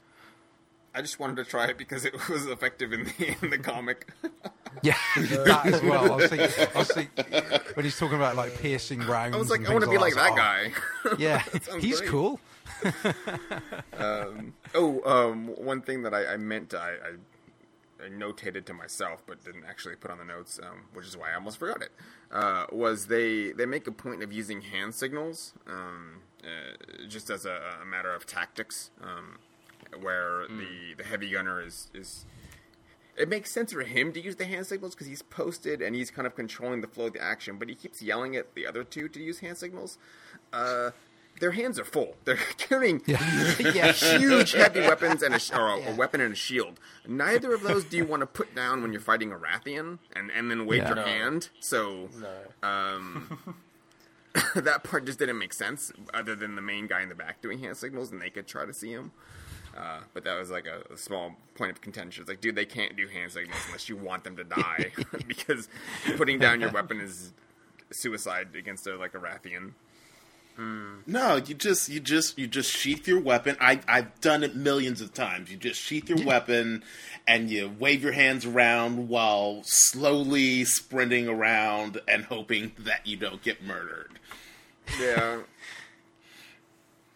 I 0.93 1.03
just 1.03 1.21
wanted 1.21 1.37
to 1.37 1.45
try 1.45 1.67
it 1.67 1.79
because 1.79 2.05
it 2.05 2.15
was 2.29 2.47
effective 2.47 2.93
in 2.93 3.05
the 3.05 3.37
in 3.43 3.51
the 3.51 3.59
comic. 3.59 4.09
Yeah, 4.83 4.95
that 5.17 5.67
as 5.67 5.83
well. 5.83 6.13
I 6.13 6.17
was 6.17 6.31
thinking, 6.31 6.49
I 6.75 6.79
was 6.79 6.93
thinking 6.93 7.25
when 7.75 7.85
he's 7.85 7.99
talking 7.99 8.17
about 8.17 8.37
like 8.37 8.57
piercing 8.61 9.01
rounds. 9.01 9.35
I 9.35 9.39
was 9.39 9.51
like, 9.51 9.69
I 9.69 9.73
want 9.73 9.85
to 9.85 9.91
be 9.91 9.99
like 9.99 10.15
that 10.15 10.31
was 10.31 10.39
guy. 10.39 10.73
"Oh." 11.07 11.17
Yeah, 11.19 11.43
sounds 11.43 11.83
he's 11.83 11.99
great. 11.99 12.09
cool. 12.09 12.41
Oh, 14.75 15.03
um, 15.05 15.49
one 15.57 15.83
thing 15.83 16.03
that 16.03 16.15
I, 16.15 16.35
I 16.35 16.37
meant 16.37 16.75
I, 16.75 16.93
I, 16.93 18.05
I 18.05 18.09
notated 18.09 18.65
to 18.67 18.75
myself, 18.75 19.23
but 19.27 19.45
didn't 19.45 19.65
actually 19.69 19.97
put 19.97 20.11
on 20.11 20.19
the 20.19 20.25
notes, 20.25 20.61
um, 20.63 20.85
which 20.93 21.07
is 21.07 21.17
why 21.17 21.33
I 21.33 21.35
almost 21.35 21.59
forgot 21.59 21.83
it. 21.83 21.91
Uh, 22.31 22.67
was 22.71 23.07
they 23.07 23.53
they 23.53 23.67
make 23.67 23.87
a 23.87 23.93
point 23.93 24.23
of 24.23 24.33
using 24.33 24.61
hand 24.63 24.95
signals, 24.95 25.55
um, 25.67 26.23
uh, 26.45 27.07
just 27.09 27.31
as 27.31 27.45
a, 27.45 27.61
a 27.83 27.85
matter 27.85 28.15
of 28.15 28.27
tactics, 28.27 28.91
um, 29.03 29.39
where 30.01 30.47
the 30.49 30.95
the 30.97 31.05
heavy 31.05 31.31
gunner 31.31 31.61
is 31.61 31.91
is. 31.95 32.27
It 33.17 33.29
makes 33.29 33.51
sense 33.51 33.73
for 33.73 33.83
him 33.83 34.15
to 34.15 34.21
use 34.21 34.37
the 34.37 34.47
hand 34.47 34.67
signals 34.67 34.95
because 34.95 35.07
he's 35.09 35.21
posted 35.21 35.83
and 35.83 35.95
he's 35.95 36.11
kind 36.11 36.27
of 36.27 36.35
controlling 36.35 36.81
the 36.81 36.87
flow 36.87 37.07
of 37.07 37.13
the 37.13 37.23
action, 37.23 37.59
but 37.59 37.69
he 37.69 37.75
keeps 37.75 38.01
yelling 38.01 38.35
at 38.35 38.55
the 38.55 38.67
other 38.67 38.83
two 38.83 39.09
to 39.11 39.21
use 39.21 39.41
hand 39.41 39.59
signals. 39.59 39.99
Uh, 40.55 40.93
their 41.41 41.51
hands 41.53 41.79
are 41.79 41.85
full. 41.85 42.15
They're 42.25 42.37
carrying 42.59 43.03
Yeah. 43.07 43.19
yeah. 43.59 43.93
huge, 43.93 44.53
heavy 44.53 44.81
weapons 44.81 45.23
and 45.23 45.35
a, 45.35 45.41
or 45.59 45.69
a, 45.75 45.81
Yeah. 45.81 45.93
a 45.93 45.97
weapon 45.97 46.21
and 46.21 46.33
a 46.33 46.37
shield. 46.37 46.79
Neither 47.09 47.53
of 47.53 47.63
those 47.63 47.85
do 47.85 47.97
you 47.97 48.05
want 48.05 48.21
to 48.21 48.27
put 48.27 48.55
down 48.55 48.83
when 48.83 48.93
you're 48.93 49.01
fighting 49.01 49.33
a 49.33 49.37
Rathian 49.37 49.99
and, 50.15 50.31
and 50.31 50.51
then 50.51 50.67
wave 50.67 50.83
Yeah. 50.83 50.89
your 50.89 50.97
No. 50.97 51.03
hand. 51.05 51.49
So 51.61 52.09
No. 52.19 52.69
um, 52.69 53.55
that 54.55 54.85
part 54.85 55.05
just 55.07 55.19
didn't 55.19 55.39
make 55.39 55.53
sense, 55.53 55.93
other 56.15 56.37
than 56.37 56.55
the 56.55 56.63
main 56.63 56.87
guy 56.87 57.03
in 57.03 57.09
the 57.09 57.15
back 57.17 57.43
doing 57.43 57.59
hand 57.59 57.77
signals, 57.77 58.13
and 58.13 58.21
they 58.23 58.31
could 58.31 58.47
try 58.47 58.65
to 58.65 58.73
see 58.73 58.93
him. 58.93 59.11
Uh, 59.77 60.01
but 60.15 60.25
that 60.25 60.39
was 60.39 60.51
like 60.51 60.67
a, 60.67 60.83
a 60.93 60.97
small 60.97 61.37
point 61.55 61.71
of 61.71 61.81
contention. 61.81 62.23
It's 62.23 62.29
like, 62.29 62.41
dude, 62.41 62.55
they 62.57 62.65
can't 62.67 62.97
do 62.97 63.07
hand 63.07 63.33
signals 63.33 63.61
unless 63.67 63.89
you 63.89 63.97
want 63.97 64.25
them 64.25 64.37
to 64.37 64.45
die, 64.45 64.93
because 65.27 65.69
putting 66.17 66.39
down 66.39 66.61
your 66.61 66.71
weapon 66.71 67.01
is 67.01 67.33
suicide 67.93 68.49
against 68.57 68.87
a, 68.87 68.97
like 68.97 69.15
a 69.15 69.19
Rathian. 69.19 69.73
Hmm. 70.61 70.99
No, 71.07 71.37
you 71.37 71.55
just 71.55 71.89
you 71.89 72.01
just 72.01 72.39
you 72.39 72.47
just 72.47 72.71
sheath 72.71 73.09
your 73.09 73.19
weapon. 73.19 73.57
I 73.63 73.81
I've 73.89 74.21
done 74.21 74.43
it 74.43 74.55
millions 74.55 75.01
of 75.01 75.15
times. 75.15 75.51
You 75.51 75.57
just 75.57 75.81
sheath 75.81 76.11
your 76.11 76.23
weapon 76.23 76.85
and 77.27 77.49
you 77.49 77.75
wave 77.79 78.03
your 78.03 78.13
hands 78.13 78.45
around 78.45 79.09
while 79.09 79.63
slowly 79.65 80.67
sprinting 80.67 81.29
around 81.29 82.03
and 82.07 82.27
hoping 82.27 82.73
that 82.81 83.07
you 83.07 83.17
don't 83.17 83.41
get 83.43 83.63
murdered. 83.65 84.19
Yeah. 85.01 85.41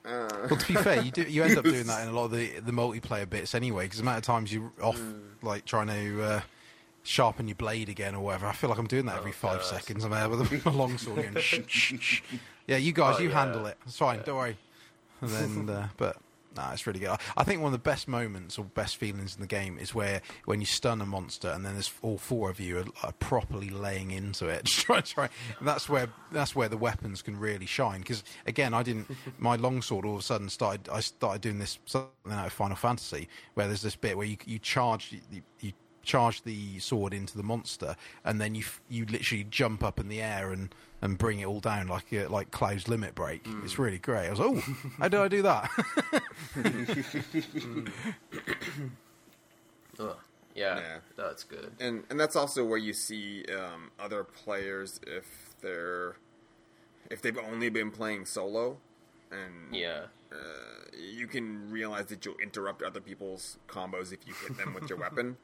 Uh. 0.07 0.49
Well, 0.51 0.59
to 0.59 0.69
be 0.69 0.75
fair, 0.75 1.01
you 1.01 1.11
do 1.11 1.23
you 1.23 1.43
end 1.45 1.57
up 1.57 1.65
doing 1.65 1.87
that 1.87 2.03
in 2.03 2.11
a 2.11 2.12
lot 2.12 2.27
of 2.27 2.33
the 2.33 2.61
the 2.61 2.73
multiplayer 2.73 3.29
bits 3.29 3.55
anyway. 3.55 3.87
Because 3.87 4.01
the 4.01 4.03
amount 4.03 4.19
of 4.19 4.25
times 4.25 4.53
you're 4.53 4.71
off 4.83 4.99
hmm. 4.99 5.12
like 5.41 5.65
trying 5.65 5.87
to 5.87 6.23
uh, 6.23 6.41
sharpen 7.05 7.49
your 7.49 7.55
blade 7.55 7.89
again 7.89 8.15
or 8.15 8.21
whatever. 8.21 8.47
I 8.47 8.53
feel 8.53 8.69
like 8.69 8.79
I'm 8.79 8.87
doing 8.87 9.07
that 9.07 9.15
oh, 9.15 9.21
every 9.21 9.33
five 9.33 9.61
God. 9.61 9.65
seconds. 9.65 10.05
I'm 10.05 10.11
there 10.11 10.25
uh, 10.25 10.29
with 10.37 10.66
a 10.66 10.71
longsword. 10.71 11.16
Going, 11.16 11.43
shh, 11.43 11.61
shh, 11.66 11.95
shh. 11.99 12.23
Yeah, 12.66 12.77
you 12.78 12.93
guys, 12.93 13.16
Oh, 13.19 13.23
you 13.23 13.28
yeah. 13.28 13.45
handle 13.45 13.66
it. 13.66 13.77
It's 13.86 13.99
fine. 13.99 14.20
Don't 14.24 14.36
worry. 14.36 14.57
And 15.20 15.31
then, 15.31 15.70
uh, 15.74 15.89
but. 15.97 16.16
Nah, 16.57 16.70
it's 16.73 16.86
really 16.86 17.01
good. 17.01 17.09
I- 17.09 17.19
I 17.39 17.43
think 17.43 17.62
one 17.62 17.69
of 17.69 17.73
the 17.73 17.82
best 17.82 18.07
moments 18.07 18.59
or 18.61 18.65
best 18.65 18.97
feelings 18.97 19.35
in 19.35 19.41
the 19.41 19.47
game 19.49 19.77
is 19.77 19.93
where 19.93 20.23
when 20.45 20.61
you 20.61 20.66
stun 20.66 21.01
a 21.01 21.07
monster 21.07 21.49
and 21.51 21.66
then 21.66 21.73
there's 21.73 21.93
all 22.01 22.16
four 22.16 22.49
of 22.49 22.61
you 22.61 22.78
are, 22.78 22.85
are 23.03 23.12
properly 23.15 23.70
laying 23.70 24.12
into 24.12 24.47
it. 24.47 24.65
Try, 24.66 25.01
try. 25.01 25.28
That's 25.61 25.89
where 25.89 26.11
that's 26.31 26.55
where 26.55 26.69
the 26.69 26.77
weapons 26.77 27.23
can 27.23 27.41
really 27.41 27.66
shine. 27.66 28.03
Because 28.03 28.23
again, 28.47 28.73
I 28.73 28.85
didn't. 28.85 29.11
My 29.39 29.57
longsword 29.57 30.05
all 30.05 30.15
of 30.15 30.20
a 30.20 30.23
sudden 30.23 30.49
started. 30.49 30.89
I 30.89 31.01
started 31.01 31.41
doing 31.43 31.59
this 31.59 31.81
something 31.86 32.11
out 32.31 32.47
of 32.47 32.53
Final 32.53 32.77
Fantasy 32.77 33.28
where 33.55 33.66
there's 33.66 33.82
this 33.82 33.97
bit 33.97 34.16
where 34.16 34.27
you 34.27 34.36
you 34.47 34.61
charge 34.61 35.12
you, 35.32 35.43
you 35.61 35.73
charge 36.05 36.43
the 36.43 36.78
sword 36.78 37.12
into 37.15 37.36
the 37.36 37.43
monster 37.43 37.97
and 38.24 38.41
then 38.41 38.55
you 38.55 38.61
f- 38.62 38.81
you 38.89 39.07
literally 39.07 39.43
jump 39.51 39.82
up 39.82 39.99
in 39.99 40.07
the 40.09 40.23
air 40.23 40.53
and 40.53 40.73
and 41.05 41.18
bring 41.18 41.39
it 41.39 41.44
all 41.47 41.60
down 41.60 41.86
like 41.86 42.10
a, 42.12 42.26
like 42.26 42.51
Cloud's 42.51 42.89
limit 42.89 43.14
break. 43.14 43.47
It's 43.62 43.78
really 43.78 43.98
great. 43.98 44.26
I 44.26 44.31
was 44.31 44.40
oh, 44.40 44.55
how 44.98 45.09
did 45.09 45.20
I 45.20 45.28
do 45.28 45.43
that? 45.43 45.70
Ugh. 50.01 50.16
Yeah, 50.55 50.78
Yeah. 50.78 50.98
that's 51.16 51.43
good. 51.44 51.72
and 51.81 52.05
and 52.10 52.18
that's 52.18 52.36
also 52.36 52.64
where 52.64 52.78
you 52.78 52.93
see 52.93 53.44
um, 53.55 53.90
other 53.98 54.22
players 54.24 55.01
if 55.06 55.55
they're 55.60 56.16
if 57.10 57.20
they've 57.22 57.36
only 57.39 57.68
been 57.70 57.90
playing 57.90 58.24
solo, 58.24 58.78
and 59.31 59.74
Yeah. 59.74 60.06
uh, 60.32 60.36
you 60.97 61.26
can 61.26 61.70
realize 61.70 62.06
that 62.06 62.24
you'll 62.24 62.39
interrupt 62.43 62.82
other 62.82 63.01
people's 63.01 63.59
combos 63.68 64.12
if 64.12 64.26
you 64.26 64.32
hit 64.47 64.56
them 64.56 64.72
with 64.74 64.89
your 64.89 64.98
weapon. 65.05 65.36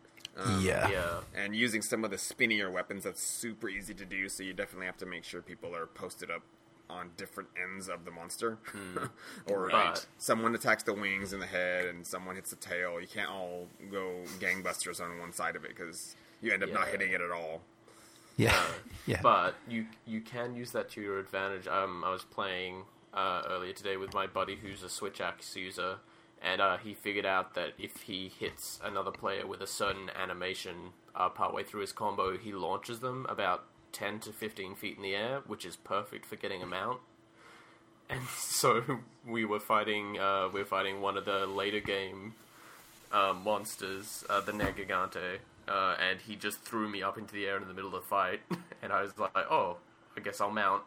Um, 0.44 0.60
yeah. 0.64 0.88
Yeah. 0.88 1.20
And 1.34 1.54
using 1.54 1.82
some 1.82 2.04
of 2.04 2.10
the 2.10 2.18
spinnier 2.18 2.70
weapons, 2.70 3.04
that's 3.04 3.20
super 3.22 3.68
easy 3.68 3.94
to 3.94 4.04
do. 4.04 4.28
So 4.28 4.42
you 4.42 4.52
definitely 4.52 4.86
have 4.86 4.96
to 4.98 5.06
make 5.06 5.24
sure 5.24 5.42
people 5.42 5.74
are 5.76 5.86
posted 5.86 6.30
up 6.30 6.42
on 6.88 7.10
different 7.16 7.48
ends 7.62 7.88
of 7.88 8.04
the 8.04 8.10
monster, 8.10 8.58
or 9.46 9.66
Right. 9.68 10.04
someone 10.18 10.54
attacks 10.56 10.82
the 10.82 10.92
wings 10.92 11.32
and 11.32 11.40
the 11.40 11.46
head, 11.46 11.86
and 11.86 12.04
someone 12.04 12.34
hits 12.34 12.50
the 12.50 12.56
tail. 12.56 13.00
You 13.00 13.06
can't 13.06 13.30
all 13.30 13.68
go 13.92 14.22
gangbusters 14.40 15.00
on 15.00 15.18
one 15.20 15.32
side 15.32 15.54
of 15.54 15.64
it 15.64 15.68
because 15.68 16.16
you 16.42 16.52
end 16.52 16.64
up 16.64 16.72
not 16.72 16.88
hitting 16.88 17.12
it 17.12 17.20
at 17.20 17.30
all. 17.30 17.60
Yeah, 18.36 18.60
yeah. 19.06 19.20
But 19.22 19.54
you 19.68 19.86
you 20.04 20.20
can 20.20 20.56
use 20.56 20.72
that 20.72 20.90
to 20.90 21.00
your 21.00 21.20
advantage. 21.20 21.68
Um, 21.68 22.02
I 22.04 22.10
was 22.10 22.24
playing 22.24 22.82
uh, 23.14 23.42
earlier 23.48 23.72
today 23.72 23.96
with 23.96 24.12
my 24.12 24.26
buddy 24.26 24.56
who's 24.56 24.82
a 24.82 24.88
switch 24.88 25.20
axe 25.20 25.54
user, 25.54 25.98
and 26.42 26.60
uh, 26.60 26.78
he 26.78 26.94
figured 26.94 27.26
out 27.26 27.54
that 27.54 27.74
if 27.78 28.02
he 28.02 28.28
hits 28.38 28.80
another 28.82 29.10
player 29.10 29.46
with 29.46 29.60
a 29.60 29.66
certain 29.66 30.10
animation 30.20 30.92
uh, 31.14 31.28
partway 31.28 31.62
through 31.62 31.82
his 31.82 31.92
combo, 31.92 32.36
he 32.38 32.52
launches 32.52 33.00
them 33.00 33.26
about 33.28 33.64
ten 33.92 34.20
to 34.20 34.32
fifteen 34.32 34.74
feet 34.74 34.96
in 34.96 35.02
the 35.02 35.14
air, 35.14 35.42
which 35.46 35.64
is 35.64 35.76
perfect 35.76 36.24
for 36.24 36.36
getting 36.36 36.62
a 36.62 36.66
mount. 36.66 37.00
And 38.08 38.22
so 38.36 38.82
we 39.26 39.44
were 39.44 39.60
fighting. 39.60 40.18
Uh, 40.18 40.48
we 40.52 40.60
were 40.60 40.66
fighting 40.66 41.00
one 41.00 41.16
of 41.16 41.24
the 41.24 41.46
later 41.46 41.80
game 41.80 42.34
uh, 43.12 43.34
monsters, 43.34 44.24
uh, 44.28 44.40
the 44.40 44.52
Nergigante, 44.52 45.38
uh, 45.68 45.96
and 46.00 46.20
he 46.20 46.36
just 46.36 46.60
threw 46.62 46.88
me 46.88 47.02
up 47.02 47.18
into 47.18 47.34
the 47.34 47.46
air 47.46 47.56
in 47.56 47.68
the 47.68 47.74
middle 47.74 47.94
of 47.94 48.02
the 48.02 48.08
fight, 48.08 48.40
and 48.82 48.92
I 48.92 49.02
was 49.02 49.16
like, 49.18 49.32
"Oh, 49.36 49.76
I 50.16 50.20
guess 50.20 50.40
I'll 50.40 50.50
mount," 50.50 50.82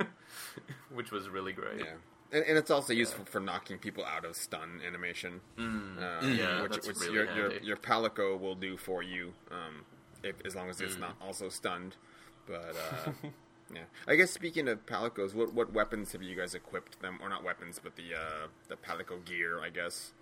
which 0.92 1.10
was 1.10 1.28
really 1.28 1.52
great. 1.52 1.80
Yeah. 1.80 1.94
And, 2.32 2.44
and 2.44 2.56
it's 2.58 2.70
also 2.70 2.92
useful 2.92 3.24
for 3.24 3.40
knocking 3.40 3.78
people 3.78 4.04
out 4.04 4.24
of 4.24 4.36
stun 4.36 4.80
animation, 4.86 5.40
uh, 5.58 5.62
Yeah, 6.26 6.62
which, 6.62 6.72
that's 6.72 6.86
which 6.86 7.00
really 7.00 7.14
your, 7.14 7.24
your 7.34 7.50
handy. 7.50 7.66
your 7.66 7.76
palico 7.76 8.38
will 8.38 8.54
do 8.54 8.76
for 8.76 9.02
you, 9.02 9.32
um, 9.50 9.84
if, 10.22 10.36
as 10.44 10.54
long 10.54 10.70
as 10.70 10.80
it's 10.80 10.96
Mm. 10.96 11.00
not 11.00 11.16
also 11.20 11.48
stunned. 11.48 11.96
But 12.46 12.74
uh, 12.76 13.12
yeah, 13.74 13.82
I 14.06 14.14
guess 14.16 14.30
speaking 14.30 14.68
of 14.68 14.86
palicos, 14.86 15.34
what 15.34 15.52
what 15.54 15.72
weapons 15.72 16.12
have 16.12 16.22
you 16.22 16.36
guys 16.36 16.54
equipped 16.54 17.00
them, 17.00 17.18
or 17.22 17.28
not 17.28 17.42
weapons, 17.44 17.80
but 17.82 17.96
the 17.96 18.14
uh, 18.14 18.46
the 18.68 18.76
palico 18.76 19.24
gear? 19.24 19.60
I 19.60 19.70
guess. 19.70 20.12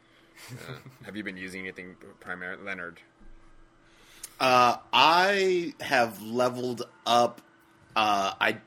Uh, 0.52 0.74
have 1.04 1.16
you 1.16 1.22
been 1.24 1.36
using 1.36 1.62
anything 1.62 1.96
primarily, 2.20 2.62
Leonard? 2.64 3.00
Uh, 4.40 4.76
I 4.92 5.74
have 5.80 6.22
leveled 6.22 6.82
up. 7.06 7.40
Uh, 7.98 8.32
I 8.40 8.58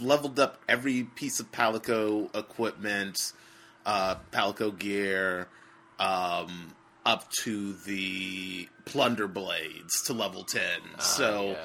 leveled 0.00 0.40
up 0.40 0.60
every 0.68 1.04
piece 1.04 1.38
of 1.38 1.52
Palico 1.52 2.34
equipment, 2.36 3.32
uh, 3.86 4.16
Palico 4.32 4.76
gear, 4.76 5.46
um, 6.00 6.74
up 7.06 7.30
to 7.44 7.74
the 7.86 8.68
plunder 8.86 9.28
blades 9.28 10.02
to 10.06 10.12
level 10.12 10.42
ten. 10.42 10.80
so 10.98 11.50
yeah. 11.50 11.56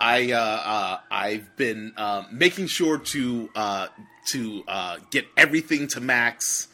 I 0.00 0.30
uh, 0.30 0.38
uh, 0.38 1.00
I've 1.10 1.56
been 1.56 1.94
uh, 1.96 2.22
making 2.30 2.68
sure 2.68 2.98
to 2.98 3.50
uh, 3.56 3.88
to 4.30 4.62
uh, 4.68 4.98
get 5.10 5.26
everything 5.36 5.88
to 5.88 6.00
max 6.00 6.68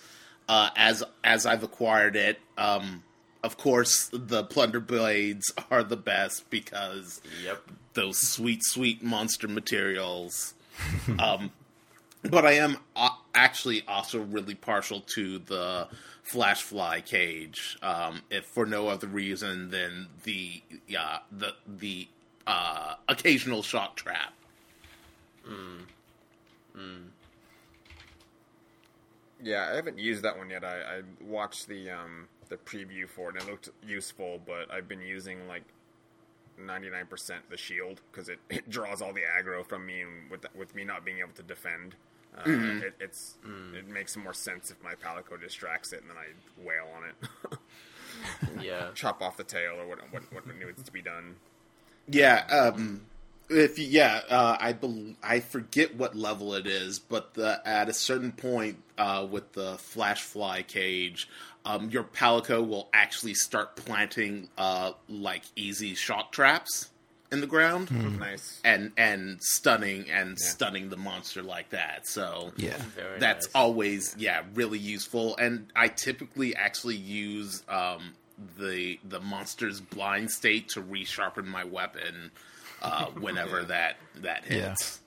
uh, 0.50 0.68
as 0.76 1.02
as 1.24 1.46
I've 1.46 1.62
acquired 1.62 2.14
it. 2.14 2.38
Um, 2.58 3.03
of 3.44 3.58
course, 3.58 4.08
the 4.10 4.42
plunder 4.42 4.80
blades 4.80 5.52
are 5.70 5.84
the 5.84 5.98
best 5.98 6.48
because 6.48 7.20
Yep. 7.44 7.62
those 7.92 8.18
sweet, 8.18 8.64
sweet 8.64 9.02
monster 9.02 9.46
materials. 9.46 10.54
um, 11.18 11.52
but 12.22 12.46
I 12.46 12.52
am 12.52 12.78
uh, 12.96 13.10
actually 13.34 13.84
also 13.86 14.20
really 14.20 14.54
partial 14.54 15.02
to 15.14 15.38
the 15.40 15.88
flash 16.22 16.62
fly 16.62 17.02
cage, 17.02 17.76
um, 17.82 18.22
if 18.30 18.46
for 18.46 18.64
no 18.64 18.88
other 18.88 19.06
reason 19.06 19.68
than 19.70 20.08
the 20.24 20.62
uh, 20.98 21.18
the 21.30 21.54
the 21.68 22.08
uh, 22.46 22.94
occasional 23.08 23.62
shock 23.62 23.94
trap. 23.96 24.32
Yeah, 29.44 29.68
I 29.70 29.76
haven't 29.76 29.98
used 29.98 30.22
that 30.22 30.38
one 30.38 30.48
yet. 30.48 30.64
I, 30.64 30.78
I 30.78 31.02
watched 31.22 31.68
the 31.68 31.90
um, 31.90 32.28
the 32.48 32.56
preview 32.56 33.08
for 33.08 33.30
it 33.30 33.36
and 33.36 33.48
it 33.48 33.50
looked 33.50 33.70
useful, 33.86 34.40
but 34.44 34.72
I've 34.72 34.88
been 34.88 35.02
using 35.02 35.46
like 35.48 35.64
ninety 36.58 36.90
nine 36.90 37.06
percent 37.06 37.48
the 37.50 37.56
shield 37.56 38.00
because 38.10 38.28
it, 38.28 38.38
it 38.50 38.68
draws 38.70 39.02
all 39.02 39.12
the 39.12 39.22
aggro 39.22 39.66
from 39.66 39.86
me, 39.86 40.02
and 40.02 40.30
with 40.30 40.46
with 40.54 40.74
me 40.74 40.84
not 40.84 41.04
being 41.04 41.18
able 41.18 41.32
to 41.34 41.42
defend, 41.42 41.94
uh, 42.36 42.42
it, 42.46 42.94
it's 43.00 43.34
it 43.74 43.88
makes 43.88 44.16
more 44.16 44.34
sense 44.34 44.70
if 44.70 44.82
my 44.82 44.94
palico 44.94 45.40
distracts 45.40 45.92
it 45.92 46.00
and 46.02 46.10
then 46.10 46.16
I 46.16 46.64
wail 46.64 46.86
on 46.96 47.04
it, 47.08 47.58
Yeah. 48.60 48.90
chop 48.94 49.22
off 49.22 49.36
the 49.36 49.44
tail 49.44 49.74
or 49.78 49.86
what 49.86 49.98
what, 50.12 50.22
what 50.32 50.46
needs 50.46 50.82
to 50.82 50.92
be 50.92 51.02
done. 51.02 51.36
Yeah, 52.06 52.44
um, 52.50 53.06
if 53.48 53.78
yeah, 53.78 54.20
uh, 54.28 54.56
I 54.60 54.72
bel 54.72 55.14
I 55.22 55.40
forget 55.40 55.94
what 55.96 56.14
level 56.14 56.54
it 56.54 56.66
is, 56.66 56.98
but 56.98 57.34
the, 57.34 57.60
at 57.66 57.88
a 57.88 57.92
certain 57.92 58.32
point 58.32 58.82
uh, 58.98 59.26
with 59.30 59.52
the 59.52 59.76
flash 59.78 60.22
fly 60.22 60.62
cage, 60.62 61.28
um, 61.64 61.90
your 61.90 62.04
palico 62.04 62.66
will 62.66 62.88
actually 62.92 63.34
start 63.34 63.76
planting 63.76 64.48
uh, 64.58 64.92
like 65.08 65.42
easy 65.56 65.94
shock 65.94 66.32
traps 66.32 66.90
in 67.32 67.40
the 67.40 67.46
ground 67.46 67.90
Nice. 68.20 68.60
and 68.64 68.92
and 68.96 69.42
stunning 69.42 70.08
and 70.10 70.38
stunning 70.38 70.90
the 70.90 70.96
monster 70.96 71.42
like 71.42 71.70
that. 71.70 72.06
So 72.06 72.52
Yeah. 72.56 72.76
Very 72.94 73.18
that's 73.18 73.46
nice. 73.46 73.54
always 73.54 74.14
yeah 74.18 74.42
really 74.54 74.78
useful 74.78 75.36
and 75.38 75.66
i 75.74 75.88
typically 75.88 76.54
actually 76.54 76.96
use 76.96 77.62
um, 77.68 78.14
the 78.58 79.00
the 79.08 79.20
monster's 79.20 79.80
blind 79.80 80.30
state 80.30 80.68
to 80.70 80.82
resharpen 80.82 81.46
my 81.46 81.64
weapon 81.64 82.30
uh, 82.82 83.06
whenever 83.18 83.64
that 83.64 83.96
that 84.16 84.44
hits 84.44 85.00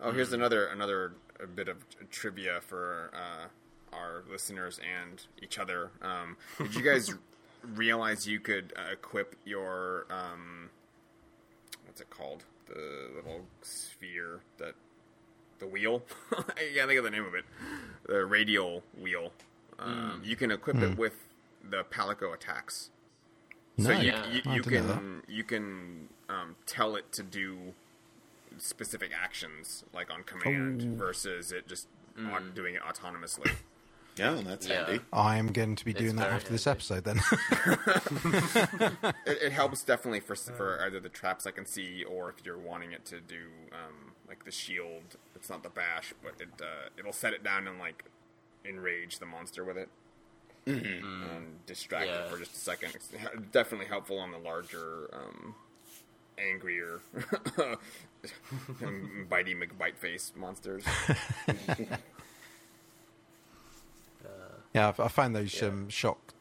Oh, 0.00 0.12
here's 0.12 0.32
another 0.34 0.66
another 0.66 1.12
bit 1.56 1.68
of 1.68 1.78
trivia 2.10 2.60
for 2.60 3.10
uh, 3.14 3.46
our 3.94 4.22
listeners 4.30 4.78
and 4.80 5.22
each 5.42 5.58
other. 5.58 5.90
Um, 6.02 6.36
did 6.58 6.74
you 6.74 6.82
guys 6.82 7.12
realize 7.74 8.26
you 8.26 8.40
could 8.40 8.72
uh, 8.76 8.92
equip 8.92 9.36
your 9.44 10.06
um, 10.10 10.70
what's 11.86 12.00
it 12.00 12.10
called? 12.10 12.44
The 12.66 13.10
little 13.14 13.42
sphere 13.62 14.40
that 14.58 14.74
the 15.58 15.66
wheel. 15.66 16.02
I 16.32 16.70
can't 16.74 16.88
think 16.88 16.98
of 16.98 17.04
the 17.04 17.10
name 17.10 17.24
of 17.24 17.34
it. 17.34 17.44
The 18.06 18.24
radial 18.24 18.82
wheel. 19.00 19.32
Um, 19.78 20.22
You 20.24 20.36
can 20.36 20.50
equip 20.50 20.76
it 20.76 20.96
with 20.98 21.14
the 21.68 21.84
Palico 21.84 22.32
attacks. 22.34 22.90
So 23.78 23.90
you, 23.90 24.08
Yeah. 24.08 24.30
you, 24.30 24.40
you 24.54 24.62
can 24.62 25.22
you 25.28 25.44
can 25.44 26.08
um, 26.28 26.56
tell 26.66 26.96
it 26.96 27.10
to 27.12 27.22
do 27.22 27.74
specific 28.58 29.10
actions 29.20 29.84
like 29.92 30.10
on 30.12 30.22
command 30.22 30.88
Oh. 30.94 30.96
versus 30.96 31.50
it 31.52 31.66
just 31.66 31.88
on 32.16 32.52
doing 32.54 32.74
it 32.76 32.82
autonomously. 32.82 33.50
Yeah, 34.16 34.40
that's 34.44 34.66
Yeah. 34.66 34.86
handy. 34.86 35.04
I 35.12 35.36
am 35.36 35.52
going 35.52 35.76
to 35.76 35.84
be 35.84 35.90
It's 35.90 36.00
doing 36.00 36.16
that 36.16 36.24
very 36.24 36.34
after 36.36 36.52
this 36.52 36.66
episode 36.66 37.04
then. 37.04 37.16
it, 39.26 39.38
it 39.42 39.52
helps 39.52 39.82
definitely 39.82 40.20
for 40.20 40.36
for 40.36 40.80
either 40.86 41.00
the 41.00 41.08
traps 41.08 41.46
I 41.46 41.50
can 41.50 41.66
see 41.66 42.04
or 42.04 42.30
if 42.30 42.36
you're 42.44 42.58
wanting 42.58 42.92
it 42.92 43.04
to 43.06 43.20
do 43.20 43.48
um, 43.72 44.12
like 44.28 44.44
the 44.44 44.52
shield. 44.52 45.16
It's 45.34 45.50
not 45.50 45.62
the 45.62 45.70
bash, 45.70 46.14
but 46.22 46.34
it 46.40 46.48
uh, 46.60 46.88
it'll 46.96 47.12
set 47.12 47.32
it 47.32 47.42
down 47.42 47.66
and 47.66 47.78
like 47.78 48.04
enrage 48.64 49.18
the 49.18 49.26
monster 49.26 49.64
with 49.64 49.76
it. 49.76 49.88
And 50.66 51.64
distract 51.66 52.06
it 52.06 52.28
for 52.30 52.38
just 52.38 52.54
a 52.54 52.58
second. 52.58 52.94
It's 52.94 53.10
definitely 53.52 53.86
helpful 53.86 54.18
on 54.18 54.30
the 54.30 54.38
larger, 54.38 55.10
um, 55.12 55.54
angrier, 56.38 57.00
bitey 57.14 57.76
McBite 59.54 59.98
face 59.98 60.32
monsters. 60.34 60.84
Yeah, 64.74 64.88
I've- 64.88 65.02
I 65.02 65.08
found 65.08 65.34
those 65.36 65.62
um, 65.62 65.88
shock 65.88 66.34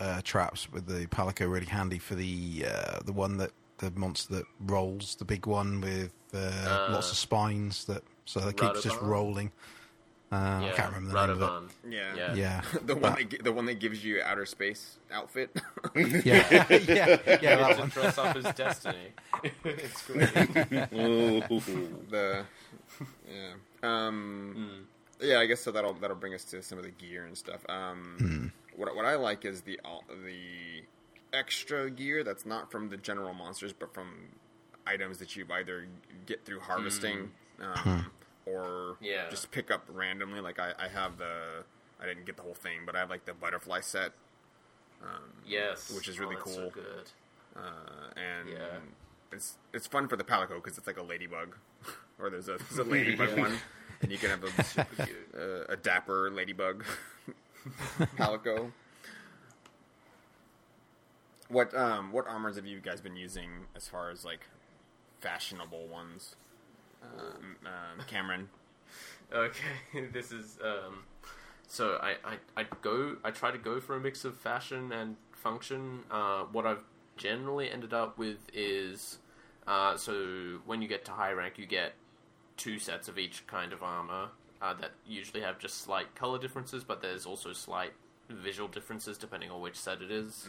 uh, 0.00 0.20
traps 0.22 0.70
with 0.72 0.86
the 0.86 1.06
Palico 1.06 1.50
really 1.50 1.66
handy 1.66 1.98
for 1.98 2.14
the 2.14 2.66
uh, 2.68 3.00
the 3.04 3.12
one 3.12 3.36
that 3.38 3.52
the 3.78 3.90
monster 3.92 4.34
that 4.36 4.44
rolls, 4.60 5.14
the 5.16 5.24
big 5.24 5.46
one 5.46 5.80
with 5.80 6.12
uh, 6.34 6.88
lots 6.90 7.10
of 7.10 7.16
spines 7.16 7.84
that 7.86 8.02
so 8.24 8.46
it 8.48 8.56
keeps 8.56 8.82
just 8.82 9.00
rolling. 9.00 9.52
Uh, 10.32 10.68
I 10.70 10.72
can't 10.76 10.94
remember 10.94 11.12
the 11.12 11.26
name 11.26 11.42
of 11.42 11.50
Radobaan. 11.50 11.68
Yeah. 11.90 12.14
Yeah. 12.14 12.34
Yeah, 12.34 12.62
the 12.86 12.94
one 12.94 13.14
that, 13.14 13.28
gi- 13.30 13.38
the 13.42 13.52
one 13.52 13.66
that 13.66 13.80
gives 13.80 14.04
you 14.04 14.22
outer 14.22 14.46
space 14.46 14.96
outfit. 15.12 15.50
yeah, 15.96 16.22
yeah, 16.24 16.66
yeah, 16.70 16.78
yeah, 17.26 17.56
that 17.56 17.72
to 17.74 17.80
one. 17.80 17.88
dress 17.88 18.16
up 18.18 18.36
as 18.36 18.54
Destiny. 18.54 19.08
it's 19.64 20.02
great. 20.06 20.28
Ooh. 20.92 21.42
the 22.10 22.44
yeah 23.28 23.52
um 23.82 24.86
yeah 25.22 25.38
i 25.38 25.46
guess 25.46 25.60
so 25.60 25.70
that'll 25.70 25.94
that'll 25.94 26.16
bring 26.16 26.34
us 26.34 26.44
to 26.44 26.62
some 26.62 26.78
of 26.78 26.84
the 26.84 26.90
gear 26.90 27.26
and 27.26 27.36
stuff 27.36 27.60
um 27.68 28.52
what 28.76 28.94
what 28.96 29.04
i 29.04 29.14
like 29.16 29.44
is 29.44 29.62
the 29.62 29.78
the 30.24 30.82
extra 31.32 31.90
gear 31.90 32.24
that's 32.24 32.44
not 32.46 32.70
from 32.70 32.88
the 32.88 32.96
general 32.96 33.32
monsters 33.34 33.72
but 33.72 33.92
from 33.94 34.08
items 34.86 35.18
that 35.18 35.36
you 35.36 35.46
either 35.52 35.86
get 36.26 36.44
through 36.44 36.58
harvesting 36.60 37.30
um, 37.60 38.06
or 38.46 38.96
Yeah. 39.00 39.28
just 39.30 39.50
pick 39.50 39.70
up 39.70 39.84
randomly 39.88 40.40
like 40.40 40.58
I, 40.58 40.72
I 40.78 40.88
have 40.88 41.18
the 41.18 41.64
i 42.02 42.06
didn't 42.06 42.24
get 42.26 42.36
the 42.36 42.42
whole 42.42 42.54
thing 42.54 42.80
but 42.86 42.96
i 42.96 42.98
have 42.98 43.10
like 43.10 43.24
the 43.26 43.34
butterfly 43.34 43.80
set 43.80 44.12
Yes, 45.46 45.90
Which 45.94 46.08
is 46.08 46.18
really 46.20 46.36
oh, 46.36 46.38
that's 46.44 46.56
cool. 46.56 46.70
So 46.74 46.80
good. 46.80 47.10
uh, 47.56 48.20
and 48.20 48.48
Yeah. 48.48 48.78
it's 49.32 49.56
it's 49.72 49.86
fun 49.86 50.06
for 50.08 50.16
the 50.16 50.24
palico 50.24 50.56
because 50.62 50.78
it's 50.78 50.86
like 50.86 50.98
a 50.98 51.02
ladybug, 51.02 51.56
or 52.20 52.30
there's 52.30 52.48
a 52.48 52.58
there's 52.58 52.78
a 52.78 52.84
ladybug 52.84 53.36
one, 53.38 53.56
and 54.02 54.10
you 54.10 54.18
can 54.18 54.30
have 54.30 54.44
a, 54.44 54.80
uh, 55.36 55.64
a 55.68 55.76
dapper 55.76 56.30
ladybug 56.30 56.84
palico. 58.16 58.70
What 61.48 61.74
um 61.76 62.12
what 62.12 62.26
armors 62.28 62.56
have 62.56 62.66
you 62.66 62.80
guys 62.80 63.00
been 63.00 63.16
using 63.16 63.50
as 63.74 63.88
far 63.88 64.10
as 64.10 64.24
like 64.24 64.46
fashionable 65.20 65.86
ones? 65.88 66.36
Um, 67.02 67.56
um, 67.66 68.04
Cameron. 68.06 68.48
Okay, 69.32 70.08
this 70.12 70.32
is 70.32 70.58
um. 70.64 71.04
So 71.66 71.98
I, 72.02 72.10
I 72.24 72.62
I 72.62 72.66
go 72.82 73.16
I 73.24 73.30
try 73.30 73.50
to 73.50 73.58
go 73.58 73.80
for 73.80 73.96
a 73.96 74.00
mix 74.00 74.24
of 74.24 74.36
fashion 74.36 74.92
and 74.92 75.16
function. 75.32 76.00
Uh, 76.10 76.44
what 76.52 76.66
I've 76.66 76.84
generally 77.16 77.70
ended 77.70 77.92
up 77.92 78.18
with 78.18 78.38
is, 78.52 79.18
uh, 79.66 79.96
so 79.96 80.60
when 80.66 80.82
you 80.82 80.88
get 80.88 81.04
to 81.06 81.12
high 81.12 81.32
rank, 81.32 81.58
you 81.58 81.66
get 81.66 81.94
two 82.64 82.78
sets 82.78 83.08
of 83.08 83.18
each 83.18 83.46
kind 83.46 83.72
of 83.72 83.82
armor 83.82 84.28
uh, 84.62 84.74
that 84.74 84.90
usually 85.06 85.40
have 85.42 85.58
just 85.58 85.76
slight 85.86 86.14
color 86.14 86.38
differences, 86.38 86.84
but 86.84 87.00
there's 87.00 87.24
also 87.26 87.52
slight 87.52 87.92
visual 88.28 88.68
differences 88.68 89.18
depending 89.18 89.50
on 89.50 89.60
which 89.60 89.76
set 89.76 90.00
it 90.02 90.10
is. 90.10 90.46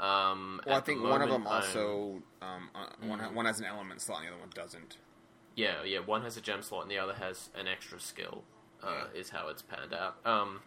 Um, 0.00 0.60
Well, 0.66 0.76
I 0.76 0.80
think 0.80 1.02
one 1.02 1.22
of 1.22 1.30
them 1.30 1.46
also 1.46 2.22
um, 2.42 2.68
uh, 2.74 2.86
one 3.12 3.18
ha- 3.20 3.30
one 3.30 3.46
has 3.46 3.58
an 3.60 3.66
element 3.66 4.00
slot, 4.00 4.18
and 4.20 4.26
the 4.28 4.32
other 4.32 4.40
one 4.40 4.50
doesn't. 4.54 4.96
Yeah, 5.54 5.82
yeah. 5.84 6.00
One 6.00 6.22
has 6.22 6.36
a 6.36 6.40
gem 6.40 6.62
slot, 6.62 6.82
and 6.82 6.90
the 6.90 6.98
other 6.98 7.14
has 7.14 7.48
an 7.58 7.66
extra 7.66 7.98
skill. 8.00 8.42
Uh, 8.82 9.06
Is 9.14 9.30
how 9.30 9.48
it's 9.48 9.62
panned 9.62 9.94
out. 9.94 10.16
Um, 10.26 10.60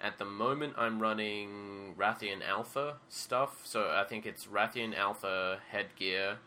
at 0.00 0.18
the 0.18 0.24
moment, 0.24 0.74
I'm 0.76 0.98
running 1.00 1.94
Rathian 1.96 2.42
Alpha 2.46 2.96
stuff. 3.08 3.60
So 3.64 3.90
I 3.94 4.04
think 4.08 4.26
it's 4.26 4.46
Rathian 4.46 4.92
Alpha 4.94 5.60
headgear 5.70 6.38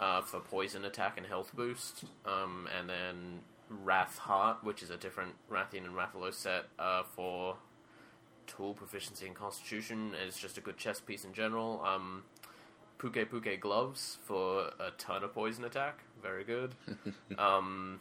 uh, 0.00 0.22
for 0.22 0.40
poison 0.40 0.84
attack 0.84 1.16
and 1.16 1.26
health 1.26 1.52
boost, 1.54 2.04
um, 2.26 2.66
and 2.76 2.88
then 2.88 3.40
Rath 3.68 4.18
Heart, 4.18 4.64
which 4.64 4.82
is 4.82 4.90
a 4.90 4.96
different 4.96 5.34
Rathian 5.50 5.84
and 5.84 5.94
Rathalos 5.94 6.34
set 6.34 6.64
uh, 6.78 7.02
for 7.04 7.56
tool 8.46 8.74
proficiency 8.74 9.26
and 9.26 9.34
constitution. 9.34 10.12
It's 10.26 10.38
just 10.38 10.58
a 10.58 10.60
good 10.60 10.76
chest 10.76 11.06
piece 11.06 11.24
in 11.24 11.32
general. 11.32 11.82
Um, 11.84 12.24
Pukei 12.98 13.26
Pukei 13.26 13.58
gloves 13.58 14.18
for 14.24 14.70
a 14.80 14.90
ton 14.98 15.22
of 15.22 15.32
poison 15.32 15.64
attack. 15.64 16.02
Very 16.22 16.44
good. 16.44 16.74
um, 17.38 18.00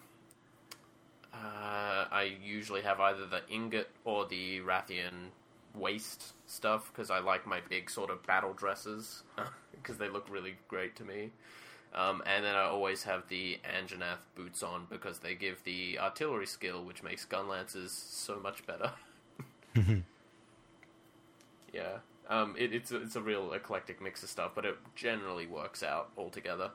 uh, 1.33 2.05
I 2.11 2.35
usually 2.43 2.81
have 2.81 2.99
either 2.99 3.25
the 3.25 3.41
ingot 3.49 3.89
or 4.03 4.25
the 4.25 4.61
Rathian 4.61 5.29
waist 5.75 6.33
stuff 6.47 6.91
because 6.91 7.11
I 7.11 7.19
like 7.19 7.45
my 7.45 7.61
big 7.69 7.89
sort 7.89 8.09
of 8.09 8.25
battle 8.25 8.53
dresses 8.53 9.23
because 9.71 9.97
they 9.97 10.09
look 10.09 10.27
really 10.29 10.55
great 10.67 10.95
to 10.97 11.03
me. 11.03 11.31
Um, 11.93 12.21
and 12.25 12.45
then 12.45 12.55
I 12.55 12.63
always 12.63 13.03
have 13.03 13.27
the 13.29 13.59
Anjanath 13.63 14.19
boots 14.35 14.61
on 14.61 14.85
because 14.89 15.19
they 15.19 15.33
give 15.33 15.63
the 15.63 15.97
artillery 15.99 16.45
skill, 16.45 16.83
which 16.83 17.01
makes 17.01 17.25
gun 17.25 17.47
lances 17.47 17.91
so 17.91 18.39
much 18.39 18.65
better. 18.65 18.91
yeah, 21.73 21.97
um, 22.29 22.55
it, 22.57 22.73
it's 22.73 22.91
a, 22.91 23.01
it's 23.01 23.15
a 23.15 23.21
real 23.21 23.53
eclectic 23.53 24.01
mix 24.01 24.21
of 24.21 24.29
stuff, 24.29 24.51
but 24.53 24.65
it 24.65 24.77
generally 24.95 25.47
works 25.47 25.81
out 25.81 26.09
altogether. 26.17 26.69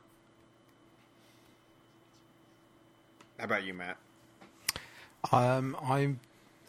How 3.39 3.45
about 3.45 3.65
you, 3.65 3.75
Matt? 3.75 3.97
Um, 5.33 5.77
I'm 5.83 6.21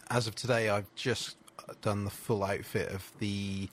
as 0.10 0.28
of 0.28 0.36
today, 0.36 0.70
I've 0.70 0.94
just 0.96 1.38
done 1.82 2.04
the 2.04 2.12
full 2.12 2.44
outfit 2.44 2.90
of 2.90 3.12
the 3.20 3.70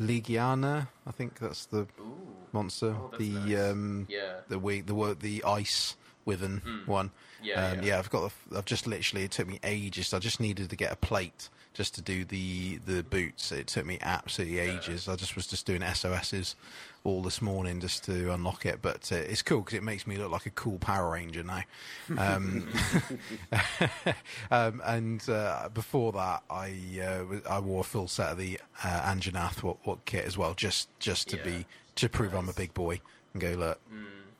Legiana. 0.00 0.88
I 1.06 1.10
think 1.10 1.38
that's 1.38 1.66
the 1.66 1.86
Ooh, 2.00 2.46
monster. 2.52 2.94
Oh, 2.98 3.08
that's 3.10 3.18
the 3.18 3.54
nice. 3.54 3.70
um, 3.70 4.06
yeah, 4.08 4.40
the 4.48 4.58
we 4.58 4.80
the 4.80 4.94
wo- 4.94 5.14
the 5.14 5.42
ice 5.44 5.96
wyvern 6.24 6.82
one. 6.86 7.10
Yeah, 7.42 7.70
um, 7.70 7.82
yeah. 7.82 7.98
I've 7.98 8.10
got. 8.10 8.32
I've 8.54 8.64
just 8.64 8.86
literally. 8.86 9.24
It 9.24 9.32
took 9.32 9.48
me 9.48 9.58
ages. 9.62 10.12
I 10.14 10.18
just 10.18 10.40
needed 10.40 10.70
to 10.70 10.76
get 10.76 10.92
a 10.92 10.96
plate 10.96 11.48
just 11.74 11.94
to 11.94 12.02
do 12.02 12.24
the 12.24 12.78
the 12.86 13.02
boots. 13.02 13.52
It 13.52 13.66
took 13.68 13.86
me 13.86 13.98
absolutely 14.00 14.58
ages. 14.58 15.08
I 15.08 15.16
just 15.16 15.36
was 15.36 15.46
just 15.46 15.66
doing 15.66 15.82
SOSs 15.82 16.54
all 17.08 17.22
this 17.22 17.40
morning 17.42 17.80
just 17.80 18.04
to 18.04 18.32
unlock 18.32 18.64
it. 18.66 18.80
But 18.82 19.10
uh, 19.10 19.16
it's 19.16 19.42
cool 19.42 19.60
because 19.60 19.74
it 19.74 19.82
makes 19.82 20.06
me 20.06 20.16
look 20.18 20.30
like 20.30 20.46
a 20.46 20.50
cool 20.50 20.78
Power 20.78 21.10
Ranger 21.12 21.42
now. 21.42 21.62
Um, 22.16 22.68
um, 24.50 24.82
and 24.84 25.28
uh, 25.28 25.68
before 25.72 26.12
that, 26.12 26.42
I 26.50 26.72
uh, 27.02 27.24
I 27.50 27.60
wore 27.60 27.80
a 27.80 27.84
full 27.84 28.08
set 28.08 28.32
of 28.32 28.38
the 28.38 28.60
uh, 28.82 29.12
Anjanath 29.12 29.62
what, 29.62 29.78
what 29.84 30.04
kit 30.04 30.24
as 30.24 30.36
well, 30.38 30.54
just 30.54 30.88
just 30.98 31.28
to 31.30 31.36
Yeah. 31.36 31.42
be 31.44 31.66
to 31.96 32.08
prove 32.08 32.34
I'm 32.34 32.48
a 32.48 32.52
big 32.52 32.74
boy 32.74 33.00
and 33.32 33.40
go 33.42 33.50
look. 33.52 33.80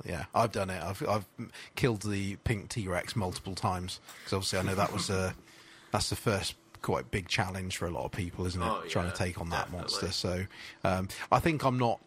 Yeah, 0.07 0.27
I've 0.35 0.53
done 0.53 0.71
it. 0.71 0.83
I've 0.83 1.03
I've 1.09 1.27
killed 1.75 2.03
the 2.03 2.37
pink 2.45 2.69
T 2.69 2.87
Rex 2.87 3.17
multiple 3.17 3.55
times 3.55 4.01
because 4.21 4.33
obviously 4.33 4.59
I 4.61 4.63
know 4.63 4.75
that 4.77 4.93
was 4.93 5.11
a 5.11 5.35
that's 5.91 6.11
the 6.11 6.17
first 6.17 6.55
quite 6.81 7.11
big 7.11 7.27
challenge 7.27 7.77
for 7.77 7.87
a 7.87 7.91
lot 7.91 8.05
of 8.05 8.13
people, 8.13 8.47
isn't 8.47 8.63
it? 8.63 8.65
Oh, 8.65 8.83
Trying 8.89 9.11
to 9.11 9.17
take 9.17 9.41
on 9.41 9.51
that 9.51 9.65
definitely. 9.73 9.81
monster. 9.81 10.13
So 10.13 10.47
um, 10.85 11.09
I 11.33 11.41
think 11.41 11.65
I'm 11.65 11.77
not 11.79 11.99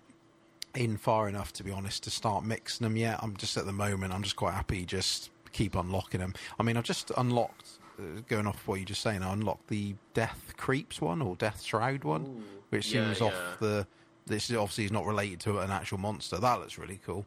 in 0.76 0.98
far 0.98 1.28
enough 1.28 1.52
to 1.54 1.64
be 1.64 1.72
honest 1.72 2.04
to 2.04 2.10
start 2.10 2.44
mixing 2.44 2.86
them 2.86 2.98
yet. 2.98 3.20
I'm 3.22 3.36
just 3.38 3.58
at 3.58 3.66
the 3.66 3.74
moment. 3.74 4.14
I'm 4.14 4.24
just 4.24 4.36
quite 4.36 4.54
happy. 4.54 4.86
Just 4.86 5.30
keep 5.52 5.76
unlocking 5.76 6.20
them. 6.20 6.34
I 6.60 6.64
mean, 6.64 6.78
I've 6.78 6.84
just 6.84 7.12
unlocked. 7.18 7.80
Uh, 8.00 8.22
going 8.28 8.48
off 8.48 8.68
what 8.68 8.76
you're 8.76 8.86
just 8.86 9.02
saying, 9.02 9.22
I 9.22 9.34
unlocked 9.34 9.68
the 9.68 9.96
Death 10.14 10.54
Creeps 10.58 11.02
one 11.02 11.22
or 11.22 11.36
Death 11.36 11.62
Shroud 11.62 12.04
one, 12.04 12.26
Ooh, 12.26 12.44
which 12.70 12.90
seems 12.90 13.20
yeah. 13.20 13.28
off 13.28 13.60
the 13.60 13.86
this 14.28 14.50
is 14.50 14.56
obviously 14.56 14.86
is 14.86 14.92
not 14.92 15.06
related 15.06 15.40
to 15.42 15.60
an 15.60 15.72
actual 15.72 15.98
monster. 15.98 16.38
That 16.38 16.60
looks 16.60 16.78
really 16.78 17.00
cool. 17.06 17.26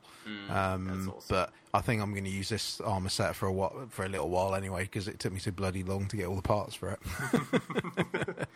um, 0.48 1.12
awesome. 1.14 1.22
But 1.28 1.52
I 1.72 1.80
think 1.80 2.02
I'm 2.02 2.12
going 2.12 2.24
to 2.24 2.30
use 2.30 2.48
this 2.48 2.80
armor 2.80 3.08
set 3.08 3.34
for 3.36 3.46
a 3.46 3.52
while, 3.52 3.86
for 3.90 4.04
a 4.04 4.08
little 4.08 4.30
while 4.30 4.54
anyway, 4.54 4.84
because 4.84 5.08
it 5.08 5.18
took 5.18 5.32
me 5.32 5.38
so 5.38 5.50
bloody 5.50 5.82
long 5.82 6.06
to 6.08 6.16
get 6.16 6.26
all 6.26 6.36
the 6.36 6.42
parts 6.42 6.74
for 6.74 6.90
it. 6.90 8.48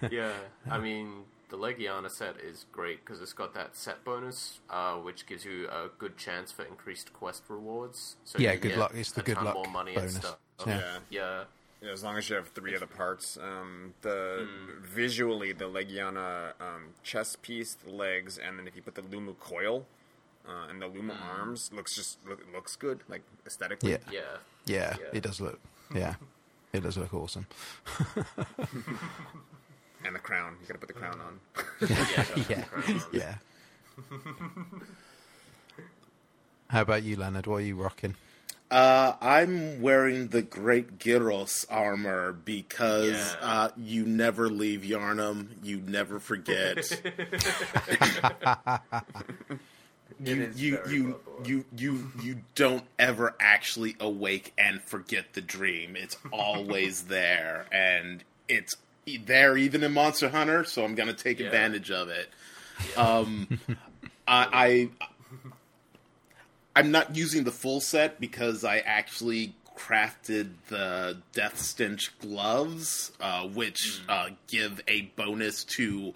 yeah, 0.10 0.32
I 0.70 0.78
mean 0.78 1.24
the 1.54 1.60
Legiana 1.60 2.10
set 2.10 2.36
is 2.40 2.66
great 2.72 3.04
because 3.04 3.20
it's 3.20 3.32
got 3.32 3.54
that 3.54 3.76
set 3.76 4.02
bonus, 4.04 4.58
uh, 4.70 4.94
which 4.94 5.24
gives 5.26 5.44
you 5.44 5.68
a 5.68 5.88
good 5.98 6.16
chance 6.16 6.50
for 6.50 6.64
increased 6.64 7.12
quest 7.12 7.42
rewards. 7.48 8.16
So 8.24 8.38
Yeah, 8.38 8.56
good 8.56 8.76
luck- 8.76 8.92
it's 8.94 9.12
the 9.12 9.22
good 9.22 9.40
luck 9.40 9.54
more 9.54 9.66
money 9.68 9.94
bonus. 9.94 10.14
and 10.14 10.24
stuff. 10.24 10.38
Yeah. 10.66 10.76
Yeah. 10.76 10.98
yeah, 11.10 11.44
Yeah, 11.82 11.90
as 11.92 12.02
long 12.02 12.16
as 12.16 12.28
you 12.28 12.36
have 12.36 12.48
three 12.48 12.74
of 12.74 12.80
the 12.80 12.86
parts. 12.88 13.36
Um, 13.36 13.94
the 14.02 14.48
visually, 14.82 15.52
the 15.52 15.66
Legiana 15.66 16.54
um, 16.60 16.94
chest 17.02 17.42
piece, 17.42 17.74
the 17.74 17.90
legs, 17.92 18.36
and 18.38 18.58
then 18.58 18.66
if 18.66 18.74
you 18.74 18.82
put 18.82 18.94
the 18.96 19.02
Lumu 19.02 19.38
coil 19.38 19.86
uh, 20.48 20.66
and 20.70 20.82
the 20.82 20.86
Luma 20.88 21.14
arms, 21.14 21.70
looks 21.72 21.94
just 21.94 22.18
look, 22.26 22.40
looks 22.52 22.74
good, 22.76 23.00
like 23.08 23.22
aesthetically. 23.46 23.92
yeah. 23.92 23.98
yeah, 24.10 24.20
yeah, 24.66 24.96
Yeah. 25.00 25.06
it 25.12 25.22
does 25.22 25.40
look. 25.40 25.60
Yeah, 25.94 26.14
it 26.72 26.82
does 26.82 26.96
look 26.96 27.12
awesome. 27.14 27.46
And 30.04 30.14
the 30.14 30.18
crown, 30.20 30.56
you 30.60 30.66
got 30.66 30.74
to 30.74 30.78
put 30.86 30.88
the 30.88 30.94
crown 30.94 31.18
on. 31.20 31.40
yeah, 31.88 32.24
Yeah, 32.48 32.64
yeah. 32.78 32.94
yeah. 33.12 33.34
How 36.68 36.82
about 36.82 37.02
you, 37.02 37.16
Leonard? 37.16 37.46
What 37.46 37.56
are 37.56 37.60
you 37.60 37.76
rocking? 37.76 38.14
Uh, 38.70 39.14
I'm 39.20 39.80
wearing 39.82 40.28
the 40.28 40.42
Great 40.42 40.98
Jagras 40.98 41.64
armor 41.70 42.32
because 42.32 43.36
Yeah. 43.40 43.46
uh, 43.46 43.68
you 43.76 44.04
never 44.04 44.48
leave 44.48 44.80
Yharnam. 44.80 45.48
You 45.62 45.76
never 45.86 46.18
forget. 46.18 46.90
you 50.24 50.50
you 50.56 50.78
you, 50.88 51.20
you 51.44 51.64
you 51.76 52.10
you 52.22 52.36
don't 52.54 52.84
ever 52.98 53.34
actually 53.38 53.96
awake 54.00 54.52
and 54.58 54.80
forget 54.82 55.34
the 55.34 55.40
dream. 55.40 55.94
It's 55.96 56.16
always 56.32 57.04
there, 57.04 57.66
and 57.70 58.24
it's 58.48 58.74
there 59.24 59.56
even 59.56 59.82
in 59.82 59.92
Monster 59.92 60.28
Hunter. 60.28 60.64
So 60.64 60.84
I'm 60.84 60.94
gonna 60.94 61.12
take 61.14 61.40
Yeah. 61.40 61.46
advantage 61.46 61.90
of 61.90 62.08
it. 62.08 62.28
Um, 62.96 63.48
I, 64.28 64.48
I 64.52 64.88
I'm 66.76 66.90
not 66.90 67.14
using 67.16 67.44
the 67.44 67.52
full 67.52 67.80
set 67.80 68.20
because 68.20 68.64
I 68.64 68.78
actually 68.78 69.54
crafted 69.76 70.50
the 70.68 71.18
Death 71.32 71.58
Stench 71.60 72.16
gloves, 72.20 73.12
uh, 73.20 73.46
which 73.48 74.00
uh, 74.08 74.30
give 74.48 74.80
a 74.88 75.02
bonus 75.16 75.64
to 75.64 76.14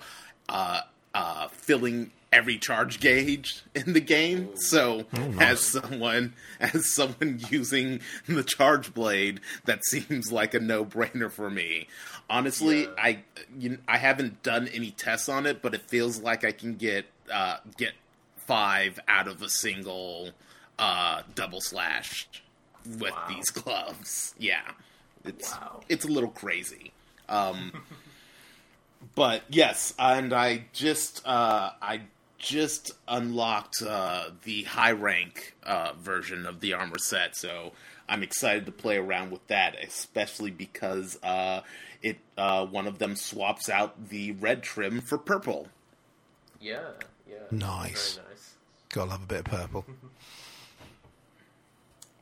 uh, 0.49 0.81
uh, 1.15 1.49
filling 1.49 2.11
every 2.33 2.59
charge 2.59 3.01
gauge 3.01 3.63
in 3.75 3.93
the 3.95 4.01
game. 4.01 4.51
So, 4.57 5.07
as 5.41 5.61
someone 5.61 6.35
as 6.61 6.93
someone 6.95 7.41
using 7.51 8.01
the 8.27 8.43
charge 8.45 8.93
blade, 8.95 9.41
that 9.65 9.85
seems 9.87 10.31
like 10.33 10.55
a 10.55 10.61
no 10.61 10.85
brainer 10.85 11.31
for 11.31 11.49
me. 11.51 11.89
Honestly, 12.31 12.83
Yeah. 12.83 12.89
I 12.99 13.19
you, 13.59 13.79
I 13.89 13.97
haven't 13.99 14.43
done 14.43 14.69
any 14.69 14.91
tests 14.91 15.29
on 15.29 15.47
it, 15.47 15.63
but 15.63 15.75
it 15.75 15.83
feels 15.83 16.21
like 16.21 16.45
I 16.45 16.53
can 16.53 16.75
get 16.75 17.07
uh, 17.33 17.59
get 17.77 17.93
five 18.47 18.99
out 19.09 19.29
of 19.29 19.43
a 19.43 19.49
single 19.49 20.31
uh, 20.79 21.23
double 21.35 21.61
slash 21.61 22.29
with 22.99 23.13
Wow. 23.13 23.27
these 23.29 23.51
gloves. 23.51 24.35
Yeah, 24.39 24.63
it's 25.25 25.51
Wow. 25.53 25.81
it's 25.89 26.05
a 26.05 26.09
little 26.09 26.31
crazy. 26.31 26.93
Um, 27.29 27.73
but 29.15 29.43
yes, 29.49 29.95
and 29.99 30.33
I 30.33 30.65
just 30.73 31.23
uh, 31.27 31.71
I 31.81 32.03
just 32.39 32.93
unlocked 33.07 33.83
uh, 33.83 34.31
the 34.45 34.63
high 34.65 34.93
rank 34.93 35.55
uh, 35.65 35.93
version 35.99 36.47
of 36.47 36.61
the 36.61 36.73
armor 36.73 36.99
set, 36.99 37.37
so 37.37 37.73
I'm 38.09 38.23
excited 38.23 38.67
to 38.67 38.73
play 38.73 38.97
around 38.97 39.31
with 39.31 39.47
that, 39.49 39.77
especially 39.83 40.51
because 40.51 41.23
uh, 41.23 41.63
it 42.03 42.19
uh, 42.37 42.65
one 42.67 42.87
of 42.87 42.99
them 42.99 43.17
swaps 43.17 43.69
out 43.69 44.09
the 44.09 44.33
red 44.33 44.63
trim 44.63 45.01
for 45.01 45.19
purple. 45.19 45.69
yeah, 46.61 46.91
yeah. 47.29 47.37
Nice. 47.51 48.15
very 48.15 48.29
nice. 48.31 48.55
Gotta 48.91 49.11
love 49.11 49.23
a 49.25 49.27
bit 49.27 49.39
of 49.41 49.45
purple. 49.47 49.85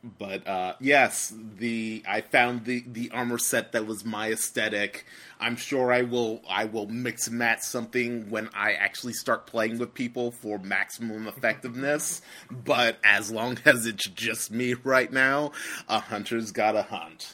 But 0.03 0.47
uh, 0.47 0.73
yes, 0.79 1.33
the 1.57 2.03
I 2.07 2.21
found 2.21 2.65
the 2.65 2.83
the 2.85 3.09
armor 3.11 3.37
set 3.37 3.71
that 3.71 3.85
was 3.85 4.05
my 4.05 4.31
aesthetic. 4.31 5.05
I'm 5.39 5.55
sure 5.55 5.91
I 5.91 6.03
will 6.03 6.41
I 6.49 6.65
will 6.65 6.87
mix 6.87 7.27
and 7.27 7.37
match 7.37 7.61
something 7.61 8.29
when 8.29 8.49
I 8.53 8.73
actually 8.73 9.13
start 9.13 9.47
playing 9.47 9.79
with 9.79 9.93
people 9.93 10.31
for 10.31 10.59
maximum 10.59 11.27
effectiveness. 11.27 12.21
but 12.51 12.99
as 13.03 13.31
long 13.31 13.57
as 13.65 13.85
it's 13.85 14.07
just 14.07 14.51
me 14.51 14.75
right 14.75 15.11
now, 15.11 15.51
a 15.89 15.99
hunter's 15.99 16.51
got 16.51 16.73
to 16.73 16.83
hunt. 16.83 17.33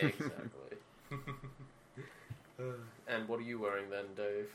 Exactly. 0.00 0.78
and 3.08 3.28
what 3.28 3.40
are 3.40 3.44
you 3.44 3.58
wearing 3.60 3.90
then, 3.90 4.04
Dave? 4.16 4.48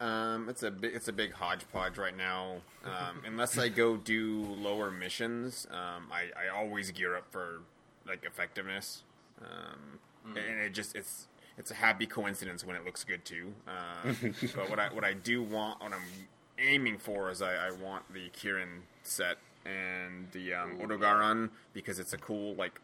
Um, 0.00 0.48
it's 0.48 0.62
a 0.62 0.70
big, 0.70 0.94
it's 0.94 1.08
a 1.08 1.12
big 1.12 1.32
hodgepodge 1.32 1.98
right 1.98 2.16
now. 2.16 2.56
Um, 2.84 3.22
unless 3.26 3.58
I 3.58 3.68
go 3.68 3.96
do 3.96 4.42
lower 4.58 4.90
missions, 4.90 5.66
um, 5.70 6.08
I, 6.12 6.30
I 6.38 6.56
always 6.56 6.90
gear 6.90 7.16
up 7.16 7.30
for 7.30 7.60
like 8.06 8.24
effectiveness. 8.24 9.02
Um, 9.40 9.98
and 10.36 10.60
it 10.60 10.72
just 10.72 10.96
it's 10.96 11.28
it's 11.58 11.70
a 11.70 11.74
happy 11.74 12.06
coincidence 12.06 12.64
when 12.64 12.76
it 12.76 12.84
looks 12.84 13.04
good 13.04 13.24
too. 13.24 13.52
Um, 13.68 14.34
but 14.54 14.70
what 14.70 14.78
I 14.78 14.88
what 14.92 15.04
I 15.04 15.12
do 15.12 15.42
want, 15.42 15.82
what 15.82 15.92
I'm 15.92 16.28
aiming 16.58 16.98
for 16.98 17.30
is 17.30 17.42
I, 17.42 17.68
I 17.68 17.70
want 17.70 18.12
the 18.12 18.30
Kirin 18.30 18.82
set 19.02 19.38
and 19.64 20.30
the 20.32 20.54
um, 20.54 20.78
Odogaron 20.78 21.50
because 21.72 21.98
it's 21.98 22.12
a 22.12 22.18
cool 22.18 22.54
like 22.54 22.80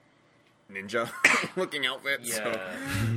ninja 0.71 1.11
looking 1.57 1.87
outfit. 1.87 2.27
So 2.27 2.59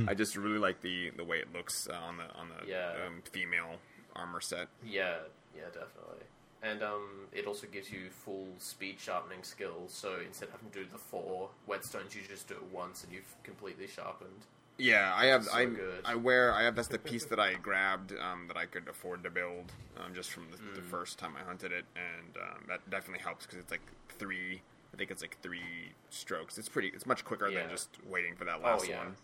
I 0.08 0.14
just 0.14 0.36
really 0.36 0.58
like 0.58 0.80
the 0.80 1.10
the 1.16 1.24
way 1.24 1.38
it 1.38 1.52
looks 1.52 1.88
uh, 1.88 1.94
on 1.94 2.16
the 2.18 2.24
on 2.34 2.48
the 2.48 2.68
Yeah. 2.70 2.92
um, 3.06 3.22
female 3.30 3.76
armor 4.16 4.40
set. 4.40 4.68
Yeah, 4.84 5.16
yeah, 5.56 5.64
definitely. 5.66 6.24
And 6.62 6.82
um, 6.82 7.26
it 7.32 7.46
also 7.46 7.66
gives 7.66 7.90
you 7.90 8.08
full 8.10 8.46
speed 8.58 8.96
sharpening 8.98 9.42
skills. 9.42 9.92
So 9.92 10.16
instead 10.26 10.46
of 10.48 10.52
having 10.52 10.70
to 10.70 10.84
do 10.84 10.86
the 10.90 10.96
four 10.98 11.50
whetstones, 11.68 12.14
you 12.14 12.22
just 12.28 12.48
do 12.48 12.54
it 12.54 12.62
once 12.72 13.04
and 13.04 13.12
you've 13.12 13.34
completely 13.42 13.86
sharpened. 13.86 14.46
Yeah, 14.78 15.12
I 15.14 15.26
have. 15.26 15.44
So 15.44 15.52
I 15.54 15.66
good. 15.66 16.00
I 16.04 16.14
wear. 16.16 16.52
I 16.54 16.62
have. 16.64 16.74
That's 16.74 16.88
the 16.88 16.98
piece 16.98 17.26
that 17.26 17.38
I 17.38 17.54
grabbed 17.54 18.12
um, 18.18 18.48
that 18.48 18.56
I 18.56 18.64
could 18.66 18.88
afford 18.88 19.22
to 19.24 19.30
build 19.30 19.70
um, 19.98 20.14
just 20.14 20.30
from 20.32 20.46
the, 20.50 20.56
the 20.80 20.80
Mm. 20.80 20.90
first 20.90 21.18
time 21.18 21.34
I 21.40 21.44
hunted 21.46 21.70
it, 21.70 21.84
and 21.94 22.36
um, 22.38 22.64
that 22.66 22.80
definitely 22.90 23.22
helps 23.22 23.44
because 23.46 23.58
it's 23.60 23.70
like 23.70 23.82
three. 24.18 24.62
I 24.94 24.96
think 24.96 25.10
it's 25.10 25.22
like 25.22 25.36
three 25.42 25.90
strokes. 26.10 26.56
It's 26.56 26.68
pretty. 26.68 26.88
It's 26.88 27.04
much 27.04 27.24
quicker 27.24 27.48
Yeah. 27.48 27.62
than 27.62 27.70
just 27.70 27.88
waiting 28.08 28.36
for 28.36 28.44
that 28.44 28.62
last 28.62 28.84
oh 28.86 28.88
yeah, 28.88 28.98
one. 28.98 29.16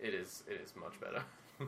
it 0.00 0.14
is. 0.14 0.44
It 0.48 0.60
is 0.64 0.72
much 0.76 0.98
better. 1.00 1.24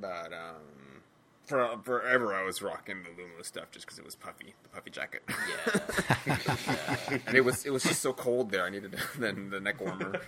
But 0.00 0.32
um, 0.32 1.02
for 1.44 1.76
forever, 1.84 2.34
I 2.34 2.42
was 2.44 2.62
rocking 2.62 3.02
the 3.02 3.10
Lumo 3.10 3.44
stuff 3.44 3.70
just 3.70 3.84
because 3.84 3.98
it 3.98 4.04
was 4.06 4.14
puffy, 4.14 4.54
the 4.62 4.68
puffy 4.70 4.88
jacket, 4.90 5.22
Yeah, 6.26 7.18
and 7.26 7.36
it 7.36 7.42
was 7.44 7.66
it 7.66 7.70
was 7.74 7.82
just 7.82 8.00
so 8.00 8.14
cold 8.14 8.50
there. 8.50 8.64
I 8.64 8.70
needed 8.70 8.94
then 9.18 9.50
the 9.50 9.60
neck 9.60 9.82
warmer. 9.82 10.18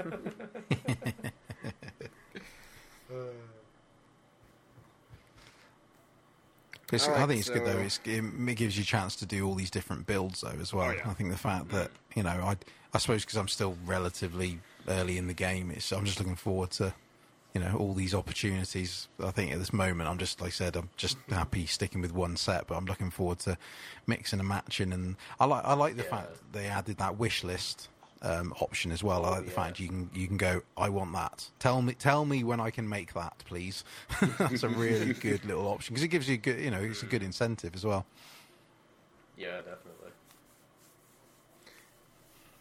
It's, 6.95 7.09
I 7.09 7.27
think 7.27 7.41
it's 7.41 7.51
good 7.51 7.65
though. 7.65 7.79
It's, 7.79 8.01
it 8.05 8.55
gives 8.57 8.77
you 8.77 8.83
a 8.83 8.87
chance 8.87 9.17
to 9.17 9.27
do 9.27 9.47
all 9.47 9.55
these 9.55 9.71
different 9.71 10.07
builds 10.07 10.41
though 10.41 10.57
as 10.61 10.73
well. 10.73 10.89
Oh, 10.89 10.93
yeah. 10.93 11.11
I 11.11 11.15
think 11.15 11.31
the 11.31 11.39
fact 11.39 11.71
that 11.71 11.91
you 12.15 12.23
know, 12.23 12.31
I 12.31 12.57
I 12.93 12.99
suppose 12.99 13.25
because 13.25 13.39
I'm 13.39 13.49
still 13.49 13.77
relatively 13.85 14.61
early 14.89 15.19
in 15.19 15.27
the 15.27 15.35
game, 15.35 15.71
it's 15.71 15.93
I'm 15.93 16.05
just 16.05 16.19
looking 16.19 16.37
forward 16.37 16.71
to 16.73 16.95
you 17.55 17.61
know 17.61 17.77
all 17.79 17.95
these 17.95 18.15
opportunities. 18.15 19.09
I 19.23 19.31
think 19.31 19.53
at 19.53 19.59
this 19.59 19.73
moment, 19.73 20.09
I'm 20.09 20.19
just 20.19 20.41
like 20.41 20.49
I 20.49 20.51
said, 20.51 20.77
I'm 20.77 20.91
just 20.97 21.19
mm-hmm. 21.19 21.35
happy 21.35 21.67
sticking 21.67 22.01
with 22.01 22.13
one 22.13 22.37
set, 22.37 22.67
but 22.67 22.77
I'm 22.77 22.87
looking 22.87 23.11
forward 23.11 23.39
to 23.41 23.57
mixing 24.07 24.41
and 24.41 24.49
matching. 24.49 24.93
And 24.93 25.17
I 25.39 25.47
like 25.47 25.65
I 25.65 25.75
like 25.75 25.97
the 25.97 26.03
Yeah. 26.05 26.11
fact 26.11 26.29
that 26.35 26.53
they 26.53 26.67
added 26.67 26.99
that 26.99 27.19
wish 27.19 27.45
list. 27.45 27.89
Um, 28.23 28.55
option 28.61 28.91
as 28.91 29.03
well. 29.05 29.27
I 29.27 29.31
like 29.31 29.41
the 29.45 29.51
yeah. 29.51 29.57
fact 29.57 29.79
you 29.81 29.89
can 29.89 30.09
you 30.15 30.27
can 30.27 30.39
go. 30.39 30.63
I 30.79 30.89
want 30.89 31.13
that. 31.13 31.51
Tell 31.59 31.83
me 31.83 31.93
tell 31.93 32.25
me 32.25 32.43
when 32.43 32.59
I 32.59 32.71
can 32.71 32.89
make 32.89 33.13
that, 33.13 33.43
please. 33.47 33.85
That's 34.39 34.63
a 34.63 34.69
really 34.69 35.13
good 35.29 35.45
little 35.45 35.67
option 35.69 35.93
because 35.93 36.05
it 36.05 36.09
gives 36.09 36.27
you 36.27 36.39
good 36.39 36.59
you 36.59 36.71
know 36.71 36.81
it's 36.81 37.03
a 37.03 37.07
good 37.07 37.23
incentive 37.23 37.75
as 37.75 37.85
well. 37.85 38.07
yeah, 39.37 39.57
definitely. 39.57 40.11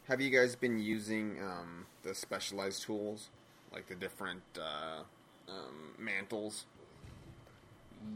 Have 0.09 0.19
you 0.19 0.29
guys 0.29 0.53
been 0.55 0.79
using 0.79 1.41
um, 1.41 1.85
the 2.03 2.13
specialized 2.13 2.83
tools, 2.83 3.29
like 3.71 3.87
the 3.87 3.95
different 3.95 4.43
uh, 4.59 5.03
um, 5.47 5.93
mantles? 5.97 6.65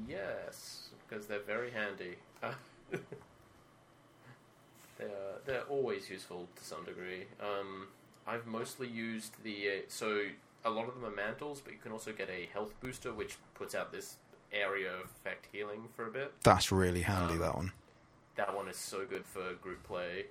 Yes, 0.08 0.90
because 1.08 1.28
they're 1.28 1.40
very 1.40 1.72
handy. 1.72 2.16
they're 4.98 5.08
they're 5.46 5.64
always 5.64 6.10
useful 6.10 6.48
to 6.56 6.64
some 6.64 6.84
degree. 6.86 7.26
Um, 7.42 7.88
I've 8.26 8.46
mostly 8.46 8.88
used 8.88 9.42
the 9.44 9.68
uh, 9.68 9.82
so 9.88 10.24
a 10.66 10.70
lot 10.70 10.88
of 10.88 10.96
them 10.96 11.06
are 11.06 11.16
mantles, 11.16 11.62
but 11.62 11.74
you 11.74 11.80
can 11.80 11.92
also 11.92 12.12
get 12.12 12.30
a 12.30 12.50
health 12.52 12.74
booster, 12.82 13.14
which 13.14 13.36
puts 13.54 13.74
out 13.76 13.92
this 13.92 14.18
area 14.52 14.92
of 14.92 15.06
effect 15.06 15.48
healing 15.52 15.88
for 15.96 16.08
a 16.08 16.12
bit. 16.12 16.34
That's 16.44 16.72
really 16.72 17.02
handy. 17.02 17.38
that 17.38 17.56
one. 17.56 17.72
That 18.36 18.56
one 18.56 18.68
is 18.68 18.78
so 18.78 19.06
good 19.06 19.26
for 19.26 19.54
group 19.62 19.84
play. 19.84 20.26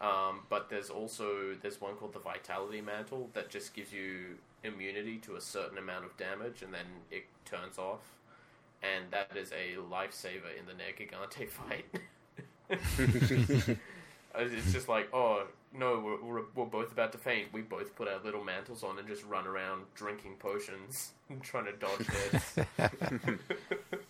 Um, 0.00 0.40
but 0.50 0.68
there's 0.68 0.90
also 0.90 1.56
there's 1.62 1.80
one 1.80 1.94
called 1.94 2.12
the 2.12 2.18
Vitality 2.18 2.80
Mantle 2.80 3.30
that 3.32 3.48
just 3.48 3.74
gives 3.74 3.92
you 3.92 4.36
immunity 4.62 5.18
to 5.18 5.36
a 5.36 5.40
certain 5.40 5.78
amount 5.78 6.04
of 6.04 6.16
damage, 6.16 6.62
and 6.62 6.74
then 6.74 6.86
it 7.10 7.24
turns 7.44 7.78
off. 7.78 8.00
And 8.82 9.10
that 9.10 9.34
is 9.36 9.52
a 9.52 9.76
lifesaver 9.80 10.52
in 10.58 10.66
the 10.66 10.74
Nergigante 10.74 11.48
fight. 11.48 11.86
it's 14.36 14.72
just 14.72 14.88
like, 14.88 15.08
oh 15.12 15.46
no, 15.72 15.98
we're, 15.98 16.22
we're, 16.22 16.42
we're 16.54 16.64
both 16.66 16.92
about 16.92 17.12
to 17.12 17.18
faint. 17.18 17.52
We 17.52 17.60
both 17.62 17.94
put 17.96 18.08
our 18.08 18.18
little 18.24 18.42
mantles 18.44 18.82
on 18.82 18.98
and 18.98 19.06
just 19.06 19.24
run 19.24 19.46
around 19.46 19.82
drinking 19.94 20.36
potions, 20.38 21.12
and 21.28 21.42
trying 21.42 21.66
to 21.66 21.72
dodge 21.72 22.06
hits. 22.06 22.58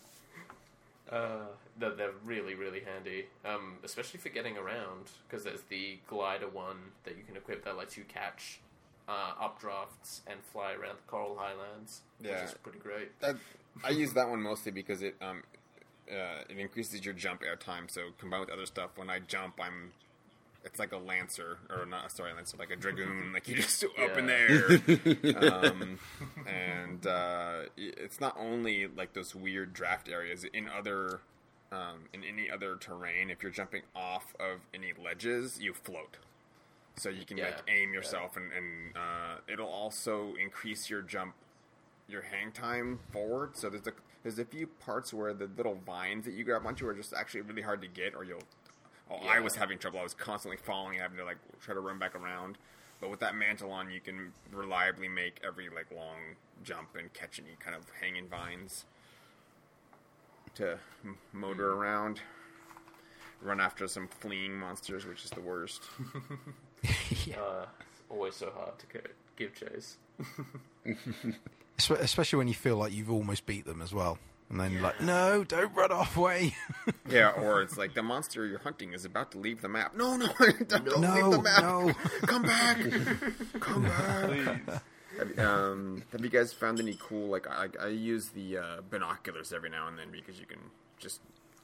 Uh, 1.11 1.47
they're, 1.79 1.95
they're 1.95 2.11
really, 2.25 2.55
really 2.57 2.81
handy, 2.81 3.27
um, 3.45 3.75
especially 3.85 4.19
for 4.19 4.29
getting 4.29 4.57
around, 4.57 5.09
because 5.29 5.45
there's 5.45 5.63
the 5.69 5.99
glider 6.09 6.49
one 6.49 6.77
that 7.05 7.17
you 7.17 7.23
can 7.23 7.37
equip 7.37 7.65
that 7.65 7.77
lets 7.77 7.97
you 7.97 8.03
catch 8.09 8.59
uh, 9.09 9.33
updrafts 9.41 10.23
and 10.27 10.41
fly 10.53 10.73
around 10.73 10.97
the 10.97 11.07
Coral 11.07 11.37
Highlands, 11.39 12.01
Yeah. 12.21 12.33
which 12.43 12.51
is 12.51 12.55
pretty 12.61 12.79
great. 12.79 13.19
That, 13.21 13.37
I 13.85 13.91
use 13.91 14.15
that 14.15 14.29
one 14.29 14.43
mostly 14.43 14.73
because 14.73 15.01
it 15.03 15.15
um 15.21 15.45
uh, 16.11 16.43
it 16.49 16.59
increases 16.59 17.05
your 17.05 17.15
jump 17.15 17.43
air 17.47 17.55
time. 17.57 17.89
So 17.89 18.01
combined 18.19 18.41
with 18.41 18.51
other 18.51 18.67
stuff, 18.67 18.91
when 18.97 19.09
I 19.09 19.21
jump, 19.21 19.61
I'm 19.63 19.93
it's 20.67 20.79
like 20.79 20.93
a 20.93 20.99
lancer 20.99 21.59
or 21.71 21.87
not 21.87 22.13
sorry 22.13 22.35
lancer, 22.35 22.57
like 22.59 22.71
a 22.71 22.77
dragoon. 22.77 23.31
like 23.35 23.49
you 23.49 23.57
just 23.57 23.85
up 23.85 24.19
in 24.19 24.27
the 24.27 25.33
air. 25.35 25.53
um, 25.53 25.99
and 26.47 27.07
uh, 27.07 27.61
it's 27.77 28.21
not 28.21 28.37
only 28.39 28.87
like 28.87 29.15
those 29.15 29.35
weird 29.35 29.73
draft 29.73 30.09
areas 30.09 30.45
in 30.45 30.69
other. 30.69 31.21
Um, 31.73 32.05
in 32.15 32.23
any 32.23 32.49
other 32.49 32.77
terrain, 32.77 33.29
if 33.29 33.43
you're 33.43 33.51
jumping 33.51 33.83
off 33.93 34.37
of 34.39 34.61
any 34.73 34.93
ledges, 35.03 35.59
you 35.61 35.75
float. 35.75 36.17
So 36.95 37.09
you 37.09 37.25
can 37.25 37.37
Yeah, 37.39 37.47
like 37.47 37.65
aim 37.69 37.93
yourself, 37.93 38.37
and, 38.37 38.53
and 38.53 38.97
uh, 38.97 39.41
it'll 39.53 39.69
also 39.69 40.35
increase 40.41 40.89
your 40.89 41.03
jump 41.03 41.35
your 42.09 42.23
hang 42.23 42.53
time 42.53 43.01
forward. 43.11 43.57
So 43.57 43.69
there's 43.69 43.87
a 43.87 43.93
there's 44.23 44.39
a 44.39 44.45
few 44.45 44.67
parts 44.67 45.13
where 45.13 45.33
the 45.33 45.49
little 45.57 45.79
vines 45.87 46.25
that 46.25 46.35
you 46.35 46.45
grab 46.45 46.67
onto 46.67 46.87
are 46.87 46.95
just 46.95 47.13
actually 47.13 47.43
really 47.43 47.63
hard 47.63 47.81
to 47.83 47.89
get, 47.89 48.15
or 48.15 48.25
you'll. 48.25 48.43
Oh, 49.11 49.17
I 49.27 49.41
was 49.41 49.55
having 49.55 49.79
trouble. 49.79 50.01
I 50.01 50.03
was 50.03 50.15
constantly 50.15 50.57
falling, 50.57 50.95
and 50.95 51.03
having 51.03 51.19
to 51.19 51.25
like 51.25 51.39
try 51.61 51.75
to 51.75 51.81
run 51.81 51.99
back 51.99 52.15
around. 52.15 52.59
But 53.01 53.11
with 53.11 53.21
that 53.21 53.35
mantle 53.35 53.71
on, 53.73 53.91
you 53.91 54.01
can 54.01 54.33
reliably 54.53 55.09
make 55.09 55.41
every 55.47 55.69
like 55.69 55.87
long 55.95 56.17
jump 56.65 56.97
and 56.99 57.13
catch 57.13 57.39
any 57.39 57.57
kind 57.61 57.77
of 57.77 57.85
hanging 58.01 58.27
vines 58.29 58.85
to 60.55 60.79
m- 61.05 61.19
motor 61.33 61.73
around. 61.73 62.21
Run 63.43 63.61
after 63.61 63.87
some 63.87 64.09
fleeing 64.09 64.55
monsters, 64.59 65.05
which 65.07 65.25
is 65.25 65.31
the 65.31 65.41
worst. 65.41 65.83
Uh, 67.37 67.67
it's 67.91 68.03
always 68.11 68.35
so 68.37 68.51
hard 68.55 68.79
to 68.79 68.87
go- 68.87 69.01
give 69.37 69.53
chase. 69.55 69.97
Especially 71.79 72.37
when 72.37 72.47
you 72.49 72.55
feel 72.55 72.77
like 72.77 72.93
you've 72.93 73.11
almost 73.11 73.45
beat 73.45 73.65
them 73.67 73.83
as 73.83 73.93
well, 73.93 74.19
and 74.51 74.61
then 74.61 74.73
you're 74.73 74.83
like, 74.83 75.01
no, 75.01 75.45
don't 75.45 75.75
run 75.75 75.93
off 75.93 76.17
way. 76.17 76.55
Yeah, 77.09 77.31
or 77.31 77.63
it's 77.63 77.77
like 77.79 77.95
the 77.95 78.03
monster 78.03 78.45
you're 78.47 78.59
hunting 78.59 78.93
is 78.93 79.05
about 79.05 79.31
to 79.33 79.39
leave 79.39 79.61
the 79.63 79.69
map. 79.69 79.95
No, 79.97 80.17
no, 80.17 80.27
don't, 80.39 80.69
don't 80.69 80.87
leave 80.87 81.01
No, 81.01 81.31
the 81.31 81.43
map. 81.43 81.63
no. 81.63 81.93
Come 82.27 82.43
back, 82.43 82.79
come 83.61 83.83
back. 83.85 84.61
Have, 85.19 85.31
you- 85.37 85.43
um, 85.43 86.03
have 86.13 86.21
you 86.23 86.29
guys 86.31 86.53
found 86.53 86.81
any 86.81 86.97
cool? 87.01 87.29
Like, 87.29 87.47
I, 87.49 87.69
I 87.81 87.89
use 87.89 88.31
the 88.31 88.59
uh, 88.59 88.77
binoculars 88.91 89.53
every 89.53 89.71
now 89.71 89.87
and 89.89 89.97
then 89.99 90.11
because 90.11 90.39
you 90.41 90.47
can 90.47 90.59
just 90.99 91.21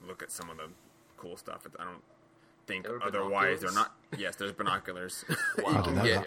look 0.07 0.23
at 0.23 0.31
some 0.31 0.49
of 0.49 0.57
the 0.59 0.69
cool 1.17 1.37
stuff. 1.37 1.67
I 1.79 1.85
don't 1.85 2.03
think 2.67 2.85
There 2.85 2.97
are 2.97 3.03
otherwise 3.03 3.61
they're 3.61 3.73
not. 3.73 3.95
Yes, 4.17 4.37
there's 4.37 4.53
binoculars. 4.53 5.25
you 5.29 5.65
Wow. 5.65 5.83
can 5.83 6.05
get. 6.05 6.27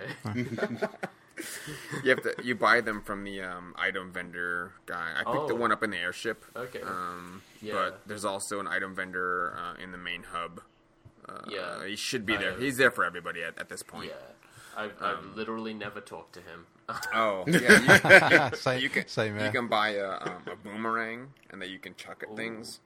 That. 1.36 2.04
You 2.04 2.10
have 2.12 2.22
to. 2.24 2.36
You 2.44 2.56
buy 2.56 2.82
them 2.82 3.02
from 3.02 3.24
the 3.24 3.42
um, 3.42 3.74
item 3.78 4.12
vendor 4.12 4.74
guy. 4.86 5.12
I 5.16 5.24
picked 5.24 5.48
the 5.48 5.54
Oh. 5.54 5.58
one 5.58 5.72
up 5.72 5.84
in 5.84 5.90
the 5.92 5.98
airship. 5.98 6.44
Okay. 6.56 6.82
Um, 6.82 7.42
Yeah. 7.62 7.74
But 7.74 8.02
there's 8.08 8.26
also 8.26 8.60
an 8.60 8.68
item 8.68 8.96
vendor 8.96 9.56
uh, 9.58 9.82
in 9.82 9.92
the 9.92 9.98
main 9.98 10.24
hub. 10.24 10.62
Uh, 11.28 11.40
Yeah. 11.48 11.86
he 11.86 11.96
should 11.96 12.26
be 12.26 12.36
I 12.36 12.38
there. 12.38 12.52
have- 12.52 12.62
He's 12.62 12.78
there 12.78 12.92
for 12.92 13.04
everybody 13.04 13.44
at, 13.44 13.58
at 13.60 13.70
this 13.70 13.82
point. 13.84 14.10
Yeah, 14.12 14.82
I've, 14.84 14.94
I've 15.02 15.26
literally 15.36 15.74
never 15.74 16.00
talked 16.02 16.34
to 16.34 16.40
him. 16.42 16.68
Oh, 17.14 17.44
yeah. 17.48 18.50
You, 18.52 18.56
same, 18.58 18.80
you 18.82 18.90
can 18.90 19.08
same 19.08 19.40
you 19.40 19.50
can 19.50 19.68
buy 19.68 19.90
a, 19.96 20.08
um, 20.22 20.44
a 20.52 20.56
boomerang 20.56 21.30
and 21.50 21.60
that 21.62 21.70
you 21.70 21.80
can 21.80 21.96
chuck 21.96 22.22
at 22.22 22.36
things, 22.36 22.80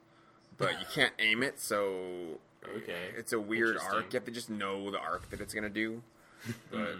but 0.56 0.70
you 0.80 0.86
can't 0.90 1.12
aim 1.18 1.42
it. 1.42 1.60
So 1.60 2.38
Okay. 2.76 3.10
it's 3.16 3.34
a 3.34 3.40
weird 3.40 3.76
arc. 3.76 4.12
You 4.12 4.16
have 4.18 4.24
to 4.24 4.30
just 4.30 4.48
know 4.48 4.90
the 4.90 4.98
arc 4.98 5.28
that 5.30 5.40
it's 5.42 5.52
gonna 5.52 5.68
do. 5.68 6.02
But 6.70 6.96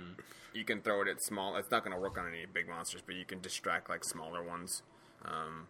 you 0.55 0.65
can 0.65 0.81
throw 0.83 1.03
it 1.03 1.09
at 1.09 1.23
small. 1.23 1.57
It's 1.57 1.71
not 1.71 1.85
gonna 1.85 1.99
work 1.99 2.19
on 2.19 2.27
any 2.29 2.45
big 2.47 2.69
monsters, 2.69 3.03
but 3.05 3.15
you 3.15 3.25
can 3.25 3.41
distract 3.41 3.89
like 3.89 4.05
smaller 4.05 4.43
ones. 4.43 4.83
Um, 5.25 5.67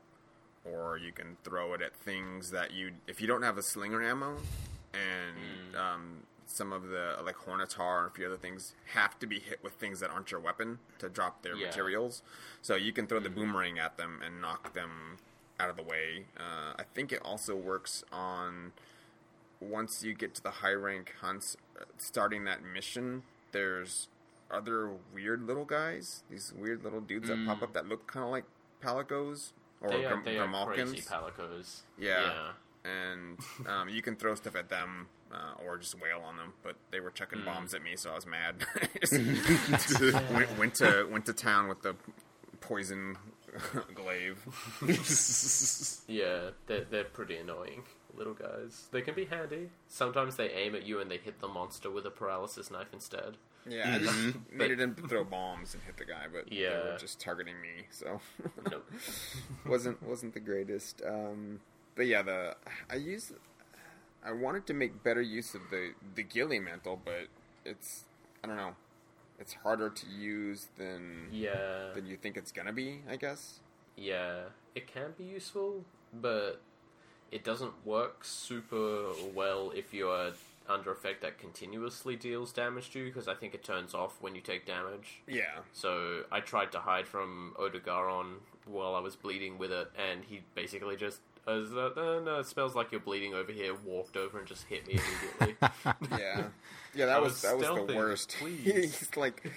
or 0.64 0.98
you 0.98 1.10
can 1.10 1.36
throw 1.42 1.72
it 1.74 1.80
at 1.80 1.94
things 1.96 2.50
that 2.50 2.70
you 2.72 2.92
if 3.06 3.20
you 3.20 3.26
don't 3.26 3.42
have 3.42 3.56
the 3.56 3.62
slinger 3.62 4.02
ammo 4.02 4.36
and 4.92 5.74
um, 5.76 6.16
some 6.46 6.70
of 6.72 6.88
the 6.88 7.16
like 7.24 7.36
Hornetaur 7.36 8.00
and 8.02 8.08
a 8.08 8.14
few 8.14 8.26
other 8.26 8.36
things 8.36 8.74
have 8.92 9.18
to 9.20 9.26
be 9.26 9.38
hit 9.40 9.60
with 9.64 9.72
things 9.74 10.00
that 10.00 10.10
aren't 10.10 10.30
your 10.30 10.38
weapon 10.40 10.78
to 10.98 11.08
drop 11.08 11.42
their 11.42 11.54
Yeah. 11.56 11.68
materials 11.68 12.22
so 12.60 12.74
you 12.74 12.92
can 12.92 13.06
throw 13.06 13.20
the 13.20 13.30
boomerang 13.30 13.78
at 13.78 13.96
them 13.96 14.20
and 14.24 14.40
knock 14.42 14.74
them 14.74 15.16
out 15.58 15.70
of 15.70 15.76
the 15.76 15.82
way 15.82 16.26
uh, 16.38 16.74
i 16.78 16.82
think 16.94 17.10
it 17.10 17.20
also 17.24 17.56
works 17.56 18.04
on 18.12 18.72
once 19.60 20.02
you 20.02 20.14
get 20.14 20.34
to 20.34 20.42
the 20.42 20.50
high 20.50 20.72
rank 20.72 21.14
hunts 21.20 21.56
uh, 21.80 21.84
starting 21.96 22.44
that 22.44 22.62
mission 22.62 23.22
there's 23.52 24.08
other 24.52 24.90
weird 25.14 25.42
little 25.46 25.64
guys 25.64 26.22
these 26.30 26.52
weird 26.56 26.82
little 26.82 27.00
dudes 27.00 27.28
that 27.28 27.38
pop 27.46 27.62
up 27.62 27.72
that 27.72 27.88
look 27.88 28.06
kind 28.06 28.24
of 28.24 28.30
like 28.30 28.44
palicos 28.82 29.52
or 29.80 29.90
they 29.90 30.04
are, 30.04 30.16
Grim- 30.16 30.24
they 30.24 30.38
are 30.38 30.66
crazy 30.66 31.00
palicos. 31.00 31.80
Yeah. 31.98 32.52
and 32.84 33.38
um, 33.66 33.88
you 33.88 34.02
can 34.02 34.16
throw 34.16 34.34
stuff 34.34 34.56
at 34.56 34.68
them 34.68 35.08
uh, 35.32 35.64
or 35.64 35.78
just 35.78 35.94
wail 36.00 36.22
on 36.24 36.36
them. 36.36 36.52
But 36.62 36.76
they 36.90 37.00
were 37.00 37.10
chucking 37.10 37.42
bombs 37.44 37.74
at 37.74 37.82
me, 37.82 37.96
so 37.96 38.10
I 38.10 38.14
was 38.14 38.26
mad. 38.26 38.66
went, 40.34 40.58
went 40.58 40.74
to 40.76 41.08
went 41.10 41.26
to 41.26 41.32
town 41.32 41.68
with 41.68 41.82
the 41.82 41.94
poison 42.60 43.16
glaive. 43.94 44.44
Yeah, 46.06 46.50
they're, 46.66 46.84
they're 46.84 47.04
pretty 47.04 47.36
annoying 47.36 47.82
little 48.14 48.34
guys. 48.34 48.88
They 48.92 49.02
can 49.02 49.14
be 49.14 49.24
handy. 49.24 49.70
Sometimes 49.88 50.36
they 50.36 50.50
aim 50.50 50.74
at 50.74 50.84
you 50.84 51.00
and 51.00 51.10
they 51.10 51.18
hit 51.18 51.40
the 51.40 51.48
monster 51.48 51.90
with 51.90 52.04
a 52.06 52.10
paralysis 52.10 52.70
knife 52.70 52.88
instead. 52.92 53.36
Yeah, 53.68 53.94
I 53.94 53.98
just 53.98 54.36
needed 54.52 54.80
him 54.80 54.94
to 54.96 55.02
throw 55.08 55.24
bombs 55.24 55.74
and 55.74 55.82
hit 55.82 55.96
the 55.96 56.04
guy, 56.04 56.26
but 56.32 56.50
yeah. 56.52 56.70
they 56.70 56.76
were 56.90 56.96
just 56.98 57.20
targeting 57.20 57.60
me, 57.60 57.86
so 57.90 58.20
Nope. 58.70 58.90
wasn't 59.66 60.02
wasn't 60.02 60.34
the 60.34 60.40
greatest. 60.40 61.02
Um, 61.06 61.60
but 61.94 62.06
yeah, 62.06 62.22
the 62.22 62.56
I 62.90 62.96
used 62.96 63.32
I 64.24 64.32
wanted 64.32 64.66
to 64.68 64.74
make 64.74 65.02
better 65.02 65.20
use 65.22 65.54
of 65.54 65.62
the 65.70 65.92
the 66.14 66.22
ghillie 66.22 66.60
mantle, 66.60 67.00
but 67.04 67.28
it's 67.64 68.04
I 68.42 68.46
don't 68.46 68.56
know, 68.56 68.74
it's 69.38 69.52
harder 69.54 69.90
to 69.90 70.06
use 70.06 70.68
than 70.78 71.28
Yeah, 71.32 71.92
than 71.94 72.06
you 72.06 72.16
think 72.16 72.36
it's 72.36 72.52
gonna 72.52 72.72
be. 72.72 73.00
I 73.08 73.16
guess. 73.16 73.60
yeah, 73.96 74.44
it 74.74 74.86
can 74.86 75.12
be 75.18 75.24
useful, 75.24 75.84
but 76.14 76.60
it 77.30 77.44
doesn't 77.44 77.74
work 77.86 78.24
super 78.24 79.12
well 79.34 79.70
if 79.74 79.92
you 79.94 80.08
are 80.08 80.32
under 80.68 80.92
effect 80.92 81.22
that 81.22 81.38
continuously 81.38 82.16
deals 82.16 82.52
damage 82.52 82.90
to 82.90 83.00
you, 83.00 83.06
because 83.06 83.28
I 83.28 83.34
think 83.34 83.54
it 83.54 83.64
turns 83.64 83.94
off 83.94 84.16
when 84.20 84.34
you 84.34 84.40
take 84.40 84.66
damage. 84.66 85.22
Yeah. 85.26 85.60
So 85.72 86.22
I 86.30 86.40
tried 86.40 86.72
to 86.72 86.80
hide 86.80 87.06
from 87.06 87.54
Odogaron 87.58 88.34
while 88.66 88.94
I 88.94 89.00
was 89.00 89.16
bleeding 89.16 89.58
with 89.58 89.72
it, 89.72 89.90
and 89.98 90.24
he 90.24 90.42
basically 90.54 90.96
just, 90.96 91.20
as 91.46 91.72
uh, 91.72 91.90
no, 91.96 92.20
no, 92.22 92.38
it 92.40 92.46
smells 92.46 92.74
like 92.74 92.92
you're 92.92 93.00
bleeding 93.00 93.34
over 93.34 93.50
here, 93.50 93.74
walked 93.84 94.16
over 94.16 94.38
and 94.38 94.46
just 94.46 94.64
hit 94.64 94.86
me 94.86 94.98
immediately. 95.40 95.56
Yeah. 96.18 96.44
Yeah, 96.94 97.06
that 97.06 97.22
was, 97.22 97.34
was 97.34 97.42
that 97.42 97.56
was 97.56 97.86
the 97.86 97.94
worst. 97.94 98.36
please. 98.40 98.64
He's 98.64 99.16
like, 99.16 99.48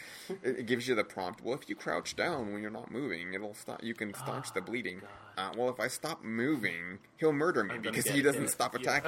it, 0.44 0.60
it 0.60 0.66
gives 0.68 0.88
you 0.88 0.94
the 0.94 1.04
prompt. 1.04 1.44
Well, 1.44 1.56
if 1.56 1.68
you 1.68 1.76
crouch 1.76 2.16
down 2.16 2.54
when 2.54 2.62
you're 2.62 2.70
not 2.70 2.92
moving, 2.92 3.34
it'll 3.34 3.56
stop. 3.56 3.84
You 3.84 3.96
can 3.96 4.14
staunch 4.14 4.54
the 4.54 4.62
bleeding. 4.62 5.02
Uh, 5.36 5.50
well, 5.58 5.70
if 5.70 5.80
I 5.80 5.88
stop 5.88 6.24
moving, 6.24 7.00
he'll 7.18 7.34
murder 7.34 7.64
me 7.64 7.80
because 7.80 8.06
he 8.06 8.22
doesn't 8.22 8.42
hit. 8.42 8.52
stop 8.52 8.76
Yeah. 8.80 9.02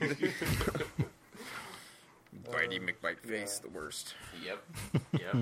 attacking. 2.48 2.80
Bitey 2.82 2.90
McBite 3.02 3.18
face, 3.20 3.58
the 3.58 3.68
worst. 3.68 4.14
yep, 4.44 4.62
yep. 5.12 5.34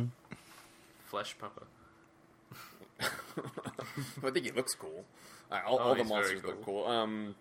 Flesh 1.07 1.37
Papa. 1.39 1.63
I 3.01 4.31
think 4.31 4.45
he 4.47 4.53
looks 4.53 4.75
cool. 4.75 5.05
Uh, 5.51 5.61
all 5.67 5.79
Oh, 5.81 5.83
all 5.83 5.95
the 5.95 6.03
he's 6.03 6.09
very 6.09 6.21
monsters 6.23 6.45
look 6.45 6.65
cool. 6.65 6.87
Um, 6.87 7.35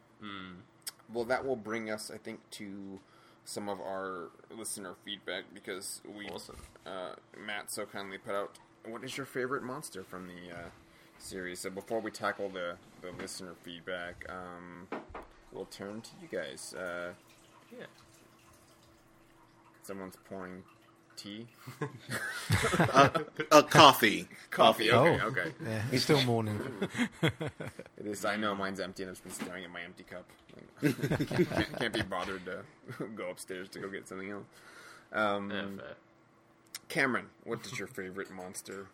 Well, 1.11 1.25
that 1.25 1.45
will 1.45 1.55
bring 1.55 1.89
us, 1.89 2.11
I 2.13 2.17
think, 2.17 2.39
to 2.51 2.99
some 3.45 3.67
of 3.67 3.79
our 3.79 4.29
listener 4.55 4.93
feedback 5.03 5.45
because 5.53 6.01
we 6.17 6.29
Awesome. 6.29 6.57
uh, 6.85 7.13
Matt 7.37 7.71
so 7.71 7.85
kindly 7.85 8.17
put 8.17 8.35
out. 8.35 8.57
What 8.85 9.03
is 9.03 9.17
your 9.17 9.25
favorite 9.25 9.63
monster 9.63 10.03
from 10.03 10.27
the 10.27 10.55
uh, 10.55 10.69
series. 11.17 11.59
So 11.59 11.69
before 11.69 11.99
we 11.99 12.11
tackle 12.11 12.49
the, 12.49 12.77
the 13.01 13.11
listener 13.11 13.53
feedback, 13.63 14.25
um, 14.29 14.87
we'll 15.51 15.65
turn 15.65 16.01
to 16.01 16.09
you 16.21 16.27
guys. 16.31 16.73
Uh, 16.73 17.11
Yeah. 17.71 17.85
Someone's 19.89 20.17
pouring 20.29 20.61
tea. 21.17 21.47
A 23.51 23.63
coffee. 23.63 24.27
Coffee. 24.51 24.91
Okay. 24.91 25.19
Oh. 25.23 25.27
Okay. 25.29 25.51
Yeah, 25.65 25.81
it's 25.91 26.03
still 26.03 26.23
morning. 26.23 26.59
It 27.23 28.05
is. 28.05 28.23
I 28.23 28.35
know 28.35 28.53
mine's 28.53 28.79
empty, 28.79 29.01
and 29.03 29.11
I've 29.11 29.23
been 29.23 29.33
staring 29.33 29.63
at 29.63 29.71
my 29.71 29.81
empty 29.81 30.03
cup. 30.03 30.25
can't, 30.79 31.27
can't, 31.49 31.79
can't 31.79 31.93
be 31.93 32.03
bothered 32.03 32.45
to 32.45 32.63
go 33.15 33.31
upstairs 33.31 33.67
to 33.69 33.79
go 33.79 33.89
get 33.89 34.07
something 34.07 34.29
else. 34.29 34.45
Um, 35.11 35.49
Yeah. 35.51 35.65
Cameron, 36.87 37.25
what 37.43 37.65
is 37.65 37.77
your 37.79 37.87
favorite 37.87 38.29
monster? 38.31 38.87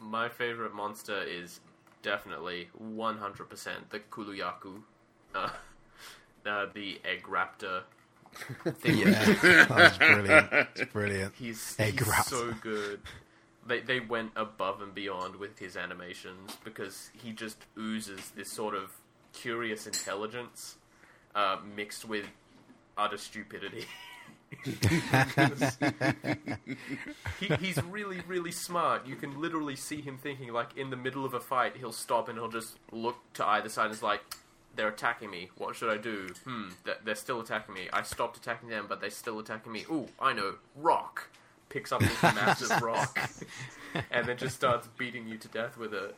My 0.00 0.28
favorite 0.28 0.74
monster 0.74 1.22
is 1.22 1.60
definitely 2.02 2.68
100% 2.82 3.68
the 3.90 4.00
Kuluyaku, 4.00 4.82
uh, 5.34 5.48
uh, 6.44 6.66
the 6.74 7.00
egg 7.04 7.22
raptor. 7.24 7.82
Thing. 8.64 8.98
Yeah, 8.98 9.64
that's 9.68 9.98
brilliant. 9.98 10.48
It's 10.52 10.92
brilliant. 10.92 11.34
He's, 11.36 11.76
he's 11.76 12.26
so 12.26 12.52
good. 12.60 13.00
They 13.66 13.80
they 13.80 14.00
went 14.00 14.32
above 14.34 14.82
and 14.82 14.94
beyond 14.94 15.36
with 15.36 15.58
his 15.58 15.76
animations 15.76 16.56
because 16.64 17.10
he 17.12 17.32
just 17.32 17.58
oozes 17.78 18.32
this 18.34 18.50
sort 18.50 18.74
of 18.74 18.90
curious 19.32 19.86
intelligence 19.86 20.76
uh, 21.34 21.58
mixed 21.76 22.04
with 22.04 22.26
utter 22.96 23.16
stupidity. 23.16 23.86
he, 27.40 27.46
he's 27.58 27.82
really, 27.84 28.20
really 28.26 28.52
smart. 28.52 29.06
You 29.06 29.16
can 29.16 29.40
literally 29.40 29.76
see 29.76 30.02
him 30.02 30.18
thinking, 30.18 30.52
like, 30.52 30.76
in 30.76 30.90
the 30.90 30.96
middle 30.96 31.24
of 31.24 31.32
a 31.34 31.40
fight, 31.40 31.76
he'll 31.76 31.90
stop 31.92 32.28
and 32.28 32.36
he'll 32.38 32.50
just 32.50 32.76
look 32.90 33.16
to 33.34 33.46
either 33.46 33.70
side 33.70 33.86
and 33.86 33.94
is 33.94 34.02
like, 34.02 34.20
they're 34.76 34.88
attacking 34.88 35.30
me. 35.30 35.50
What 35.56 35.76
should 35.76 35.90
I 35.90 35.96
do? 35.96 36.28
Hmm, 36.44 36.68
they're 37.04 37.14
still 37.14 37.40
attacking 37.40 37.74
me. 37.74 37.88
I 37.92 38.02
stopped 38.02 38.36
attacking 38.36 38.68
them, 38.68 38.86
but 38.88 39.00
they're 39.00 39.10
still 39.10 39.38
attacking 39.38 39.72
me. 39.72 39.84
Ooh, 39.90 40.08
I 40.20 40.32
know. 40.32 40.54
Rock. 40.76 41.28
Picks 41.68 41.90
up 41.92 42.00
this 42.00 42.22
massive 42.22 42.82
rock 42.82 43.18
and 44.10 44.26
then 44.26 44.36
just 44.36 44.54
starts 44.56 44.88
beating 44.98 45.26
you 45.26 45.38
to 45.38 45.48
death 45.48 45.78
with 45.78 45.94
it. 45.94 46.14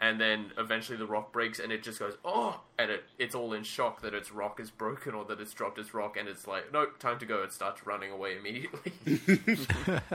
And 0.00 0.20
then 0.20 0.52
eventually 0.58 0.98
the 0.98 1.06
rock 1.06 1.32
breaks 1.32 1.58
and 1.58 1.72
it 1.72 1.82
just 1.82 1.98
goes, 1.98 2.14
oh! 2.24 2.60
And 2.78 2.90
it, 2.90 3.04
it's 3.18 3.34
all 3.34 3.54
in 3.54 3.62
shock 3.62 4.02
that 4.02 4.12
its 4.12 4.30
rock 4.30 4.60
is 4.60 4.70
broken 4.70 5.14
or 5.14 5.24
that 5.26 5.40
it's 5.40 5.54
dropped 5.54 5.78
its 5.78 5.94
rock 5.94 6.16
and 6.18 6.28
it's 6.28 6.46
like, 6.46 6.70
nope, 6.72 6.98
time 6.98 7.18
to 7.18 7.26
go. 7.26 7.42
It 7.42 7.52
starts 7.52 7.86
running 7.86 8.10
away 8.10 8.36
immediately. 8.36 8.92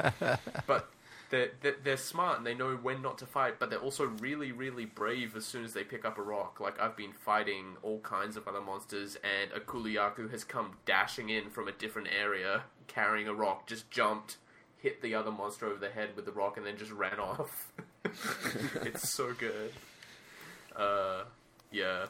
but 0.67 0.91
they're, 1.31 1.49
they're, 1.61 1.75
they're 1.83 1.97
smart 1.97 2.37
and 2.37 2.45
they 2.45 2.53
know 2.53 2.75
when 2.75 3.01
not 3.01 3.17
to 3.19 3.25
fight, 3.25 3.57
but 3.59 3.69
they're 3.69 3.79
also 3.79 4.05
really, 4.05 4.51
really 4.51 4.85
brave 4.85 5.35
as 5.35 5.45
soon 5.45 5.63
as 5.65 5.73
they 5.73 5.83
pick 5.83 6.05
up 6.05 6.17
a 6.17 6.21
rock. 6.21 6.59
Like, 6.59 6.79
I've 6.79 6.95
been 6.95 7.13
fighting 7.13 7.77
all 7.81 7.99
kinds 8.01 8.37
of 8.37 8.47
other 8.47 8.61
monsters, 8.61 9.15
and 9.23 9.51
a 9.53 9.59
Kuluyaku 9.59 10.29
has 10.29 10.43
come 10.43 10.73
dashing 10.85 11.29
in 11.29 11.49
from 11.49 11.67
a 11.67 11.71
different 11.71 12.09
area, 12.15 12.63
carrying 12.87 13.27
a 13.27 13.33
rock, 13.33 13.65
just 13.65 13.89
jumped, 13.89 14.37
hit 14.77 15.01
the 15.01 15.15
other 15.15 15.31
monster 15.31 15.65
over 15.65 15.79
the 15.79 15.89
head 15.89 16.09
with 16.15 16.25
the 16.25 16.31
rock, 16.31 16.57
and 16.57 16.65
then 16.65 16.77
just 16.77 16.91
ran 16.91 17.19
off. 17.19 17.71
it's 18.85 19.09
so 19.09 19.33
good. 19.33 19.71
Uh, 20.75 21.23
yeah. 21.71 22.05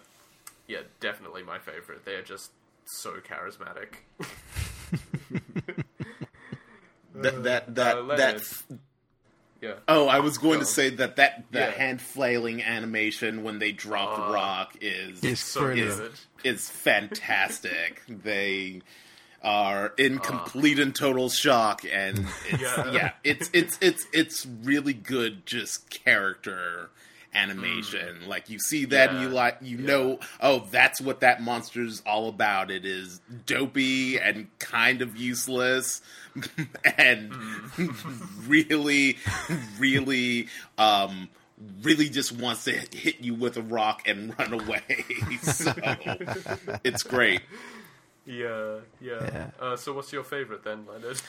Yeah, 0.68 0.81
definitely 0.99 1.43
my 1.43 1.60
favorite. 1.60 2.06
They're 2.06 2.22
just 2.22 2.52
so 2.85 3.15
charismatic. 3.19 3.95
That 7.14 7.43
that 7.43 7.76
that 7.76 7.98
Uh, 7.98 8.15
that. 8.15 8.41
Yeah. 9.62 9.74
Oh, 9.88 10.08
I 10.08 10.20
was 10.22 10.38
going 10.40 10.56
Go. 10.60 10.60
to 10.62 10.66
say 10.66 10.90
that 10.90 11.18
that 11.18 11.46
the 11.52 11.60
Yeah. 11.60 11.72
hand 11.72 12.02
flailing 12.02 12.64
animation 12.64 13.44
when 13.44 13.60
they 13.60 13.72
drop 13.72 14.16
the 14.18 14.24
Uh, 14.24 14.32
rock 14.34 14.76
is 14.82 15.24
It's 15.24 15.42
So 15.42 15.62
brilliant. 15.62 15.98
good. 15.98 16.12
is 16.44 16.68
fantastic. 16.70 18.02
they 18.10 18.82
are 19.44 19.94
in 19.98 20.18
Uh. 20.18 20.22
complete 20.22 20.80
and 20.80 20.96
total 20.96 21.30
shock, 21.30 21.84
and 21.92 22.28
it's, 22.50 22.62
Yeah. 22.62 22.92
yeah. 22.92 23.12
it's 23.24 23.50
it's 23.54 23.78
it's 23.82 24.06
it's 24.12 24.46
really 24.46 24.94
good, 24.94 25.46
just 25.46 25.90
character 25.90 26.90
animation. 27.34 28.28
Like 28.28 28.49
you 28.49 28.60
see 28.60 28.86
that, 28.86 29.10
and 29.12 29.22
you 29.22 29.30
Mm. 29.30 29.34
Like 29.34 29.58
you 29.62 29.78
Yeah. 29.78 29.86
know, 29.88 30.20
oh, 30.41 30.68
that's 30.72 30.99
what 31.02 31.22
that 31.22 31.41
monster's 31.41 32.02
all 32.06 32.28
about. 32.30 32.70
It 32.72 32.86
is 32.86 33.20
dopey 33.45 34.20
and 34.20 34.48
kind 34.60 35.02
of 35.02 35.16
useless, 35.18 36.02
and 36.98 37.32
Mm. 37.32 38.48
really, 38.48 39.18
really. 39.80 40.48
um 40.78 41.30
really 41.84 42.10
just 42.10 42.32
wants 42.32 42.64
to 42.64 42.72
hit 42.72 43.20
you 43.20 43.36
with 43.36 43.56
a 43.56 43.62
rock 43.62 44.02
and 44.08 44.34
run 44.40 44.52
away. 44.52 44.82
so 45.44 45.72
it's 46.84 47.03
great. 47.03 47.41
Yeah, 48.26 48.78
yeah. 48.99 49.20
Yeah. 49.22 49.48
Uh, 49.60 49.76
so, 49.76 49.94
what's 49.94 50.12
your 50.12 50.24
favorite 50.24 50.64
then, 50.64 50.88
Leonard? 50.88 51.22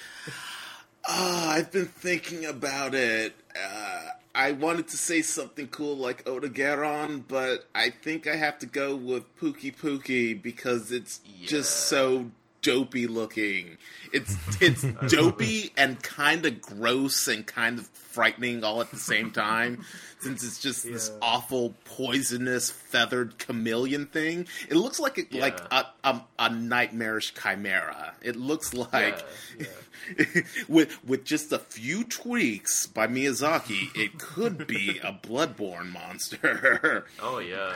Oh, 1.07 1.49
I've 1.51 1.71
been 1.71 1.85
thinking 1.85 2.47
about 2.47 2.95
it. 2.95 3.35
Uh, 3.55 4.07
I 4.35 4.53
wanted 4.53 4.89
to 4.89 4.97
say 4.97 5.21
something 5.21 5.69
cool 5.69 5.97
like 5.97 6.25
Odogaron, 6.25 7.25
but 7.29 7.67
I 7.75 7.91
think 7.91 8.27
I 8.27 8.37
have 8.37 8.59
to 8.61 8.67
go 8.67 8.97
with 8.97 9.25
Pukei 9.37 9.77
Pukei 9.77 10.41
because 10.41 10.91
it's 10.91 11.21
just 11.45 11.89
so 11.89 12.31
dopey 12.63 13.07
looking. 13.07 13.77
It's 14.13 14.37
it's 14.61 14.83
dopey 15.15 15.73
and 15.77 16.03
kind 16.03 16.47
of 16.47 16.61
gross 16.61 17.29
and 17.29 17.47
kind 17.47 17.79
of 17.79 17.87
frightening 17.89 18.63
all 18.65 18.81
at 18.81 18.91
the 18.91 18.99
same 18.99 19.31
time. 19.31 19.85
Since 20.21 20.45
it's 20.45 20.61
just 20.61 20.85
this 20.85 21.11
awful 21.21 21.75
poisonous 21.85 22.71
feathered 22.71 23.39
chameleon 23.39 24.07
thing, 24.07 24.47
it 24.69 24.77
looks 24.77 25.01
like 25.01 25.19
it, 25.19 25.35
like 25.35 25.61
a, 25.73 25.87
a 26.05 26.23
a 26.39 26.51
nightmarish 26.51 27.35
chimera. 27.35 28.15
It 28.23 28.37
looks 28.37 28.73
like 28.73 29.25
yeah. 29.59 30.43
with 30.69 31.05
with 31.05 31.25
just 31.25 31.53
a 31.53 31.59
few 31.59 32.05
tweaks 32.05 32.87
by 32.87 33.09
Miyazaki, 33.09 33.89
it 33.97 34.19
could 34.19 34.67
be 34.67 35.01
a 35.03 35.13
bloodborne 35.23 35.91
monster. 35.91 37.07
Oh 37.21 37.39
yeah, 37.39 37.75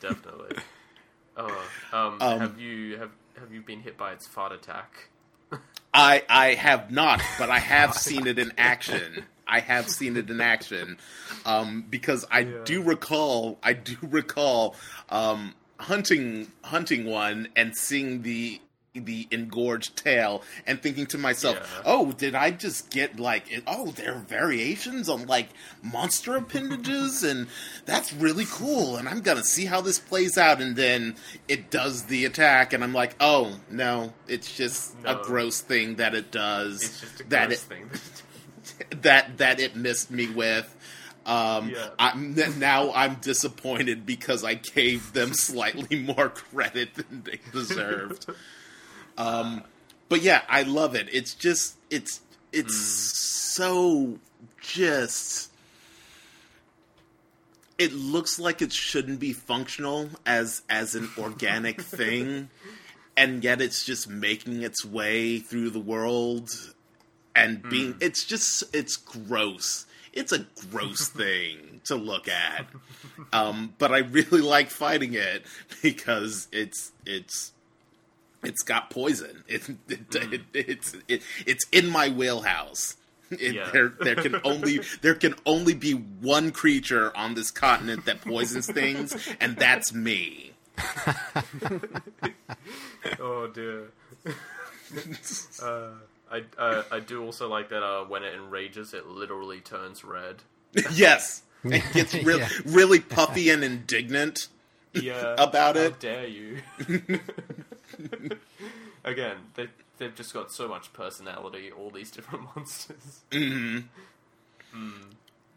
definitely. 0.00 0.56
Oh, 1.36 1.64
um, 1.92 2.18
Um, 2.20 2.40
have 2.40 2.60
you 2.60 2.98
have 2.98 3.10
have 3.40 3.52
you 3.52 3.62
been 3.62 3.80
hit 3.80 3.96
by 3.96 4.12
its 4.12 4.26
fart 4.26 4.52
attack? 4.52 5.08
I 5.92 6.22
I 6.28 6.54
have 6.54 6.90
not, 6.90 7.22
but 7.38 7.50
I 7.50 7.58
have 7.58 7.94
seen 8.06 8.26
it 8.26 8.38
in 8.38 8.52
action. 8.58 9.24
I 9.46 9.60
have 9.60 9.88
seen 9.88 10.16
it 10.16 10.30
in 10.30 10.40
action 10.40 10.98
um, 11.44 11.84
because 11.90 12.24
I 12.30 12.40
Yeah. 12.40 12.58
do 12.64 12.82
recall. 12.82 13.58
I 13.62 13.72
do 13.72 13.96
recall 14.02 14.76
um, 15.08 15.54
hunting 15.78 16.52
hunting 16.62 17.04
one 17.06 17.48
and 17.56 17.76
seeing 17.76 18.22
the 18.22 18.60
the 18.94 19.28
engorged 19.30 19.96
tail 19.96 20.42
and 20.66 20.82
thinking 20.82 21.06
to 21.06 21.16
myself, 21.18 21.56
Yeah. 21.56 21.82
"Oh, 21.86 22.12
did 22.12 22.34
I 22.34 22.50
just 22.50 22.90
get 22.90 23.20
like? 23.20 23.62
Oh, 23.66 23.92
there 23.92 24.14
are 24.14 24.18
variations 24.20 25.08
on 25.08 25.26
like 25.26 25.48
monster 25.82 26.34
appendages, 26.36 27.22
and 27.30 27.46
that's 27.86 28.12
really 28.12 28.46
cool. 28.50 28.96
And 28.96 29.08
I'm 29.08 29.20
gonna 29.20 29.44
see 29.44 29.66
how 29.66 29.80
this 29.80 29.98
plays 30.00 30.36
out." 30.36 30.60
And 30.60 30.74
then 30.74 31.14
it 31.46 31.70
does 31.70 32.04
the 32.04 32.24
attack, 32.24 32.72
and 32.72 32.82
I'm 32.82 32.92
like, 32.92 33.14
"Oh 33.20 33.60
no, 33.70 34.12
it's 34.26 34.56
just 34.56 34.94
a 35.04 35.20
gross 35.22 35.60
thing 35.60 35.96
that 35.96 36.14
it 36.14 36.32
does. 36.32 36.82
It's 36.82 37.00
just 37.00 37.20
a 37.20 37.24
that 37.28 37.48
gross 37.48 37.62
it, 37.62 37.66
thing. 37.68 37.90
that 39.02 39.38
that 39.38 39.60
it 39.60 39.76
missed 39.76 40.10
me 40.10 40.26
with." 40.28 40.76
Um, 41.26 41.68
Yeah. 41.70 41.90
I'm, 41.98 42.34
now 42.58 42.92
I'm 42.92 43.16
disappointed 43.16 44.04
because 44.06 44.42
I 44.42 44.54
gave 44.54 45.12
them 45.12 45.34
slightly 45.34 46.00
more 46.16 46.30
credit 46.30 46.94
than 46.94 47.22
they 47.22 47.38
deserved. 47.52 48.26
Um, 49.18 49.64
but 50.08 50.22
yeah, 50.22 50.42
I 50.48 50.62
love 50.62 50.94
it. 50.94 51.08
It's 51.12 51.34
just 51.34 51.76
it's 51.90 52.20
it's 52.52 52.76
so 52.76 54.18
just. 54.60 55.50
It 57.78 57.94
looks 57.94 58.38
like 58.38 58.60
it 58.60 58.72
shouldn't 58.72 59.20
be 59.20 59.32
functional 59.32 60.10
as 60.26 60.62
as 60.68 60.94
an 60.94 61.08
organic 61.16 61.80
thing, 61.80 62.50
and 63.16 63.42
yet 63.42 63.60
it's 63.60 63.84
just 63.84 64.08
making 64.08 64.62
its 64.62 64.84
way 64.84 65.38
through 65.38 65.70
the 65.70 65.80
world 65.80 66.50
and 67.34 67.62
being 67.62 67.94
it's 68.00 68.24
just 68.24 68.64
it's 68.74 68.96
gross 68.96 69.86
it's 70.12 70.32
a 70.32 70.46
gross 70.70 71.08
thing 71.20 71.80
to 71.84 71.94
look 71.94 72.28
at 72.28 72.66
um 73.32 73.74
but 73.78 73.92
i 73.92 73.98
really 73.98 74.40
like 74.40 74.70
fighting 74.70 75.14
it 75.14 75.44
because 75.82 76.48
it's 76.52 76.92
it's 77.06 77.52
it's 78.42 78.62
got 78.62 78.90
poison 78.90 79.44
it, 79.48 79.68
it, 79.88 80.14
it, 80.14 80.40
it's 80.54 80.94
it, 81.08 81.22
it's 81.46 81.64
in 81.72 81.88
my 81.88 82.08
wheelhouse 82.08 82.96
it, 83.30 83.54
Yeah. 83.54 83.70
there 83.72 83.88
there 84.00 84.14
can 84.16 84.36
only 84.44 84.80
there 85.02 85.14
can 85.14 85.34
only 85.46 85.74
be 85.74 85.92
one 85.92 86.50
creature 86.50 87.16
on 87.16 87.34
this 87.34 87.50
continent 87.50 88.04
that 88.06 88.20
poisons 88.22 88.66
things 88.72 89.16
and 89.40 89.56
that's 89.56 89.92
me 89.92 90.52
oh 93.20 93.46
dear. 93.48 93.90
uh, 95.62 95.88
I 96.30 96.42
uh, 96.58 96.82
I 96.90 97.00
do 97.00 97.22
also 97.24 97.48
like 97.48 97.68
that 97.70 97.82
uh, 97.82 98.04
when 98.04 98.22
it 98.22 98.34
enrages, 98.34 98.94
it 98.94 99.06
literally 99.06 99.60
turns 99.60 100.04
red. 100.04 100.36
yes 100.92 101.42
and 101.64 101.82
gets 101.92 102.14
real, 102.14 102.38
Yeah. 102.38 102.48
really 102.64 103.00
puffy 103.00 103.50
and 103.50 103.62
indignant. 103.62 104.48
yeah, 104.94 105.34
About 105.36 105.76
how 105.76 105.82
it. 105.82 105.92
How 105.92 105.98
dare 105.98 106.26
you? 106.28 106.58
Again, 109.04 109.36
they 109.54 109.68
they've 109.98 110.14
just 110.14 110.34
got 110.34 110.52
so 110.52 110.68
much 110.68 110.92
personality. 110.92 111.70
All 111.70 111.90
these 111.90 112.10
different 112.10 112.44
monsters. 112.56 113.20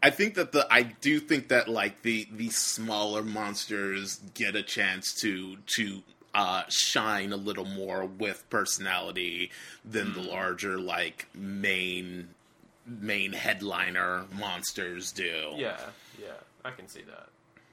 I 0.02 0.10
think 0.10 0.34
that 0.34 0.52
the 0.52 0.66
I 0.70 0.82
do 0.82 1.18
think 1.18 1.48
that 1.48 1.66
like 1.66 2.02
the 2.02 2.28
the 2.30 2.50
smaller 2.50 3.22
monsters 3.22 4.20
get 4.34 4.54
a 4.54 4.62
chance 4.62 5.14
to 5.22 5.56
to 5.76 6.02
uh, 6.34 6.64
shine 6.68 7.32
a 7.32 7.36
little 7.36 7.64
more 7.64 8.04
with 8.04 8.44
personality 8.50 9.50
than 9.84 10.12
the 10.12 10.20
larger 10.20 10.78
like 10.78 11.26
main 11.34 12.28
main 12.86 13.32
headliner 13.32 14.26
monsters 14.36 15.10
do. 15.12 15.52
Yeah, 15.56 15.78
yeah, 16.20 16.32
I 16.64 16.72
can 16.72 16.86
see 16.86 17.02
that. 17.02 17.28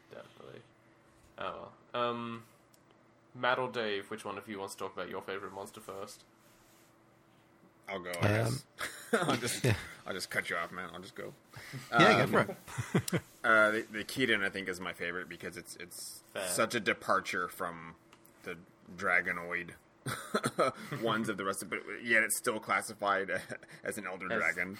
Definitely. 0.09 0.61
Oh, 1.39 1.69
well. 1.93 2.03
um, 2.09 2.43
Matt 3.35 3.59
or 3.59 3.69
Dave, 3.69 4.09
which 4.11 4.25
one 4.25 4.37
of 4.37 4.47
you 4.47 4.59
wants 4.59 4.75
to 4.75 4.79
talk 4.83 4.93
about 4.95 5.09
your 5.09 5.21
favorite 5.21 5.53
monster 5.53 5.79
first? 5.81 6.23
I'll 7.89 7.99
go. 7.99 8.11
I 8.21 8.39
Um, 8.39 8.45
guess. 8.45 8.63
I'll 9.27 9.35
just 9.37 9.63
yeah. 9.63 9.73
I'll 10.05 10.13
just 10.13 10.29
cut 10.29 10.49
you 10.49 10.55
off, 10.55 10.71
man. 10.71 10.89
I'll 10.93 11.01
just 11.01 11.15
go. 11.15 11.33
yeah, 11.91 12.23
Um, 12.23 12.31
go 12.31 12.43
for 12.45 12.55
it. 13.13 13.21
Uh, 13.43 13.71
the, 13.71 13.85
the 13.91 14.03
Keaton, 14.03 14.43
I 14.43 14.49
think, 14.49 14.69
is 14.69 14.79
my 14.79 14.93
favorite 14.93 15.27
because 15.27 15.57
it's 15.57 15.75
it's 15.79 16.21
Fair. 16.31 16.47
such 16.47 16.75
a 16.75 16.79
departure 16.79 17.47
from 17.47 17.95
the 18.43 18.55
Dragonoid 18.95 19.71
ones 21.01 21.27
of 21.27 21.37
the 21.37 21.43
rest 21.43 21.63
of 21.63 21.71
but 21.71 21.79
yet 22.03 22.21
it's 22.21 22.37
still 22.37 22.59
classified 22.59 23.31
as 23.83 23.97
an 23.97 24.05
Elder 24.05 24.31
As- 24.31 24.37
Dragon. 24.39 24.77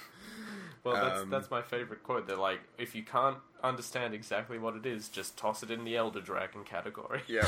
Well, 0.83 0.95
that's 0.95 1.21
Um, 1.21 1.29
that's 1.29 1.51
my 1.51 1.61
favorite 1.61 2.01
quote. 2.03 2.25
They're 2.27 2.35
like, 2.35 2.59
if 2.79 2.95
you 2.95 3.03
can't 3.03 3.37
understand 3.63 4.13
exactly 4.15 4.57
what 4.57 4.75
it 4.75 4.85
is, 4.85 5.09
just 5.09 5.37
toss 5.37 5.61
it 5.61 5.69
in 5.69 5.83
the 5.83 5.95
Elder 5.95 6.21
Dragon 6.21 6.63
category. 6.63 7.21
Yeah. 7.27 7.47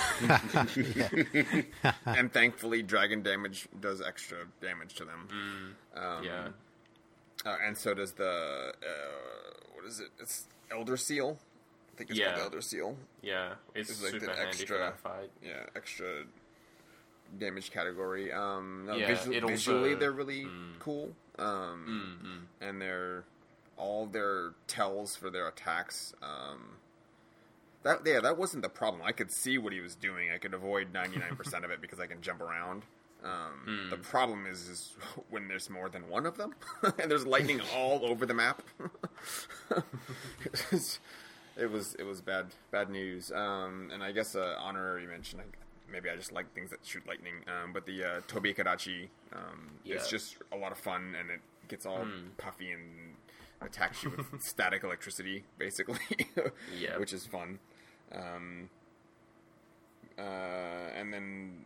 and 2.05 2.31
thankfully, 2.31 2.83
dragon 2.83 3.21
damage 3.23 3.67
does 3.79 4.01
extra 4.01 4.37
damage 4.61 4.93
to 4.95 5.05
them. 5.05 5.27
Um, 5.95 6.23
yeah. 6.23 6.47
Uh, 7.45 7.57
and 7.65 7.77
so 7.77 7.93
does 7.93 8.13
the 8.13 8.73
uh, 8.73 9.53
what 9.75 9.85
is 9.85 9.99
it? 9.99 10.09
It's 10.19 10.45
Elder 10.71 10.97
Seal. 10.97 11.39
I 11.93 11.97
think 11.97 12.09
it's 12.11 12.19
Yeah. 12.19 12.31
called 12.33 12.43
Elder 12.43 12.61
Seal. 12.61 12.97
Yeah, 13.21 13.53
it's, 13.75 13.89
It's 13.89 14.01
like 14.03 14.11
super 14.13 14.25
the 14.27 14.31
handy 14.33 14.47
extra- 14.49 14.67
for 14.67 14.77
that 14.77 14.99
fight. 14.99 15.31
Yeah, 15.43 15.63
extra 15.75 16.23
damage 17.39 17.71
category. 17.71 18.31
Um, 18.31 18.85
no, 18.87 18.95
Yeah, 18.95 19.07
visu- 19.07 19.31
it 19.31 19.43
also- 19.43 19.53
visually 19.55 19.95
they're 19.95 20.11
really 20.11 20.47
cool. 20.79 21.15
Um, 21.39 22.47
and 22.61 22.81
they're 22.81 23.23
all 23.77 24.05
their 24.05 24.51
tells 24.67 25.15
for 25.15 25.29
their 25.29 25.47
attacks. 25.47 26.13
Um, 26.21 26.77
that 27.83 27.99
yeah, 28.05 28.19
that 28.21 28.37
wasn't 28.37 28.63
the 28.63 28.69
problem. 28.69 29.01
I 29.03 29.11
could 29.11 29.31
see 29.31 29.57
what 29.57 29.73
he 29.73 29.79
was 29.81 29.95
doing. 29.95 30.29
I 30.33 30.37
could 30.37 30.53
avoid 30.53 30.93
ninety 30.93 31.17
nine 31.19 31.35
percent 31.35 31.65
of 31.65 31.71
it 31.71 31.81
because 31.81 31.99
I 31.99 32.05
can 32.07 32.21
jump 32.21 32.39
around. 32.41 32.83
Um, 33.23 33.87
The 33.89 33.97
problem 33.97 34.45
is, 34.45 34.67
is 34.67 34.93
when 35.29 35.47
there's 35.47 35.69
more 35.69 35.89
than 35.89 36.07
one 36.09 36.25
of 36.25 36.37
them, 36.37 36.53
and 36.83 37.09
there's 37.09 37.25
lightning 37.25 37.61
all 37.75 38.05
over 38.05 38.25
the 38.25 38.33
map. 38.33 38.61
it, 41.57 41.71
was, 41.71 41.95
it 41.97 42.03
was 42.03 42.21
bad 42.21 42.47
bad 42.71 42.89
news. 42.89 43.31
Um, 43.31 43.89
and 43.93 44.03
I 44.03 44.11
guess 44.11 44.35
an 44.35 44.43
honorary 44.59 45.07
mention. 45.07 45.39
I, 45.39 45.43
maybe 45.93 46.09
I 46.09 46.15
just 46.17 46.33
like 46.33 46.53
things 46.53 46.71
that 46.71 46.79
shoot 46.83 47.07
lightning. 47.07 47.35
Um, 47.47 47.71
but 47.71 47.85
the 47.85 48.03
uh, 48.03 48.21
Tobi 48.27 48.53
Kadachi, 48.53 49.07
um, 49.31 49.69
it's 49.85 50.09
just 50.09 50.35
a 50.51 50.57
lot 50.57 50.73
of 50.73 50.77
fun, 50.77 51.15
and 51.17 51.29
it 51.29 51.39
gets 51.69 51.85
all 51.85 52.05
puffy 52.37 52.71
and 52.71 53.15
attacks 53.61 54.03
you 54.03 54.09
with 54.09 54.25
static 54.41 54.83
electricity, 54.83 55.45
basically. 55.57 55.99
Yeah. 56.77 56.97
which 56.97 57.13
is 57.13 57.25
fun. 57.25 57.59
Um, 58.11 58.69
uh, 60.17 60.21
and 60.21 61.13
then 61.13 61.65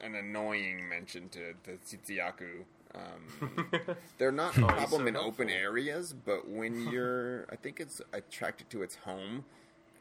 an 0.00 0.14
annoying 0.14 0.88
mention 0.88 1.28
to 1.30 1.54
the 1.64 1.72
Tzitzi-Ya-Ku. 1.72 2.64
Um, 2.94 3.70
they're 4.18 4.32
not 4.32 4.56
a 4.56 4.64
Oh, 4.64 4.68
problem 4.68 5.02
so 5.02 5.06
in 5.08 5.16
open 5.16 5.50
areas, 5.50 6.12
but 6.12 6.48
when 6.48 6.88
you're, 6.90 7.46
I 7.50 7.56
think 7.56 7.80
it's 7.80 8.00
attracted 8.12 8.70
to 8.70 8.82
its 8.82 8.96
home 8.96 9.44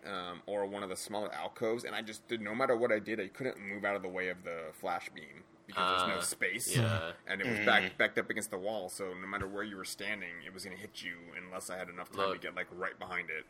um, 0.07 0.41
or 0.45 0.65
one 0.65 0.83
of 0.83 0.89
the 0.89 0.95
smaller 0.95 1.33
alcoves, 1.33 1.83
and 1.83 1.95
I 1.95 2.01
just 2.01 2.27
did. 2.27 2.41
No 2.41 2.55
matter 2.55 2.75
what 2.75 2.91
I 2.91 2.99
did, 2.99 3.19
I 3.19 3.27
couldn't 3.27 3.57
move 3.59 3.83
out 3.85 3.95
of 3.95 4.01
the 4.01 4.07
way 4.09 4.29
of 4.29 4.43
the 4.43 4.57
flash 4.73 5.09
beam 5.13 5.43
because 5.67 5.99
there's 5.99 6.09
no 6.09 6.19
Ah, 6.19 6.21
space, 6.21 6.75
yeah. 6.75 7.11
and 7.27 7.41
it 7.41 7.47
was 7.47 7.65
back 7.65 7.97
backed 7.97 8.17
up 8.17 8.29
against 8.29 8.51
the 8.51 8.57
wall. 8.57 8.89
So 8.89 9.13
no 9.19 9.27
matter 9.27 9.47
where 9.47 9.63
you 9.63 9.75
were 9.77 9.85
standing, 9.85 10.29
it 10.45 10.53
was 10.53 10.63
going 10.63 10.75
to 10.75 10.81
hit 10.81 11.01
you 11.03 11.15
unless 11.45 11.69
I 11.69 11.77
had 11.77 11.89
enough 11.89 12.11
time 12.11 12.27
Look. 12.29 12.41
to 12.41 12.47
get 12.47 12.55
like 12.55 12.67
right 12.71 12.97
behind 12.97 13.29
it. 13.29 13.45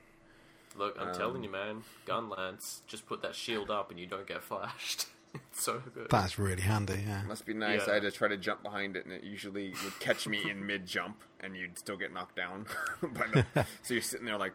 Look, 0.78 0.98
I'm 1.00 1.10
Um, 1.10 1.16
telling 1.16 1.44
you, 1.44 1.50
man, 1.50 1.84
gun 2.06 2.30
lance, 2.30 2.82
just 2.88 3.06
put 3.08 3.22
that 3.24 3.36
shield 3.36 3.72
up 3.72 3.90
and 3.90 4.00
you 4.00 4.06
don't 4.06 4.28
get 4.28 4.44
flashed. 4.44 5.08
it's 5.34 5.64
so 5.64 5.82
good. 5.94 6.08
That's 6.10 6.38
really 6.38 6.62
handy. 6.62 7.04
Yeah. 7.08 7.24
Must 7.24 7.46
be 7.46 7.54
nice. 7.54 7.82
Yeah. 7.88 7.92
I 7.92 7.94
had 7.96 8.04
to 8.04 8.12
try 8.12 8.28
to 8.28 8.38
jump 8.38 8.62
behind 8.64 8.96
it, 8.96 9.06
and 9.06 9.14
it 9.14 9.24
usually 9.24 9.74
would 9.84 10.00
catch 10.00 10.28
me 10.28 10.50
in 10.50 10.66
mid 10.66 10.86
jump, 10.86 11.24
and 11.40 11.56
you'd 11.56 11.78
still 11.80 11.98
get 11.98 12.14
knocked 12.14 12.36
down. 12.36 12.66
the, 13.02 13.46
so 13.84 13.94
you're 13.94 14.02
sitting 14.04 14.26
there 14.26 14.38
like 14.38 14.54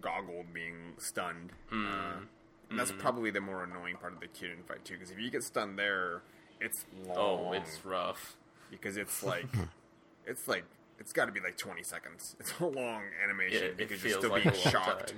goggled, 0.00 0.52
being 0.52 0.94
stunned. 0.98 1.52
Mm. 1.72 1.86
Uh, 1.92 2.16
and 2.70 2.78
that's 2.78 2.92
probably 2.92 3.30
the 3.30 3.40
more 3.40 3.64
annoying 3.64 3.96
part 3.96 4.14
of 4.14 4.20
the 4.20 4.26
Kyuden 4.28 4.64
fight 4.66 4.84
too, 4.84 4.94
because 4.94 5.10
if 5.10 5.18
you 5.18 5.30
get 5.30 5.44
stunned 5.44 5.78
there, 5.78 6.22
it's 6.60 6.84
long. 7.06 7.16
oh, 7.18 7.52
it's 7.52 7.84
rough. 7.84 8.36
because 8.70 8.96
it's 8.96 9.22
like 9.32 9.46
it's 10.26 10.48
like 10.48 10.64
it's 10.98 11.12
got 11.12 11.26
to 11.26 11.32
be 11.32 11.40
like 11.40 11.56
20 11.58 11.82
seconds. 11.82 12.36
It's 12.40 12.52
a 12.60 12.64
long 12.66 13.02
animation 13.22 13.64
it 13.64 13.76
because 13.76 14.02
you're 14.02 14.12
feels 14.12 14.24
still 14.24 14.30
like 14.30 14.44
being 14.44 14.54
a 14.54 14.58
long 14.58 14.70
shocked 14.72 15.14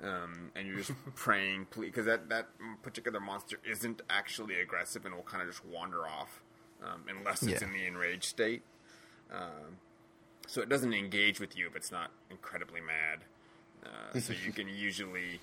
time. 0.00 0.10
um, 0.10 0.50
and 0.56 0.66
you're 0.66 0.78
just 0.78 0.92
praying, 1.14 1.66
please, 1.70 1.86
because 1.88 2.06
that 2.06 2.28
that 2.30 2.48
particular 2.82 3.20
monster 3.20 3.58
isn't 3.68 4.02
actually 4.10 4.60
aggressive 4.60 5.04
and 5.06 5.14
will 5.14 5.22
kind 5.22 5.42
of 5.42 5.48
just 5.48 5.64
wander 5.66 6.08
off 6.08 6.40
um, 6.82 7.02
unless 7.08 7.42
it's 7.42 7.60
Yeah. 7.62 7.68
in 7.68 7.72
the 7.74 7.86
enraged 7.86 8.24
state. 8.24 8.62
Um, 9.32 9.76
so 10.48 10.60
it 10.60 10.68
doesn't 10.68 10.92
engage 10.94 11.38
with 11.38 11.56
you 11.56 11.68
if 11.68 11.76
it's 11.76 11.92
not 11.92 12.10
incredibly 12.30 12.80
mad. 12.80 13.20
Uh, 13.84 14.18
so 14.18 14.32
you 14.44 14.52
can 14.52 14.68
usually 14.68 15.40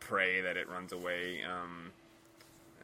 pray 0.00 0.40
that 0.40 0.56
it 0.56 0.68
runs 0.68 0.92
away. 0.92 1.42
Um, 1.44 1.92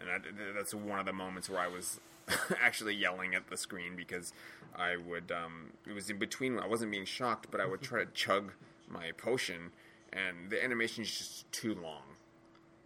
and 0.00 0.10
I, 0.10 0.18
that's 0.54 0.74
one 0.74 0.98
of 0.98 1.06
the 1.06 1.12
moments 1.12 1.48
where 1.48 1.60
I 1.60 1.68
was 1.68 2.00
actually 2.60 2.94
yelling 2.94 3.34
at 3.34 3.48
the 3.48 3.56
screen 3.56 3.96
because 3.96 4.32
I 4.76 4.96
would. 4.96 5.32
Um, 5.32 5.72
it 5.86 5.92
was 5.92 6.10
in 6.10 6.18
between. 6.18 6.58
I 6.58 6.66
wasn't 6.66 6.90
being 6.90 7.04
shocked, 7.04 7.48
but 7.50 7.60
I 7.60 7.66
would 7.66 7.82
try 7.82 8.04
to 8.04 8.10
chug 8.12 8.52
my 8.88 9.12
potion, 9.16 9.70
and 10.12 10.50
the 10.50 10.62
animation 10.62 11.02
is 11.04 11.10
just 11.10 11.52
too 11.52 11.74
long. 11.74 12.02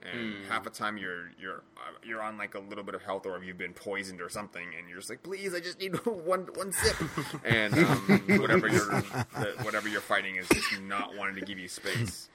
And 0.00 0.44
half 0.48 0.62
the 0.62 0.70
time 0.70 0.96
you're 0.96 1.32
you're 1.40 1.62
uh, 1.76 1.90
you're 2.04 2.22
on 2.22 2.38
like 2.38 2.54
a 2.54 2.60
little 2.60 2.84
bit 2.84 2.94
of 2.94 3.02
health, 3.02 3.26
or 3.26 3.42
you've 3.42 3.58
been 3.58 3.72
poisoned 3.72 4.20
or 4.20 4.28
something, 4.28 4.66
and 4.78 4.88
you're 4.88 4.98
just 4.98 5.10
like, 5.10 5.22
please, 5.22 5.54
I 5.54 5.60
just 5.60 5.80
need 5.80 5.94
one 6.06 6.48
one 6.54 6.72
sip. 6.72 6.96
and 7.44 7.74
um, 7.74 8.22
whatever 8.40 8.68
you're 8.68 8.86
the, 8.86 9.54
whatever 9.62 9.88
you're 9.88 10.00
fighting 10.00 10.36
is 10.36 10.48
just 10.48 10.80
not 10.82 11.16
wanting 11.16 11.34
to 11.34 11.40
give 11.40 11.58
you 11.58 11.68
space. 11.68 12.28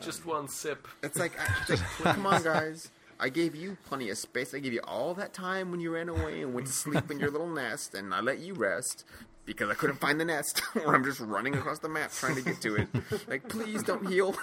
Just 0.00 0.26
one 0.26 0.48
sip. 0.48 0.88
It's 1.02 1.18
like, 1.18 1.38
I, 1.38 1.64
just, 1.66 1.84
come 2.02 2.26
on, 2.26 2.42
guys. 2.42 2.90
I 3.20 3.28
gave 3.28 3.54
you 3.54 3.78
plenty 3.86 4.10
of 4.10 4.18
space. 4.18 4.52
I 4.52 4.58
gave 4.58 4.72
you 4.72 4.80
all 4.80 5.14
that 5.14 5.32
time 5.32 5.70
when 5.70 5.80
you 5.80 5.94
ran 5.94 6.08
away 6.08 6.42
and 6.42 6.52
went 6.54 6.66
to 6.66 6.72
sleep 6.72 7.10
in 7.10 7.20
your 7.20 7.30
little 7.30 7.48
nest, 7.48 7.94
and 7.94 8.12
I 8.12 8.20
let 8.20 8.40
you 8.40 8.54
rest 8.54 9.04
because 9.44 9.70
I 9.70 9.74
couldn't 9.74 10.00
find 10.00 10.20
the 10.20 10.24
nest, 10.24 10.60
or 10.84 10.94
I'm 10.94 11.04
just 11.04 11.20
running 11.20 11.54
across 11.54 11.78
the 11.78 11.88
map 11.88 12.12
trying 12.12 12.34
to 12.34 12.42
get 12.42 12.60
to 12.62 12.76
it. 12.76 12.88
Like, 13.28 13.48
please 13.48 13.82
don't 13.82 14.06
heal 14.08 14.34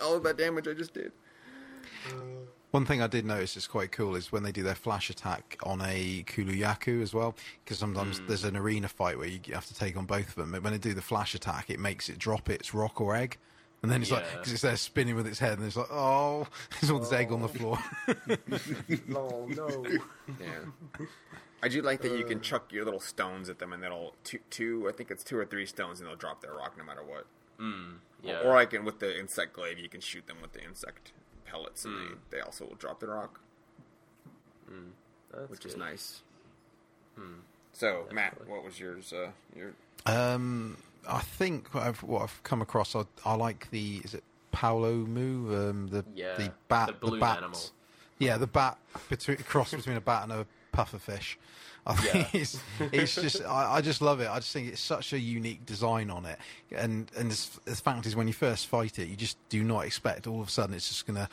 all 0.00 0.14
of 0.14 0.22
that 0.22 0.38
damage 0.38 0.68
I 0.68 0.74
just 0.74 0.94
did. 0.94 1.12
One 2.70 2.86
thing 2.86 3.02
I 3.02 3.06
did 3.06 3.26
notice 3.26 3.56
is 3.58 3.66
quite 3.66 3.92
cool 3.92 4.16
is 4.16 4.32
when 4.32 4.42
they 4.44 4.52
do 4.52 4.62
their 4.62 4.74
flash 4.74 5.10
attack 5.10 5.58
on 5.62 5.82
a 5.82 6.22
Kuluyaku 6.26 7.02
as 7.02 7.12
well, 7.12 7.34
because 7.64 7.78
sometimes 7.78 8.18
Hmm. 8.18 8.26
there's 8.28 8.44
an 8.44 8.56
arena 8.56 8.88
fight 8.88 9.18
where 9.18 9.28
you 9.28 9.40
have 9.52 9.66
to 9.66 9.74
take 9.74 9.94
on 9.96 10.06
both 10.06 10.28
of 10.28 10.34
them. 10.36 10.52
But 10.52 10.62
when 10.62 10.72
they 10.72 10.78
do 10.78 10.94
the 10.94 11.02
flash 11.02 11.34
attack, 11.34 11.68
it 11.68 11.78
makes 11.78 12.08
it 12.08 12.18
drop 12.18 12.48
its 12.48 12.72
rock 12.72 12.98
or 13.00 13.14
egg. 13.14 13.36
And 13.82 13.90
then 13.90 14.00
it's 14.00 14.10
like, 14.12 14.24
because 14.32 14.52
it's 14.52 14.62
there 14.62 14.76
spinning 14.76 15.16
with 15.16 15.26
its 15.26 15.38
head, 15.40 15.58
and 15.58 15.66
it's 15.66 15.76
like, 15.76 15.90
oh, 15.90 16.46
there's 16.80 16.90
all 16.90 17.00
this 17.00 17.12
egg 17.12 17.30
on 17.32 17.42
the 17.42 17.48
floor. 17.48 17.78
No, 19.06 19.46
no. 19.48 19.84
Yeah. 20.40 21.06
I 21.64 21.68
do 21.68 21.82
like 21.82 22.00
that 22.02 22.16
you 22.16 22.24
can 22.24 22.40
chuck 22.40 22.72
your 22.72 22.84
little 22.84 23.00
stones 23.00 23.48
at 23.50 23.58
them, 23.58 23.72
and 23.72 23.82
they'll 23.82 24.14
two, 24.24 24.38
two. 24.50 24.88
I 24.88 24.92
think 24.92 25.10
it's 25.10 25.22
two 25.24 25.36
or 25.36 25.44
three 25.44 25.66
stones, 25.66 26.00
and 26.00 26.08
they'll 26.08 26.16
drop 26.16 26.40
their 26.42 26.54
rock 26.54 26.78
no 26.78 26.84
matter 26.84 27.02
what. 27.04 27.26
Yeah. 28.22 28.40
Or 28.44 28.56
I 28.56 28.64
can 28.66 28.84
with 28.84 28.98
the 29.00 29.18
insect 29.18 29.52
glaive, 29.52 29.78
you 29.78 29.88
can 29.88 30.00
shoot 30.00 30.26
them 30.26 30.38
with 30.40 30.52
the 30.52 30.64
insect 30.64 31.12
pellets, 31.52 31.84
and 31.84 31.94
Hmm. 31.94 32.14
they, 32.30 32.38
they 32.38 32.40
also 32.42 32.64
will 32.64 32.74
drop 32.76 32.98
the 33.00 33.08
rock. 33.08 33.38
That's 35.32 35.50
which 35.50 35.64
is 35.66 35.74
good. 35.74 35.80
nice. 35.80 36.22
So, 37.74 38.06
Matt, 38.12 38.46
what 38.48 38.64
was 38.64 38.78
yours? 38.80 39.12
Uh, 39.12 39.30
your 39.56 39.72
Um, 40.06 40.76
I 41.08 41.20
think 41.20 41.72
what 41.74 41.84
I've, 41.84 42.02
what 42.02 42.22
I've 42.22 42.42
come 42.42 42.60
across, 42.62 42.94
I, 42.96 43.04
I 43.24 43.34
like 43.34 43.70
the 43.70 44.00
is 44.04 44.14
it 44.14 44.24
Paolumu, 44.52 45.70
um, 45.70 45.88
the 45.88 46.04
Yeah, 46.14 46.36
the 46.36 46.52
bat, 46.68 46.88
the 46.88 46.92
balloon 46.94 47.20
bat, 47.20 47.38
animal. 47.38 47.60
Yeah, 48.18 48.36
the 48.36 48.46
bat 48.46 48.76
between 49.08 49.38
cross 49.38 49.72
between 49.72 49.96
a 49.96 50.00
bat 50.00 50.24
and 50.24 50.32
a 50.32 50.46
pufferfish. 50.72 51.36
I 51.86 51.94
think 51.94 52.34
it's 52.34 52.60
it's 52.92 53.14
just 53.16 53.42
I, 53.44 53.74
I 53.74 53.80
just 53.80 54.00
love 54.00 54.20
it. 54.20 54.30
I 54.30 54.36
just 54.36 54.52
think 54.52 54.68
it's 54.68 54.80
such 54.80 55.12
a 55.12 55.18
unique 55.18 55.66
design 55.66 56.10
on 56.10 56.24
it, 56.26 56.38
and 56.70 57.10
and 57.16 57.30
the, 57.30 57.74
fact 57.74 58.06
is 58.06 58.14
when 58.14 58.28
you 58.28 58.32
first 58.32 58.68
fight 58.68 59.00
it, 59.00 59.08
you 59.08 59.16
just 59.16 59.36
do 59.48 59.64
not 59.64 59.84
expect 59.84 60.28
all 60.28 60.40
of 60.40 60.46
a 60.46 60.50
sudden 60.50 60.76
it's 60.76 60.88
just 60.88 61.08
gonna 61.08 61.28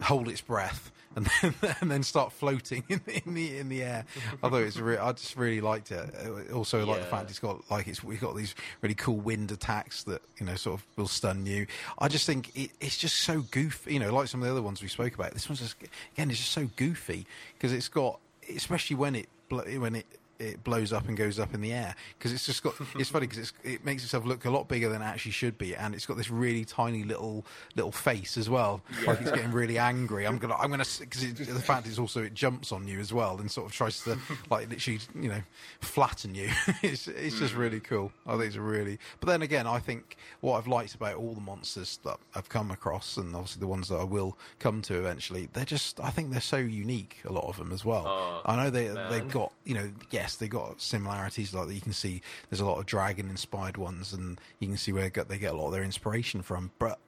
hold 0.00 0.28
its 0.28 0.40
breath 0.40 0.92
and 1.16 1.28
then 1.40 1.54
and 1.80 1.90
then 1.90 2.02
start 2.02 2.32
floating 2.32 2.82
in 2.88 3.00
the 3.04 3.22
in 3.24 3.34
the, 3.34 3.58
in 3.58 3.68
the 3.68 3.82
air. 3.82 4.04
I 4.42 4.48
thought 4.48 4.62
it's 4.62 4.76
re- 4.76 4.96
I 4.96 5.12
just 5.12 5.36
really 5.36 5.60
liked 5.60 5.90
it. 5.92 6.14
Uh, 6.24 6.54
Also, 6.54 6.84
like 6.86 7.00
the 7.00 7.06
fact 7.06 7.30
it's 7.30 7.38
got 7.38 7.68
like 7.70 7.88
it's 7.88 8.02
we've 8.02 8.20
got 8.20 8.36
these 8.36 8.54
really 8.80 8.94
cool 8.94 9.16
wind 9.16 9.50
attacks 9.50 10.04
that 10.04 10.22
you 10.38 10.46
know 10.46 10.54
sort 10.54 10.80
of 10.80 10.86
will 10.96 11.08
stun 11.08 11.46
you. 11.46 11.66
I 11.98 12.08
just 12.08 12.26
think 12.26 12.50
it, 12.56 12.70
it's 12.80 12.96
just 12.98 13.16
so 13.20 13.40
goofy. 13.50 13.94
You 13.94 14.00
know, 14.00 14.12
like 14.12 14.28
some 14.28 14.40
of 14.40 14.46
the 14.46 14.52
other 14.52 14.62
ones 14.62 14.82
we 14.82 14.88
spoke 14.88 15.14
about. 15.14 15.32
This 15.32 15.48
one's 15.48 15.60
just 15.60 15.76
again, 16.14 16.30
it's 16.30 16.38
just 16.38 16.52
so 16.52 16.68
goofy 16.76 17.26
because 17.54 17.72
it's 17.72 17.88
got 17.88 18.18
especially 18.54 18.96
when 18.96 19.14
it 19.14 19.28
when 19.48 19.94
it. 19.96 20.06
It 20.38 20.64
blows 20.64 20.92
up 20.92 21.08
and 21.08 21.16
goes 21.16 21.38
up 21.38 21.54
in 21.54 21.60
the 21.60 21.72
air 21.72 21.94
because 22.18 22.32
it's 22.32 22.46
just 22.46 22.62
got. 22.62 22.74
It's 22.96 23.10
funny 23.10 23.26
because 23.26 23.52
it 23.62 23.84
makes 23.84 24.02
itself 24.02 24.24
look 24.24 24.44
a 24.44 24.50
lot 24.50 24.68
bigger 24.68 24.88
than 24.88 25.02
it 25.02 25.04
actually 25.04 25.32
should 25.32 25.56
be, 25.58 25.76
and 25.76 25.94
it's 25.94 26.06
got 26.06 26.16
this 26.16 26.30
really 26.30 26.64
tiny 26.64 27.04
little 27.04 27.44
little 27.76 27.92
face 27.92 28.36
as 28.36 28.50
well. 28.50 28.82
Like 29.06 29.20
it's 29.20 29.30
getting 29.30 29.52
really 29.52 29.78
angry. 29.84 30.26
I'm 30.26 30.38
gonna. 30.38 30.56
I'm 30.56 30.70
gonna 30.70 30.84
because 30.98 31.34
the 31.34 31.60
fact 31.60 31.86
is 31.86 31.98
also 31.98 32.22
it 32.22 32.34
jumps 32.34 32.72
on 32.72 32.88
you 32.88 33.00
as 33.00 33.12
well 33.12 33.38
and 33.38 33.50
sort 33.50 33.66
of 33.66 33.72
tries 33.72 34.02
to 34.04 34.18
like 34.50 34.68
literally 34.70 35.00
you 35.14 35.28
know 35.28 35.42
flatten 35.80 36.34
you. 36.34 36.50
it's 36.82 37.08
it's 37.08 37.38
just 37.38 37.54
really 37.54 37.78
hmm. 37.78 37.84
cool. 37.84 38.12
I 38.26 38.32
think 38.32 38.46
it's 38.46 38.56
really. 38.56 38.98
But 39.20 39.28
then 39.28 39.42
again, 39.42 39.66
I 39.66 39.78
think 39.78 40.16
what 40.40 40.58
I've 40.58 40.66
liked 40.66 40.94
about 40.94 41.16
all 41.16 41.34
the 41.34 41.40
monsters 41.40 41.98
that 42.04 42.18
I've 42.34 42.48
come 42.48 42.70
across, 42.70 43.16
and 43.16 43.34
obviously 43.34 43.60
the 43.60 43.66
ones 43.66 43.88
that 43.88 43.96
I 43.96 44.04
will 44.04 44.36
come 44.58 44.82
to 44.82 44.98
eventually, 44.98 45.48
they're 45.52 45.64
just. 45.64 46.00
I 46.00 46.10
think 46.10 46.30
they're 46.30 46.40
so 46.40 46.56
unique. 46.56 47.18
A 47.24 47.32
lot 47.32 47.44
of 47.44 47.56
them 47.56 47.72
as 47.72 47.84
well. 47.84 48.04
Oh, 48.06 48.42
I 48.44 48.56
know 48.56 48.70
they 48.70 48.88
man. 48.88 49.10
they've 49.10 49.30
got 49.30 49.52
you 49.64 49.74
know 49.74 49.90
yes 50.24 50.36
they 50.36 50.48
got 50.48 50.80
similarities 50.80 51.52
like 51.52 51.68
you 51.70 51.80
can 51.82 51.92
see. 51.92 52.22
There's 52.48 52.60
a 52.60 52.64
lot 52.64 52.78
of 52.78 52.86
dragon 52.86 53.28
inspired 53.28 53.76
ones, 53.76 54.14
and 54.14 54.40
you 54.58 54.68
can 54.68 54.78
see 54.78 54.90
where 54.92 55.10
they 55.10 55.38
get 55.38 55.52
a 55.52 55.56
lot 55.56 55.66
of 55.66 55.72
their 55.72 55.82
inspiration 55.84 56.40
from. 56.40 56.70
But 56.78 56.98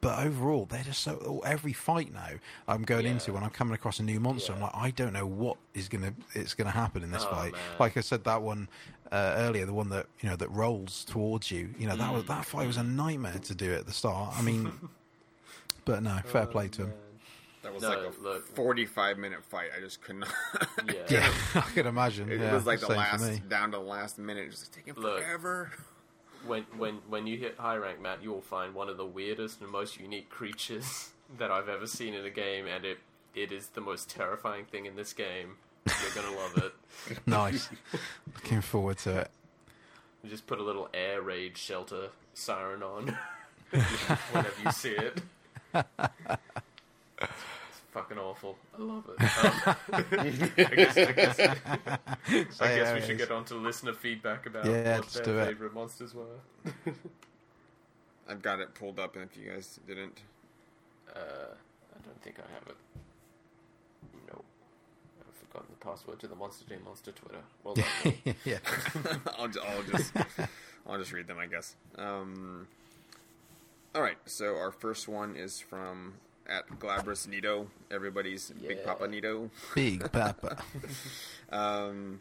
but 0.00 0.18
overall, 0.26 0.66
they're 0.66 0.82
just 0.82 1.00
so. 1.02 1.42
Every 1.46 1.72
fight 1.72 2.12
now 2.12 2.32
I'm 2.66 2.82
going 2.82 3.04
Yeah. 3.06 3.12
into 3.12 3.32
when 3.32 3.44
I'm 3.44 3.50
coming 3.50 3.74
across 3.74 4.00
a 4.00 4.02
new 4.02 4.18
monster, 4.18 4.52
I'm 4.52 4.60
like, 4.60 4.74
I 4.74 4.90
don't 4.90 5.12
know 5.12 5.26
what 5.26 5.58
is 5.74 5.88
gonna 5.88 6.12
it's 6.34 6.54
gonna 6.54 6.70
happen 6.72 7.04
in 7.04 7.12
this 7.12 7.24
Oh, 7.26 7.30
fight. 7.36 7.52
man. 7.52 7.62
Like 7.78 7.96
I 7.96 8.00
said, 8.00 8.24
that 8.24 8.42
one 8.42 8.68
uh, 9.12 9.34
earlier, 9.38 9.64
the 9.64 9.72
one 9.72 9.88
that 9.90 10.06
you 10.20 10.28
know 10.28 10.34
that 10.36 10.50
rolls 10.50 11.04
towards 11.04 11.52
you. 11.52 11.72
You 11.78 11.86
know 11.88 11.94
that 11.96 12.12
was 12.12 12.24
Mm. 12.24 12.34
that 12.34 12.44
fight 12.44 12.66
was 12.66 12.76
a 12.78 12.82
nightmare 12.82 13.38
to 13.38 13.54
do 13.54 13.72
at 13.74 13.86
the 13.86 13.92
start. 13.92 14.36
I 14.36 14.42
mean, 14.42 14.72
but 15.84 16.02
no, 16.02 16.18
fair 16.24 16.46
play 16.46 16.66
to 16.68 16.82
him. 16.86 16.92
That 17.66 17.74
was 17.74 17.82
No, 17.82 17.88
like 17.88 17.98
a 17.98 18.22
look. 18.22 18.46
45 18.54 19.18
minute 19.18 19.42
fight. 19.44 19.70
I 19.76 19.80
just 19.80 20.00
could 20.00 20.16
not. 20.16 20.28
Yeah. 20.86 20.92
Yeah, 21.10 21.32
I 21.56 21.60
can 21.62 21.86
imagine. 21.88 22.30
It 22.30 22.38
yeah, 22.38 22.54
was 22.54 22.64
like 22.64 22.78
the 22.78 22.86
last, 22.88 23.24
me. 23.28 23.42
down 23.48 23.72
to 23.72 23.78
the 23.78 23.82
last 23.82 24.18
minute, 24.20 24.50
just 24.52 24.72
taking 24.72 24.94
Look. 24.94 25.20
forever. 25.20 25.72
When 26.46 26.62
when 26.76 26.94
when 27.08 27.26
you 27.26 27.36
hit 27.38 27.56
high 27.58 27.74
rank, 27.76 28.00
Matt, 28.00 28.22
you 28.22 28.30
will 28.30 28.40
find 28.40 28.72
one 28.72 28.88
of 28.88 28.96
the 28.96 29.04
weirdest 29.04 29.60
and 29.60 29.68
most 29.68 29.98
unique 29.98 30.30
creatures 30.30 31.10
that 31.38 31.50
I've 31.50 31.68
ever 31.68 31.88
seen 31.88 32.14
in 32.14 32.24
a 32.24 32.30
game, 32.30 32.66
and 32.68 32.84
it 32.84 32.98
it 33.34 33.50
is 33.50 33.66
the 33.68 33.80
most 33.80 34.08
terrifying 34.08 34.64
thing 34.64 34.86
in 34.86 34.94
this 34.94 35.12
game. 35.12 35.56
You're 35.86 36.22
gonna 36.22 36.36
love 36.36 36.56
it. 36.58 37.18
Nice. 37.26 37.68
Looking 38.32 38.60
forward 38.60 38.98
to 38.98 39.18
it. 39.22 39.30
You 40.22 40.30
just 40.30 40.46
put 40.46 40.60
a 40.60 40.62
little 40.62 40.88
air 40.94 41.20
raid 41.20 41.56
shelter 41.58 42.10
siren 42.32 42.84
on 42.84 43.18
whenever 43.70 44.54
you 44.64 44.70
see 44.70 44.90
it. 44.90 45.20
It's 47.96 48.02
fucking 48.04 48.18
awful. 48.18 48.56
I 48.78 48.82
love 48.82 49.08
it. 49.08 49.16
Um, 49.88 50.04
I 50.58 50.74
guess, 50.74 50.96
I 50.98 51.12
guess, 51.12 51.38
I 52.60 52.76
guess 52.76 52.94
we 52.94 53.00
should 53.06 53.18
get 53.18 53.30
on 53.30 53.44
to 53.46 53.54
listener 53.54 53.92
feedback 53.94 54.46
about 54.46 54.66
Yeah, 54.66 54.96
what 54.96 55.00
let's 55.02 55.14
their 55.14 55.24
do 55.24 55.38
it. 55.38 55.46
favorite 55.46 55.72
monsters 55.74 56.14
were. 56.14 56.24
I've 58.28 58.42
got 58.42 58.60
it 58.60 58.74
pulled 58.74 58.98
up, 58.98 59.14
and 59.16 59.24
if 59.24 59.36
you 59.36 59.50
guys 59.50 59.78
didn't, 59.86 60.20
Uh, 61.14 61.18
I 61.20 61.98
don't 62.04 62.20
think 62.22 62.36
I 62.38 62.52
have 62.54 62.66
it. 62.68 62.76
No. 64.28 64.42
I've 65.20 65.34
forgotten 65.48 65.68
the 65.78 65.84
password 65.86 66.18
to 66.20 66.26
the 66.28 66.34
Monster 66.36 66.64
Day 66.66 66.78
Monster 66.84 67.12
Twitter. 67.12 67.40
Well 67.64 67.74
done. 67.74 68.34
Yeah. 68.44 68.58
I'll, 69.38 69.48
I'll 69.66 69.82
just 69.90 70.12
I'll 70.86 70.98
just 70.98 71.12
read 71.12 71.26
them, 71.28 71.38
I 71.38 71.46
guess. 71.46 71.76
Um, 71.96 72.66
all 73.94 74.02
right, 74.02 74.18
so 74.26 74.56
our 74.56 74.70
first 74.72 75.08
one 75.08 75.36
is 75.36 75.60
from 75.60 76.14
at 76.48 76.78
Glabrous 76.78 77.26
Nito, 77.26 77.68
everybody's 77.90 78.50
Big 78.66 78.84
Papa 78.84 79.08
Nito. 79.08 79.50
Big 79.74 80.10
Papa. 80.12 80.58
Um, 81.48 82.20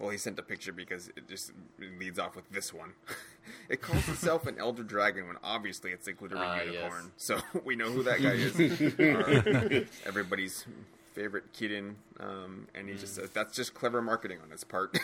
well, 0.00 0.08
he 0.08 0.16
sent 0.16 0.38
a 0.38 0.42
picture 0.42 0.72
because 0.72 1.08
it 1.14 1.28
just 1.28 1.52
leads 2.00 2.18
off 2.18 2.34
with 2.34 2.48
this 2.50 2.72
one. 2.72 2.94
it 3.68 3.82
calls 3.82 4.08
itself 4.08 4.46
an 4.46 4.58
elder 4.58 4.82
dragon 4.82 5.26
when 5.28 5.36
obviously 5.44 5.90
it's 5.90 6.08
a 6.08 6.14
glittering 6.14 6.40
Ah, 6.42 6.62
unicorn. 6.62 7.12
So 7.18 7.38
we 7.66 7.76
know 7.76 7.90
who 7.90 8.02
that 8.04 8.22
guy 8.22 8.30
is. 8.32 8.58
Our- 8.98 9.84
everybody's 10.08 10.64
favorite 11.12 11.52
kitten, 11.52 11.96
um, 12.18 12.66
and 12.74 12.88
he 12.88 12.94
just 12.94 13.14
says 13.16 13.28
that's 13.28 13.54
just 13.54 13.74
clever 13.74 14.00
marketing 14.00 14.38
on 14.42 14.50
his 14.50 14.64
part. 14.64 14.96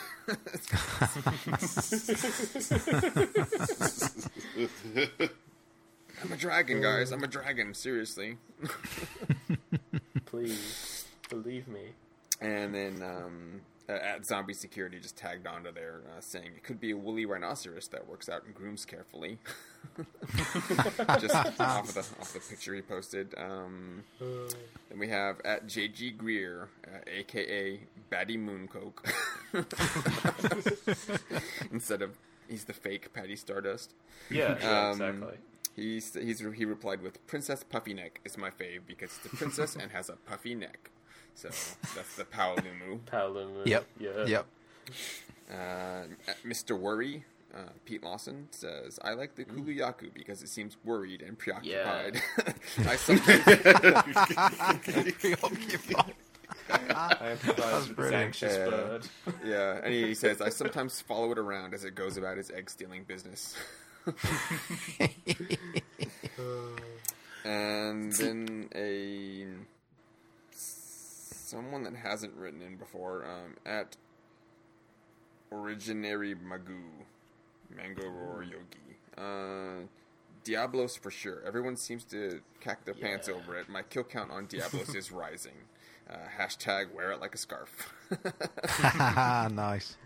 I'm 6.22 6.32
a 6.32 6.36
dragon, 6.36 6.80
guys. 6.80 7.12
I'm 7.12 7.22
a 7.22 7.26
dragon. 7.28 7.74
Seriously. 7.74 8.36
Please 10.26 11.06
believe 11.28 11.68
me. 11.68 11.82
And 12.40 12.74
then 12.74 13.02
um, 13.02 13.60
uh, 13.88 13.92
at 13.92 14.26
Zombie 14.26 14.54
Security 14.54 14.98
just 15.00 15.16
tagged 15.16 15.46
onto 15.46 15.72
there 15.72 16.02
uh, 16.06 16.20
saying 16.20 16.46
it 16.56 16.62
could 16.62 16.80
be 16.80 16.90
a 16.90 16.96
woolly 16.96 17.26
rhinoceros 17.26 17.88
that 17.88 18.06
works 18.08 18.28
out 18.28 18.44
and 18.44 18.54
grooms 18.54 18.84
carefully. 18.84 19.38
just 21.20 21.34
off 21.34 21.88
of 21.88 21.94
the 21.94 22.00
off 22.20 22.32
the 22.32 22.40
picture 22.40 22.74
he 22.74 22.82
posted. 22.82 23.34
Um, 23.38 24.02
then 24.20 24.98
we 24.98 25.08
have 25.08 25.40
at 25.44 25.66
JG 25.66 26.16
Greer, 26.16 26.68
uh, 26.86 26.98
aka 27.06 27.80
Batty 28.10 28.36
Mooncoke, 28.36 29.04
instead 31.72 32.02
of 32.02 32.18
he's 32.48 32.64
the 32.64 32.72
fake 32.72 33.12
Patty 33.14 33.36
Stardust. 33.36 33.94
Yeah, 34.30 34.56
yeah 34.60 34.88
Um, 34.90 34.92
exactly. 34.92 35.38
He's, 35.78 36.14
he's 36.14 36.40
he 36.40 36.64
replied 36.64 37.02
with 37.02 37.24
Princess 37.28 37.62
Puffy 37.62 37.94
Neck 37.94 38.20
is 38.24 38.36
my 38.36 38.50
fave 38.50 38.80
because 38.86 39.10
it's 39.22 39.32
a 39.32 39.36
princess 39.36 39.76
and 39.76 39.92
has 39.92 40.08
a 40.08 40.14
puffy 40.16 40.54
neck. 40.54 40.90
So 41.34 41.48
that's 41.94 42.16
the 42.16 42.24
Paolumu. 42.24 42.98
Paolumu. 43.06 43.64
Yep. 43.64 43.86
Yeah. 44.00 44.24
Yep. 44.26 44.46
Uh, 45.50 46.02
Mr. 46.44 46.76
Worry, 46.78 47.24
uh, 47.54 47.58
Pete 47.84 48.02
Lawson 48.02 48.48
says, 48.50 48.98
I 49.04 49.12
like 49.14 49.36
the 49.36 49.44
Kuluyaku 49.44 50.12
because 50.12 50.42
it 50.42 50.48
seems 50.48 50.76
worried 50.84 51.22
and 51.22 51.38
preoccupied. 51.38 52.20
I 52.86 52.96
sometimes, 52.96 53.42
I 56.70 57.36
empathize 57.36 57.88
with 57.88 57.96
this 57.96 58.12
anxious 58.12 58.56
Yeah. 58.56 58.64
bird. 58.68 59.06
yeah, 59.44 59.80
and 59.84 59.94
he 59.94 60.14
says, 60.14 60.40
I 60.40 60.48
sometimes 60.48 61.00
follow 61.00 61.30
it 61.32 61.38
around 61.38 61.72
as 61.74 61.84
it 61.84 61.94
goes 61.94 62.16
about 62.16 62.36
its 62.38 62.50
egg 62.50 62.68
stealing 62.68 63.04
business. 63.04 63.54
and 67.44 68.12
then 68.12 68.68
a 68.74 69.46
someone 71.48 71.82
that 71.84 71.96
hasn't 71.96 72.34
written 72.34 72.62
in 72.62 72.76
before 72.76 73.24
um, 73.24 73.56
at 73.64 73.96
Originary 75.52 76.36
Magoo 76.36 77.04
Mango 77.74 78.08
Roar 78.08 78.42
Yogi. 78.42 78.98
Uh, 79.16 79.86
Diablos 80.44 80.96
for 80.96 81.10
sure. 81.10 81.42
Everyone 81.46 81.76
seems 81.76 82.04
to 82.04 82.40
cack 82.60 82.84
their 82.84 82.94
pants 82.94 83.28
over 83.28 83.56
it. 83.56 83.68
My 83.68 83.82
kill 83.82 84.04
count 84.04 84.30
on 84.30 84.46
Diablos 84.46 84.94
is 84.94 85.10
rising. 85.12 85.52
Uh, 86.08 86.16
hashtag 86.38 86.94
wear 86.94 87.12
it 87.12 87.20
like 87.20 87.34
a 87.34 87.38
scarf. 87.38 87.92
nice. 89.52 89.96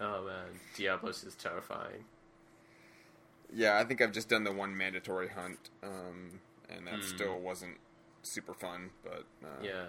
Oh 0.00 0.24
man, 0.24 0.60
Diablos 0.76 1.24
is 1.24 1.34
terrifying. 1.34 2.04
Yeah, 3.52 3.78
I 3.78 3.84
think 3.84 4.00
I've 4.00 4.12
just 4.12 4.28
done 4.28 4.44
the 4.44 4.52
one 4.52 4.76
mandatory 4.76 5.28
hunt, 5.28 5.70
um, 5.82 6.40
and 6.68 6.86
that 6.86 7.02
Hmm. 7.02 7.04
still 7.04 7.38
wasn't 7.40 7.78
super 8.22 8.52
fun, 8.54 8.90
but 9.02 9.24
uh, 9.42 9.62
Yeah, 9.62 9.86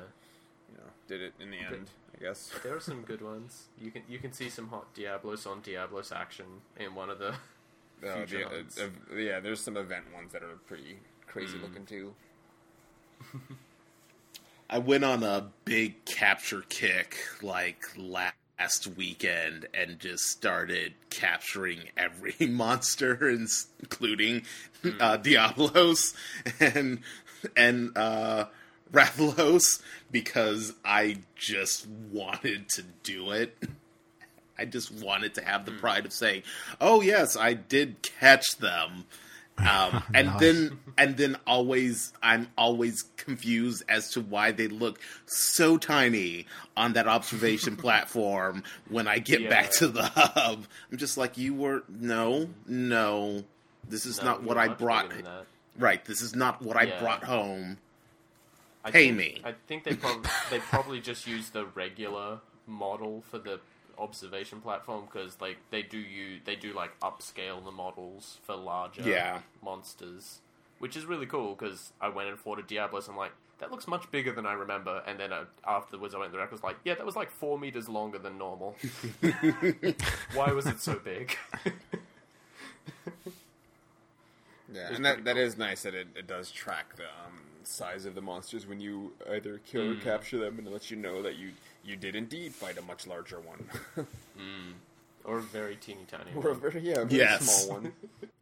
you 0.69 0.77
know, 0.77 0.91
did 1.07 1.21
it 1.21 1.33
in 1.39 1.51
the 1.51 1.59
end, 1.59 1.91
I 2.15 2.23
guess. 2.23 2.51
there 2.63 2.75
are 2.75 2.79
some 2.79 3.01
good 3.03 3.21
ones. 3.21 3.65
You 3.77 3.91
can 3.91 4.03
you 4.07 4.19
can 4.19 4.31
see 4.31 4.49
some 4.49 4.67
hot 4.69 4.93
Diablos 4.93 5.45
on 5.45 5.61
Diablos 5.61 6.11
action 6.11 6.45
in 6.77 6.95
one 6.95 7.09
of 7.09 7.19
the. 7.19 7.35
Uh, 8.01 8.25
the, 8.25 8.43
uh, 8.45 8.63
uh, 8.81 9.15
yeah, 9.17 9.41
there's 9.41 9.59
some 9.59 9.75
event 9.75 10.05
ones 10.13 10.31
that 10.31 10.41
are 10.41 10.55
pretty 10.67 10.99
crazy 11.27 11.57
Hmm. 11.57 11.61
looking 11.61 11.85
too. 11.85 12.13
I 14.69 14.77
went 14.79 15.03
on 15.03 15.23
a 15.23 15.51
big 15.65 16.05
capture 16.05 16.61
kick 16.61 17.17
like 17.41 17.85
last 17.97 18.35
weekend 18.97 19.67
and 19.73 19.99
just 19.99 20.25
started 20.25 20.93
capturing 21.09 21.79
every 21.95 22.35
monster, 22.47 23.29
including 23.29 24.43
uh, 24.99 25.17
Diablos 25.17 26.13
and 26.59 26.99
and 27.55 27.97
uh, 27.97 28.45
Rathalos 28.91 29.81
because 30.11 30.73
I 30.83 31.19
just 31.35 31.87
wanted 31.87 32.69
to 32.69 32.83
do 33.03 33.31
it. 33.31 33.57
I 34.57 34.65
just 34.65 34.91
wanted 34.91 35.35
to 35.35 35.43
have 35.43 35.65
the 35.65 35.71
pride 35.71 36.05
of 36.05 36.13
saying, 36.13 36.43
"Oh 36.81 37.01
yes, 37.01 37.37
I 37.37 37.53
did 37.53 38.01
catch 38.01 38.57
them." 38.57 39.05
Um, 39.67 40.03
and 40.13 40.27
Nice. 40.27 40.39
then 40.39 40.79
and 40.97 41.17
then 41.17 41.37
always 41.47 42.13
I'm 42.21 42.47
always 42.57 43.03
confused 43.17 43.83
as 43.89 44.11
to 44.11 44.21
why 44.21 44.51
they 44.51 44.67
look 44.67 44.99
so 45.25 45.77
tiny 45.77 46.45
on 46.77 46.93
that 46.93 47.07
observation 47.07 47.75
platform 47.77 48.63
when 48.89 49.07
I 49.07 49.19
get 49.19 49.41
Yeah. 49.41 49.49
back 49.49 49.71
to 49.73 49.87
the 49.87 50.03
hub. 50.03 50.65
I'm 50.91 50.97
just 50.97 51.17
like 51.17 51.37
you 51.37 51.53
were 51.53 51.83
no, 51.89 52.49
no. 52.67 53.43
This 53.87 54.05
is 54.05 54.19
No, 54.19 54.25
not 54.25 54.43
what 54.43 54.57
I 54.57 54.67
brought 54.67 55.11
right. 55.77 56.03
This 56.05 56.21
is 56.21 56.35
not 56.35 56.61
what 56.61 56.77
I 56.77 56.85
brought 56.99 57.23
home. 57.23 57.77
I 58.83 58.91
Pay 58.91 59.07
think, 59.07 59.17
me. 59.17 59.41
I 59.43 59.53
think 59.67 59.83
they 59.83 59.95
prob- 59.95 60.27
they 60.49 60.59
probably 60.59 61.01
just 61.01 61.27
use 61.27 61.49
the 61.49 61.65
regular 61.65 62.39
model 62.67 63.23
for 63.29 63.39
the 63.39 63.59
observation 63.99 64.61
platform 64.61 65.05
because 65.05 65.39
like 65.41 65.57
they 65.71 65.81
do 65.83 65.97
you 65.97 66.39
they 66.45 66.55
do 66.55 66.73
like 66.73 66.99
upscale 67.01 67.63
the 67.63 67.71
models 67.71 68.37
for 68.43 68.55
larger 68.55 69.03
Yeah. 69.03 69.41
monsters, 69.63 70.39
which 70.79 70.95
is 70.97 71.05
really 71.05 71.25
cool 71.25 71.55
because 71.55 71.91
I 72.01 72.09
went 72.09 72.29
and 72.29 72.39
fought 72.39 72.59
a 72.59 72.63
Diablos 72.63 73.07
and 73.07 73.13
I'm 73.15 73.19
like 73.19 73.33
that 73.59 73.71
looks 73.71 73.87
much 73.87 74.09
bigger 74.09 74.31
than 74.31 74.45
I 74.45 74.53
remember, 74.53 75.03
and 75.05 75.19
then 75.19 75.33
uh, 75.33 75.43
afterwards 75.67 76.15
I 76.15 76.19
went 76.19 76.33
it, 76.33 76.39
I 76.39 76.45
was 76.49 76.63
like, 76.63 76.77
yeah, 76.85 76.95
that 76.95 77.05
was 77.05 77.17
like 77.17 77.29
four 77.29 77.59
meters 77.59 77.89
longer 77.89 78.17
than 78.17 78.37
normal. 78.37 78.73
Why 80.33 80.51
was 80.53 80.65
it 80.65 80.79
so 80.79 80.97
big? 80.97 81.37
Yeah, 84.71 84.93
and 84.93 85.03
that, 85.03 85.25
cool. 85.25 85.37
is 85.37 85.57
nice 85.57 85.81
that 85.83 85.95
it, 85.95 86.07
it 86.15 86.27
does 86.27 86.51
track 86.51 86.95
the 86.95 87.03
um, 87.05 87.39
size 87.63 88.05
of 88.05 88.13
the 88.13 88.21
monsters 88.21 88.67
when 88.67 88.79
you 88.79 89.13
either 89.31 89.59
kill 89.65 89.83
Hmm. 89.85 89.91
or 89.91 89.95
capture 89.95 90.37
them, 90.37 90.59
and 90.59 90.67
it 90.67 90.71
lets 90.71 90.91
you 90.91 90.97
know 90.97 91.21
that 91.23 91.37
you 91.37 91.51
you 91.89 91.95
did 91.97 92.15
indeed 92.15 92.53
fight 92.53 92.77
a 92.77 92.81
much 92.81 93.07
larger 93.07 93.39
one, 93.39 93.67
or 95.25 95.39
a 95.39 95.41
very 95.41 95.75
teeny 95.75 96.05
tiny. 96.09 96.31
or 96.35 96.49
a 96.49 96.51
one. 96.51 96.61
very 96.61 96.79
yeah, 96.81 97.03
very 97.03 97.17
Yes. 97.21 97.65
small 97.65 97.81
one. 97.81 97.93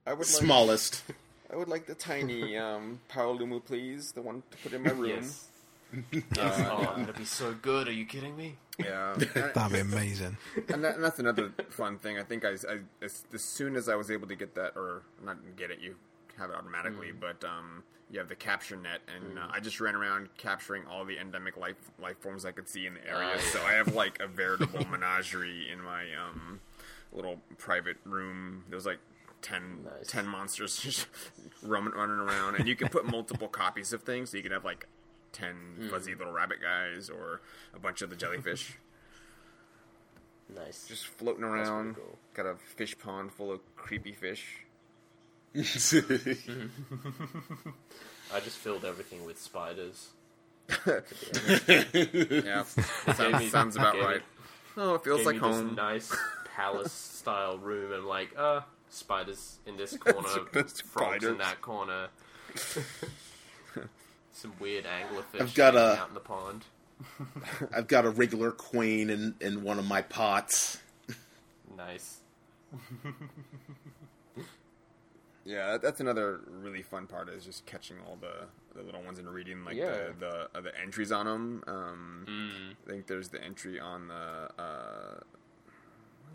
I 0.06 0.12
would 0.12 0.20
like, 0.20 0.28
Smallest. 0.28 1.04
I 1.52 1.56
would 1.56 1.68
like 1.70 1.86
the 1.88 1.96
tiny 1.96 2.58
um, 2.58 3.00
Paolumu, 3.10 3.64
please, 3.64 4.12
the 4.12 4.22
one 4.22 4.44
to 4.52 4.58
put 4.58 4.74
in 4.74 4.84
my 4.84 4.92
room. 5.04 5.10
Yes. 5.22 5.48
yes. 6.12 6.68
Oh, 6.70 6.94
that'd 6.98 7.16
be 7.16 7.24
so 7.26 7.54
good. 7.54 7.88
Are 7.88 7.94
you 7.94 8.06
kidding 8.06 8.36
me? 8.36 8.56
Yeah, 8.78 9.16
That'd 9.34 9.72
be 9.74 9.80
amazing. 9.80 10.38
and, 10.70 10.84
that, 10.84 10.96
and 10.96 11.04
that's 11.04 11.20
another 11.20 11.52
fun 11.70 11.98
thing. 11.98 12.20
I 12.20 12.24
think 12.24 12.46
I, 12.46 12.50
I 12.70 12.80
as, 13.02 13.24
as 13.34 13.42
soon 13.42 13.76
as 13.76 13.90
I 13.90 13.96
was 13.96 14.12
able 14.12 14.28
to 14.28 14.36
get 14.36 14.54
that, 14.56 14.74
or 14.76 15.02
not 15.26 15.38
get 15.56 15.72
it, 15.72 15.80
you 15.80 15.96
have 16.38 16.50
it 16.50 16.56
automatically, 16.56 17.08
Mm. 17.10 17.20
but 17.20 17.44
um, 17.44 17.84
you 18.10 18.20
have 18.20 18.30
the 18.30 18.36
capture 18.36 18.76
net, 18.78 19.02
and 19.14 19.38
uh, 19.38 19.48
I 19.52 19.60
just 19.60 19.80
ran 19.82 19.96
around 19.96 20.30
capturing 20.38 20.86
all 20.88 21.04
the 21.06 21.18
endemic 21.20 21.58
life 21.58 21.76
life 22.00 22.18
forms 22.20 22.46
I 22.46 22.52
could 22.52 22.70
see 22.70 22.86
in 22.88 22.94
the 22.94 23.06
area. 23.08 23.34
Ah, 23.36 23.40
So 23.52 23.62
I 23.64 23.74
have 23.74 23.94
like 23.96 24.20
a 24.22 24.28
veritable 24.28 24.86
menagerie 24.92 25.70
in 25.72 25.82
my 25.82 26.04
um, 26.16 26.60
little 27.12 27.42
private 27.58 27.98
room. 28.06 28.64
There's 28.70 28.86
like 28.86 29.00
10, 29.42 29.84
Nice. 29.86 30.08
10 30.08 30.26
monsters 30.28 30.78
just 30.82 31.08
roaming 31.62 31.94
running 31.94 32.18
around, 32.20 32.56
and 32.56 32.68
you 32.68 32.76
can 32.76 32.88
put 32.90 33.06
multiple 33.06 33.48
copies 33.48 33.92
of 33.94 34.04
things. 34.04 34.30
So 34.32 34.38
you 34.38 34.44
can 34.44 34.52
have 34.52 34.66
like 34.66 34.88
ten 35.34 35.56
Mm. 35.80 35.90
fuzzy 35.90 36.16
little 36.16 36.34
rabbit 36.34 36.62
guys, 36.62 37.10
or 37.10 37.42
a 37.76 37.80
bunch 37.80 38.02
of 38.02 38.10
the 38.10 38.16
jellyfish 38.16 38.78
Nice. 40.56 40.88
just 40.88 41.06
floating 41.08 41.44
around. 41.44 41.96
cool. 41.96 42.18
Got 42.34 42.46
a 42.46 42.56
fish 42.56 42.98
pond 42.98 43.34
full 43.34 43.52
of 43.52 43.60
creepy 43.76 44.14
fish. 44.14 44.60
I 45.56 45.62
just 48.44 48.58
filled 48.58 48.86
everything 48.86 49.26
with 49.26 49.40
spiders. 49.40 50.10
Yeah, 52.44 52.64
sounds, 52.64 53.40
me- 53.40 53.50
sounds 53.50 53.76
about 53.76 53.94
gave 53.94 54.02
me- 54.02 54.08
right. 54.08 54.22
Oh, 54.76 54.96
it 54.96 55.04
feels 55.04 55.18
Gave 55.20 55.26
like 55.28 55.36
me 55.36 55.40
home. 55.40 55.68
This 55.70 55.78
nice 55.78 56.16
palace-style 56.56 57.58
room. 57.58 57.92
and 57.94 58.06
like, 58.06 58.30
uh, 58.38 58.62
spiders 58.90 59.58
in 59.66 59.78
this 59.78 59.98
corner, 59.98 60.28
There's 60.52 60.82
frogs 60.82 61.24
in 61.26 61.38
that 61.40 61.62
corner. 61.62 62.08
Some 64.34 64.54
weird 64.60 64.86
anglerfish 64.86 65.42
I've 65.42 65.56
got 65.56 65.76
a- 65.76 66.00
out 66.00 66.10
in 66.10 66.14
the 66.14 66.20
pond. 66.20 66.66
I've 67.76 67.88
got 67.88 68.06
a 68.06 68.10
regular 68.10 68.52
queen 68.52 69.10
in, 69.10 69.36
in 69.40 69.64
one 69.64 69.80
of 69.80 69.88
my 69.88 70.02
pots. 70.02 70.80
Nice. 71.78 72.18
Yeah, 75.48 75.78
that's 75.78 76.02
another 76.02 76.42
really 76.50 76.82
fun 76.82 77.08
part 77.08 77.30
is 77.30 77.46
just 77.46 77.66
catching 77.66 77.96
all 78.06 78.18
the, 78.20 78.48
the 78.78 78.84
little 78.84 79.02
ones 79.02 79.18
and 79.18 79.30
reading 79.30 79.64
like 79.64 79.76
Yeah. 79.78 79.92
the 79.92 80.14
the, 80.20 80.58
uh, 80.58 80.62
the 80.62 80.78
entries 80.80 81.12
on 81.12 81.26
them. 81.26 81.64
Um, 81.68 82.26
Mm. 82.28 82.72
I 82.86 82.90
think 82.92 83.08
there's 83.08 83.30
the 83.30 83.42
entry 83.42 83.80
on 83.80 84.10
the 84.10 84.14
uh, 84.62 85.20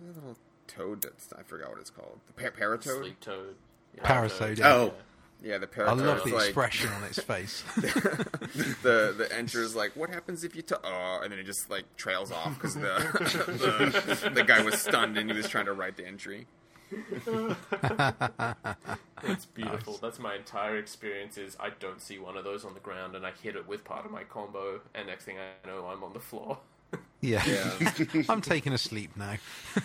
what 0.01 0.11
is 0.11 0.17
little 0.17 0.37
toad 0.67 1.03
that's 1.03 1.31
I 1.39 1.43
forgot 1.43 1.69
what 1.71 1.79
it's 1.81 1.91
called. 1.91 2.21
The 2.35 2.43
par- 2.43 2.53
paratoad. 2.59 3.01
Sleep 3.03 3.21
toad. 3.21 3.55
Yeah, 3.97 4.01
Parasode, 4.05 4.57
toad. 4.57 4.59
yeah. 4.59 4.73
Oh. 4.73 4.95
Yeah, 5.45 5.59
the 5.59 5.69
I 5.85 5.93
love 5.93 6.23
the 6.23 6.31
like, 6.37 6.45
expression 6.45 6.89
on 6.93 7.03
its 7.03 7.19
face. 7.33 7.65
the 7.77 9.13
the 9.17 9.29
is 9.61 9.75
like, 9.75 9.95
what 9.97 10.09
happens 10.09 10.45
if 10.45 10.55
you 10.55 10.63
t-? 10.63 10.75
Oh, 10.85 11.21
and 11.23 11.33
then 11.33 11.39
it 11.41 11.45
just 11.45 11.69
like 11.69 11.85
trails 11.97 12.31
off 12.31 12.55
because 12.55 12.75
the, 12.77 12.81
the 14.25 14.31
the 14.31 14.45
guy 14.45 14.63
was 14.63 14.81
stunned 14.81 15.19
and 15.19 15.29
he 15.31 15.37
was 15.37 15.49
trying 15.49 15.67
to 15.67 15.73
write 15.73 15.97
the 15.97 16.07
entry. 16.07 16.47
It's 19.25 19.47
beautiful. 19.47 19.99
That's 20.03 20.19
my 20.19 20.35
entire 20.35 20.77
experience. 20.77 21.39
Is 21.39 21.57
I 21.61 21.71
don't 21.79 22.01
see 22.01 22.19
one 22.19 22.37
of 22.37 22.45
those 22.45 22.65
on 22.65 22.75
the 22.75 22.81
ground, 22.81 23.15
and 23.15 23.25
I 23.25 23.31
hit 23.43 23.57
it 23.57 23.69
with 23.69 23.85
part 23.85 24.05
of 24.05 24.11
my 24.11 24.25
combo, 24.25 24.81
and 24.95 25.07
next 25.07 25.25
thing 25.25 25.37
I 25.39 25.67
know, 25.67 25.87
I'm 25.87 26.03
on 26.03 26.13
the 26.13 26.21
floor. 26.21 26.59
Yeah. 27.21 27.43
Yeah. 27.47 28.23
I'm 28.29 28.41
taking 28.41 28.73
a 28.73 28.79
sleep 28.79 29.17
now. 29.17 29.37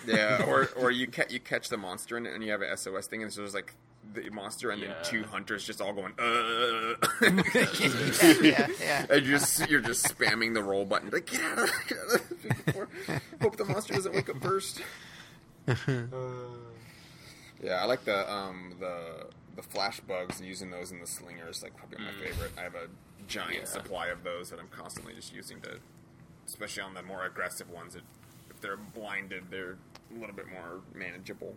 Yeah, 0.06 0.44
or 0.46 0.68
or 0.76 0.90
you 0.90 1.06
ca- 1.06 1.26
you 1.30 1.40
catch 1.40 1.68
the 1.68 1.76
monster 1.78 2.16
in 2.18 2.26
it 2.26 2.34
and 2.34 2.42
you 2.44 2.50
have 2.50 2.62
an 2.62 2.76
SOS 2.76 3.06
thing, 3.06 3.22
and 3.22 3.32
so 3.32 3.40
there's 3.42 3.54
like 3.54 3.74
the 4.14 4.28
monster 4.30 4.70
and 4.70 4.82
then 4.82 4.94
two 5.04 5.22
hunters 5.24 5.64
just 5.64 5.80
all 5.82 5.92
going, 5.92 6.12
uh, 6.18 6.94
yeah, 8.42 8.66
yeah. 8.80 9.06
and 9.10 9.26
you're 9.26 9.38
just 9.38 9.68
you're 9.70 9.80
just 9.82 10.06
spamming 10.06 10.54
the 10.54 10.62
roll 10.62 10.84
button, 10.84 11.10
like 11.10 11.26
get 11.26 11.40
out 11.42 11.58
of, 11.58 11.70
get 11.86 11.98
out 11.98 12.14
of 12.14 12.28
the 12.28 12.34
thing 12.34 12.56
before- 12.66 12.88
hope 13.42 13.56
the 13.56 13.64
monster 13.66 13.94
doesn't 13.94 14.14
wake 14.14 14.28
up 14.30 14.40
first. 14.42 14.80
Yeah, 17.62 17.82
I 17.82 17.84
like 17.86 18.04
the 18.04 18.30
um 18.32 18.74
the 18.80 19.26
the 19.56 19.62
flash 19.62 20.00
bugs 20.00 20.38
and 20.38 20.48
using 20.48 20.70
those 20.70 20.92
in 20.92 21.00
the 21.00 21.06
slingers 21.06 21.58
is 21.58 21.62
like 21.62 21.76
probably 21.76 21.98
my 21.98 22.12
favorite. 22.24 22.52
I 22.56 22.62
have 22.62 22.74
a 22.74 22.88
giant 23.26 23.54
Yeah. 23.60 23.64
supply 23.64 24.06
of 24.08 24.22
those 24.22 24.50
that 24.50 24.58
I'm 24.60 24.68
constantly 24.68 25.14
just 25.14 25.34
using 25.34 25.60
to, 25.62 25.78
especially 26.46 26.82
on 26.82 26.94
the 26.94 27.02
more 27.02 27.24
aggressive 27.24 27.68
ones. 27.70 27.96
It, 27.96 28.02
if 28.50 28.60
they're 28.60 28.76
blinded, 28.76 29.44
they're 29.50 29.76
a 30.14 30.18
little 30.20 30.34
bit 30.34 30.46
more 30.48 30.80
manageable. 30.94 31.54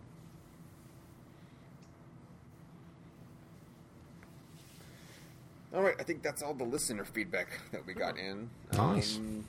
All 5.73 5.81
right, 5.81 5.95
I 5.99 6.03
think 6.03 6.21
that's 6.21 6.41
all 6.41 6.53
the 6.53 6.65
listener 6.65 7.05
feedback 7.05 7.47
that 7.71 7.85
we 7.85 7.93
got 7.93 8.17
in. 8.17 8.49
Nice. 8.73 9.17
Um, 9.17 9.45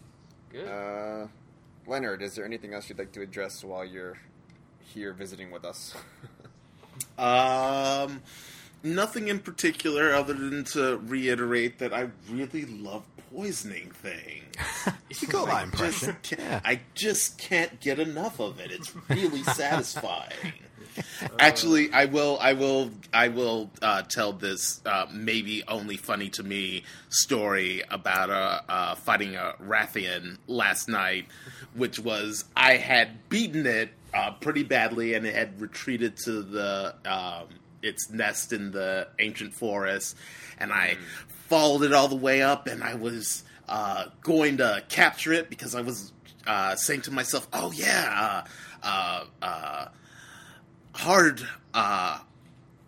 Good. 0.50 0.68
uh, 0.68 1.26
Leonard, 1.86 2.22
is 2.22 2.36
there 2.36 2.44
anything 2.44 2.74
else 2.74 2.88
you'd 2.88 2.98
like 2.98 3.10
to 3.12 3.22
address 3.22 3.64
while 3.64 3.84
you're 3.84 4.18
here 4.80 5.12
visiting 5.12 5.50
with 5.50 5.64
us? 5.64 5.94
Um, 7.18 8.22
nothing 8.82 9.28
in 9.28 9.38
particular 9.38 10.12
other 10.14 10.34
than 10.34 10.64
to 10.64 10.98
reiterate 10.98 11.78
that 11.78 11.92
I 11.92 12.08
really 12.30 12.64
love 12.66 13.04
poisoning 13.34 13.90
things. 13.90 14.56
You 15.20 15.28
got 15.28 15.46
that 15.46 15.54
I 15.54 15.62
impression. 15.64 16.16
just, 16.22 16.22
can't, 16.22 16.40
Yeah. 16.40 16.60
I 16.64 16.80
just 16.94 17.38
can't 17.38 17.80
get 17.80 17.98
enough 17.98 18.40
of 18.40 18.60
it. 18.60 18.70
It's 18.70 18.92
really 19.08 19.42
satisfying. 19.42 20.52
Actually, 21.38 21.90
I 21.92 22.04
will. 22.04 22.36
I 22.38 22.52
will. 22.52 22.90
I 23.14 23.28
will 23.28 23.70
uh, 23.80 24.02
tell 24.02 24.32
this 24.34 24.82
uh, 24.84 25.06
maybe 25.10 25.62
only 25.66 25.96
funny 25.96 26.28
to 26.30 26.42
me 26.42 26.84
story 27.08 27.82
about 27.90 28.28
uh, 28.28 28.60
uh, 28.68 28.94
fighting 28.96 29.34
a 29.34 29.54
Rathian 29.62 30.36
last 30.46 30.88
night, 30.90 31.26
which 31.74 31.98
was 31.98 32.44
I 32.54 32.76
had 32.76 33.26
beaten 33.30 33.64
it 33.64 33.88
uh, 34.14 34.32
pretty 34.32 34.62
badly 34.62 35.14
and 35.14 35.26
it 35.26 35.34
had 35.34 35.60
retreated 35.60 36.16
to 36.24 36.42
the 36.42 36.94
um, 37.04 37.48
its 37.82 38.10
nest 38.10 38.52
in 38.52 38.70
the 38.70 39.08
ancient 39.18 39.52
forest, 39.52 40.16
and 40.58 40.72
I 40.72 40.96
followed 41.48 41.82
it 41.82 41.92
all 41.92 42.08
the 42.08 42.16
way 42.16 42.42
up, 42.42 42.66
and 42.66 42.82
I 42.82 42.94
was 42.94 43.42
uh, 43.68 44.06
going 44.22 44.58
to 44.58 44.82
capture 44.88 45.32
it 45.32 45.50
because 45.50 45.74
I 45.74 45.80
was 45.80 46.12
uh, 46.46 46.76
saying 46.76 47.02
to 47.02 47.10
myself, 47.10 47.48
"Oh 47.52 47.72
yeah." 47.72 48.44
Uh, 48.44 48.48
uh, 48.84 49.24
uh, 49.42 49.88
hard 50.94 51.46
uh, 51.74 52.18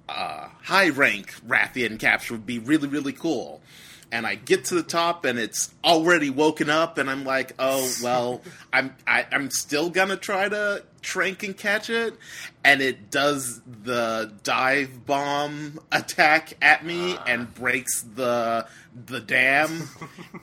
uh, 0.09 0.49
high 0.63 0.89
rank 0.91 1.35
Rathian 1.47 1.99
capture 1.99 2.35
would 2.35 2.47
be 2.47 2.59
really 2.59 2.89
really 2.89 3.13
cool. 3.13 3.63
And 4.15 4.29
I 4.29 4.37
get 4.37 4.67
to 4.67 4.77
the 4.77 4.85
top 4.85 5.25
and 5.25 5.41
it's 5.41 5.75
already 5.83 6.31
woken 6.31 6.71
up 6.71 6.99
and 6.99 7.11
I'm 7.11 7.25
like, 7.25 7.53
oh 7.59 7.93
well, 8.01 8.43
I'm 8.73 8.95
I, 9.09 9.27
I'm 9.33 9.51
still 9.51 9.91
gonna 9.91 10.17
try 10.17 10.49
to 10.49 10.85
trank 11.03 11.43
and 11.43 11.57
catch 11.57 11.91
it, 11.91 12.15
and 12.63 12.81
it 12.81 13.11
does 13.11 13.61
the 13.67 14.33
dive 14.45 15.05
bomb 15.05 15.81
attack 15.91 16.55
at 16.63 16.87
me 16.87 17.17
ah. 17.17 17.25
and 17.27 17.53
breaks 17.55 18.03
the 18.03 18.69
the 18.95 19.19
dam 19.19 19.89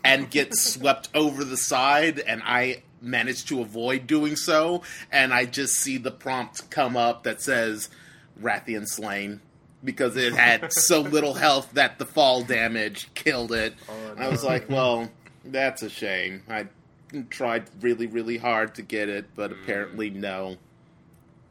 and 0.03 0.29
gets 0.29 0.61
swept 0.73 1.07
over 1.15 1.45
the 1.45 1.57
side, 1.57 2.19
and 2.19 2.41
I 2.43 2.83
manage 3.01 3.45
to 3.45 3.61
avoid 3.61 4.05
doing 4.05 4.35
so, 4.35 4.83
and 5.13 5.33
I 5.33 5.45
just 5.45 5.75
see 5.77 5.97
the 5.97 6.11
prompt 6.11 6.69
come 6.69 6.97
up 6.97 7.23
that 7.23 7.41
says 7.41 7.87
Rathian 8.39 8.85
slain 8.85 9.39
because 9.83 10.15
it 10.17 10.33
had 10.33 10.71
so 10.73 11.01
little 11.01 11.33
health 11.33 11.71
that 11.73 11.97
the 11.99 12.05
fall 12.05 12.43
damage 12.43 13.09
killed 13.13 13.51
it. 13.51 13.73
Oh, 13.89 14.11
And 14.11 14.23
I 14.23 14.27
was 14.29 14.43
like, 14.43 14.69
well, 14.69 15.09
that's 15.45 15.81
a 15.81 15.89
shame. 15.89 16.43
I 16.49 16.67
tried 17.29 17.69
really, 17.81 18.07
really 18.07 18.37
hard 18.37 18.75
to 18.75 18.81
get 18.81 19.09
it, 19.09 19.25
but 19.35 19.51
apparently 19.51 20.09
no. 20.09 20.57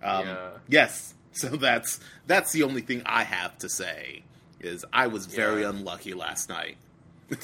Um, 0.03 0.27
Yeah. 0.27 0.51
Yes, 0.69 1.15
so 1.33 1.49
that's 1.49 2.01
that's 2.27 2.53
the 2.53 2.63
only 2.63 2.81
thing 2.83 3.03
I 3.05 3.25
have 3.25 3.59
to 3.59 3.69
say. 3.69 4.23
Is 4.61 4.85
I 4.93 5.07
was 5.09 5.27
very 5.27 5.63
Yeah. 5.63 5.71
unlucky 5.71 6.15
last 6.15 6.49
night. 6.49 6.77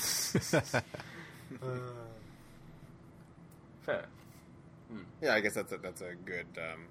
Fair. 3.83 4.05
Yeah, 5.23 5.35
I 5.35 5.41
guess 5.41 5.55
that's 5.55 5.73
a, 5.73 5.79
that's 5.79 6.01
a 6.01 6.15
good 6.25 6.47
um, 6.59 6.85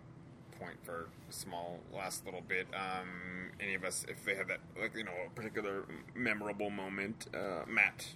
point 0.66 0.78
for 0.84 1.08
a 1.30 1.34
small 1.34 1.80
last 1.94 2.26
little 2.26 2.42
bit. 2.42 2.68
Um, 2.74 3.52
any 3.60 3.76
of 3.76 3.84
us, 3.84 4.06
if 4.08 4.24
they 4.26 4.36
have 4.36 4.48
that, 4.48 4.60
like 4.80 4.96
you 4.96 5.04
know, 5.04 5.12
a 5.26 5.30
particular 5.30 5.84
memorable 6.16 6.70
moment, 6.70 7.28
uh, 7.34 7.66
Matt, 7.68 8.08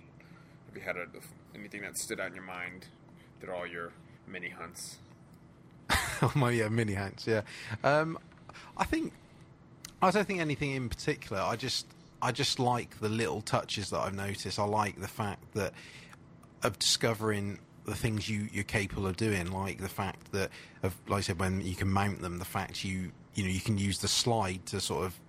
have 0.67 0.75
you 0.75 0.81
had 0.81 0.97
a, 0.97 1.05
anything 1.55 1.81
that 1.81 1.97
stood 1.97 2.19
out 2.19 2.27
in 2.27 2.35
your 2.35 2.43
mind 2.43 2.87
through 3.39 3.53
all 3.53 3.67
your 3.67 3.91
mini 4.27 4.49
hunts? 4.49 4.97
oh 6.21 6.31
my 6.35 6.51
yeah, 6.51 6.69
mini 6.69 6.93
hunts. 6.93 7.27
Yeah, 7.27 7.41
um, 7.83 8.17
I 8.77 8.83
think 8.83 9.13
I 10.01 10.11
don't 10.11 10.25
think 10.25 10.39
anything 10.39 10.71
in 10.71 10.89
particular. 10.89 11.41
I 11.41 11.55
just 11.55 11.85
I 12.21 12.31
just 12.31 12.59
like 12.59 12.99
the 12.99 13.09
little 13.09 13.41
touches 13.41 13.91
that 13.91 13.99
I've 13.99 14.15
noticed. 14.15 14.59
I 14.59 14.65
like 14.65 14.99
the 14.99 15.07
fact 15.07 15.53
that 15.53 15.73
of 16.63 16.77
discovering 16.77 17.59
the 17.89 17.95
things 17.95 18.29
you 18.29 18.47
you're 18.51 18.63
capable 18.63 19.07
of 19.07 19.17
doing, 19.17 19.51
like 19.51 19.79
the 19.79 19.89
fact 19.89 20.31
that 20.31 20.51
of 20.83 20.95
like 21.07 21.19
I 21.19 21.21
said 21.21 21.39
when 21.39 21.61
you 21.61 21.75
can 21.75 21.89
mount 21.89 22.21
them, 22.21 22.39
the 22.39 22.45
fact 22.45 22.83
you 22.83 23.11
you 23.35 23.43
know 23.43 23.49
you 23.49 23.61
can 23.61 23.77
use 23.77 23.99
the 23.99 24.07
slide 24.07 24.65
to 24.67 24.79
sort 24.79 25.05
of 25.05 25.19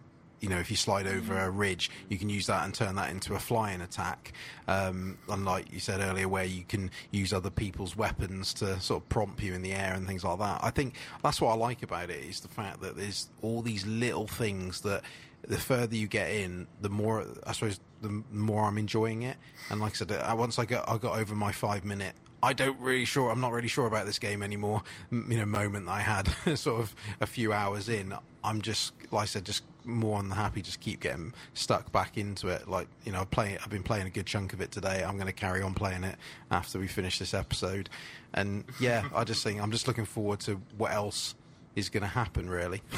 you 0.41 0.49
know, 0.49 0.59
if 0.59 0.70
you 0.70 0.77
slide 0.77 1.07
over 1.07 1.39
a 1.39 1.51
ridge, 1.51 1.91
you 2.09 2.19
can 2.19 2.28
use 2.28 2.47
that 2.47 2.65
and 2.65 2.74
turn 2.74 2.95
that 2.97 3.11
into 3.11 3.35
a 3.35 3.39
flying 3.39 3.82
attack. 3.82 4.32
Um, 4.69 5.19
unlike 5.28 5.70
you 5.73 5.81
said 5.81 6.01
earlier, 6.01 6.28
where 6.28 6.45
you 6.45 6.65
can 6.65 6.91
use 7.11 7.32
other 7.32 7.51
people's 7.51 7.95
weapons 7.95 8.55
to 8.55 8.81
sort 8.81 9.03
of 9.03 9.09
prompt 9.11 9.43
you 9.43 9.53
in 9.53 9.62
the 9.62 9.73
air 9.73 9.93
and 9.95 10.07
things 10.07 10.24
like 10.24 10.39
that. 10.39 10.61
I 10.62 10.70
think 10.70 10.95
that's 11.23 11.41
what 11.41 11.51
I 11.51 11.57
like 11.57 11.82
about 11.82 12.11
it 12.11 12.24
is 12.24 12.41
the 12.41 12.49
fact 12.49 12.81
that 12.81 12.97
there's 12.97 13.28
all 13.43 13.61
these 13.62 13.87
little 13.87 14.27
things 14.27 14.81
that 14.81 15.03
the 15.47 15.59
further 15.59 15.97
you 15.97 16.07
get 16.07 16.31
in, 16.31 16.66
the 16.81 16.89
more 16.89 17.27
I 17.47 17.53
suppose 17.53 17.81
the 18.01 18.23
more 18.31 18.65
I'm 18.65 18.78
enjoying 18.78 19.23
it. 19.23 19.37
And 19.69 19.81
like 19.81 19.93
I 19.93 19.97
said, 19.97 20.12
uh, 20.12 20.35
once 20.37 20.59
I 20.59 20.65
got 20.65 20.89
I 20.89 20.97
got 20.97 21.19
over 21.19 21.35
my 21.35 21.53
five 21.53 21.85
minute 21.85 22.15
I 22.42 22.52
don't 22.54 22.78
really 22.80 23.04
sure. 23.04 23.30
I'm 23.30 23.40
not 23.40 23.52
really 23.52 23.68
sure 23.68 23.86
about 23.86 24.06
this 24.06 24.18
game 24.18 24.42
anymore. 24.42 24.82
m- 25.12 25.26
You 25.30 25.38
know, 25.38 25.46
moment 25.46 25.86
that 25.86 25.92
I 25.92 26.00
had 26.00 26.26
sort 26.58 26.80
of 26.80 26.94
a 27.20 27.26
few 27.26 27.52
hours 27.52 27.88
in. 27.88 28.14
I'm 28.42 28.62
just, 28.62 28.92
like 29.10 29.22
I 29.22 29.26
said, 29.26 29.44
just 29.44 29.62
more 29.84 30.22
than 30.22 30.30
happy. 30.30 30.62
Just 30.62 30.80
keep 30.80 31.00
getting 31.00 31.34
stuck 31.52 31.92
back 31.92 32.16
into 32.16 32.48
it. 32.48 32.66
Like 32.68 32.88
you 33.04 33.12
know, 33.12 33.24
play. 33.26 33.58
I've 33.62 33.68
been 33.70 33.82
playing 33.82 34.06
a 34.06 34.10
good 34.10 34.24
chunk 34.26 34.52
of 34.54 34.60
it 34.62 34.70
today. 34.70 35.04
I'm 35.04 35.16
going 35.16 35.26
to 35.26 35.32
carry 35.32 35.60
on 35.62 35.74
playing 35.74 36.04
it 36.04 36.16
after 36.50 36.78
we 36.78 36.86
finish 36.86 37.18
this 37.18 37.34
episode. 37.34 37.90
And 38.32 38.64
yeah, 38.80 39.08
I 39.14 39.24
just 39.24 39.42
think 39.44 39.60
I'm 39.60 39.70
just 39.72 39.86
looking 39.86 40.06
forward 40.06 40.40
to 40.40 40.60
what 40.78 40.92
else 40.92 41.34
is 41.76 41.88
going 41.90 42.02
to 42.02 42.08
happen. 42.08 42.48
Really. 42.48 42.80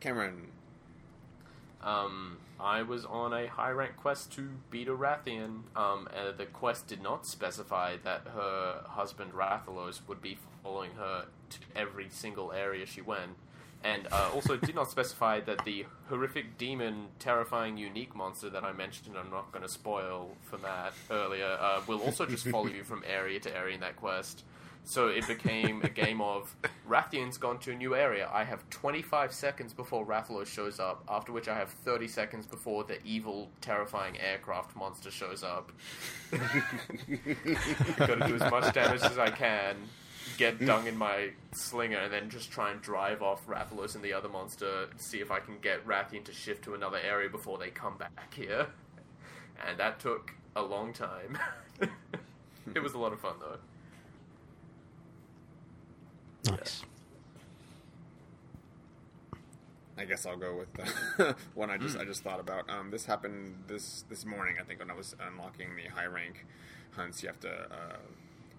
Cameron, 0.00 0.48
Um, 1.82 2.36
I 2.60 2.82
was 2.82 3.04
on 3.04 3.32
a 3.32 3.46
high 3.46 3.70
rank 3.70 3.96
quest 3.96 4.32
to 4.34 4.48
beat 4.70 4.88
a 4.88 4.94
Rathian. 4.94 5.62
Um, 5.76 6.08
the 6.36 6.46
quest 6.46 6.86
did 6.86 7.02
not 7.02 7.26
specify 7.26 7.96
that 8.04 8.22
her 8.32 8.82
husband 8.86 9.32
Rathalos 9.32 10.00
would 10.08 10.22
be 10.22 10.38
following 10.62 10.92
her 10.92 11.26
to 11.50 11.58
every 11.74 12.08
single 12.10 12.52
area 12.52 12.86
she 12.86 13.00
went. 13.00 13.36
And 13.82 14.08
uh, 14.10 14.30
also 14.32 14.56
did 14.56 14.74
not 14.74 14.90
specify 14.90 15.40
that 15.40 15.64
the 15.64 15.84
horrific 16.08 16.56
demon, 16.56 17.08
terrifying, 17.18 17.76
unique 17.76 18.14
monster 18.16 18.48
that 18.48 18.64
I 18.64 18.72
mentioned, 18.72 19.16
I'm 19.18 19.30
not 19.30 19.52
going 19.52 19.62
to 19.62 19.68
spoil 19.68 20.36
for 20.42 20.58
Matt 20.58 20.94
earlier, 21.10 21.58
uh, 21.60 21.82
will 21.86 22.00
also 22.00 22.24
just 22.24 22.46
follow 22.48 22.68
you 22.68 22.82
from 22.82 23.04
area 23.06 23.38
to 23.40 23.54
area 23.54 23.74
in 23.74 23.80
that 23.80 23.96
quest. 23.96 24.44
So 24.86 25.08
it 25.08 25.26
became 25.26 25.82
a 25.82 25.88
game 25.88 26.20
of 26.20 26.54
Rathian's 26.88 27.38
gone 27.38 27.58
to 27.60 27.72
a 27.72 27.74
new 27.74 27.94
area. 27.94 28.28
I 28.32 28.44
have 28.44 28.68
25 28.68 29.32
seconds 29.32 29.72
before 29.72 30.06
Rathalos 30.06 30.46
shows 30.46 30.78
up, 30.78 31.02
after 31.08 31.32
which 31.32 31.48
I 31.48 31.56
have 31.56 31.70
30 31.70 32.06
seconds 32.06 32.46
before 32.46 32.84
the 32.84 33.02
evil, 33.02 33.48
terrifying 33.62 34.18
aircraft 34.20 34.76
monster 34.76 35.10
shows 35.10 35.42
up. 35.42 35.72
Gotta 37.96 38.26
do 38.26 38.34
as 38.34 38.50
much 38.50 38.74
damage 38.74 39.00
as 39.02 39.18
I 39.18 39.30
can, 39.30 39.76
get 40.36 40.64
dung 40.64 40.86
in 40.86 40.98
my 40.98 41.30
slinger, 41.52 41.98
and 41.98 42.12
then 42.12 42.28
just 42.28 42.50
try 42.50 42.70
and 42.70 42.82
drive 42.82 43.22
off 43.22 43.46
Rathalos 43.46 43.94
and 43.94 44.04
the 44.04 44.12
other 44.12 44.28
monster, 44.28 44.88
see 44.98 45.20
if 45.20 45.30
I 45.30 45.40
can 45.40 45.58
get 45.62 45.86
Rathian 45.86 46.24
to 46.24 46.32
shift 46.32 46.62
to 46.64 46.74
another 46.74 46.98
area 46.98 47.30
before 47.30 47.56
they 47.56 47.70
come 47.70 47.96
back 47.96 48.34
here. 48.34 48.66
And 49.66 49.78
that 49.78 49.98
took 49.98 50.34
a 50.54 50.62
long 50.62 50.92
time. 50.92 51.38
it 52.74 52.82
was 52.82 52.92
a 52.92 52.98
lot 52.98 53.14
of 53.14 53.20
fun, 53.20 53.36
though. 53.40 53.56
Nice. 56.46 56.82
I 59.96 60.04
guess 60.04 60.26
I'll 60.26 60.36
go 60.36 60.56
with 60.56 60.72
the 61.16 61.36
one 61.54 61.70
I 61.70 61.78
just 61.78 61.96
I 61.96 62.04
just 62.04 62.22
thought 62.24 62.40
about. 62.40 62.68
Um, 62.68 62.90
this 62.90 63.06
happened 63.06 63.54
this 63.68 64.04
this 64.08 64.26
morning. 64.26 64.56
I 64.60 64.64
think 64.64 64.80
when 64.80 64.90
I 64.90 64.94
was 64.94 65.14
unlocking 65.24 65.68
the 65.76 65.88
high 65.94 66.06
rank 66.06 66.44
hunts, 66.96 67.22
you 67.22 67.28
have 67.28 67.38
to 67.40 67.50
uh, 67.50 67.96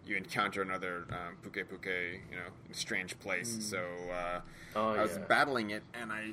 you 0.05 0.15
encounter 0.15 0.61
another 0.61 1.05
um, 1.09 1.35
Pukei 1.43 1.65
Pukei, 1.65 2.13
you 2.31 2.37
know, 2.37 2.43
strange 2.71 3.19
place. 3.19 3.57
So 3.59 3.79
uh, 4.11 4.39
Oh, 4.77 4.89
I 4.89 5.01
was 5.01 5.17
yeah. 5.17 5.25
battling 5.27 5.71
it, 5.71 5.83
and 5.93 6.11
I 6.11 6.31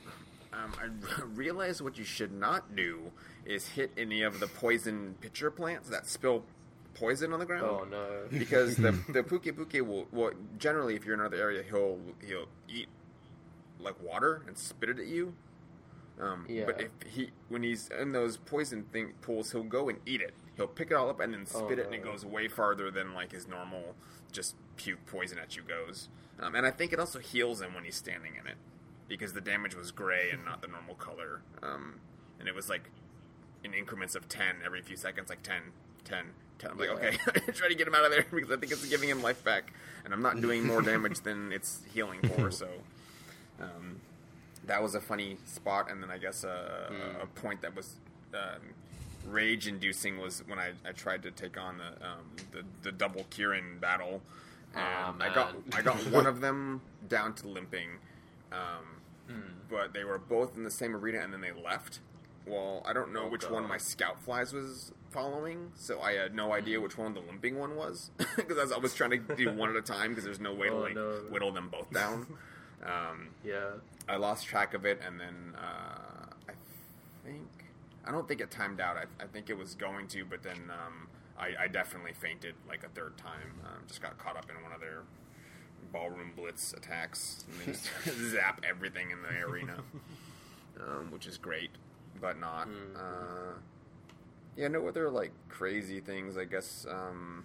um, 0.52 0.72
I 0.80 1.22
realized 1.34 1.80
what 1.80 1.98
you 1.98 2.04
should 2.04 2.32
not 2.32 2.76
do 2.76 3.10
is 3.44 3.66
hit 3.66 3.90
any 3.96 4.22
of 4.22 4.38
the 4.38 4.46
poison 4.46 5.16
pitcher 5.20 5.50
plants 5.50 5.88
that 5.88 6.06
spill 6.06 6.44
poison 6.94 7.32
on 7.32 7.38
the 7.38 7.46
ground 7.46 7.64
Oh 7.66 7.84
no. 7.90 8.06
because 8.38 8.76
the 8.76 8.92
the 9.08 9.22
Pukei 9.22 9.52
Pukei 9.52 9.80
will 9.86 10.06
well 10.12 10.32
generally 10.58 10.94
if 10.94 11.04
you're 11.04 11.14
in 11.14 11.20
another 11.20 11.36
area 11.38 11.62
he'll 11.62 11.98
he'll 12.26 12.48
eat 12.68 12.88
like 13.80 14.00
water 14.02 14.42
and 14.46 14.56
spit 14.56 14.88
it 14.90 14.98
at 14.98 15.06
you. 15.06 15.34
Um, 16.20 16.46
Yeah. 16.48 16.66
But 16.66 16.80
if 16.80 16.90
he 17.08 17.30
when 17.48 17.62
he's 17.62 17.88
in 17.88 18.12
those 18.12 18.36
poison 18.36 18.84
thing 18.92 19.14
pools, 19.22 19.52
he'll 19.52 19.62
go 19.64 19.88
and 19.88 19.98
eat 20.06 20.20
it. 20.20 20.34
He'll 20.56 20.66
pick 20.68 20.90
it 20.90 20.94
all 20.94 21.08
up 21.08 21.20
and 21.20 21.32
then 21.32 21.46
spit 21.46 21.62
Oh, 21.62 21.68
it, 21.70 21.78
and 21.86 21.94
it 21.94 22.04
goes 22.04 22.24
way 22.24 22.46
farther 22.48 22.90
than 22.90 23.14
like 23.14 23.32
his 23.32 23.48
normal 23.48 23.96
just 24.30 24.54
puke 24.76 25.04
poison 25.06 25.38
at 25.38 25.56
you 25.56 25.62
goes. 25.62 26.08
Um, 26.38 26.54
and 26.54 26.66
I 26.66 26.70
think 26.70 26.92
it 26.92 27.00
also 27.00 27.18
heals 27.18 27.60
him 27.62 27.74
when 27.74 27.84
he's 27.84 27.96
standing 27.96 28.32
in 28.36 28.46
it 28.46 28.56
because 29.08 29.32
the 29.32 29.40
damage 29.40 29.74
was 29.74 29.90
gray 29.90 30.30
and 30.30 30.44
not 30.44 30.60
the 30.62 30.68
normal 30.68 30.94
color. 30.94 31.40
Um, 31.62 32.00
and 32.38 32.48
it 32.48 32.54
was 32.54 32.68
like 32.68 32.90
in 33.64 33.74
increments 33.74 34.14
of 34.14 34.28
10 34.28 34.56
every 34.64 34.82
few 34.82 34.96
seconds, 34.96 35.28
like 35.30 35.42
10, 35.42 35.56
10, 36.04 36.24
10. 36.58 36.70
I'm 36.70 36.78
like, 36.78 36.88
Yeah. 36.88 36.94
okay, 36.94 37.16
try 37.52 37.68
to 37.68 37.74
get 37.74 37.86
him 37.86 37.94
out 37.94 38.04
of 38.04 38.10
there 38.10 38.24
because 38.32 38.50
I 38.50 38.56
think 38.56 38.72
it's 38.72 38.86
giving 38.88 39.08
him 39.08 39.22
life 39.22 39.42
back. 39.44 39.72
And 40.04 40.12
I'm 40.12 40.22
not 40.22 40.40
doing 40.40 40.66
more 40.66 40.82
damage 40.82 41.20
than 41.20 41.52
it's 41.56 41.80
healing 41.94 42.20
for, 42.22 42.50
so. 42.50 42.68
Um, 43.60 44.00
that 44.66 44.82
was 44.82 44.94
a 44.94 45.00
funny 45.00 45.36
spot. 45.44 45.90
And 45.90 46.02
then 46.02 46.10
I 46.10 46.18
guess 46.18 46.44
a, 46.44 46.88
Hmm. 46.90 47.20
a 47.22 47.26
point 47.26 47.62
that 47.62 47.74
was 47.76 47.94
um, 48.34 48.74
rage 49.28 49.66
inducing 49.68 50.18
was 50.18 50.42
when 50.46 50.58
I, 50.58 50.72
I 50.86 50.92
tried 50.92 51.22
to 51.24 51.30
take 51.30 51.58
on 51.58 51.78
the, 51.78 51.86
um, 52.06 52.24
the, 52.50 52.62
the 52.82 52.92
double 52.92 53.24
Kirin 53.30 53.80
battle. 53.80 54.22
Aw, 54.74 55.12
And 55.12 55.22
I 55.22 55.32
got. 55.34 55.54
I 55.74 55.82
got 55.82 55.96
one 56.10 56.26
of 56.26 56.40
them 56.40 56.80
down 57.08 57.34
to 57.34 57.48
limping, 57.48 57.90
um, 58.52 58.58
Hmm. 59.28 59.40
but 59.70 59.92
they 59.94 60.02
were 60.02 60.18
both 60.18 60.56
in 60.56 60.64
the 60.64 60.70
same 60.70 60.96
arena 60.96 61.20
and 61.20 61.32
then 61.32 61.40
they 61.42 61.52
left. 61.52 62.00
Well, 62.46 62.82
I 62.84 62.92
don't 62.92 63.12
know 63.12 63.24
Oh, 63.26 63.28
which 63.28 63.48
one 63.48 63.62
God. 63.62 63.68
my 63.68 63.76
scout 63.76 64.20
flies 64.20 64.52
was 64.52 64.92
following, 65.12 65.70
so 65.76 66.00
I 66.00 66.12
had 66.12 66.34
no 66.34 66.52
idea 66.52 66.80
which 66.80 66.96
one 66.98 67.14
the 67.14 67.20
limping 67.20 67.58
one 67.58 67.76
was 67.76 68.10
because 68.36 68.72
I 68.72 68.78
was 68.78 68.94
trying 68.94 69.10
to 69.10 69.18
do 69.36 69.52
one 69.52 69.70
at 69.70 69.76
a 69.76 69.82
time 69.82 70.10
because 70.10 70.24
there's 70.24 70.40
no 70.40 70.54
way 70.54 70.68
to 70.68 70.74
Oh, 70.74 70.78
like 70.80 70.94
no. 70.94 71.10
whittle 71.30 71.52
them 71.52 71.68
both 71.68 71.90
down. 71.92 72.26
um, 72.84 73.28
Yeah. 73.44 73.72
I 74.08 74.16
lost 74.16 74.46
track 74.46 74.74
of 74.74 74.84
it, 74.84 75.00
and 75.06 75.20
then 75.20 75.54
uh, 75.56 76.26
I 76.48 76.52
think 77.24 77.46
I 78.04 78.10
don't 78.10 78.26
think 78.26 78.40
it 78.40 78.50
timed 78.50 78.80
out. 78.80 78.96
I, 78.96 79.04
I 79.22 79.26
think 79.28 79.48
it 79.50 79.56
was 79.56 79.74
going 79.76 80.08
to, 80.08 80.24
but 80.24 80.42
then 80.42 80.58
um, 80.70 81.06
I, 81.38 81.64
I 81.64 81.68
definitely 81.68 82.12
fainted 82.14 82.54
like 82.68 82.82
a 82.82 82.88
third 82.88 83.16
time. 83.16 83.60
Um, 83.64 83.82
just 83.86 84.02
got 84.02 84.18
caught 84.18 84.36
up 84.36 84.46
in 84.50 84.60
one 84.62 84.72
of 84.72 84.80
their 84.80 85.02
ballroom 85.92 86.32
blitz 86.34 86.72
attacks, 86.72 87.44
and 87.48 87.60
they 87.60 87.72
just 87.72 87.90
zap 88.32 88.60
everything 88.68 89.10
in 89.12 89.22
the 89.22 89.46
arena. 89.46 89.74
um, 90.80 91.10
which 91.12 91.26
is 91.26 91.38
great, 91.38 91.70
but 92.20 92.40
not. 92.40 92.66
Mhm. 92.68 92.96
Uh, 92.96 93.54
yeah, 94.56 94.68
no 94.68 94.86
other 94.88 95.10
like 95.10 95.32
crazy 95.48 96.00
things. 96.00 96.36
I 96.36 96.44
guess 96.44 96.86
um, 96.90 97.44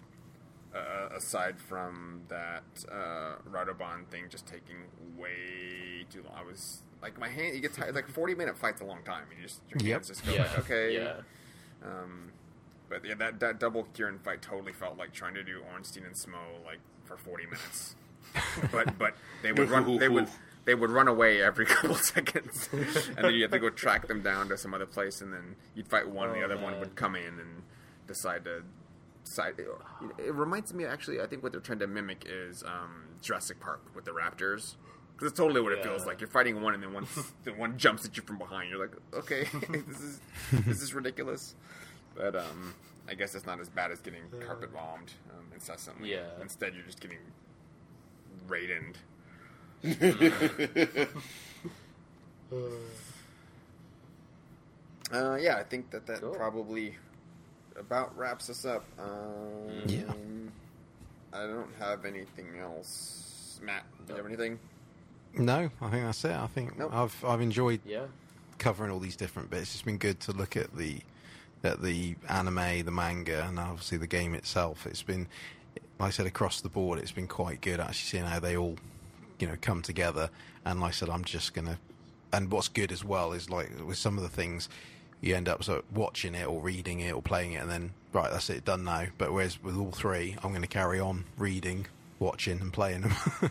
uh, 0.74 1.08
aside 1.16 1.58
from 1.60 2.22
that 2.28 2.62
uh, 2.90 3.36
Radobaan 3.50 4.06
thing 4.10 4.24
just 4.28 4.46
taking 4.46 4.76
way 5.16 6.04
too 6.10 6.22
long. 6.22 6.34
I 6.36 6.42
was 6.44 6.82
like 7.02 7.18
my 7.18 7.28
hand. 7.28 7.54
You 7.54 7.60
get 7.60 7.72
tired. 7.74 7.94
Like 7.94 8.08
forty 8.20 8.34
minute 8.34 8.56
fight's 8.58 8.80
a 8.80 8.84
long 8.84 9.02
time. 9.04 9.24
You 9.36 9.42
just 9.42 9.60
your 9.68 9.78
Yep. 9.88 10.04
just 10.04 10.24
go 10.26 10.32
Yeah. 10.32 10.42
like 10.42 10.58
okay. 10.60 10.94
Yeah. 10.94 11.14
Um, 11.82 12.32
but 12.88 13.04
yeah, 13.04 13.14
that 13.14 13.40
that 13.40 13.60
double 13.60 13.86
Kirin 13.94 14.20
fight 14.20 14.42
totally 14.42 14.72
felt 14.72 14.96
like 14.98 15.12
trying 15.12 15.34
to 15.34 15.42
do 15.44 15.62
Ornstein 15.72 16.04
and 16.04 16.14
Smough 16.14 16.64
like 16.64 16.78
for 17.04 17.16
forty 17.16 17.44
minutes. 17.44 17.94
but 18.72 18.98
but 18.98 19.14
they 19.42 19.52
would 19.52 19.70
run 19.70 19.96
they 19.98 20.08
would 20.08 20.28
they 20.68 20.74
would 20.74 20.90
run 20.90 21.08
away 21.08 21.42
every 21.42 21.66
couple 21.74 21.96
seconds, 21.96 22.68
and 22.72 23.24
then 23.24 23.34
you 23.34 23.42
have 23.42 23.50
to 23.50 23.58
go 23.58 23.70
track 23.70 24.06
them 24.06 24.22
down 24.22 24.48
to 24.50 24.56
some 24.58 24.74
other 24.74 24.86
place, 24.86 25.20
and 25.20 25.32
then 25.32 25.56
you'd 25.74 25.88
fight 25.88 26.08
one, 26.08 26.28
and 26.28 26.36
the 26.36 26.42
Oh, 26.42 26.44
other 26.44 26.58
one 26.58 26.78
would 26.78 26.94
come 26.94 27.16
in 27.16 27.24
and 27.40 27.62
decide 28.06 28.44
to. 28.44 28.62
Decide, 29.24 29.54
it 29.58 30.32
reminds 30.34 30.72
me 30.72 30.86
actually. 30.86 31.20
I 31.20 31.26
think 31.26 31.42
what 31.42 31.52
they're 31.52 31.60
trying 31.60 31.80
to 31.80 31.86
mimic 31.86 32.24
is 32.26 32.62
um, 32.62 33.08
Jurassic 33.20 33.60
Park 33.60 33.82
with 33.94 34.06
the 34.06 34.10
raptors. 34.12 34.76
Because 35.12 35.32
it's 35.32 35.36
totally 35.38 35.60
what 35.60 35.72
it 35.72 35.82
feels 35.82 36.06
like. 36.06 36.20
You're 36.20 36.28
fighting 36.30 36.62
one, 36.62 36.72
and 36.74 36.82
then 36.82 36.92
one, 36.94 37.06
then 37.44 37.58
one 37.58 37.76
jumps 37.76 38.06
at 38.06 38.16
you 38.16 38.22
from 38.22 38.38
behind. 38.38 38.70
You're 38.70 38.78
like, 38.80 38.96
okay, 39.12 39.44
this 39.70 40.00
is 40.00 40.20
this 40.52 40.80
is 40.80 40.94
ridiculous. 40.94 41.56
But 42.14 42.36
um, 42.36 42.74
I 43.08 43.14
guess 43.14 43.34
it's 43.34 43.44
not 43.44 43.60
as 43.60 43.68
bad 43.68 43.90
as 43.90 44.00
getting 44.00 44.22
carpet 44.46 44.72
bombed 44.72 45.12
um, 45.30 45.44
incessantly. 45.52 46.12
Yeah. 46.12 46.20
Instead, 46.40 46.74
you're 46.74 46.84
just 46.84 47.00
getting 47.00 47.18
raided. 48.46 48.96
Uh, 55.12 55.36
yeah, 55.40 55.56
I 55.56 55.62
think 55.62 55.90
that 55.90 56.06
that 56.06 56.20
Cool. 56.20 56.34
probably 56.34 56.94
about 57.76 58.16
wraps 58.16 58.50
us 58.50 58.64
up. 58.64 58.84
Um, 58.98 59.82
Yeah. 59.86 60.12
I 61.32 61.46
don't 61.46 61.74
have 61.78 62.04
anything 62.04 62.58
else. 62.58 63.58
Matt, 63.62 63.84
do 64.06 64.12
you 64.12 64.16
have 64.18 64.26
anything? 64.26 64.58
No, 65.34 65.70
I 65.80 65.90
think 65.90 66.04
that's 66.04 66.24
it. 66.24 66.32
I 66.32 66.46
think 66.48 66.78
Nope. 66.78 66.92
I've 66.92 67.24
I've 67.24 67.40
enjoyed 67.40 67.80
Yeah. 67.84 68.06
covering 68.58 68.90
all 68.90 68.98
these 69.00 69.16
different 69.16 69.50
bits. 69.50 69.74
It's 69.74 69.82
been 69.82 69.98
good 69.98 70.20
to 70.20 70.32
look 70.32 70.56
at 70.56 70.76
the 70.76 71.00
at 71.64 71.82
the 71.82 72.14
anime, 72.28 72.84
the 72.84 72.90
manga, 72.90 73.44
and 73.46 73.58
obviously 73.58 73.98
the 73.98 74.06
game 74.06 74.34
itself. 74.34 74.86
It's 74.86 75.02
been, 75.02 75.26
like 75.98 76.08
I 76.08 76.10
said, 76.10 76.26
across 76.26 76.60
the 76.60 76.68
board. 76.68 76.98
It's 77.00 77.10
been 77.12 77.26
quite 77.26 77.60
good 77.60 77.80
actually 77.80 77.94
seeing 78.20 78.24
how 78.24 78.38
they 78.40 78.56
all, 78.56 78.76
you 79.38 79.46
know, 79.46 79.56
come 79.60 79.82
together. 79.82 80.30
And 80.64 80.80
like 80.80 80.88
I 80.88 80.92
said, 80.92 81.08
I'm 81.08 81.24
just 81.24 81.54
gonna. 81.54 81.78
And 82.32 82.50
what's 82.50 82.68
good 82.68 82.92
as 82.92 83.04
well 83.04 83.32
is 83.32 83.48
like 83.48 83.70
with 83.86 83.96
some 83.98 84.16
of 84.18 84.22
the 84.22 84.28
things, 84.28 84.68
you 85.20 85.34
end 85.34 85.48
up 85.48 85.64
so 85.64 85.82
watching 85.94 86.34
it 86.34 86.46
or 86.46 86.60
reading 86.60 87.00
it 87.00 87.12
or 87.12 87.22
playing 87.22 87.52
it, 87.52 87.62
and 87.62 87.70
then 87.70 87.92
right, 88.12 88.30
that's 88.30 88.50
it, 88.50 88.64
done 88.64 88.84
now. 88.84 89.06
But 89.16 89.32
whereas 89.32 89.62
with 89.62 89.76
all 89.76 89.92
three, 89.92 90.36
I'm 90.42 90.50
going 90.50 90.62
to 90.62 90.68
carry 90.68 91.00
on 91.00 91.24
reading, 91.38 91.86
watching, 92.18 92.60
and 92.60 92.72
playing 92.72 93.02
them. 93.02 93.12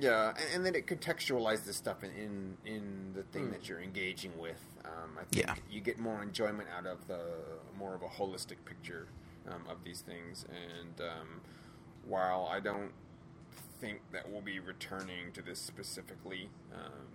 Yeah, 0.00 0.30
and, 0.30 0.38
and 0.56 0.66
then 0.66 0.74
it 0.74 0.88
contextualizes 0.88 1.66
this 1.66 1.76
stuff 1.76 2.02
in, 2.02 2.10
in 2.10 2.56
in 2.66 3.12
the 3.14 3.22
thing 3.22 3.52
that 3.52 3.68
you're 3.68 3.80
engaging 3.80 4.32
with. 4.36 4.60
Um, 4.84 5.10
I 5.16 5.22
think 5.22 5.46
Yeah. 5.46 5.54
you 5.70 5.80
get 5.80 6.00
more 6.00 6.20
enjoyment 6.20 6.68
out 6.76 6.84
of 6.84 7.06
the 7.06 7.20
more 7.78 7.94
of 7.94 8.02
a 8.02 8.08
holistic 8.08 8.56
picture 8.64 9.06
um, 9.48 9.62
of 9.70 9.84
these 9.84 10.00
things. 10.00 10.46
And 10.50 11.00
um, 11.00 11.40
while 12.06 12.48
I 12.50 12.58
don't 12.58 12.90
think 13.80 14.00
that 14.12 14.30
we'll 14.30 14.40
be 14.42 14.60
returning 14.60 15.32
to 15.34 15.42
this 15.42 15.58
specifically, 15.58 16.48
um, 16.74 17.06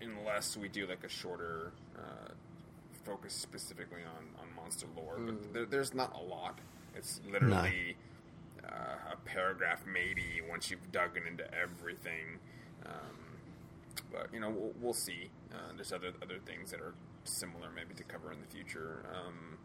unless 0.00 0.56
we 0.56 0.68
do 0.68 0.86
like 0.86 1.04
a 1.04 1.08
shorter 1.08 1.72
uh, 1.96 2.32
focus 3.04 3.32
specifically 3.32 4.02
on, 4.02 4.24
on 4.40 4.54
monster 4.56 4.86
lore, 4.96 5.18
but 5.18 5.52
there, 5.52 5.66
there's 5.66 5.94
not 5.94 6.14
a 6.14 6.22
lot. 6.22 6.58
It's 6.94 7.20
literally 7.30 7.96
uh, 8.64 9.12
a 9.12 9.16
paragraph 9.24 9.80
maybe 9.86 10.40
once 10.48 10.70
you've 10.70 10.90
dug 10.92 11.16
into 11.16 11.44
everything. 11.54 12.38
Um, 12.86 13.16
but 14.12 14.28
you 14.32 14.40
know, 14.40 14.50
we'll, 14.50 14.72
we'll 14.80 14.92
see. 14.92 15.30
Uh, 15.52 15.72
there's 15.76 15.92
other 15.92 16.12
other 16.22 16.38
things 16.44 16.70
that 16.70 16.80
are 16.80 16.94
similar 17.24 17.68
maybe 17.74 17.94
to 17.94 18.04
cover 18.04 18.32
in 18.32 18.40
the 18.40 18.46
future. 18.46 19.04
Um, 19.14 19.58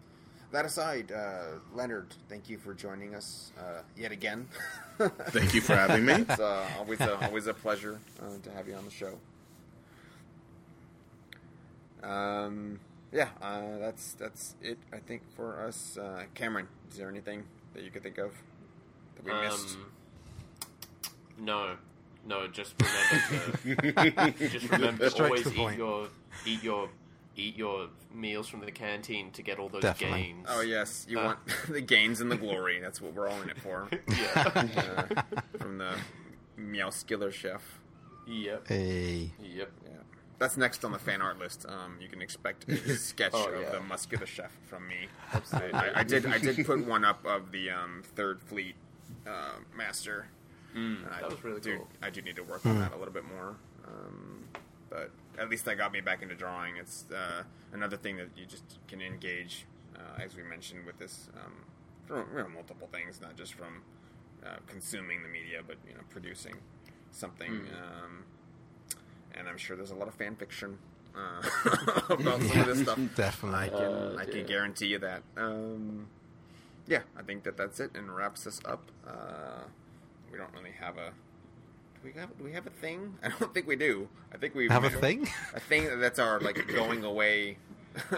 that 0.56 0.66
aside, 0.66 1.12
uh, 1.12 1.60
Leonard, 1.74 2.08
thank 2.30 2.50
you 2.50 2.58
for 2.58 2.74
joining 2.74 3.14
us 3.14 3.52
uh, 3.60 3.82
yet 3.98 4.14
again. 4.14 4.48
Thank 4.98 5.54
you 5.54 5.60
for 5.60 5.76
having 5.76 6.06
me. 6.06 6.14
It's 6.30 6.40
uh, 6.40 6.66
always 6.80 7.02
a, 7.02 7.26
always 7.26 7.48
a 7.48 7.54
pleasure 7.54 8.00
uh, 8.22 8.38
to 8.42 8.52
have 8.52 8.66
you 8.66 8.76
on 8.76 8.86
the 8.86 8.92
show. 8.92 9.20
Um, 12.02 12.80
yeah, 13.12 13.28
uh, 13.42 13.80
that's 13.80 14.14
that's 14.14 14.56
it. 14.62 14.78
I 14.94 15.00
think 15.00 15.24
for 15.36 15.60
us, 15.60 15.98
uh, 15.98 16.24
Cameron. 16.34 16.70
Is 16.90 16.98
there 16.98 17.10
anything 17.10 17.44
that 17.74 17.84
you 17.84 17.92
could 17.92 18.04
think 18.04 18.18
of 18.18 18.32
that 19.18 19.26
we 19.26 19.34
missed? 19.46 19.76
Um, 19.76 19.86
no, 21.38 21.76
no. 22.26 22.48
Just 22.48 22.76
remember 22.80 24.32
to 24.32 24.50
just 24.50 24.72
remember 24.72 25.04
to 25.04 25.10
Straight 25.10 25.46
always 25.46 25.48
eat 25.48 25.78
your 25.78 26.08
eat 26.46 26.64
your 26.64 26.90
eat 27.36 27.56
your 27.58 27.88
meals 28.14 28.48
from 28.48 28.62
the 28.62 28.72
canteen 28.72 29.32
to 29.32 29.42
get 29.42 29.60
all 29.60 29.70
those 29.70 29.82
Definitely. 29.82 30.24
gains. 30.24 30.48
Oh 30.50 30.62
yes, 30.62 31.06
you 31.10 31.20
Uh. 31.20 31.26
want 31.26 31.40
the 31.70 31.82
gains 31.82 32.22
and 32.22 32.32
the 32.32 32.38
glory. 32.38 32.80
That's 32.80 33.02
what 33.02 33.14
we're 33.14 33.28
all 33.28 33.42
in 33.42 33.50
it 33.50 33.60
for. 33.60 33.88
Yeah. 34.10 35.08
Uh, 35.16 35.22
from 35.58 35.78
the 35.78 35.96
Meowscular 36.60 37.32
chef. 37.32 37.62
yep. 38.28 38.68
hey. 38.68 39.32
Yep. 39.42 39.72
Yeah, 39.86 39.92
that's 40.40 40.56
next 40.58 40.84
on 40.86 40.92
the 40.92 41.00
fan 41.00 41.22
art 41.22 41.38
list. 41.40 41.66
Um, 41.68 41.98
you 42.02 42.08
can 42.08 42.22
expect 42.22 42.68
a 42.70 42.78
sketch 42.98 43.32
Oh, 43.34 43.50
of 43.50 43.62
yeah. 43.62 43.70
the 43.72 43.80
muscular 43.82 44.26
chef 44.26 44.52
from 44.68 44.88
me. 44.88 45.08
I, 45.54 45.60
I, 45.74 45.92
I 46.00 46.04
did. 46.04 46.26
I 46.26 46.38
did 46.38 46.66
put 46.66 46.86
one 46.86 47.04
up 47.06 47.26
of 47.26 47.52
the 47.52 47.70
um, 47.72 48.04
third 48.16 48.42
fleet 48.42 48.76
uh, 49.28 49.60
master. 49.76 50.28
And 50.74 51.06
I 51.10 51.22
that 51.22 51.30
was 51.32 51.44
really 51.44 51.62
do, 51.62 51.78
cool. 51.78 51.88
I 52.02 52.10
do 52.10 52.22
need 52.22 52.36
to 52.36 52.44
work 52.44 52.66
on 52.66 52.78
that 52.80 52.94
a 52.94 52.98
little 52.98 53.14
bit 53.14 53.24
more. 53.26 53.56
Um, 53.88 54.44
but 54.96 55.12
at 55.42 55.50
least 55.50 55.66
that 55.66 55.78
got 55.78 55.92
me 55.92 56.00
back 56.02 56.22
into 56.22 56.36
drawing. 56.36 56.78
It's 56.78 57.06
uh, 57.12 57.44
another 57.74 57.98
thing 57.98 58.16
that 58.18 58.30
you 58.38 58.46
just 58.46 58.64
can 58.88 59.02
engage, 59.02 59.66
uh, 59.96 60.22
as 60.24 60.36
we 60.36 60.44
mentioned, 60.44 60.86
with 60.86 60.98
this 60.98 61.28
um, 61.36 61.54
from 62.08 62.26
you 62.32 62.44
know, 62.44 62.50
multiple 62.50 62.88
things, 62.92 63.20
not 63.22 63.36
just 63.36 63.54
from 63.54 63.82
uh, 64.46 64.58
consuming 64.68 65.22
the 65.24 65.28
media, 65.30 65.60
but 65.66 65.78
you 65.88 65.94
know, 65.94 66.02
producing 66.10 66.56
something. 67.12 67.52
Um, 67.52 68.24
and 69.38 69.48
I'm 69.50 69.58
sure 69.58 69.76
there's 69.76 69.92
a 69.92 69.96
lot 69.96 70.08
of 70.08 70.14
fan 70.14 70.36
fiction 70.36 70.78
uh, 71.16 71.42
about 72.10 72.42
some 72.42 72.60
of 72.62 72.66
this 72.68 72.82
stuff. 72.82 73.00
Definitely. 73.16 73.60
I 73.60 73.68
can 73.70 73.80
Uh, 73.94 74.16
I 74.20 74.26
can 74.26 74.38
yeah. 74.38 74.44
guarantee 74.44 74.88
you 74.88 75.00
that. 75.00 75.24
Um, 75.36 76.08
yeah, 76.88 77.02
I 77.18 77.24
think 77.24 77.44
that 77.44 77.58
that's 77.58 77.80
it 77.80 77.92
and 77.96 78.16
wraps 78.16 78.48
us 78.48 78.62
up. 78.64 78.92
Uh, 79.06 79.64
we 80.32 80.38
don't 80.38 80.54
really 80.54 80.72
have 80.80 80.98
a. 80.98 81.12
Do 82.06 82.12
we 82.14 82.20
have? 82.20 82.38
Do 82.38 82.44
we 82.44 82.52
have 82.52 82.68
a 82.68 82.70
thing? 82.70 83.18
I 83.24 83.30
don't 83.40 83.52
think 83.54 83.66
we 83.68 83.76
do. 83.76 84.08
I 84.34 84.38
think 84.38 84.54
we 84.54 84.68
Have 84.68 84.84
a 84.84 84.90
thing? 84.92 85.28
A 85.56 85.60
thing 85.60 86.00
that's 86.00 86.20
our 86.20 86.40
like 86.40 86.68
going 86.68 87.04
away. 87.04 87.58
uh, 88.12 88.16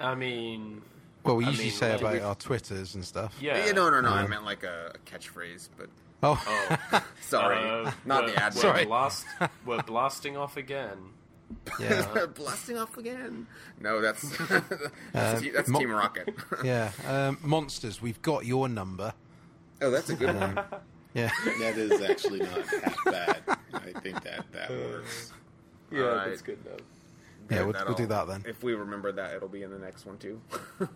I 0.00 0.14
mean, 0.14 0.82
Well, 1.24 1.36
we 1.36 1.46
I 1.46 1.48
usually 1.48 1.68
mean, 1.68 1.74
say 1.74 1.92
like- 1.92 2.16
about 2.18 2.28
our 2.28 2.34
Twitters 2.34 2.94
and 2.94 3.02
stuff. 3.04 3.34
yeah. 3.40 3.64
yeah, 3.66 3.72
no, 3.72 3.88
no, 3.88 4.00
no. 4.02 4.10
I 4.10 4.24
Um, 4.24 4.30
meant 4.30 4.44
like 4.44 4.64
a, 4.64 4.92
a 4.94 4.98
catchphrase, 5.10 5.68
but 5.78 5.88
Oh, 6.22 6.40
Oh, 6.92 7.04
sorry, 7.22 7.56
uh, 7.58 7.90
not 8.04 8.26
the 8.26 8.36
ad. 8.36 8.54
We're, 8.54 8.60
Sorry. 8.60 8.84
blast, 8.84 9.24
we're 9.64 9.82
blasting 9.82 10.36
off 10.36 10.56
again. 10.56 10.98
yeah. 11.80 12.26
blasting 12.34 12.76
off 12.78 12.96
again. 12.98 13.46
No, 13.80 14.00
that's 14.00 14.22
that's, 14.38 14.72
Um, 15.14 15.50
that's 15.54 15.68
mo- 15.68 15.78
Team 15.80 15.90
Rocket. 15.90 16.28
yeah. 16.62 16.90
Um, 17.08 17.38
monsters, 17.42 18.02
we've 18.02 18.20
got 18.22 18.44
your 18.44 18.68
number. 18.68 19.14
oh, 19.80 19.90
that's 19.90 20.10
a 20.10 20.16
good 20.16 20.34
one. 20.34 20.60
Yeah. 21.14 21.30
That 21.58 21.76
is 21.76 22.00
actually 22.00 22.40
not 22.40 22.66
half 22.66 23.04
bad. 23.04 23.42
I 23.74 24.00
think 24.00 24.22
that 24.24 24.44
that 24.52 24.70
works. 24.70 25.32
Yeah, 25.90 26.02
Alright. 26.04 26.28
that's 26.28 26.42
good 26.42 26.58
enough. 26.66 26.80
Yeah, 27.50 27.64
we'll, 27.64 27.72
That'll- 27.72 27.88
we'll 27.88 27.96
do 27.96 28.06
that 28.06 28.26
then. 28.28 28.44
If 28.46 28.62
we 28.62 28.72
remember 28.74 29.12
that, 29.12 29.34
it'll 29.34 29.48
be 29.48 29.62
in 29.62 29.70
the 29.70 29.78
next 29.78 30.06
one 30.06 30.16
too. 30.16 30.40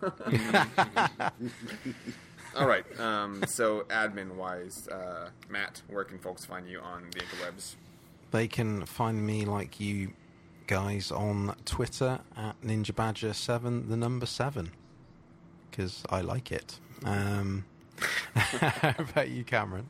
All 2.55 2.67
right. 2.67 2.85
Um, 2.99 3.43
so, 3.47 3.81
admin 3.89 4.35
wise, 4.35 4.87
uh, 4.87 5.29
Matt, 5.49 5.81
where 5.87 6.03
can 6.03 6.17
folks 6.17 6.45
find 6.45 6.67
you 6.67 6.79
on 6.79 7.03
the 7.11 7.19
interwebs? 7.19 7.75
They 8.31 8.47
can 8.47 8.85
find 8.85 9.25
me 9.25 9.45
like 9.45 9.79
you 9.79 10.13
guys 10.65 11.11
on 11.11 11.55
Twitter 11.65 12.19
at 12.35 12.59
Ninja 12.61 12.95
Badger 12.95 13.33
Seven, 13.33 13.89
the 13.89 13.97
number 13.97 14.25
seven, 14.25 14.71
because 15.69 16.03
I 16.09 16.21
like 16.21 16.51
it. 16.51 16.79
Um, 17.05 17.65
how 18.35 18.95
about 18.97 19.29
you, 19.29 19.43
Cameron? 19.43 19.87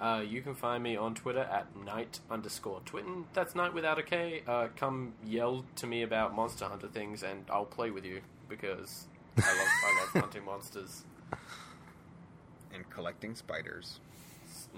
Uh, 0.00 0.22
you 0.26 0.40
can 0.40 0.54
find 0.54 0.82
me 0.82 0.96
on 0.96 1.14
Twitter 1.14 1.40
at 1.40 1.66
night 1.84 2.20
underscore 2.30 2.80
twitten. 2.86 3.24
That's 3.34 3.54
night 3.54 3.74
without 3.74 3.98
a 3.98 4.02
K. 4.02 4.42
Uh, 4.48 4.68
come 4.76 5.12
yell 5.26 5.64
to 5.76 5.86
me 5.86 6.02
about 6.02 6.34
Monster 6.34 6.64
Hunter 6.64 6.88
things, 6.88 7.22
and 7.22 7.44
I'll 7.50 7.66
play 7.66 7.90
with 7.90 8.04
you 8.06 8.22
because 8.48 9.06
I 9.36 9.40
love 9.42 9.68
I 9.84 10.00
love 10.00 10.08
hunting 10.22 10.44
monsters. 10.44 11.04
And 12.72 12.88
collecting 12.88 13.34
spiders. 13.34 14.00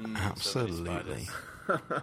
Mm, 0.00 0.16
so 0.16 0.22
Absolutely. 0.24 1.24
spiders. 1.68 2.02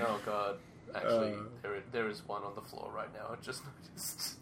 Oh 0.00 0.20
god, 0.26 0.56
Actually, 0.92 1.34
Uh. 1.34 1.36
there 1.62 1.82
there 1.92 2.08
is 2.08 2.26
one 2.26 2.42
on 2.42 2.52
the 2.56 2.60
floor 2.60 2.90
right 2.94 3.08
now. 3.14 3.28
I 3.32 3.36
just 3.44 3.62
noticed. 3.64 4.38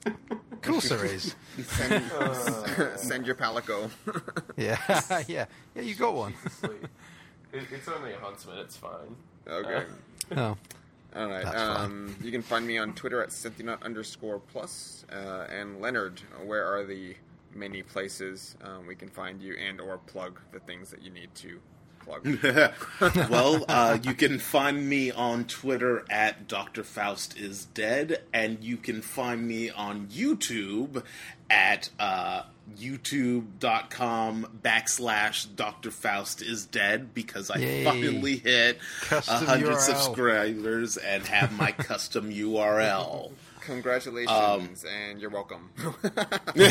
Of 0.50 0.62
course 0.62 0.88
there 0.88 1.04
is. 1.04 1.34
Send, 1.66 2.10
send 2.96 3.26
your 3.26 3.34
palico. 3.34 3.90
Yeah, 4.56 4.78
yeah, 5.28 5.46
yeah. 5.74 5.82
You 5.82 5.94
got 5.94 6.14
one. 6.14 6.32
Sleep. 7.52 7.62
It, 7.62 7.76
it's 7.76 7.88
only 7.88 8.12
a 8.12 8.18
huntsman. 8.18 8.58
It's 8.58 8.76
fine. 8.76 9.16
okay. 9.46 9.84
Oh, 10.34 10.56
All 11.14 11.26
right. 11.26 11.44
That's 11.44 11.56
fine. 11.56 11.84
Um, 11.84 12.16
you 12.22 12.30
can 12.30 12.40
find 12.40 12.66
me 12.66 12.78
on 12.78 12.94
Twitter 12.94 13.22
at 13.22 13.30
Cynthionut 13.30 13.82
underscore 13.82 14.38
plus. 14.38 15.04
Uh, 15.12 15.46
and 15.50 15.78
Leonard, 15.80 16.22
where 16.46 16.64
are 16.64 16.84
the 16.84 17.16
many 17.54 17.82
places 17.82 18.56
um, 18.62 18.86
we 18.86 18.94
can 18.94 19.08
find 19.08 19.42
you 19.42 19.54
and 19.56 19.78
or 19.78 19.98
plug 19.98 20.40
the 20.52 20.60
things 20.60 20.90
that 20.90 21.02
you 21.02 21.10
need 21.10 21.34
to 21.34 21.60
plug? 22.00 22.26
well, 23.30 23.64
uh, 23.68 23.98
you 24.02 24.14
can 24.14 24.38
find 24.38 24.88
me 24.88 25.10
on 25.10 25.44
Twitter 25.44 26.04
at 26.08 26.48
Dr. 26.48 26.82
Faust 26.82 27.36
is 27.38 27.66
dead, 27.66 28.22
and 28.32 28.62
you 28.62 28.76
can 28.76 29.02
find 29.02 29.46
me 29.46 29.70
on 29.70 30.06
YouTube 30.06 31.02
at 31.50 31.90
uh, 31.98 32.44
youtube.com 32.78 34.46
backslash 34.62 35.46
Dr. 35.56 35.90
Faust 35.90 36.42
is 36.42 36.66
dead 36.66 37.14
because 37.14 37.50
I 37.50 37.58
Yay. 37.58 37.84
finally 37.84 38.36
hit 38.38 38.78
a 39.02 39.04
Custom 39.06 39.46
hundred 39.46 39.74
URL. 39.76 39.80
subscribers 39.80 40.96
and 40.96 41.24
have 41.26 41.52
my 41.56 41.72
custom 41.72 42.30
URL. 42.32 43.32
Congratulations, 43.62 44.84
and 44.84 45.20
you're 45.20 45.30
welcome. 45.30 45.70
Ye- 46.56 46.64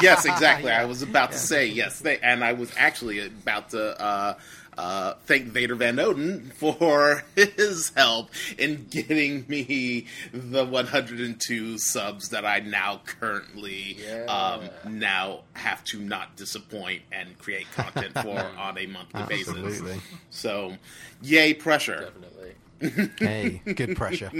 yes, 0.00 0.24
exactly. 0.24 0.70
I 0.72 0.86
was 0.86 1.02
about 1.02 1.32
to 1.32 1.38
say 1.38 1.66
yes, 1.66 2.00
they, 2.00 2.18
and 2.20 2.42
I 2.42 2.54
was 2.54 2.72
actually 2.78 3.26
about 3.26 3.68
to 3.70 4.00
uh, 4.00 4.34
uh, 4.78 5.14
thank 5.26 5.46
Vader 5.46 5.74
Van 5.74 5.96
Oden 5.96 6.52
for 6.52 7.24
his 7.34 7.90
help 7.96 8.30
in 8.56 8.86
getting 8.88 9.44
me 9.48 10.06
the 10.32 10.64
102 10.64 11.78
subs 11.78 12.28
that 12.28 12.44
I 12.44 12.60
now 12.60 13.00
currently 13.04 13.98
um, 14.28 14.70
now 14.88 15.40
have 15.54 15.82
to 15.86 15.98
not 15.98 16.36
disappoint 16.36 17.02
and 17.10 17.36
create 17.38 17.66
content 17.72 18.16
for 18.22 18.38
on 18.38 18.78
a 18.78 18.86
monthly 18.86 19.24
basis. 19.24 19.82
So, 20.30 20.76
yay 21.22 21.54
pressure! 21.54 22.00
Definitely. 22.12 22.54
Hey, 23.18 23.60
good 23.74 23.96
pressure. 23.96 24.30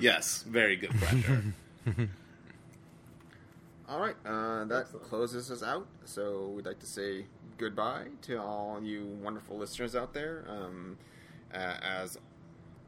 Yes, 0.00 0.42
very 0.48 0.76
good 0.76 0.88
pressure. 0.92 1.42
all 3.86 4.00
right. 4.00 4.16
Uh, 4.24 4.64
that 4.64 4.86
closes 5.02 5.50
us 5.50 5.62
out. 5.62 5.86
So 6.06 6.48
we'd 6.56 6.64
like 6.64 6.80
to 6.80 6.86
say 6.86 7.26
goodbye 7.58 8.06
to 8.22 8.40
all 8.40 8.80
you 8.82 9.04
wonderful 9.22 9.56
listeners 9.58 9.94
out 9.96 10.14
there. 10.14 10.44
Um, 10.48 10.96
uh, 11.52 11.56
as 11.82 12.18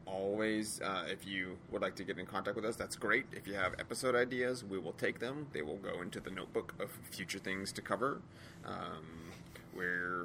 always, 0.05 0.81
uh, 0.81 1.05
if 1.09 1.25
you 1.27 1.57
would 1.71 1.81
like 1.81 1.95
to 1.95 2.03
get 2.03 2.17
in 2.17 2.25
contact 2.25 2.55
with 2.55 2.65
us, 2.65 2.75
that's 2.75 2.95
great. 2.95 3.25
If 3.31 3.47
you 3.47 3.53
have 3.53 3.73
episode 3.79 4.15
ideas, 4.15 4.63
we 4.63 4.79
will 4.79 4.93
take 4.93 5.19
them. 5.19 5.47
They 5.53 5.61
will 5.61 5.77
go 5.77 6.01
into 6.01 6.19
the 6.19 6.31
notebook 6.31 6.73
of 6.79 6.89
future 7.11 7.39
things 7.39 7.71
to 7.73 7.81
cover. 7.81 8.21
Um, 8.65 9.31
we're, 9.75 10.23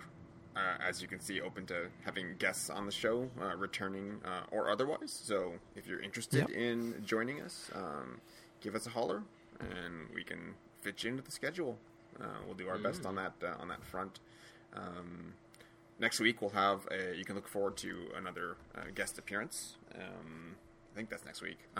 uh, 0.57 0.60
as 0.86 1.02
you 1.02 1.08
can 1.08 1.20
see, 1.20 1.41
open 1.41 1.66
to 1.66 1.86
having 2.05 2.34
guests 2.39 2.70
on 2.70 2.86
the 2.86 2.92
show, 2.92 3.28
uh, 3.41 3.57
returning 3.57 4.20
uh, 4.25 4.42
or 4.50 4.70
otherwise. 4.70 5.10
So 5.25 5.55
if 5.75 5.86
you're 5.86 6.00
interested 6.00 6.49
Yep. 6.49 6.50
in 6.50 7.02
joining 7.05 7.41
us, 7.41 7.70
um, 7.75 8.20
give 8.60 8.75
us 8.75 8.86
a 8.86 8.91
holler, 8.91 9.23
and 9.60 10.08
we 10.15 10.23
can 10.25 10.55
fit 10.83 11.02
you 11.05 11.10
into 11.10 11.23
the 11.23 11.31
schedule. 11.33 11.78
Uh, 12.20 12.25
we'll 12.47 12.55
do 12.55 12.68
our 12.68 12.78
best 12.78 13.05
on 13.05 13.15
that 13.16 13.34
uh, 13.42 13.60
on 13.60 13.68
that 13.68 13.84
front. 13.84 14.20
Um, 14.75 15.35
next 15.99 16.20
week 16.20 16.41
we'll 16.41 16.51
have 16.51 16.86
a, 16.91 17.17
you 17.17 17.25
can 17.25 17.35
look 17.35 17.49
forward 17.49 17.77
to 17.78 18.09
another 18.17 18.57
uh, 18.77 18.83
guest 18.95 19.19
appearance. 19.19 19.77
Um, 19.95 20.57
I 20.93 20.97
think 20.97 21.11
that's 21.11 21.27
next 21.27 21.43
week. 21.43 21.59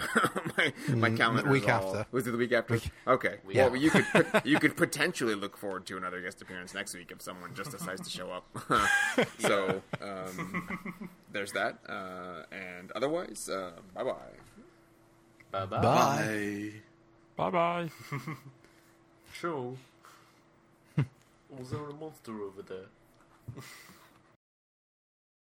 my 0.59 0.73
my 0.95 1.09
Mm, 1.11 1.17
calendar. 1.17 1.51
week 1.51 1.63
is 1.65 1.69
all- 1.71 1.97
after. 1.97 2.07
Was 2.13 2.27
it 2.27 2.33
the 2.33 2.37
week 2.37 2.53
after? 2.53 2.79
okay. 3.07 3.37
Yeah. 3.49 3.69
Well, 3.69 3.77
you 3.77 3.89
could 3.91 4.07
you 4.45 4.59
could 4.59 4.77
potentially 4.77 5.35
look 5.35 5.57
forward 5.57 5.87
to 5.87 5.97
another 5.97 6.21
guest 6.21 6.43
appearance 6.43 6.75
next 6.75 6.95
week 6.95 7.11
if 7.11 7.23
someone 7.23 7.55
just 7.55 7.71
decides 7.71 8.03
to 8.03 8.11
show 8.11 8.31
up. 8.31 8.45
so 9.39 9.83
um, 10.03 10.69
there's 11.33 11.53
that. 11.53 11.79
Uh, 11.89 12.43
and 12.55 12.93
otherwise, 12.93 13.49
uh, 13.49 13.73
bye 13.95 14.05
bye. 14.05 14.13
Bye 15.51 15.65
bye. 15.65 15.81
Bye. 15.81 16.73
Bye. 17.37 17.51
Bye 17.51 17.51
bye. 17.51 17.91
Sure. 19.33 19.77
Was 21.59 21.71
there 21.71 21.89
a 21.89 21.95
monster 21.95 22.43
over 22.43 22.63
there? 22.63 22.89